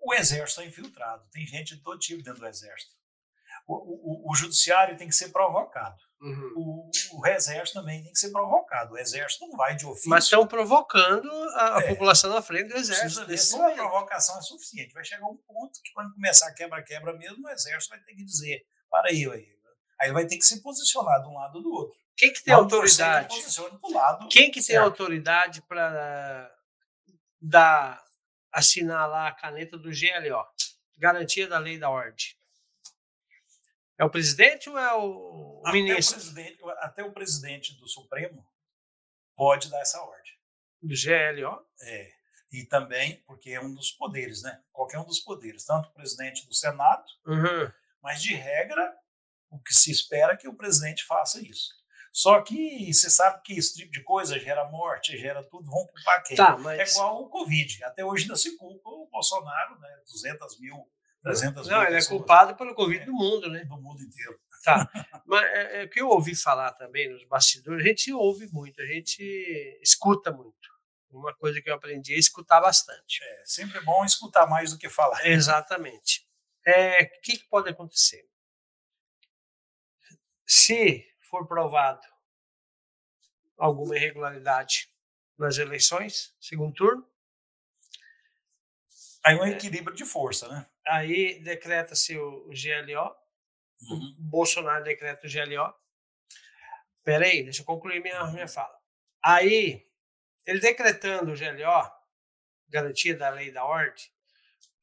O 0.03 0.12
exército 0.12 0.61
é 0.61 0.66
infiltrado. 0.66 1.24
Tem 1.30 1.47
gente 1.47 1.76
de 1.76 1.82
todo 1.82 1.99
tipo 1.99 2.22
dentro 2.22 2.40
do 2.40 2.47
exército. 2.47 2.92
O, 3.68 4.28
o, 4.28 4.30
o 4.30 4.34
judiciário 4.34 4.97
tem 4.97 5.09
que 5.09 5.14
ser 5.14 5.28
provocado. 5.28 5.97
Uhum. 6.20 6.53
O, 6.57 6.90
o, 7.18 7.26
exército 7.26 7.80
também 7.80 8.03
tem 8.03 8.12
que 8.12 8.18
ser 8.18 8.30
provocado. 8.30 8.94
O 8.94 8.99
exército 8.99 9.47
não 9.47 9.57
vai 9.57 9.76
de 9.76 9.86
ofício. 9.86 10.11
Mas 10.11 10.24
estão 10.24 10.47
provocando 10.47 11.30
a, 11.55 11.80
é, 11.82 11.88
população 11.88 12.30
na 12.30 12.42
frente 12.42 12.68
do 12.68 12.76
exército. 12.76 13.38
Só 13.38 13.68
a 13.68 13.74
provocação 13.74 14.38
é 14.38 14.42
suficiente. 14.42 14.94
Vai 14.94 15.05
chegar 15.05 15.26
um 15.26 15.36
ponto 15.36 15.80
que, 15.82 15.92
quando 15.92 16.14
começar 16.14 16.49
a 16.49 16.55
quebra-quebra 16.55 17.12
mesmo, 17.16 17.47
o 17.47 17.51
exército 17.51 17.94
vai 17.94 18.03
ter 18.05 18.14
que 18.14 18.24
dizer: 18.24 18.64
para 18.90 19.09
aí, 19.09 19.28
aí. 19.30 19.57
Aí 20.01 20.12
vai 20.12 20.26
ter 20.26 20.36
que 20.36 20.44
se 20.44 20.62
posicionar 20.62 21.22
de 21.22 21.28
um 21.28 21.34
lado 21.34 21.57
ou 21.57 21.62
do 21.62 21.72
outro. 21.72 21.99
Quem 22.16 22.32
que 22.32 22.42
tem 22.42 22.55
autoridade? 22.55 23.36
Lado, 23.92 24.28
Quem 24.28 24.51
que 24.51 24.62
certo. 24.62 24.68
tem 24.68 24.76
autoridade 24.76 25.62
para 25.62 26.55
dar 27.47 28.05
assinar 28.53 29.09
lá 29.09 29.28
a 29.28 29.32
caneta 29.32 29.78
do 29.78 29.90
GLO? 29.90 30.47
Garantia 30.99 31.47
da 31.47 31.59
lei 31.59 31.78
da 31.78 31.90
ordem. 31.90 32.26
É 33.99 34.05
o 34.05 34.11
presidente 34.11 34.68
ou 34.68 34.78
é 34.78 34.94
o 34.94 35.62
até 35.64 35.72
ministro? 35.72 36.16
O 36.16 36.20
presidente, 36.20 36.59
até 36.80 37.05
o 37.05 37.12
presidente 37.12 37.74
do 37.74 37.88
Supremo 37.88 38.47
pode 39.34 39.70
dar 39.70 39.80
essa 39.80 40.01
ordem. 40.03 40.34
Do 40.82 40.94
GLO? 40.94 41.66
É. 41.82 42.12
E 42.53 42.64
também, 42.64 43.22
porque 43.26 43.51
é 43.51 43.61
um 43.61 43.74
dos 43.74 43.90
poderes, 43.90 44.42
né? 44.42 44.62
Qualquer 44.72 44.99
um 44.99 45.05
dos 45.05 45.20
poderes, 45.20 45.64
tanto 45.64 45.88
o 45.88 45.92
presidente 45.92 46.47
do 46.47 46.55
Senado, 46.55 47.05
uhum. 47.26 47.70
mas 48.03 48.22
de 48.22 48.34
regra, 48.34 48.97
o 49.51 49.59
que 49.59 49.74
se 49.74 49.90
espera 49.90 50.34
é 50.34 50.36
que 50.36 50.49
o 50.49 50.55
presidente 50.55 51.05
faça 51.05 51.40
isso. 51.40 51.74
Só 52.16 52.40
que 52.40 52.90
você 52.94 53.10
sabe 53.10 53.42
que 53.42 53.58
esse 53.58 53.74
tipo 53.74 53.92
de 53.92 54.02
coisa 54.02 54.38
gera 54.38 54.64
morte, 54.70 55.18
gera 55.18 55.44
tudo, 55.44 55.70
vão 55.70 55.86
culpar 55.86 56.22
quem? 56.22 56.34
Tá, 56.34 56.56
mas... 56.56 56.80
É 56.80 56.92
igual 56.94 57.24
o 57.24 57.28
Covid. 57.28 57.84
Até 57.84 58.02
hoje 58.06 58.22
ainda 58.22 58.36
se 58.36 58.56
culpa 58.56 58.88
o 58.88 59.06
Bolsonaro, 59.12 59.78
né? 59.78 60.00
200 60.10 60.58
mil, 60.58 60.90
300 61.22 61.68
Não, 61.68 61.78
mil. 61.78 61.88
ele 61.88 61.98
é 61.98 62.06
culpado 62.06 62.56
pelo 62.56 62.74
Covid 62.74 63.02
é, 63.02 63.04
do 63.04 63.12
mundo, 63.12 63.50
né? 63.50 63.66
Do 63.66 63.76
mundo 63.76 64.02
inteiro. 64.02 64.40
Tá. 64.64 64.90
mas 65.26 65.44
é, 65.44 65.82
é, 65.82 65.84
o 65.84 65.90
que 65.90 66.00
eu 66.00 66.08
ouvi 66.08 66.34
falar 66.34 66.72
também 66.72 67.12
nos 67.12 67.22
bastidores, 67.26 67.84
a 67.84 67.88
gente 67.88 68.10
ouve 68.10 68.48
muito, 68.50 68.80
a 68.80 68.86
gente 68.86 69.78
escuta 69.82 70.32
muito. 70.32 70.70
Uma 71.10 71.34
coisa 71.34 71.60
que 71.60 71.68
eu 71.68 71.74
aprendi 71.74 72.14
é 72.14 72.18
escutar 72.18 72.62
bastante. 72.62 73.22
É 73.22 73.42
sempre 73.44 73.78
bom 73.80 74.02
escutar 74.06 74.46
mais 74.46 74.72
do 74.72 74.78
que 74.78 74.88
falar. 74.88 75.26
Exatamente. 75.26 76.26
O 76.66 76.70
é, 76.70 77.04
que, 77.04 77.36
que 77.36 77.44
pode 77.50 77.68
acontecer? 77.68 78.26
Se 80.46 81.04
for 81.37 81.47
provado 81.47 82.01
alguma 83.59 83.97
irregularidade 83.97 84.89
nas 85.39 85.59
eleições, 85.59 86.34
segundo 86.41 86.74
turno. 86.74 87.07
Aí 89.24 89.34
um 89.34 89.47
equilíbrio 89.47 89.95
de 89.95 90.05
força, 90.05 90.49
né? 90.49 90.66
Aí 90.87 91.41
decreta-se 91.41 92.16
o 92.16 92.49
GLO, 92.49 93.14
uhum. 93.82 94.16
o 94.18 94.22
Bolsonaro 94.22 94.84
decreta 94.84 95.26
o 95.26 95.30
GLO. 95.30 95.74
Peraí, 97.03 97.43
deixa 97.43 97.62
eu 97.62 97.66
concluir 97.66 98.01
minha, 98.01 98.24
uhum. 98.24 98.32
minha 98.32 98.49
fala. 98.49 98.76
Aí, 99.22 99.84
ele 100.47 100.61
decretando 100.61 101.32
o 101.32 101.37
GLO, 101.37 101.93
garantia 102.68 103.16
da 103.16 103.28
lei 103.30 103.51
da 103.51 103.64
ordem, 103.64 104.05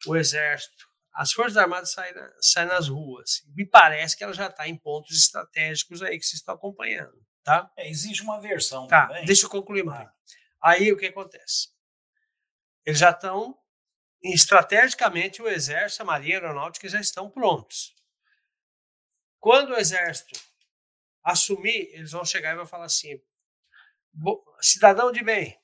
o 0.05 0.15
Exército 0.15 0.87
as 1.13 1.31
Forças 1.31 1.57
Armadas 1.57 1.91
saem, 1.91 2.13
na, 2.13 2.33
saem 2.41 2.67
nas 2.67 2.87
ruas. 2.87 3.43
Me 3.55 3.65
parece 3.65 4.17
que 4.17 4.23
ela 4.23 4.33
já 4.33 4.47
está 4.47 4.67
em 4.67 4.75
pontos 4.75 5.15
estratégicos 5.15 6.01
aí 6.01 6.17
que 6.17 6.25
vocês 6.25 6.39
estão 6.39 6.55
acompanhando. 6.55 7.13
Tá? 7.43 7.71
É, 7.77 7.87
existe 7.87 8.23
uma 8.23 8.41
versão 8.41 8.87
tá, 8.87 9.07
também. 9.07 9.25
Deixa 9.25 9.45
eu 9.45 9.49
concluir 9.49 9.83
mais. 9.83 10.07
Ah. 10.07 10.13
Aí 10.61 10.91
o 10.91 10.97
que 10.97 11.05
acontece? 11.05 11.69
Eles 12.85 12.99
já 12.99 13.11
estão, 13.11 13.57
estrategicamente, 14.23 15.41
o 15.41 15.47
Exército, 15.47 16.01
a 16.01 16.05
Marinha 16.05 16.37
a 16.37 16.41
Aeronáutica 16.41 16.89
já 16.89 16.99
estão 16.99 17.29
prontos. 17.29 17.93
Quando 19.39 19.71
o 19.71 19.77
Exército 19.77 20.39
assumir, 21.23 21.89
eles 21.93 22.11
vão 22.11 22.25
chegar 22.25 22.53
e 22.53 22.55
vão 22.55 22.65
falar 22.65 22.85
assim: 22.85 23.21
cidadão 24.61 25.11
de 25.11 25.23
bem, 25.23 25.59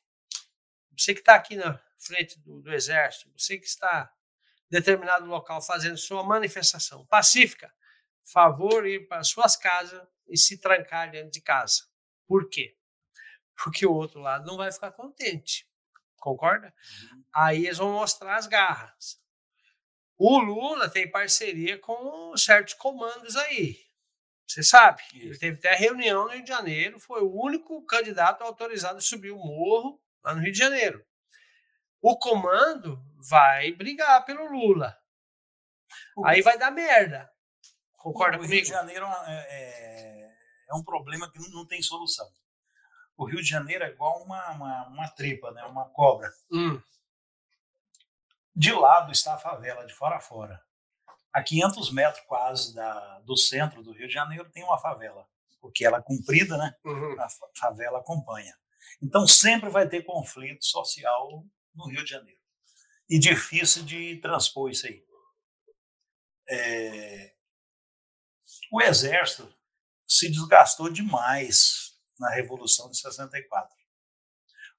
você 0.97 1.13
que 1.13 1.21
está 1.21 1.35
aqui 1.35 1.55
na 1.55 1.81
frente 1.97 2.39
do, 2.41 2.61
do 2.61 2.73
Exército, 2.73 3.31
você 3.35 3.57
que 3.57 3.65
está 3.65 4.13
determinado 4.69 5.25
local 5.25 5.61
fazendo 5.61 5.97
sua 5.97 6.23
manifestação 6.23 7.05
pacífica, 7.07 7.73
favor 8.23 8.85
ir 8.85 9.07
para 9.07 9.23
suas 9.23 9.55
casas 9.55 10.01
e 10.27 10.37
se 10.37 10.59
trancar 10.59 11.09
dentro 11.09 11.31
de 11.31 11.41
casa. 11.41 11.87
Por 12.27 12.47
quê? 12.49 12.75
Porque 13.61 13.85
o 13.85 13.93
outro 13.93 14.19
lado 14.19 14.45
não 14.45 14.57
vai 14.57 14.71
ficar 14.71 14.91
contente. 14.91 15.67
Concorda? 16.17 16.73
Uhum. 17.11 17.23
Aí 17.33 17.65
eles 17.65 17.77
vão 17.77 17.93
mostrar 17.93 18.35
as 18.35 18.45
garras. 18.45 19.19
O 20.17 20.37
Lula 20.37 20.89
tem 20.89 21.09
parceria 21.09 21.79
com 21.79 22.35
certos 22.37 22.73
comandos 22.73 23.35
aí. 23.35 23.79
Você 24.45 24.63
sabe? 24.63 25.01
Ele 25.13 25.37
teve 25.37 25.57
até 25.57 25.75
reunião 25.75 26.25
no 26.25 26.31
Rio 26.31 26.43
de 26.43 26.49
Janeiro, 26.49 26.99
foi 26.99 27.21
o 27.21 27.31
único 27.31 27.85
candidato 27.85 28.43
autorizado 28.43 28.97
a 28.97 29.01
subir 29.01 29.31
o 29.31 29.37
morro 29.37 30.01
lá 30.23 30.35
no 30.35 30.41
Rio 30.41 30.51
de 30.51 30.57
Janeiro 30.57 31.08
o 32.01 32.17
comando 32.17 33.01
vai 33.29 33.71
brigar 33.73 34.23
pelo 34.25 34.45
Lula. 34.45 34.97
O 36.15 36.25
Aí 36.25 36.41
vai 36.41 36.57
dar 36.57 36.71
merda. 36.71 37.29
Concorda 37.97 38.37
o 38.37 38.41
comigo? 38.41 38.53
O 38.53 38.55
Rio 38.55 38.63
de 38.63 38.69
Janeiro 38.69 39.05
é, 39.05 39.47
é, 39.49 40.35
é, 40.69 40.75
um 40.75 40.83
problema 40.83 41.29
que 41.31 41.39
não 41.51 41.65
tem 41.65 41.81
solução. 41.81 42.27
O 43.17 43.25
Rio 43.25 43.41
de 43.41 43.49
Janeiro 43.49 43.83
é 43.83 43.89
igual 43.89 44.23
uma, 44.23 44.51
uma, 44.51 44.87
uma 44.87 45.07
tripa, 45.09 45.51
né? 45.51 45.63
uma 45.65 45.89
cobra. 45.89 46.31
Hum. 46.51 46.81
De 48.55 48.71
lado 48.71 49.11
está 49.11 49.35
a 49.35 49.37
favela, 49.37 49.85
de 49.85 49.93
fora 49.93 50.17
a 50.17 50.21
fora. 50.21 50.61
A 51.33 51.43
500 51.43 51.91
metros 51.91 52.25
quase 52.25 52.73
da, 52.73 53.19
do 53.19 53.37
centro 53.37 53.83
do 53.83 53.91
Rio 53.91 54.07
de 54.07 54.13
Janeiro 54.13 54.49
tem 54.49 54.63
uma 54.63 54.79
favela, 54.79 55.27
porque 55.61 55.85
ela 55.85 55.97
é 55.97 56.01
comprida, 56.01 56.57
né? 56.57 56.73
Uhum. 56.83 57.15
A 57.21 57.27
favela 57.57 57.99
acompanha. 57.99 58.53
Então 59.01 59.27
sempre 59.27 59.69
vai 59.69 59.87
ter 59.87 60.03
conflito 60.03 60.65
social 60.65 61.45
no 61.79 61.87
Rio 61.87 62.03
de 62.03 62.11
Janeiro. 62.11 62.39
E 63.09 63.17
difícil 63.17 63.83
de 63.83 64.17
transpor 64.17 64.69
isso 64.69 64.85
aí. 64.85 65.03
É... 66.47 67.33
O 68.71 68.81
Exército 68.81 69.51
se 70.07 70.29
desgastou 70.29 70.89
demais 70.89 71.97
na 72.19 72.29
Revolução 72.29 72.89
de 72.89 72.97
64. 72.97 73.75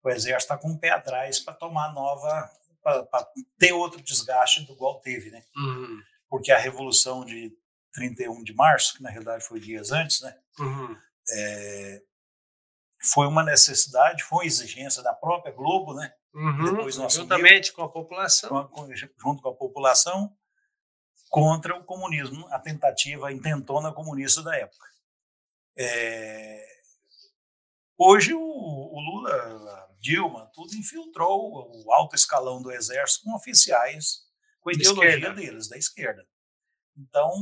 O 0.02 0.10
Exército 0.10 0.52
está 0.52 0.58
com 0.58 0.70
o 0.72 0.78
pé 0.78 0.90
atrás 0.90 1.40
para 1.40 1.54
tomar 1.54 1.92
nova, 1.92 2.50
para 2.82 3.32
ter 3.58 3.72
outro 3.72 4.00
desgaste 4.00 4.64
do 4.64 4.76
qual 4.76 5.00
teve, 5.00 5.30
né? 5.30 5.44
Uhum. 5.56 6.02
Porque 6.28 6.52
a 6.52 6.58
Revolução 6.58 7.24
de 7.24 7.56
31 7.92 8.44
de 8.44 8.54
março, 8.54 8.96
que 8.96 9.02
na 9.02 9.10
realidade 9.10 9.44
foi 9.44 9.58
dias 9.58 9.90
antes, 9.90 10.20
né? 10.20 10.38
Uhum. 10.58 10.96
É, 11.30 12.02
foi 13.02 13.26
uma 13.26 13.42
necessidade, 13.42 14.22
foi 14.24 14.38
uma 14.38 14.46
exigência 14.46 15.02
da 15.02 15.14
própria 15.14 15.52
Globo, 15.52 15.94
né? 15.94 16.12
Uhum. 16.34 16.74
Depois 16.74 16.96
nós 16.96 17.14
Juntamente 17.14 17.72
com 17.72 17.82
a 17.82 17.88
população. 17.88 18.68
com 18.68 18.88
junto 18.94 19.42
com 19.42 19.48
a 19.48 19.54
população, 19.54 20.36
contra 21.28 21.76
o 21.76 21.84
comunismo, 21.84 22.46
a 22.50 22.58
tentativa 22.58 23.28
a 23.28 23.32
intentona 23.32 23.92
comunista 23.92 24.42
da 24.42 24.56
época. 24.56 24.88
É, 25.76 26.66
hoje 27.96 28.34
o, 28.34 28.40
o 28.40 29.00
Lula, 29.00 29.88
Dilma, 29.98 30.50
tudo 30.52 30.74
infiltrou 30.74 31.70
o 31.84 31.92
alto 31.92 32.14
escalão 32.14 32.60
do 32.60 32.70
exército 32.70 33.24
com 33.24 33.34
oficiais 33.34 34.28
com 34.60 34.70
a 34.70 34.72
Da 34.72 34.78
ideologia 34.78 35.14
esquerda. 35.14 35.34
deles, 35.34 35.68
da 35.68 35.76
esquerda. 35.78 36.26
Então, 36.96 37.32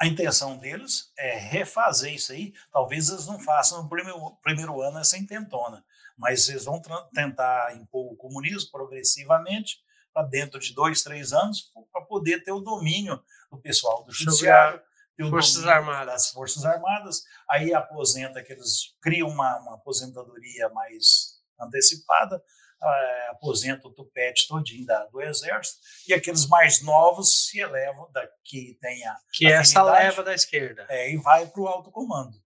a 0.00 0.06
intenção 0.06 0.56
deles 0.56 1.12
é 1.18 1.36
refazer 1.36 2.14
isso 2.14 2.32
aí. 2.32 2.54
Talvez 2.72 3.10
eles 3.10 3.26
não 3.26 3.38
façam 3.38 3.82
no 3.82 3.88
primeiro, 3.88 4.18
primeiro 4.42 4.80
ano 4.80 4.98
essa 4.98 5.18
intentona, 5.18 5.84
mas 6.16 6.48
eles 6.48 6.64
vão 6.64 6.80
tentar 7.12 7.76
impor 7.76 8.10
o 8.10 8.16
comunismo 8.16 8.70
progressivamente 8.70 9.78
para 10.12 10.26
dentro 10.26 10.58
de 10.58 10.74
dois, 10.74 11.02
três 11.02 11.34
anos, 11.34 11.70
para 11.92 12.02
poder 12.06 12.42
ter 12.42 12.50
o 12.50 12.60
domínio 12.60 13.22
do 13.50 13.58
pessoal 13.58 14.02
do 14.04 14.10
judiciário, 14.10 14.80
Forças 15.28 15.66
Armadas. 15.66 16.06
das 16.06 16.30
Forças 16.30 16.64
Armadas, 16.64 17.24
aí 17.48 17.74
aposenta 17.74 18.42
que 18.42 18.54
eles 18.54 18.96
criam 19.02 19.28
uma, 19.28 19.58
uma 19.58 19.74
aposentadoria 19.74 20.70
mais 20.70 21.38
antecipada, 21.60 22.42
eh, 22.82 23.26
aposenta 23.30 23.88
o 23.88 23.92
tupete 23.92 24.48
todinho 24.48 24.86
da, 24.86 25.04
do 25.06 25.20
exército, 25.20 25.78
e 26.08 26.14
aqueles 26.14 26.46
mais 26.46 26.82
novos 26.82 27.46
se 27.48 27.60
elevam, 27.60 28.10
da, 28.12 28.26
que 28.44 28.78
tem 28.80 29.06
a, 29.06 29.16
Que 29.32 29.46
é 29.46 29.52
essa 29.52 29.82
leva 29.82 30.22
da 30.22 30.34
esquerda. 30.34 30.86
é, 30.88 31.12
e 31.12 31.16
vai 31.16 31.46
para 31.46 31.60
o 31.60 31.66
alto 31.68 31.90
comando. 31.90 32.36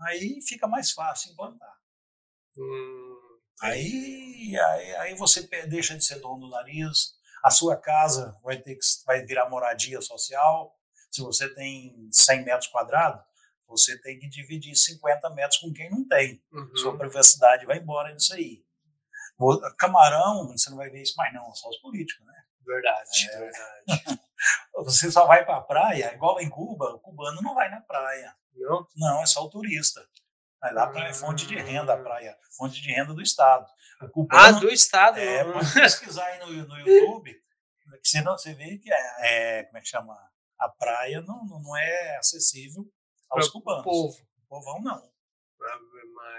Aí 0.00 0.40
fica 0.46 0.66
mais 0.66 0.92
fácil 0.92 1.32
implantar. 1.32 1.74
Hum, 2.58 3.16
Aí, 3.62 4.54
aí, 4.58 4.96
aí 4.96 5.14
você 5.14 5.42
deixa 5.66 5.96
de 5.96 6.04
ser 6.04 6.20
dono 6.20 6.40
do 6.40 6.50
nariz, 6.50 7.14
a 7.42 7.50
sua 7.50 7.76
casa 7.76 8.36
vai 8.42 8.58
ter 8.58 8.74
que 8.74 8.84
vai 9.06 9.24
virar 9.24 9.48
moradia 9.48 10.00
social. 10.00 10.76
Se 11.10 11.22
você 11.22 11.48
tem 11.54 12.08
100 12.12 12.44
metros 12.44 12.66
quadrados, 12.70 13.24
você 13.66 13.98
tem 14.02 14.18
que 14.18 14.28
dividir 14.28 14.76
50 14.76 15.30
metros 15.30 15.58
com 15.60 15.72
quem 15.72 15.90
não 15.90 16.06
tem. 16.06 16.42
uhum. 16.52 16.76
Sua 16.76 16.98
privacidade 16.98 17.64
vai 17.64 17.78
embora 17.78 18.12
nisso 18.12 18.34
aí. 18.34 18.62
O- 19.38 19.60
Camarão, 19.76 20.48
você 20.48 20.70
não 20.70 20.76
vai 20.78 20.88
ver 20.90 21.02
isso 21.02 21.14
mais 21.16 21.32
não, 21.34 21.54
só 21.54 21.68
os 21.68 21.78
políticos, 21.78 22.24
né? 22.26 22.34
Verdade, 22.64 23.30
É. 23.30 23.38
verdade. 23.38 23.86
Você 24.84 25.10
só 25.10 25.24
vai 25.26 25.44
para 25.46 25.56
a 25.56 25.62
praia, 25.62 26.12
igual 26.14 26.38
em 26.40 26.50
Cuba, 26.50 26.90
o 26.94 27.00
cubano 27.00 27.40
não 27.42 27.54
vai 27.54 27.70
na 27.70 27.80
praia. 27.80 28.34
Não? 28.54 28.86
Não, 28.96 29.22
é 29.22 29.26
só 29.26 29.42
o 29.44 29.48
turista. 29.48 30.06
Vai 30.60 30.72
lá 30.74 30.86
para 30.88 31.08
é 31.08 31.12
fonte 31.14 31.46
de 31.46 31.56
renda, 31.56 31.94
a 31.94 31.96
Ah. 31.96 32.02
praia, 32.02 32.36
fonte 32.56 32.80
de 32.82 32.92
renda 32.92 33.14
do 33.14 33.22
Estado. 33.22 33.66
O 34.02 34.04
Ah, 34.04 34.08
cubano, 34.10 34.60
do 34.60 34.68
Estado. 34.68 35.18
é, 35.18 35.42
não. 35.44 35.52
pode 35.54 35.72
pesquisar 35.72 36.24
aí 36.26 36.38
no, 36.40 36.46
no 36.66 36.78
YouTube, 36.78 37.32
que 38.02 38.08
senão 38.08 38.36
você 38.36 38.52
vê 38.52 38.76
que 38.78 38.92
é, 38.92 39.58
é, 39.60 39.62
como 39.64 39.78
é 39.78 39.80
que 39.80 39.88
chama? 39.88 40.14
A 40.58 40.68
praia 40.68 41.22
não, 41.22 41.44
não 41.46 41.76
é 41.76 42.16
acessível 42.18 42.84
aos 43.30 43.48
cubanos. 43.48 43.84
povo. 43.84 44.16
O 44.44 44.46
povão 44.48 44.80
não. 44.82 45.10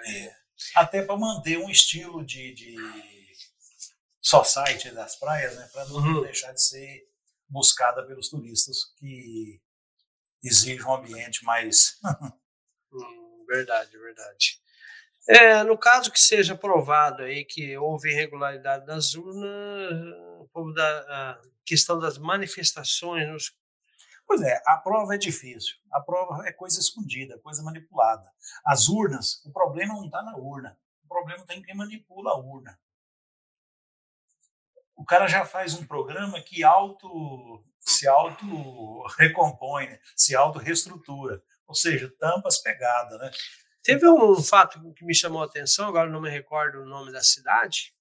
É. 0.05 0.35
Até 0.75 1.01
para 1.03 1.17
manter 1.17 1.57
um 1.57 1.69
estilo 1.69 2.25
de, 2.25 2.53
de 2.53 2.75
society 4.21 4.91
das 4.91 5.15
praias, 5.15 5.55
né? 5.55 5.69
Para 5.71 5.85
não 5.85 5.95
Uhum. 5.97 6.21
deixar 6.21 6.51
de 6.53 6.61
ser 6.61 7.07
buscada 7.49 8.05
pelos 8.05 8.29
turistas 8.29 8.77
que 8.97 9.61
exigem 10.43 10.83
um 10.85 10.93
ambiente 10.95 11.43
mais 11.43 11.97
Hum, 12.91 13.45
verdade, 13.47 13.97
verdade. 13.97 14.59
É, 15.27 15.61
no 15.63 15.77
caso 15.77 16.09
que 16.11 16.19
seja 16.19 16.55
provado 16.55 17.23
aí 17.23 17.43
que 17.43 17.77
houve 17.77 18.11
irregularidade 18.11 18.85
das 18.85 19.13
urnas, 19.13 20.15
a 21.09 21.41
questão 21.65 21.99
das 21.99 22.17
manifestações 22.17 23.27
nos 23.27 23.56
Pois 24.27 24.41
é, 24.41 24.61
a 24.65 24.77
prova 24.77 25.15
é 25.15 25.17
difícil. 25.17 25.77
A 25.89 26.01
prova 26.01 26.45
é 26.45 26.51
coisa 26.51 26.79
escondida, 26.81 27.39
coisa 27.39 27.63
manipulada. 27.63 28.29
As 28.65 28.89
urnas, 28.89 29.41
o 29.45 29.51
problema 29.53 29.93
não 29.93 30.05
está 30.05 30.21
na 30.21 30.35
urna. 30.35 30.77
O 31.05 31.07
problema 31.07 31.41
está 31.41 31.55
em 31.55 31.61
quem 31.61 31.73
manipula 31.73 32.31
a 32.31 32.37
urna. 32.37 32.77
O 34.97 35.05
cara 35.05 35.27
já 35.27 35.45
faz 35.45 35.75
um 35.75 35.85
programa 35.85 36.41
que 36.41 36.61
auto, 36.61 37.63
se 37.79 38.05
auto-recompõe, 38.05 39.87
né? 39.87 39.99
se 40.13 40.35
auto-reestrutura. 40.35 41.41
Ou 41.65 41.73
seja, 41.73 42.13
tampa 42.19 42.49
as 42.49 42.57
pegadas. 42.57 43.17
Né? 43.19 43.31
Teve 43.81 44.09
um 44.09 44.43
fato 44.43 44.93
que 44.93 45.05
me 45.05 45.15
chamou 45.15 45.41
a 45.41 45.45
atenção, 45.45 45.87
agora 45.87 46.09
não 46.09 46.19
me 46.19 46.29
recordo 46.29 46.81
o 46.81 46.85
nome 46.85 47.13
da 47.13 47.23
cidade, 47.23 47.95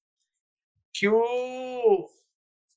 que 0.93 1.09
o, 1.09 2.11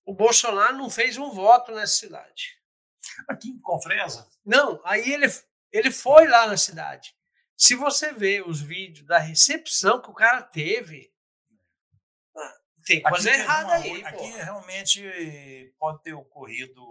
o 0.06 0.14
Bolsonaro 0.14 0.78
não 0.78 0.90
fez 0.90 1.18
um 1.18 1.32
voto 1.32 1.72
nessa 1.72 1.96
cidade. 1.96 2.59
Aqui 3.28 3.50
em 3.50 3.60
Confresa, 3.60 4.28
Não, 4.46 4.82
aí 4.84 5.12
ele, 5.12 5.28
ele 5.72 5.92
foi 5.92 6.28
lá 6.28 6.48
na 6.48 6.58
cidade. 6.58 7.14
Se 7.60 7.76
você 7.76 8.14
ver 8.14 8.48
os 8.48 8.62
vídeos 8.62 9.06
da 9.06 9.18
recepção 9.18 10.02
que 10.02 10.10
o 10.10 10.14
cara 10.14 10.42
teve, 10.42 11.12
ah, 12.34 12.54
tem 12.86 13.02
coisa 13.02 13.30
aqui 13.30 13.40
errada 13.40 13.68
uma 13.68 13.76
aí. 13.76 14.04
Aqui 14.06 14.28
realmente 14.32 15.74
pode 15.78 16.02
ter 16.02 16.14
ocorrido. 16.14 16.82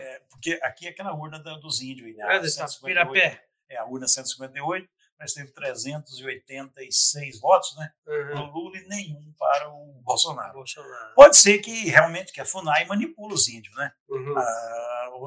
é, 0.00 0.20
porque 0.30 0.60
aqui 0.62 0.86
é 0.86 0.90
aquela 0.90 1.12
urna 1.14 1.40
dos 1.40 1.82
índios. 1.82 2.16
Né? 2.16 2.36
É 2.36 2.38
dessa 2.38 2.68
158. 2.68 3.10
pirapé. 3.12 3.44
é 3.68 3.76
a 3.76 3.84
urna 3.84 4.06
158, 4.06 4.88
mas 5.18 5.32
teve 5.34 5.50
386 5.50 7.40
votos, 7.40 7.76
né? 7.76 7.92
Uhum. 8.06 8.52
Lula 8.52 8.78
e 8.78 8.86
nenhum 8.86 9.34
para 9.36 9.68
o 9.68 10.00
Bolsonaro. 10.04 10.52
Bolsonaro. 10.52 11.14
Pode 11.16 11.36
ser 11.36 11.58
que 11.58 11.88
realmente 11.88 12.32
que 12.32 12.40
a 12.40 12.46
FUNAI 12.46 12.84
manipula 12.84 13.34
os 13.34 13.48
índios, 13.48 13.74
né? 13.74 13.92
Uhum. 14.08 14.38
A, 14.38 14.42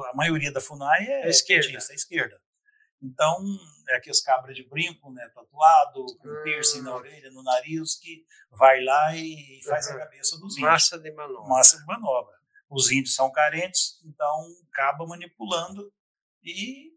a 0.04 0.12
maioria 0.14 0.52
da 0.52 0.60
FUNAI 0.60 1.06
é 1.06 1.26
É 1.26 1.28
esquerda. 1.30 1.66
petista, 1.68 1.92
é 1.92 1.96
esquerda. 1.96 2.40
Então, 3.02 3.44
é 3.90 3.96
aqueles 3.96 4.22
cabras 4.22 4.56
de 4.56 4.66
brinco, 4.68 5.12
né, 5.12 5.28
tatuado, 5.34 6.04
com 6.18 6.28
Hum. 6.28 6.42
piercing 6.44 6.80
na 6.82 6.94
orelha, 6.94 7.30
no 7.30 7.42
nariz, 7.42 7.94
que 7.98 8.24
vai 8.50 8.82
lá 8.82 9.14
e 9.14 9.60
faz 9.64 9.86
Uhum. 9.88 9.96
a 9.96 9.98
cabeça 9.98 10.36
dos 10.38 10.54
índios 10.56 10.70
Massa 10.70 10.98
de 10.98 11.12
manobra. 11.12 11.48
massa 11.48 11.78
de 11.78 11.84
manobra. 11.86 12.34
Os 12.70 12.90
índios 12.90 13.14
são 13.14 13.30
carentes, 13.30 14.00
então 14.04 14.46
acaba 14.72 15.06
manipulando 15.06 15.92
e 16.42 16.90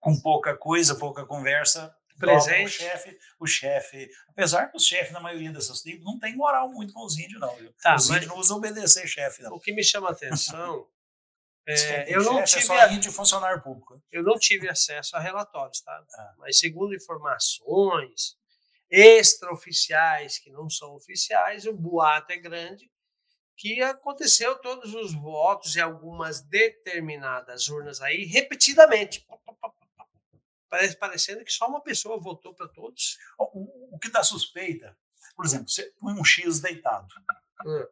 com 0.00 0.18
pouca 0.20 0.56
coisa, 0.56 0.94
pouca 0.96 1.24
conversa, 1.26 1.94
Presente. 2.18 2.66
O 2.66 2.68
chefe, 2.68 3.18
o 3.40 3.46
chefe, 3.46 4.08
apesar 4.28 4.68
que 4.70 4.76
os 4.76 4.84
chefes 4.86 5.12
na 5.12 5.18
maioria 5.18 5.50
dessas 5.50 5.80
tribos 5.80 6.04
não 6.04 6.20
tem 6.20 6.36
moral 6.36 6.70
muito 6.70 6.92
com 6.92 7.04
os 7.04 7.18
índios 7.18 7.40
não. 7.40 7.52
Tá, 7.82 7.96
os 7.96 8.08
índios 8.10 8.26
não 8.26 8.36
usam 8.36 8.58
obedecer 8.58 9.08
chefe 9.08 9.42
não. 9.42 9.52
O 9.54 9.58
que 9.58 9.72
me 9.72 9.82
chama 9.82 10.08
a 10.08 10.12
atenção 10.12 10.86
é, 11.66 12.14
eu 12.14 12.22
não 12.24 12.44
chefe, 12.46 12.58
é 12.58 12.60
tive 12.60 12.72
a- 12.80 12.92
índio 12.92 13.10
e 13.10 13.14
funcionário 13.14 13.62
público. 13.62 14.02
eu 14.10 14.22
não 14.22 14.38
tive 14.38 14.68
acesso 14.68 15.16
a 15.16 15.20
relatórios, 15.20 15.80
tá? 15.80 16.04
Ah. 16.18 16.34
Mas 16.38 16.58
segundo 16.58 16.94
informações 16.94 18.36
extraoficiais, 18.90 20.38
que 20.38 20.50
não 20.50 20.68
são 20.68 20.94
oficiais, 20.94 21.66
o 21.66 21.72
boato 21.72 22.32
é 22.32 22.36
grande, 22.36 22.90
que 23.56 23.80
aconteceu 23.82 24.56
todos 24.58 24.94
os 24.94 25.14
votos 25.14 25.76
em 25.76 25.80
algumas 25.80 26.40
determinadas 26.42 27.68
urnas 27.68 28.00
aí, 28.02 28.24
repetidamente. 28.24 29.26
Parece, 30.68 30.96
parecendo 30.96 31.44
que 31.44 31.52
só 31.52 31.68
uma 31.68 31.82
pessoa 31.82 32.18
votou 32.18 32.54
para 32.54 32.66
todos. 32.68 33.18
O, 33.38 33.44
o- 33.60 33.94
o 33.94 33.98
que 33.98 34.10
dá 34.10 34.22
suspeita, 34.24 34.96
por 35.36 35.44
exemplo, 35.44 35.68
você 35.68 35.92
põe 36.00 36.14
um 36.14 36.24
X 36.24 36.60
deitado. 36.60 37.06
Hum. 37.64 37.86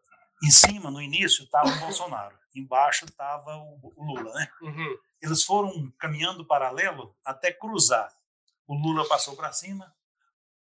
Em 0.45 0.51
cima, 0.51 0.91
no 0.91 1.01
início, 1.01 1.45
estava 1.45 1.68
o 1.68 1.79
Bolsonaro. 1.81 2.39
Embaixo 2.55 3.05
estava 3.05 3.57
o, 3.57 3.93
o 3.97 4.05
Lula, 4.05 4.33
né? 4.35 4.49
Uhum. 4.63 4.99
eles 5.21 5.45
foram 5.45 5.91
caminhando 5.99 6.47
paralelo 6.47 7.17
até 7.25 7.53
cruzar. 7.53 8.13
O 8.67 8.75
Lula 8.75 9.07
passou 9.09 9.37
para 9.37 9.53
cima 9.53 9.93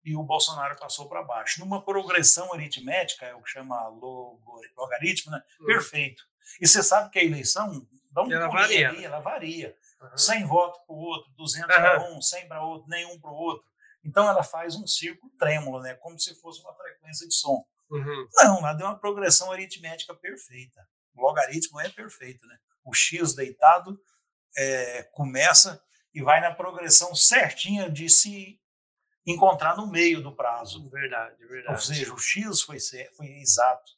e 0.04 0.16
o 0.16 0.24
Bolsonaro 0.24 0.78
passou 0.78 1.08
para 1.08 1.24
baixo. 1.24 1.60
Numa 1.60 1.84
progressão 1.84 2.54
aritmética, 2.54 3.26
é 3.26 3.36
o 3.36 3.42
que 3.42 3.50
chama 3.50 3.88
logaritmo, 4.78 5.32
né? 5.32 5.42
Hum. 5.62 5.66
perfeito. 5.66 6.24
E 6.60 6.68
você 6.68 6.82
sabe 6.82 7.10
que 7.12 7.20
a 7.20 7.24
eleição 7.24 7.88
dá 8.12 8.24
um 8.24 8.32
Ela 8.32 8.48
varia. 8.48 8.90
ali, 8.90 9.06
ela 9.06 9.20
varia. 9.20 9.76
Uhum. 10.02 10.18
100 10.18 10.46
votos 10.46 10.82
para 10.86 10.96
o 10.96 11.00
outro, 11.00 11.32
200 11.38 11.70
uhum. 11.70 11.82
para 11.82 12.12
um, 12.12 12.22
100 12.22 12.48
para 12.48 12.64
outro, 12.64 12.90
nenhum 12.90 13.20
para 13.20 13.32
o 13.32 13.36
outro. 13.36 13.70
Então 14.04 14.28
ela 14.28 14.44
faz 14.44 14.76
um 14.76 14.88
círculo 14.88 15.32
trêmulo, 15.38 15.82
né? 15.82 15.94
como 15.96 16.18
se 16.18 16.34
fosse 16.40 16.62
uma 16.62 16.74
frequência 16.74 17.28
de 17.28 17.34
som. 17.34 17.64
Uhum. 17.92 18.28
Não, 18.36 18.58
ela 18.60 18.74
deu 18.74 18.88
uma 18.88 18.98
progressão 18.98 19.52
aritmética 19.52 20.14
perfeita. 20.14 20.88
O 21.20 21.28
logaritmo 21.28 21.80
é 21.80 21.90
perfeito. 21.90 22.46
Né? 22.48 22.58
O 22.84 22.94
x 22.94 23.34
deitado 23.36 24.00
é, 24.58 25.04
começa 25.12 25.82
e 26.14 26.22
vai 26.22 26.42
na 26.42 26.54
progressão 26.54 27.14
certinha 27.14 27.90
de 27.90 28.10
se 28.10 28.60
encontrar 29.26 29.78
no 29.78 29.88
meio 29.88 30.24
do 30.24 30.36
prazo. 30.36 30.90
Verdade, 30.90 31.46
verdade. 31.46 31.76
Ou 31.76 31.78
seja, 31.78 32.14
o 32.14 32.18
x 32.18 32.62
foi, 32.62 32.78
foi 33.16 33.28
exato. 33.40 33.92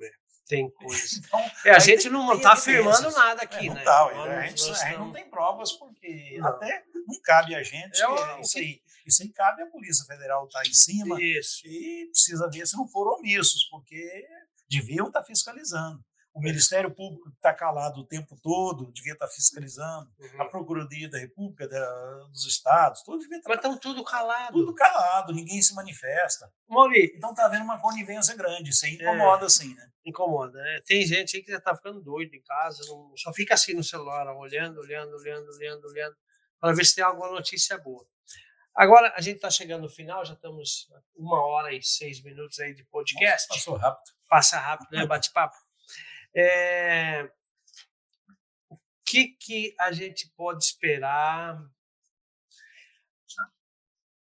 É 0.00 0.22
tem 0.52 0.70
coisa. 0.70 1.02
Então, 1.24 1.40
é, 1.64 1.70
a 1.70 1.78
gente 1.78 2.10
não 2.10 2.34
está 2.34 2.52
afirmando 2.52 3.10
nada 3.10 3.42
aqui, 3.42 3.68
é, 3.68 3.74
né? 3.74 3.82
Tá, 3.82 4.06
a, 4.06 4.46
gente, 4.46 4.70
a 4.70 4.74
gente 4.74 4.98
não 4.98 5.12
tem 5.12 5.28
provas, 5.28 5.72
porque 5.72 6.36
não. 6.38 6.48
até 6.48 6.84
não 7.06 7.20
cabe 7.22 7.54
a 7.54 7.62
gente. 7.62 8.02
É, 8.02 8.40
isso, 8.40 8.58
aí, 8.58 8.82
isso 9.06 9.22
aí 9.22 9.28
cabe 9.30 9.62
à 9.62 9.66
Polícia 9.66 10.04
Federal 10.04 10.44
estar 10.46 10.62
tá 10.62 10.68
em 10.68 10.74
cima 10.74 11.16
isso. 11.20 11.66
e 11.66 12.08
precisa 12.10 12.50
ver 12.50 12.66
se 12.66 12.76
não 12.76 12.86
foram 12.86 13.12
omissos, 13.18 13.64
porque 13.70 14.26
deviam 14.68 15.06
estar 15.06 15.20
tá 15.20 15.26
fiscalizando. 15.26 16.04
O 16.34 16.40
Ministério 16.40 16.90
Público 16.90 17.28
está 17.28 17.52
calado 17.52 18.00
o 18.00 18.06
tempo 18.06 18.38
todo, 18.42 18.90
devia 18.90 19.12
estar 19.12 19.26
tá 19.26 19.32
fiscalizando. 19.32 20.10
Uhum. 20.18 20.42
A 20.42 20.44
Procuradoria 20.46 21.08
da 21.08 21.18
República, 21.18 21.68
da, 21.68 22.24
dos 22.30 22.46
Estados, 22.46 23.02
todos 23.02 23.22
devia 23.22 23.36
estar. 23.36 23.50
Mas 23.50 23.58
estão 23.58 23.78
tudo 23.78 24.02
calado. 24.02 24.52
Tudo 24.52 24.74
calado, 24.74 25.34
ninguém 25.34 25.60
se 25.60 25.74
manifesta. 25.74 26.50
Mauri. 26.66 27.12
Então 27.14 27.30
está 27.30 27.44
havendo 27.44 27.64
uma 27.64 27.78
conivência 27.78 28.34
grande. 28.34 28.70
Isso 28.70 28.86
aí 28.86 28.94
incomoda, 28.94 29.44
é, 29.44 29.48
sim, 29.50 29.74
né? 29.74 29.90
Incomoda. 30.06 30.58
Né? 30.58 30.80
Tem 30.86 31.04
gente 31.04 31.36
aí 31.36 31.42
que 31.42 31.50
já 31.50 31.58
está 31.58 31.76
ficando 31.76 32.00
doido 32.00 32.34
em 32.34 32.42
casa, 32.42 32.82
não, 32.88 33.12
só 33.16 33.30
fica 33.34 33.52
assim 33.52 33.74
no 33.74 33.84
celular, 33.84 34.26
olhando, 34.34 34.80
olhando, 34.80 35.14
olhando, 35.14 35.46
olhando, 35.50 35.86
olhando, 35.86 36.16
para 36.58 36.72
ver 36.72 36.86
se 36.86 36.94
tem 36.94 37.04
alguma 37.04 37.30
notícia 37.30 37.76
boa. 37.76 38.06
Agora, 38.74 39.12
a 39.14 39.20
gente 39.20 39.36
está 39.36 39.50
chegando 39.50 39.82
no 39.82 39.90
final, 39.90 40.24
já 40.24 40.32
estamos 40.32 40.88
uma 41.14 41.44
hora 41.44 41.74
e 41.74 41.82
seis 41.82 42.22
minutos 42.22 42.58
aí 42.58 42.72
de 42.72 42.84
podcast. 42.84 43.48
Nossa, 43.50 43.60
passou 43.60 43.76
rápido. 43.76 44.10
Passa 44.30 44.58
rápido, 44.58 44.88
né? 44.92 45.04
Bate-papo. 45.04 45.56
É, 46.34 47.30
o 48.70 48.78
que, 49.04 49.28
que 49.28 49.74
a 49.78 49.92
gente 49.92 50.28
pode 50.36 50.64
esperar? 50.64 51.62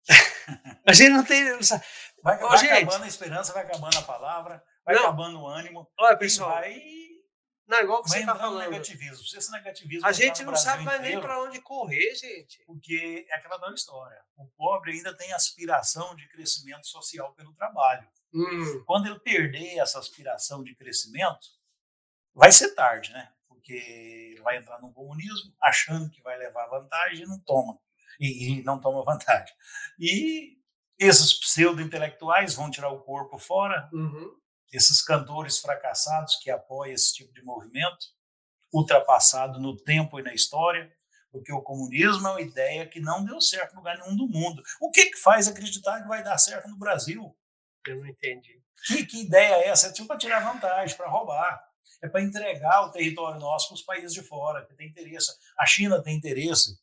a 0.86 0.92
gente 0.92 1.10
não 1.10 1.24
tem. 1.24 1.44
Vai, 2.22 2.38
vai 2.38 2.58
gente, 2.58 2.72
acabando 2.72 3.04
a 3.04 3.08
esperança, 3.08 3.52
vai 3.52 3.62
acabando 3.64 3.98
a 3.98 4.02
palavra, 4.02 4.64
vai 4.84 4.94
não, 4.94 5.02
acabando 5.02 5.40
o 5.40 5.46
ânimo. 5.46 5.90
Olha, 5.98 6.16
pessoal. 6.16 6.50
Vai, 6.50 6.80
não, 7.68 7.82
igual 7.82 8.02
que 8.02 8.08
você 8.08 8.20
está 8.20 8.34
falando. 8.34 8.70
negativismo. 8.70 9.26
Se 9.26 9.36
esse 9.36 9.52
negativismo 9.52 10.06
a 10.06 10.10
gente 10.10 10.42
não 10.42 10.56
sabe 10.56 10.84
mais 10.84 11.02
nem 11.02 11.20
para 11.20 11.38
onde 11.42 11.60
correr, 11.60 12.14
gente. 12.14 12.64
Porque 12.64 13.26
é 13.28 13.34
aquela 13.34 13.58
da 13.58 13.70
história. 13.74 14.24
O 14.38 14.46
pobre 14.56 14.92
ainda 14.92 15.14
tem 15.14 15.34
aspiração 15.34 16.16
de 16.16 16.26
crescimento 16.28 16.86
social 16.86 17.34
pelo 17.34 17.52
trabalho. 17.52 18.08
Hum. 18.32 18.82
Quando 18.86 19.06
ele 19.06 19.20
perder 19.20 19.78
essa 19.78 19.98
aspiração 19.98 20.64
de 20.64 20.74
crescimento, 20.74 21.46
vai 22.38 22.52
ser 22.52 22.72
tarde, 22.74 23.12
né? 23.12 23.28
Porque 23.48 24.36
vai 24.44 24.56
entrar 24.56 24.80
no 24.80 24.92
comunismo 24.92 25.52
achando 25.60 26.08
que 26.08 26.22
vai 26.22 26.38
levar 26.38 26.68
vantagem 26.68 27.24
e 27.24 27.26
não 27.26 27.38
toma. 27.40 27.76
E, 28.20 28.60
e 28.60 28.62
não 28.62 28.80
toma 28.80 29.02
vantagem. 29.04 29.52
E 29.98 30.56
esses 30.96 31.34
pseudo-intelectuais 31.34 32.54
vão 32.54 32.70
tirar 32.70 32.90
o 32.90 33.00
corpo 33.00 33.38
fora, 33.38 33.90
uhum. 33.92 34.36
esses 34.72 35.02
cantores 35.02 35.58
fracassados 35.58 36.36
que 36.36 36.48
apoiam 36.48 36.94
esse 36.94 37.12
tipo 37.12 37.34
de 37.34 37.42
movimento, 37.42 38.06
ultrapassado 38.72 39.58
no 39.58 39.76
tempo 39.76 40.20
e 40.20 40.22
na 40.22 40.32
história, 40.32 40.92
porque 41.32 41.52
o 41.52 41.62
comunismo 41.62 42.26
é 42.28 42.30
uma 42.30 42.40
ideia 42.40 42.86
que 42.86 43.00
não 43.00 43.24
deu 43.24 43.40
certo 43.40 43.72
em 43.72 43.76
lugar 43.76 43.98
nenhum 43.98 44.16
do 44.16 44.28
mundo. 44.28 44.62
O 44.80 44.90
que, 44.90 45.10
que 45.10 45.18
faz 45.18 45.48
acreditar 45.48 46.02
que 46.02 46.08
vai 46.08 46.22
dar 46.22 46.38
certo 46.38 46.68
no 46.68 46.78
Brasil? 46.78 47.36
Eu 47.86 47.96
não 47.98 48.06
entendi. 48.06 48.62
Que, 48.86 49.04
que 49.04 49.22
ideia 49.22 49.56
é 49.56 49.68
essa? 49.68 49.88
É 49.88 49.92
tipo 49.92 50.06
para 50.06 50.18
tirar 50.18 50.40
vantagem, 50.40 50.96
para 50.96 51.08
roubar 51.08 51.67
é 52.02 52.08
para 52.08 52.22
entregar 52.22 52.82
o 52.82 52.90
território 52.90 53.40
nosso 53.40 53.68
para 53.68 53.74
os 53.74 53.82
países 53.82 54.12
de 54.12 54.22
fora, 54.22 54.64
que 54.66 54.74
tem 54.74 54.88
interesse. 54.88 55.32
A 55.58 55.66
China 55.66 56.02
tem 56.02 56.16
interesse, 56.16 56.78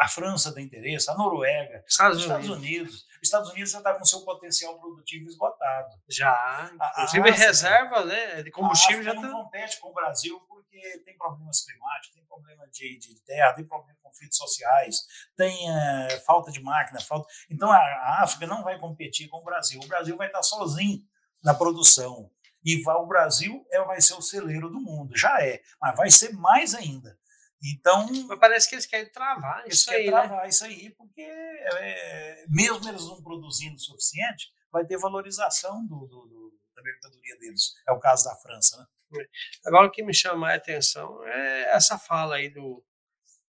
a 0.00 0.08
França 0.08 0.52
tem 0.52 0.64
interesse, 0.64 1.10
a 1.10 1.14
Noruega, 1.14 1.84
Estados, 1.86 2.20
Estados 2.20 2.48
Unidos. 2.48 2.88
Unidos. 2.90 3.14
Estados 3.22 3.50
Unidos 3.50 3.70
já 3.70 3.78
está 3.78 3.94
com 3.94 4.04
seu 4.04 4.20
potencial 4.20 4.78
produtivo 4.78 5.26
esgotado. 5.26 5.96
Já, 6.08 6.70
inclusive 6.92 7.30
a, 7.30 7.32
a 7.32 7.36
reserva 7.36 8.04
né, 8.04 8.42
de 8.42 8.50
combustível 8.50 9.02
já 9.02 9.14
está... 9.14 9.22
não 9.26 9.44
compete 9.44 9.80
com 9.80 9.88
o 9.88 9.94
Brasil 9.94 10.38
porque 10.48 10.98
tem 11.04 11.16
problemas 11.16 11.64
climáticos, 11.64 12.14
tem 12.14 12.24
problema 12.26 12.68
de, 12.68 12.98
de 12.98 13.20
terra, 13.22 13.54
tem 13.54 13.64
problema 13.64 13.94
de 13.94 14.00
conflitos 14.00 14.36
sociais, 14.36 14.96
tem 15.36 15.70
é, 15.70 16.20
falta 16.26 16.52
de 16.52 16.60
máquina, 16.60 17.00
falta... 17.00 17.26
Então 17.50 17.70
a, 17.70 17.78
a 17.78 18.22
África 18.22 18.46
não 18.46 18.62
vai 18.62 18.78
competir 18.78 19.28
com 19.28 19.38
o 19.38 19.44
Brasil. 19.44 19.80
O 19.82 19.88
Brasil 19.88 20.16
vai 20.16 20.26
estar 20.26 20.42
sozinho 20.42 21.00
na 21.42 21.54
produção. 21.54 22.30
E 22.64 22.82
vai, 22.82 22.96
o 22.96 23.06
Brasil 23.06 23.66
é, 23.70 23.82
vai 23.84 24.00
ser 24.00 24.14
o 24.14 24.22
celeiro 24.22 24.70
do 24.70 24.80
mundo. 24.80 25.16
Já 25.16 25.42
é, 25.42 25.62
mas 25.80 25.96
vai 25.96 26.10
ser 26.10 26.32
mais 26.32 26.74
ainda. 26.74 27.18
Então. 27.62 28.06
Mas 28.28 28.38
parece 28.38 28.68
que 28.68 28.74
eles 28.74 28.86
querem 28.86 29.10
travar 29.10 29.60
eles 29.60 29.78
isso 29.78 29.90
querem 29.90 30.06
aí. 30.06 30.10
Né? 30.10 30.20
travar 30.20 30.42
né? 30.42 30.48
isso 30.48 30.64
aí, 30.64 30.90
porque 30.90 31.22
é, 31.22 32.44
mesmo 32.48 32.88
eles 32.88 33.02
não 33.06 33.22
produzindo 33.22 33.76
o 33.76 33.80
suficiente, 33.80 34.52
vai 34.70 34.84
ter 34.84 34.98
valorização 34.98 35.86
do, 35.86 36.06
do, 36.06 36.26
do, 36.26 36.58
da 36.74 36.82
mercadoria 36.82 37.38
deles. 37.38 37.74
É 37.88 37.92
o 37.92 38.00
caso 38.00 38.24
da 38.24 38.36
França. 38.36 38.78
Né? 39.10 39.26
Agora, 39.66 39.86
o 39.86 39.90
que 39.90 40.02
me 40.02 40.14
chama 40.14 40.50
a 40.50 40.54
atenção 40.54 41.22
é 41.26 41.74
essa 41.74 41.98
fala 41.98 42.36
aí 42.36 42.50
do, 42.50 42.84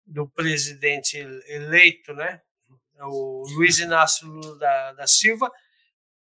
do 0.05 0.27
presidente 0.29 1.17
eleito, 1.17 2.13
né? 2.13 2.41
o 3.03 3.43
Luiz 3.55 3.79
Inácio 3.79 4.27
Lula 4.27 4.57
da, 4.57 4.93
da 4.93 5.07
Silva, 5.07 5.51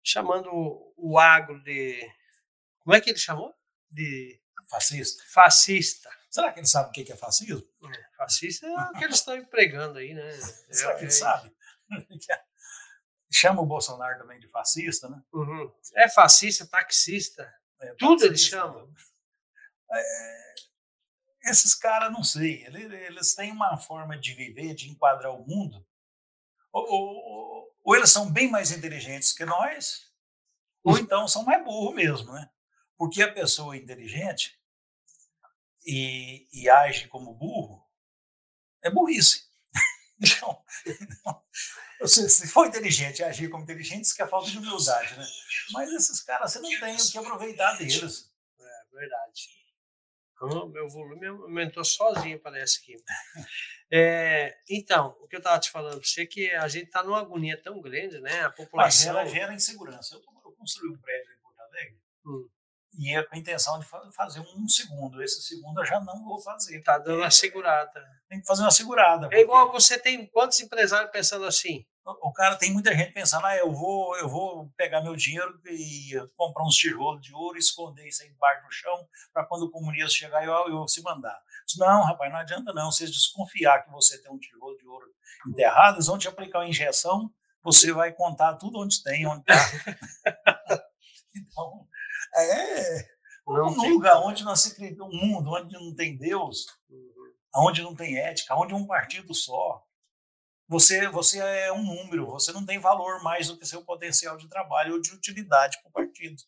chamando 0.03 0.51
o 0.97 1.19
agro 1.19 1.63
de 1.63 2.01
como 2.83 2.95
é 2.95 3.01
que 3.01 3.11
ele 3.11 3.19
chamou? 3.19 3.55
De 3.91 4.41
fascista. 4.69 5.23
Fascista. 5.29 6.11
Será 6.31 6.53
que 6.53 6.61
ele 6.61 6.67
sabe 6.67 6.89
o 6.89 6.93
que 6.93 7.13
é 7.13 7.17
fascismo? 7.17 7.63
É, 7.95 8.17
fascista 8.17 8.67
é 8.67 8.71
o 8.71 8.93
que 8.93 9.05
eles 9.05 9.17
estão 9.17 9.37
empregando 9.37 9.99
aí, 9.99 10.15
né? 10.15 10.31
Será 10.71 10.95
que 10.95 11.01
ele 11.01 11.09
é, 11.09 11.11
sabe? 11.11 11.55
Chama 13.31 13.63
o 13.63 13.67
Bolsonaro 13.67 14.19
também 14.19 14.41
de 14.41 14.49
fascista, 14.49 15.09
né? 15.09 15.23
Uhum. 15.33 15.73
É 15.95 16.09
fascista, 16.09 16.67
taxista. 16.67 17.53
É, 17.81 17.95
Tudo 17.95 18.25
eles 18.25 18.43
chamam. 18.43 18.93
É, 19.91 20.55
esses 21.45 21.75
caras, 21.75 22.13
não 22.13 22.23
sei, 22.23 22.65
eles 22.67 23.35
têm 23.35 23.53
uma 23.53 23.77
forma 23.77 24.19
de 24.19 24.33
viver, 24.35 24.75
de 24.75 24.89
enquadrar 24.89 25.35
o 25.35 25.47
mundo, 25.47 25.85
ou, 26.73 26.85
ou, 26.89 27.77
ou 27.83 27.97
eles 27.97 28.11
são 28.11 28.31
bem 28.31 28.51
mais 28.51 28.71
inteligentes 28.71 29.33
que 29.33 29.45
nós, 29.45 30.11
ou 30.85 30.97
então 30.99 31.27
são 31.27 31.45
mais 31.45 31.63
burros 31.65 31.95
mesmo, 31.95 32.33
né? 32.33 32.49
Porque 33.03 33.21
a 33.21 33.33
pessoa 33.33 33.77
inteligente 33.77 34.57
e, 35.85 36.47
e 36.53 36.71
age 36.71 37.09
como 37.09 37.35
burro 37.35 37.85
é 38.81 38.89
burrice. 38.91 39.51
Então, 40.25 40.63
você, 41.99 42.29
se 42.29 42.47
for 42.47 42.69
inteligente 42.69 43.19
e 43.19 43.25
agir 43.25 43.51
como 43.51 43.65
inteligente, 43.65 44.05
isso 44.05 44.15
que 44.15 44.23
é 44.23 44.27
falta 44.29 44.49
de 44.49 44.57
humildade, 44.57 45.19
né? 45.19 45.27
Mas 45.73 45.91
esses 45.91 46.21
caras, 46.21 46.53
você 46.53 46.61
não 46.61 46.69
tem 46.79 46.95
o 46.95 47.11
que 47.11 47.19
aproveitar 47.19 47.77
deles. 47.77 48.31
É 48.61 48.97
verdade. 48.97 49.49
Meu 50.71 50.89
volume 50.89 51.27
aumentou 51.27 51.85
sozinho, 51.85 52.39
parece 52.39 52.81
que. 52.83 52.95
É, 53.91 54.57
então, 54.71 55.17
o 55.21 55.27
que 55.27 55.35
eu 55.35 55.41
estava 55.41 55.59
te 55.59 55.73
falando 55.73 55.99
para 55.99 56.09
você 56.09 56.23
é 56.23 56.27
que 56.27 56.53
a 56.53 56.69
gente 56.69 56.87
está 56.87 57.03
numa 57.03 57.19
agonia 57.19 57.61
tão 57.61 57.81
grande, 57.81 58.21
né? 58.21 58.43
A 58.45 58.51
população. 58.51 59.13
Mas 59.13 59.23
ela 59.23 59.27
gera 59.27 59.53
insegurança. 59.53 60.15
Eu, 60.15 60.23
eu 60.45 60.53
construí 60.53 60.89
um 60.89 60.99
prédio 60.99 61.33
em 61.33 61.43
Porto 61.43 61.61
Alegre. 61.61 62.01
Hum 62.25 62.49
e 62.99 63.17
é 63.17 63.23
com 63.23 63.35
a 63.35 63.39
intenção 63.39 63.79
de 63.79 63.87
fazer 64.15 64.41
um 64.41 64.69
segundo. 64.69 65.23
Esse 65.23 65.43
segundo 65.43 65.81
eu 65.81 65.87
já 65.87 66.01
não 66.01 66.25
vou 66.25 66.41
fazer. 66.41 66.79
Está 66.79 66.99
dando 66.99 67.19
uma 67.19 67.31
segurada. 67.31 68.05
Tem 68.29 68.41
que 68.41 68.47
fazer 68.47 68.63
uma 68.63 68.71
segurada. 68.71 69.29
É 69.33 69.41
igual 69.41 69.73
você 69.73 69.99
tem 69.99 70.27
quantos 70.27 70.61
empresários 70.61 71.11
pensando 71.11 71.45
assim? 71.45 71.85
O 72.05 72.33
cara 72.33 72.57
tem 72.57 72.73
muita 72.73 72.93
gente 72.95 73.13
pensando, 73.13 73.47
ah, 73.47 73.57
eu 73.57 73.71
vou, 73.73 74.17
eu 74.17 74.29
vou 74.29 74.69
pegar 74.77 75.03
meu 75.03 75.15
dinheiro 75.15 75.57
e 75.67 76.11
comprar 76.37 76.65
uns 76.65 76.75
tijolos 76.75 77.23
de 77.23 77.33
ouro, 77.33 77.57
esconder 77.57 78.09
isso 78.09 78.25
aí 78.25 78.29
embaixo 78.29 78.67
do 78.67 78.73
chão, 78.73 79.09
para 79.33 79.47
quando 79.47 79.63
o 79.63 79.71
comunista 79.71 80.11
chegar 80.11 80.45
eu, 80.45 80.53
eu 80.69 80.89
se 80.89 81.01
mandar. 81.01 81.39
Não, 81.79 82.03
rapaz, 82.03 82.33
não 82.33 82.41
adianta 82.41 82.73
não. 82.73 82.91
Vocês 82.91 83.11
desconfiar 83.11 83.85
que 83.85 83.91
você 83.91 84.21
tem 84.21 84.33
um 84.33 84.39
tijolo 84.39 84.77
de 84.77 84.87
ouro 84.87 85.07
enterrado, 85.49 85.95
eles 85.95 86.07
vão 86.07 86.19
te 86.19 86.27
aplicar 86.27 86.59
uma 86.59 86.69
injeção, 86.69 87.31
você 87.63 87.93
vai 87.93 88.13
contar 88.13 88.57
tudo 88.57 88.81
onde 88.81 89.01
tem, 89.03 89.25
onde 89.27 89.41
está. 89.41 89.55
então, 91.35 91.87
é. 92.35 93.13
Não 93.47 93.67
um 93.67 93.89
lugar 93.95 94.19
onde 94.19 94.45
não 94.45 94.55
se 94.55 94.73
acredita, 94.73 95.03
um 95.03 95.11
mundo 95.11 95.51
onde 95.51 95.75
não 95.75 95.95
tem 95.95 96.17
Deus, 96.17 96.67
uhum. 96.89 97.35
onde 97.57 97.83
não 97.83 97.95
tem 97.95 98.17
ética, 98.17 98.55
onde 98.55 98.73
é 98.73 98.77
um 98.77 98.87
partido 98.87 99.35
só. 99.35 99.85
Você, 100.69 101.09
você 101.09 101.39
é 101.39 101.73
um 101.73 101.83
número, 101.83 102.27
você 102.27 102.53
não 102.53 102.65
tem 102.65 102.79
valor 102.79 103.23
mais 103.23 103.49
do 103.49 103.59
que 103.59 103.67
seu 103.67 103.85
potencial 103.85 104.37
de 104.37 104.49
trabalho 104.49 104.95
ou 104.95 105.01
de 105.01 105.13
utilidade 105.13 105.79
para 105.83 105.91
o 105.91 105.93
partido. 105.93 106.41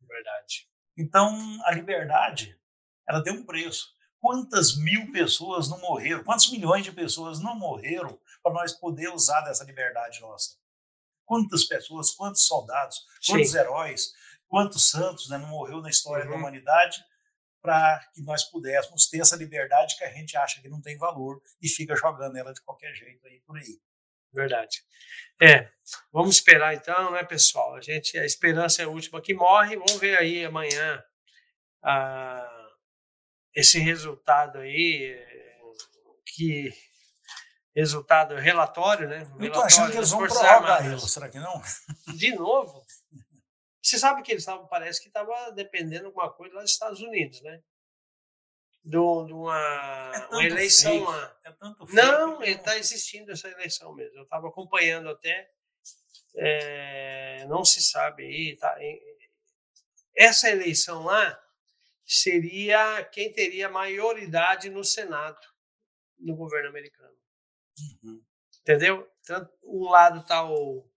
Verdade. 0.00 0.66
Então, 0.96 1.38
a 1.64 1.72
liberdade, 1.72 2.58
ela 3.08 3.22
tem 3.22 3.32
um 3.32 3.44
preço. 3.44 3.94
quantas 4.18 4.76
mil 4.76 5.12
pessoas 5.12 5.68
não 5.68 5.80
morreram, 5.80 6.24
quantos 6.24 6.50
milhões 6.50 6.84
de 6.84 6.92
pessoas 6.92 7.40
não 7.40 7.54
morreram 7.54 8.18
para 8.42 8.52
nós 8.52 8.72
poder 8.72 9.08
usar 9.08 9.40
dessa 9.42 9.64
liberdade 9.64 10.20
nossa? 10.20 10.58
Quantas 11.24 11.64
pessoas, 11.64 12.10
quantos 12.10 12.46
soldados, 12.46 13.06
quantos 13.24 13.52
Sim. 13.52 13.58
heróis, 13.58 14.12
quantos 14.50 14.90
santos 14.90 15.30
né, 15.30 15.38
não 15.38 15.48
morreu 15.48 15.80
na 15.80 15.88
história 15.88 16.24
uhum. 16.24 16.32
da 16.32 16.36
humanidade 16.36 17.02
para 17.62 18.00
que 18.12 18.20
nós 18.22 18.42
pudéssemos 18.44 19.08
ter 19.08 19.20
essa 19.20 19.36
liberdade 19.36 19.96
que 19.96 20.04
a 20.04 20.12
gente 20.12 20.36
acha 20.36 20.60
que 20.60 20.68
não 20.68 20.80
tem 20.80 20.98
valor 20.98 21.40
e 21.62 21.68
fica 21.68 21.94
jogando 21.94 22.36
ela 22.36 22.52
de 22.52 22.60
qualquer 22.62 22.92
jeito 22.94 23.24
aí 23.26 23.40
por 23.46 23.56
aí. 23.56 23.80
Verdade. 24.32 24.82
É, 25.40 25.70
vamos 26.12 26.36
esperar 26.36 26.74
então, 26.74 27.12
né, 27.12 27.22
pessoal? 27.24 27.74
A 27.74 27.80
gente, 27.80 28.18
a 28.18 28.24
esperança 28.24 28.82
é 28.82 28.84
a 28.84 28.88
última 28.88 29.20
que 29.20 29.34
morre. 29.34 29.76
Vamos 29.76 29.96
ver 29.96 30.18
aí 30.18 30.44
amanhã 30.44 31.02
ah, 31.82 32.68
esse 33.54 33.78
resultado 33.78 34.58
aí, 34.58 35.16
que 36.24 36.72
resultado 37.74 38.34
relatório, 38.36 39.08
né? 39.08 39.26
Eu 39.38 39.46
estou 39.46 39.62
achando 39.62 39.90
que 39.90 39.96
eles 39.96 40.10
vão 40.10 40.26
prorrogar 40.26 40.84
ele, 40.86 41.00
será 41.00 41.28
que 41.28 41.38
não? 41.38 41.62
De 42.16 42.34
novo? 42.34 42.84
Você 43.90 43.98
sabe 43.98 44.22
que 44.22 44.30
eles 44.30 44.42
estavam, 44.42 44.68
parece 44.68 45.00
que 45.00 45.08
estava 45.08 45.50
dependendo 45.50 46.02
de 46.02 46.06
alguma 46.06 46.32
coisa 46.32 46.54
lá 46.54 46.62
dos 46.62 46.70
Estados 46.70 47.00
Unidos, 47.00 47.40
né? 47.42 47.60
De, 48.84 48.96
uma, 48.96 50.12
é 50.14 50.26
uma 50.28 50.44
eleição 50.44 50.92
fake. 50.92 51.04
lá. 51.04 51.36
É 51.44 51.54
não, 51.92 52.40
ele 52.40 52.52
está 52.52 52.78
existindo 52.78 53.32
essa 53.32 53.48
eleição 53.48 53.92
mesmo. 53.92 54.16
Eu 54.16 54.22
estava 54.22 54.46
acompanhando 54.46 55.08
até. 55.08 55.50
É, 56.36 57.44
não 57.48 57.64
se 57.64 57.82
sabe 57.82 58.22
aí. 58.24 58.56
Tá, 58.56 58.78
essa 60.14 60.48
eleição 60.48 61.02
lá 61.02 61.42
seria 62.06 63.02
quem 63.06 63.32
teria 63.32 63.68
maioridade 63.68 64.70
no 64.70 64.84
Senado 64.84 65.40
no 66.16 66.36
governo 66.36 66.68
americano. 66.68 67.16
Uhum. 68.04 68.22
Entendeu? 68.60 69.10
Um 69.64 69.90
lado 69.90 70.20
está 70.20 70.44
o, 70.44 70.88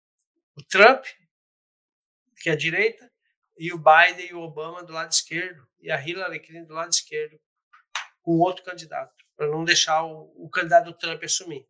o 0.55 0.63
Trump, 0.69 1.05
que 2.43 2.49
é 2.49 2.53
a 2.53 2.57
direita, 2.57 3.09
e 3.57 3.71
o 3.71 3.77
Biden 3.77 4.27
e 4.27 4.33
o 4.33 4.41
Obama 4.41 4.83
do 4.83 4.91
lado 4.91 5.09
esquerdo, 5.09 5.65
e 5.79 5.89
a 5.89 5.95
Hillary 5.95 6.41
Clinton 6.41 6.67
do 6.67 6.73
lado 6.73 6.91
esquerdo, 6.91 7.39
com 8.21 8.37
outro 8.39 8.65
candidato, 8.65 9.15
para 9.37 9.47
não 9.47 9.63
deixar 9.63 10.03
o, 10.03 10.33
o, 10.35 10.49
candidato 10.49 10.91
Trump 10.93 11.23
assumir. 11.23 11.65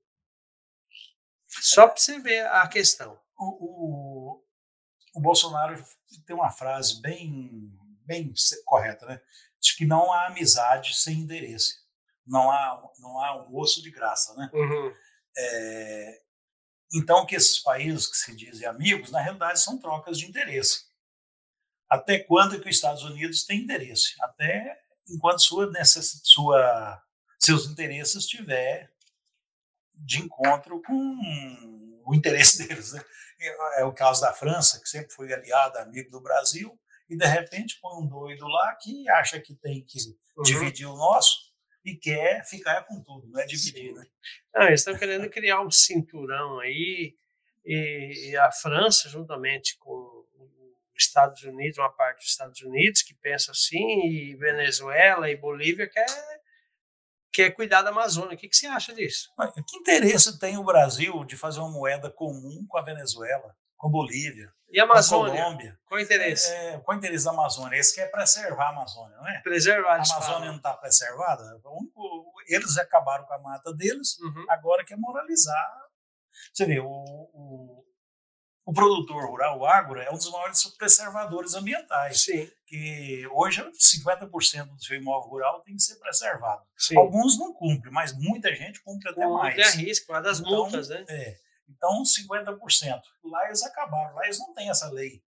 Só 1.48 1.88
para 1.88 1.98
você 1.98 2.20
ver 2.20 2.48
a 2.48 2.68
questão. 2.68 3.22
O, 3.38 3.46
o, 3.46 4.44
o, 5.16 5.22
Bolsonaro 5.22 5.76
tem 6.26 6.36
uma 6.36 6.50
frase 6.50 7.00
bem, 7.02 7.72
bem 8.04 8.34
correta, 8.66 9.06
né? 9.06 9.22
Diz 9.62 9.76
que 9.76 9.86
não 9.86 10.12
há 10.12 10.26
amizade 10.26 10.96
sem 10.96 11.20
interesse. 11.20 11.84
Não 12.26 12.50
há, 12.50 12.92
não 12.98 13.20
há 13.20 13.48
um 13.48 13.56
osso 13.58 13.80
de 13.82 13.92
graça, 13.92 14.34
né? 14.36 14.50
Uhum. 14.52 14.94
É, 15.38 16.23
então, 16.94 17.26
que 17.26 17.36
esses 17.36 17.58
países 17.58 18.06
que 18.06 18.16
se 18.16 18.36
dizem 18.36 18.68
amigos, 18.68 19.10
na 19.10 19.20
realidade, 19.20 19.60
são 19.60 19.80
trocas 19.80 20.18
de 20.18 20.26
interesse. 20.26 20.86
Até 21.90 22.20
quando 22.20 22.60
que 22.60 22.70
os 22.70 22.76
Estados 22.76 23.04
Unidos 23.04 23.44
têm 23.46 23.62
interesse? 23.62 24.16
Até 24.22 24.80
enquanto 25.10 25.42
sua, 25.42 25.72
sua, 26.24 27.02
seus 27.40 27.66
interesses 27.66 28.24
estiver 28.24 28.92
de 29.96 30.22
encontro 30.22 30.82
com 30.84 32.02
o 32.06 32.14
interesse 32.14 32.60
deles. 32.66 32.94
Né? 32.94 33.04
É 33.78 33.84
o 33.84 33.94
caso 33.94 34.22
da 34.22 34.34
França, 34.34 34.80
que 34.80 34.88
sempre 34.88 35.12
foi 35.14 35.34
aliada, 35.34 35.82
amigo 35.82 36.12
do 36.12 36.22
Brasil, 36.22 36.80
e 37.10 37.18
de 37.18 37.26
repente 37.26 37.80
põe 37.82 38.04
um 38.04 38.08
doido 38.08 38.48
lá 38.48 38.76
que 38.76 39.10
acha 39.10 39.40
que 39.40 39.56
tem 39.56 39.84
que 39.84 39.98
uhum. 40.38 40.44
dividir 40.44 40.88
o 40.88 40.96
nosso 40.96 41.53
e 41.84 41.96
quer 41.96 42.46
ficar 42.46 42.84
com 42.84 43.02
tudo, 43.02 43.28
não 43.28 43.40
é 43.40 43.46
dividir, 43.46 43.94
né? 43.94 44.06
Ah, 44.56 44.68
eles 44.68 44.82
estão 44.82 44.98
querendo 44.98 45.30
criar 45.30 45.62
um 45.62 45.72
cinturão 45.72 46.60
aí, 46.60 47.16
e, 47.66 48.30
e, 48.30 48.38
a 48.38 48.52
França, 48.52 49.10
juntamente 49.10 49.78
com 49.78 50.26
os 50.96 51.04
Estados 51.04 51.44
Unidos, 51.44 51.78
uma 51.78 51.92
parte 51.92 52.20
dos 52.20 52.30
Estados 52.30 52.62
Unidos, 52.62 53.02
que 53.02 53.14
pensa 53.16 53.52
assim, 53.52 54.06
e 54.06 54.36
Venezuela 54.36 55.30
e 55.30 55.36
Bolívia 55.36 55.90
quer, 55.90 56.06
quer 57.32 57.52
cuidar 57.52 57.82
da 57.82 57.90
Amazônia. 57.90 58.36
O 58.36 58.38
que, 58.38 58.50
que 58.50 58.56
você 58.56 58.68
acha 58.68 58.94
disso? 58.94 59.32
Que 59.68 59.78
interesse 59.78 60.38
tem 60.40 60.58
o 60.58 60.64
Brasil 60.64 61.24
de 61.24 61.36
fazer 61.36 61.60
uma 61.60 61.72
moeda 61.72 62.10
comum 62.10 62.66
com 62.68 62.78
a 62.78 62.82
Venezuela? 62.82 63.56
Com 63.84 63.90
Bolívia. 63.90 64.50
E 64.72 64.80
a 64.80 64.86
Amazônia? 64.86 65.34
Com 65.34 65.44
Colômbia. 65.44 65.80
Qual 65.86 66.00
o 66.00 66.04
interesse? 66.04 66.50
É, 66.50 66.80
qual 66.80 66.96
o 66.96 66.98
interesse 66.98 67.26
da 67.26 67.32
Amazônia? 67.32 67.78
Esse 67.78 67.94
que 67.94 68.00
é 68.00 68.08
preservar 68.08 68.68
a 68.68 68.70
Amazônia, 68.70 69.18
não 69.18 69.28
é? 69.28 69.42
Preservar. 69.42 69.92
A 69.92 69.96
Amazônia 69.96 70.50
não 70.50 70.56
está 70.56 70.74
preservada? 70.74 71.62
Eles 72.48 72.78
acabaram 72.78 73.26
com 73.26 73.34
a 73.34 73.40
mata 73.40 73.74
deles, 73.74 74.18
uhum. 74.20 74.46
agora 74.48 74.86
quer 74.86 74.98
moralizar. 74.98 75.84
Você 76.54 76.66
vê, 76.66 76.80
o, 76.80 76.88
o, 76.88 77.86
o, 78.66 78.74
produtor 78.74 79.26
rural, 79.30 79.60
o 79.60 79.66
agro, 79.66 80.00
é 80.00 80.10
um 80.10 80.16
dos 80.16 80.32
maiores 80.32 80.64
preservadores 80.78 81.56
ambientais. 81.56 82.24
Sim. 82.24 82.50
Que 82.66 83.28
hoje 83.34 83.62
50% 83.62 84.76
do 84.76 84.82
seu 84.82 84.96
imóvel 84.96 85.30
rural 85.30 85.62
tem 85.62 85.76
que 85.76 85.84
ser 85.84 85.96
preservado. 85.96 86.64
Sim. 86.78 86.98
Alguns 86.98 87.38
não 87.38 87.54
cumprem, 87.54 87.94
mas 87.94 88.18
muita 88.18 88.56
gente 88.56 88.82
cumpre 88.82 89.10
até 89.10 89.28
mais. 89.28 89.56
Cumpre 89.56 89.68
a 89.68 89.72
risco, 89.72 90.22
das 90.22 90.40
então, 90.40 90.52
multas, 90.52 90.88
né? 90.88 91.04
É. 91.10 91.44
Então, 91.70 92.04
50%. 92.04 93.02
Lá 93.24 93.46
eles 93.46 93.64
acabaram, 93.64 94.16
lá 94.16 94.24
eles 94.26 94.40
não 94.40 94.54
têm 94.54 94.70
essa 94.70 94.90
lei. 94.90 95.24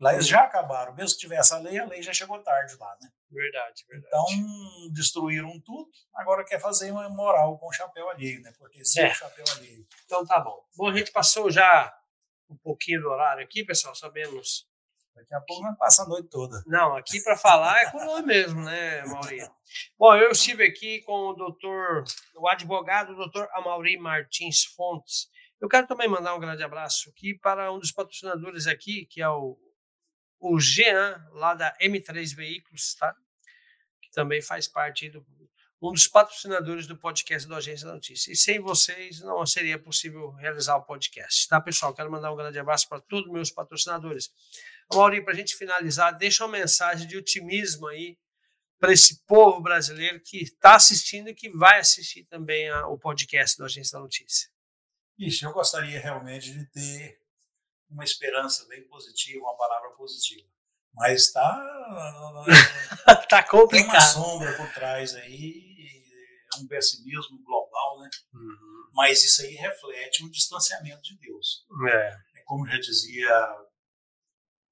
Lá 0.00 0.12
eles 0.12 0.26
já 0.26 0.42
acabaram. 0.42 0.94
Mesmo 0.94 1.14
que 1.14 1.20
tivesse 1.20 1.54
a 1.54 1.58
lei, 1.58 1.78
a 1.78 1.86
lei 1.86 2.02
já 2.02 2.12
chegou 2.12 2.42
tarde 2.42 2.76
lá, 2.76 2.96
né? 3.00 3.08
Verdade, 3.30 3.84
verdade. 3.88 4.06
Então, 4.08 4.92
destruíram 4.92 5.60
tudo, 5.60 5.88
agora 6.14 6.44
quer 6.44 6.60
fazer 6.60 6.90
uma 6.90 7.08
moral 7.08 7.58
com 7.58 7.66
o 7.66 7.72
chapéu 7.72 8.08
alheio, 8.10 8.40
né? 8.42 8.52
Porque 8.58 8.80
é. 8.98 9.10
o 9.10 9.14
chapéu 9.14 9.44
alheio. 9.56 9.86
Então 10.04 10.24
tá 10.24 10.40
bom. 10.40 10.64
Bom, 10.76 10.88
a 10.88 10.96
gente 10.96 11.10
passou 11.10 11.50
já 11.50 11.96
um 12.48 12.56
pouquinho 12.56 13.00
do 13.00 13.08
horário 13.08 13.44
aqui, 13.44 13.64
pessoal, 13.64 13.94
sabemos. 13.94 14.68
Daqui 15.14 15.32
a 15.32 15.40
pouco 15.40 15.62
não 15.62 15.74
passa 15.76 16.02
a 16.02 16.08
noite 16.08 16.28
toda. 16.28 16.60
Não, 16.66 16.96
aqui 16.96 17.22
para 17.22 17.36
falar 17.36 17.80
é 17.82 17.90
com 17.90 18.04
nós 18.04 18.24
mesmo, 18.24 18.60
né, 18.60 19.04
Maurício? 19.04 19.50
Bom, 19.96 20.14
eu 20.16 20.30
estive 20.30 20.64
aqui 20.64 21.02
com 21.02 21.28
o 21.28 21.34
doutor, 21.34 22.04
o 22.34 22.48
advogado, 22.48 23.14
doutor 23.14 23.48
Amaury 23.52 23.96
Martins 23.96 24.64
Fontes. 24.64 25.28
Eu 25.64 25.68
quero 25.68 25.86
também 25.86 26.06
mandar 26.06 26.34
um 26.34 26.38
grande 26.38 26.62
abraço 26.62 27.08
aqui 27.08 27.32
para 27.32 27.72
um 27.72 27.78
dos 27.78 27.90
patrocinadores 27.90 28.66
aqui, 28.66 29.06
que 29.06 29.22
é 29.22 29.28
o, 29.30 29.58
o 30.38 30.60
Jean, 30.60 31.26
lá 31.32 31.54
da 31.54 31.74
M3 31.80 32.36
Veículos, 32.36 32.94
tá? 32.96 33.16
Que 34.02 34.10
também 34.10 34.42
faz 34.42 34.68
parte 34.68 35.08
do 35.08 35.24
um 35.80 35.90
dos 35.90 36.06
patrocinadores 36.06 36.86
do 36.86 36.98
podcast 36.98 37.48
do 37.48 37.54
Agência 37.54 37.86
da 37.86 37.94
Notícia. 37.94 38.30
E 38.30 38.36
sem 38.36 38.60
vocês 38.60 39.20
não 39.20 39.46
seria 39.46 39.78
possível 39.78 40.32
realizar 40.32 40.76
o 40.76 40.82
podcast, 40.82 41.48
tá, 41.48 41.58
pessoal? 41.58 41.94
Quero 41.94 42.12
mandar 42.12 42.30
um 42.30 42.36
grande 42.36 42.58
abraço 42.58 42.86
para 42.86 43.00
todos 43.00 43.26
os 43.28 43.32
meus 43.32 43.50
patrocinadores. 43.50 44.30
Maurinho, 44.92 45.24
para 45.24 45.32
a 45.32 45.36
gente 45.36 45.56
finalizar, 45.56 46.14
deixa 46.14 46.44
uma 46.44 46.58
mensagem 46.58 47.08
de 47.08 47.16
otimismo 47.16 47.86
aí 47.86 48.18
para 48.78 48.92
esse 48.92 49.24
povo 49.24 49.62
brasileiro 49.62 50.20
que 50.20 50.42
está 50.42 50.74
assistindo 50.74 51.30
e 51.30 51.34
que 51.34 51.48
vai 51.48 51.80
assistir 51.80 52.24
também 52.24 52.68
a, 52.68 52.86
o 52.86 52.98
podcast 52.98 53.56
do 53.56 53.64
Agência 53.64 53.96
da 53.96 54.02
Notícia. 54.02 54.52
Ixi, 55.18 55.44
eu 55.44 55.52
gostaria 55.52 56.00
realmente 56.00 56.52
de 56.52 56.66
ter 56.66 57.20
uma 57.88 58.04
esperança 58.04 58.66
bem 58.66 58.82
positiva, 58.88 59.40
uma 59.40 59.56
palavra 59.56 59.90
positiva. 59.90 60.46
Mas 60.92 61.26
está. 61.26 61.52
tá 63.28 63.42
complicado. 63.42 63.90
Tem 63.90 63.98
uma 63.98 64.00
sombra 64.00 64.56
por 64.56 64.72
trás 64.72 65.14
aí, 65.14 66.02
é 66.52 66.56
um 66.60 66.66
pessimismo 66.66 67.42
global, 67.44 68.00
né? 68.00 68.10
Uhum. 68.32 68.90
Mas 68.92 69.24
isso 69.24 69.42
aí 69.42 69.54
reflete 69.54 70.24
um 70.24 70.30
distanciamento 70.30 71.02
de 71.02 71.16
Deus. 71.18 71.66
É. 71.88 72.38
é 72.38 72.42
como 72.44 72.66
já 72.66 72.78
dizia 72.78 73.56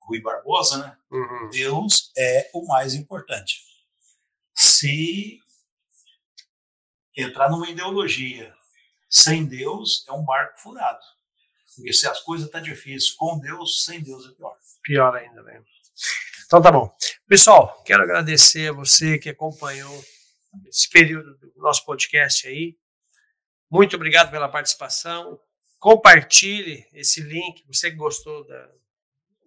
Rui 0.01 0.21
Barbosa, 0.21 0.79
né? 0.79 0.97
Uhum. 1.11 1.51
Deus 1.51 2.13
é 2.17 2.51
o 2.55 2.67
mais 2.67 2.95
importante. 2.95 3.61
Se 4.55 5.41
entrar 7.17 7.51
numa 7.51 7.69
ideologia 7.69 8.55
sem 9.13 9.45
Deus 9.45 10.07
é 10.09 10.13
um 10.13 10.25
barco 10.25 10.59
furado. 10.59 11.05
Porque 11.77 11.93
se 11.93 12.09
as 12.09 12.21
coisas 12.21 12.47
estão 12.47 12.63
tá 12.63 12.67
difíceis 12.67 13.13
com 13.13 13.39
Deus, 13.39 13.85
sem 13.85 14.03
Deus 14.03 14.27
é 14.27 14.35
pior. 14.35 14.57
Pior 14.83 15.15
ainda, 15.15 15.43
né? 15.43 15.63
Então 16.47 16.63
tá 16.63 16.73
bom. 16.73 16.95
Pessoal, 17.29 17.83
quero 17.85 18.03
agradecer 18.03 18.71
a 18.71 18.73
você 18.73 19.19
que 19.19 19.29
acompanhou 19.29 20.03
esse 20.67 20.89
período 20.89 21.37
do 21.37 21.53
nosso 21.57 21.85
podcast 21.85 22.49
aí. 22.49 22.77
Muito 23.71 23.97
obrigado 23.97 24.31
pela 24.31 24.49
participação. 24.49 25.39
Compartilhe 25.79 26.87
esse 26.95 27.21
link, 27.21 27.65
você 27.67 27.91
que 27.91 27.97
gostou 27.97 28.47
da, 28.47 28.71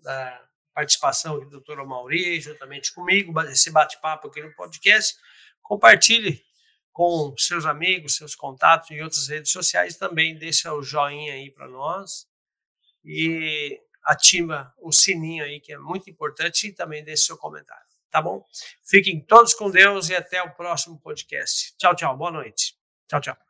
da 0.03 0.45
participação 0.75 1.39
do 1.39 1.59
Dr. 1.59 1.83
Mauri, 1.85 2.39
juntamente 2.39 2.93
comigo, 2.93 3.39
esse 3.41 3.71
bate-papo 3.71 4.27
aqui 4.27 4.41
no 4.43 4.53
podcast. 4.53 5.15
Compartilhe 5.63 6.44
com 6.95 7.35
seus 7.38 7.65
amigos, 7.65 8.15
seus 8.15 8.35
contatos 8.35 8.89
em 8.89 9.01
outras 9.01 9.27
redes 9.27 9.51
sociais, 9.51 9.97
também 9.97 10.39
deixa 10.39 10.73
o 10.73 10.81
joinha 10.81 11.34
aí 11.34 11.51
para 11.51 11.67
nós 11.67 12.26
e 13.03 13.81
ativa 14.01 14.73
o 14.77 14.93
sininho 14.93 15.43
aí, 15.43 15.59
que 15.59 15.73
é 15.73 15.77
muito 15.77 16.09
importante, 16.09 16.67
e 16.67 16.72
também 16.72 17.03
deixe 17.03 17.26
seu 17.26 17.38
comentário. 17.38 17.84
Tá 18.09 18.22
bom? 18.22 18.45
Fiquem 18.81 19.19
todos 19.19 19.53
com 19.53 19.69
Deus 19.69 20.07
e 20.07 20.15
até 20.15 20.41
o 20.41 20.55
próximo 20.55 20.97
podcast. 20.97 21.76
Tchau, 21.77 21.93
tchau. 21.93 22.15
Boa 22.15 22.31
noite. 22.31 22.77
Tchau, 23.09 23.19
tchau. 23.19 23.44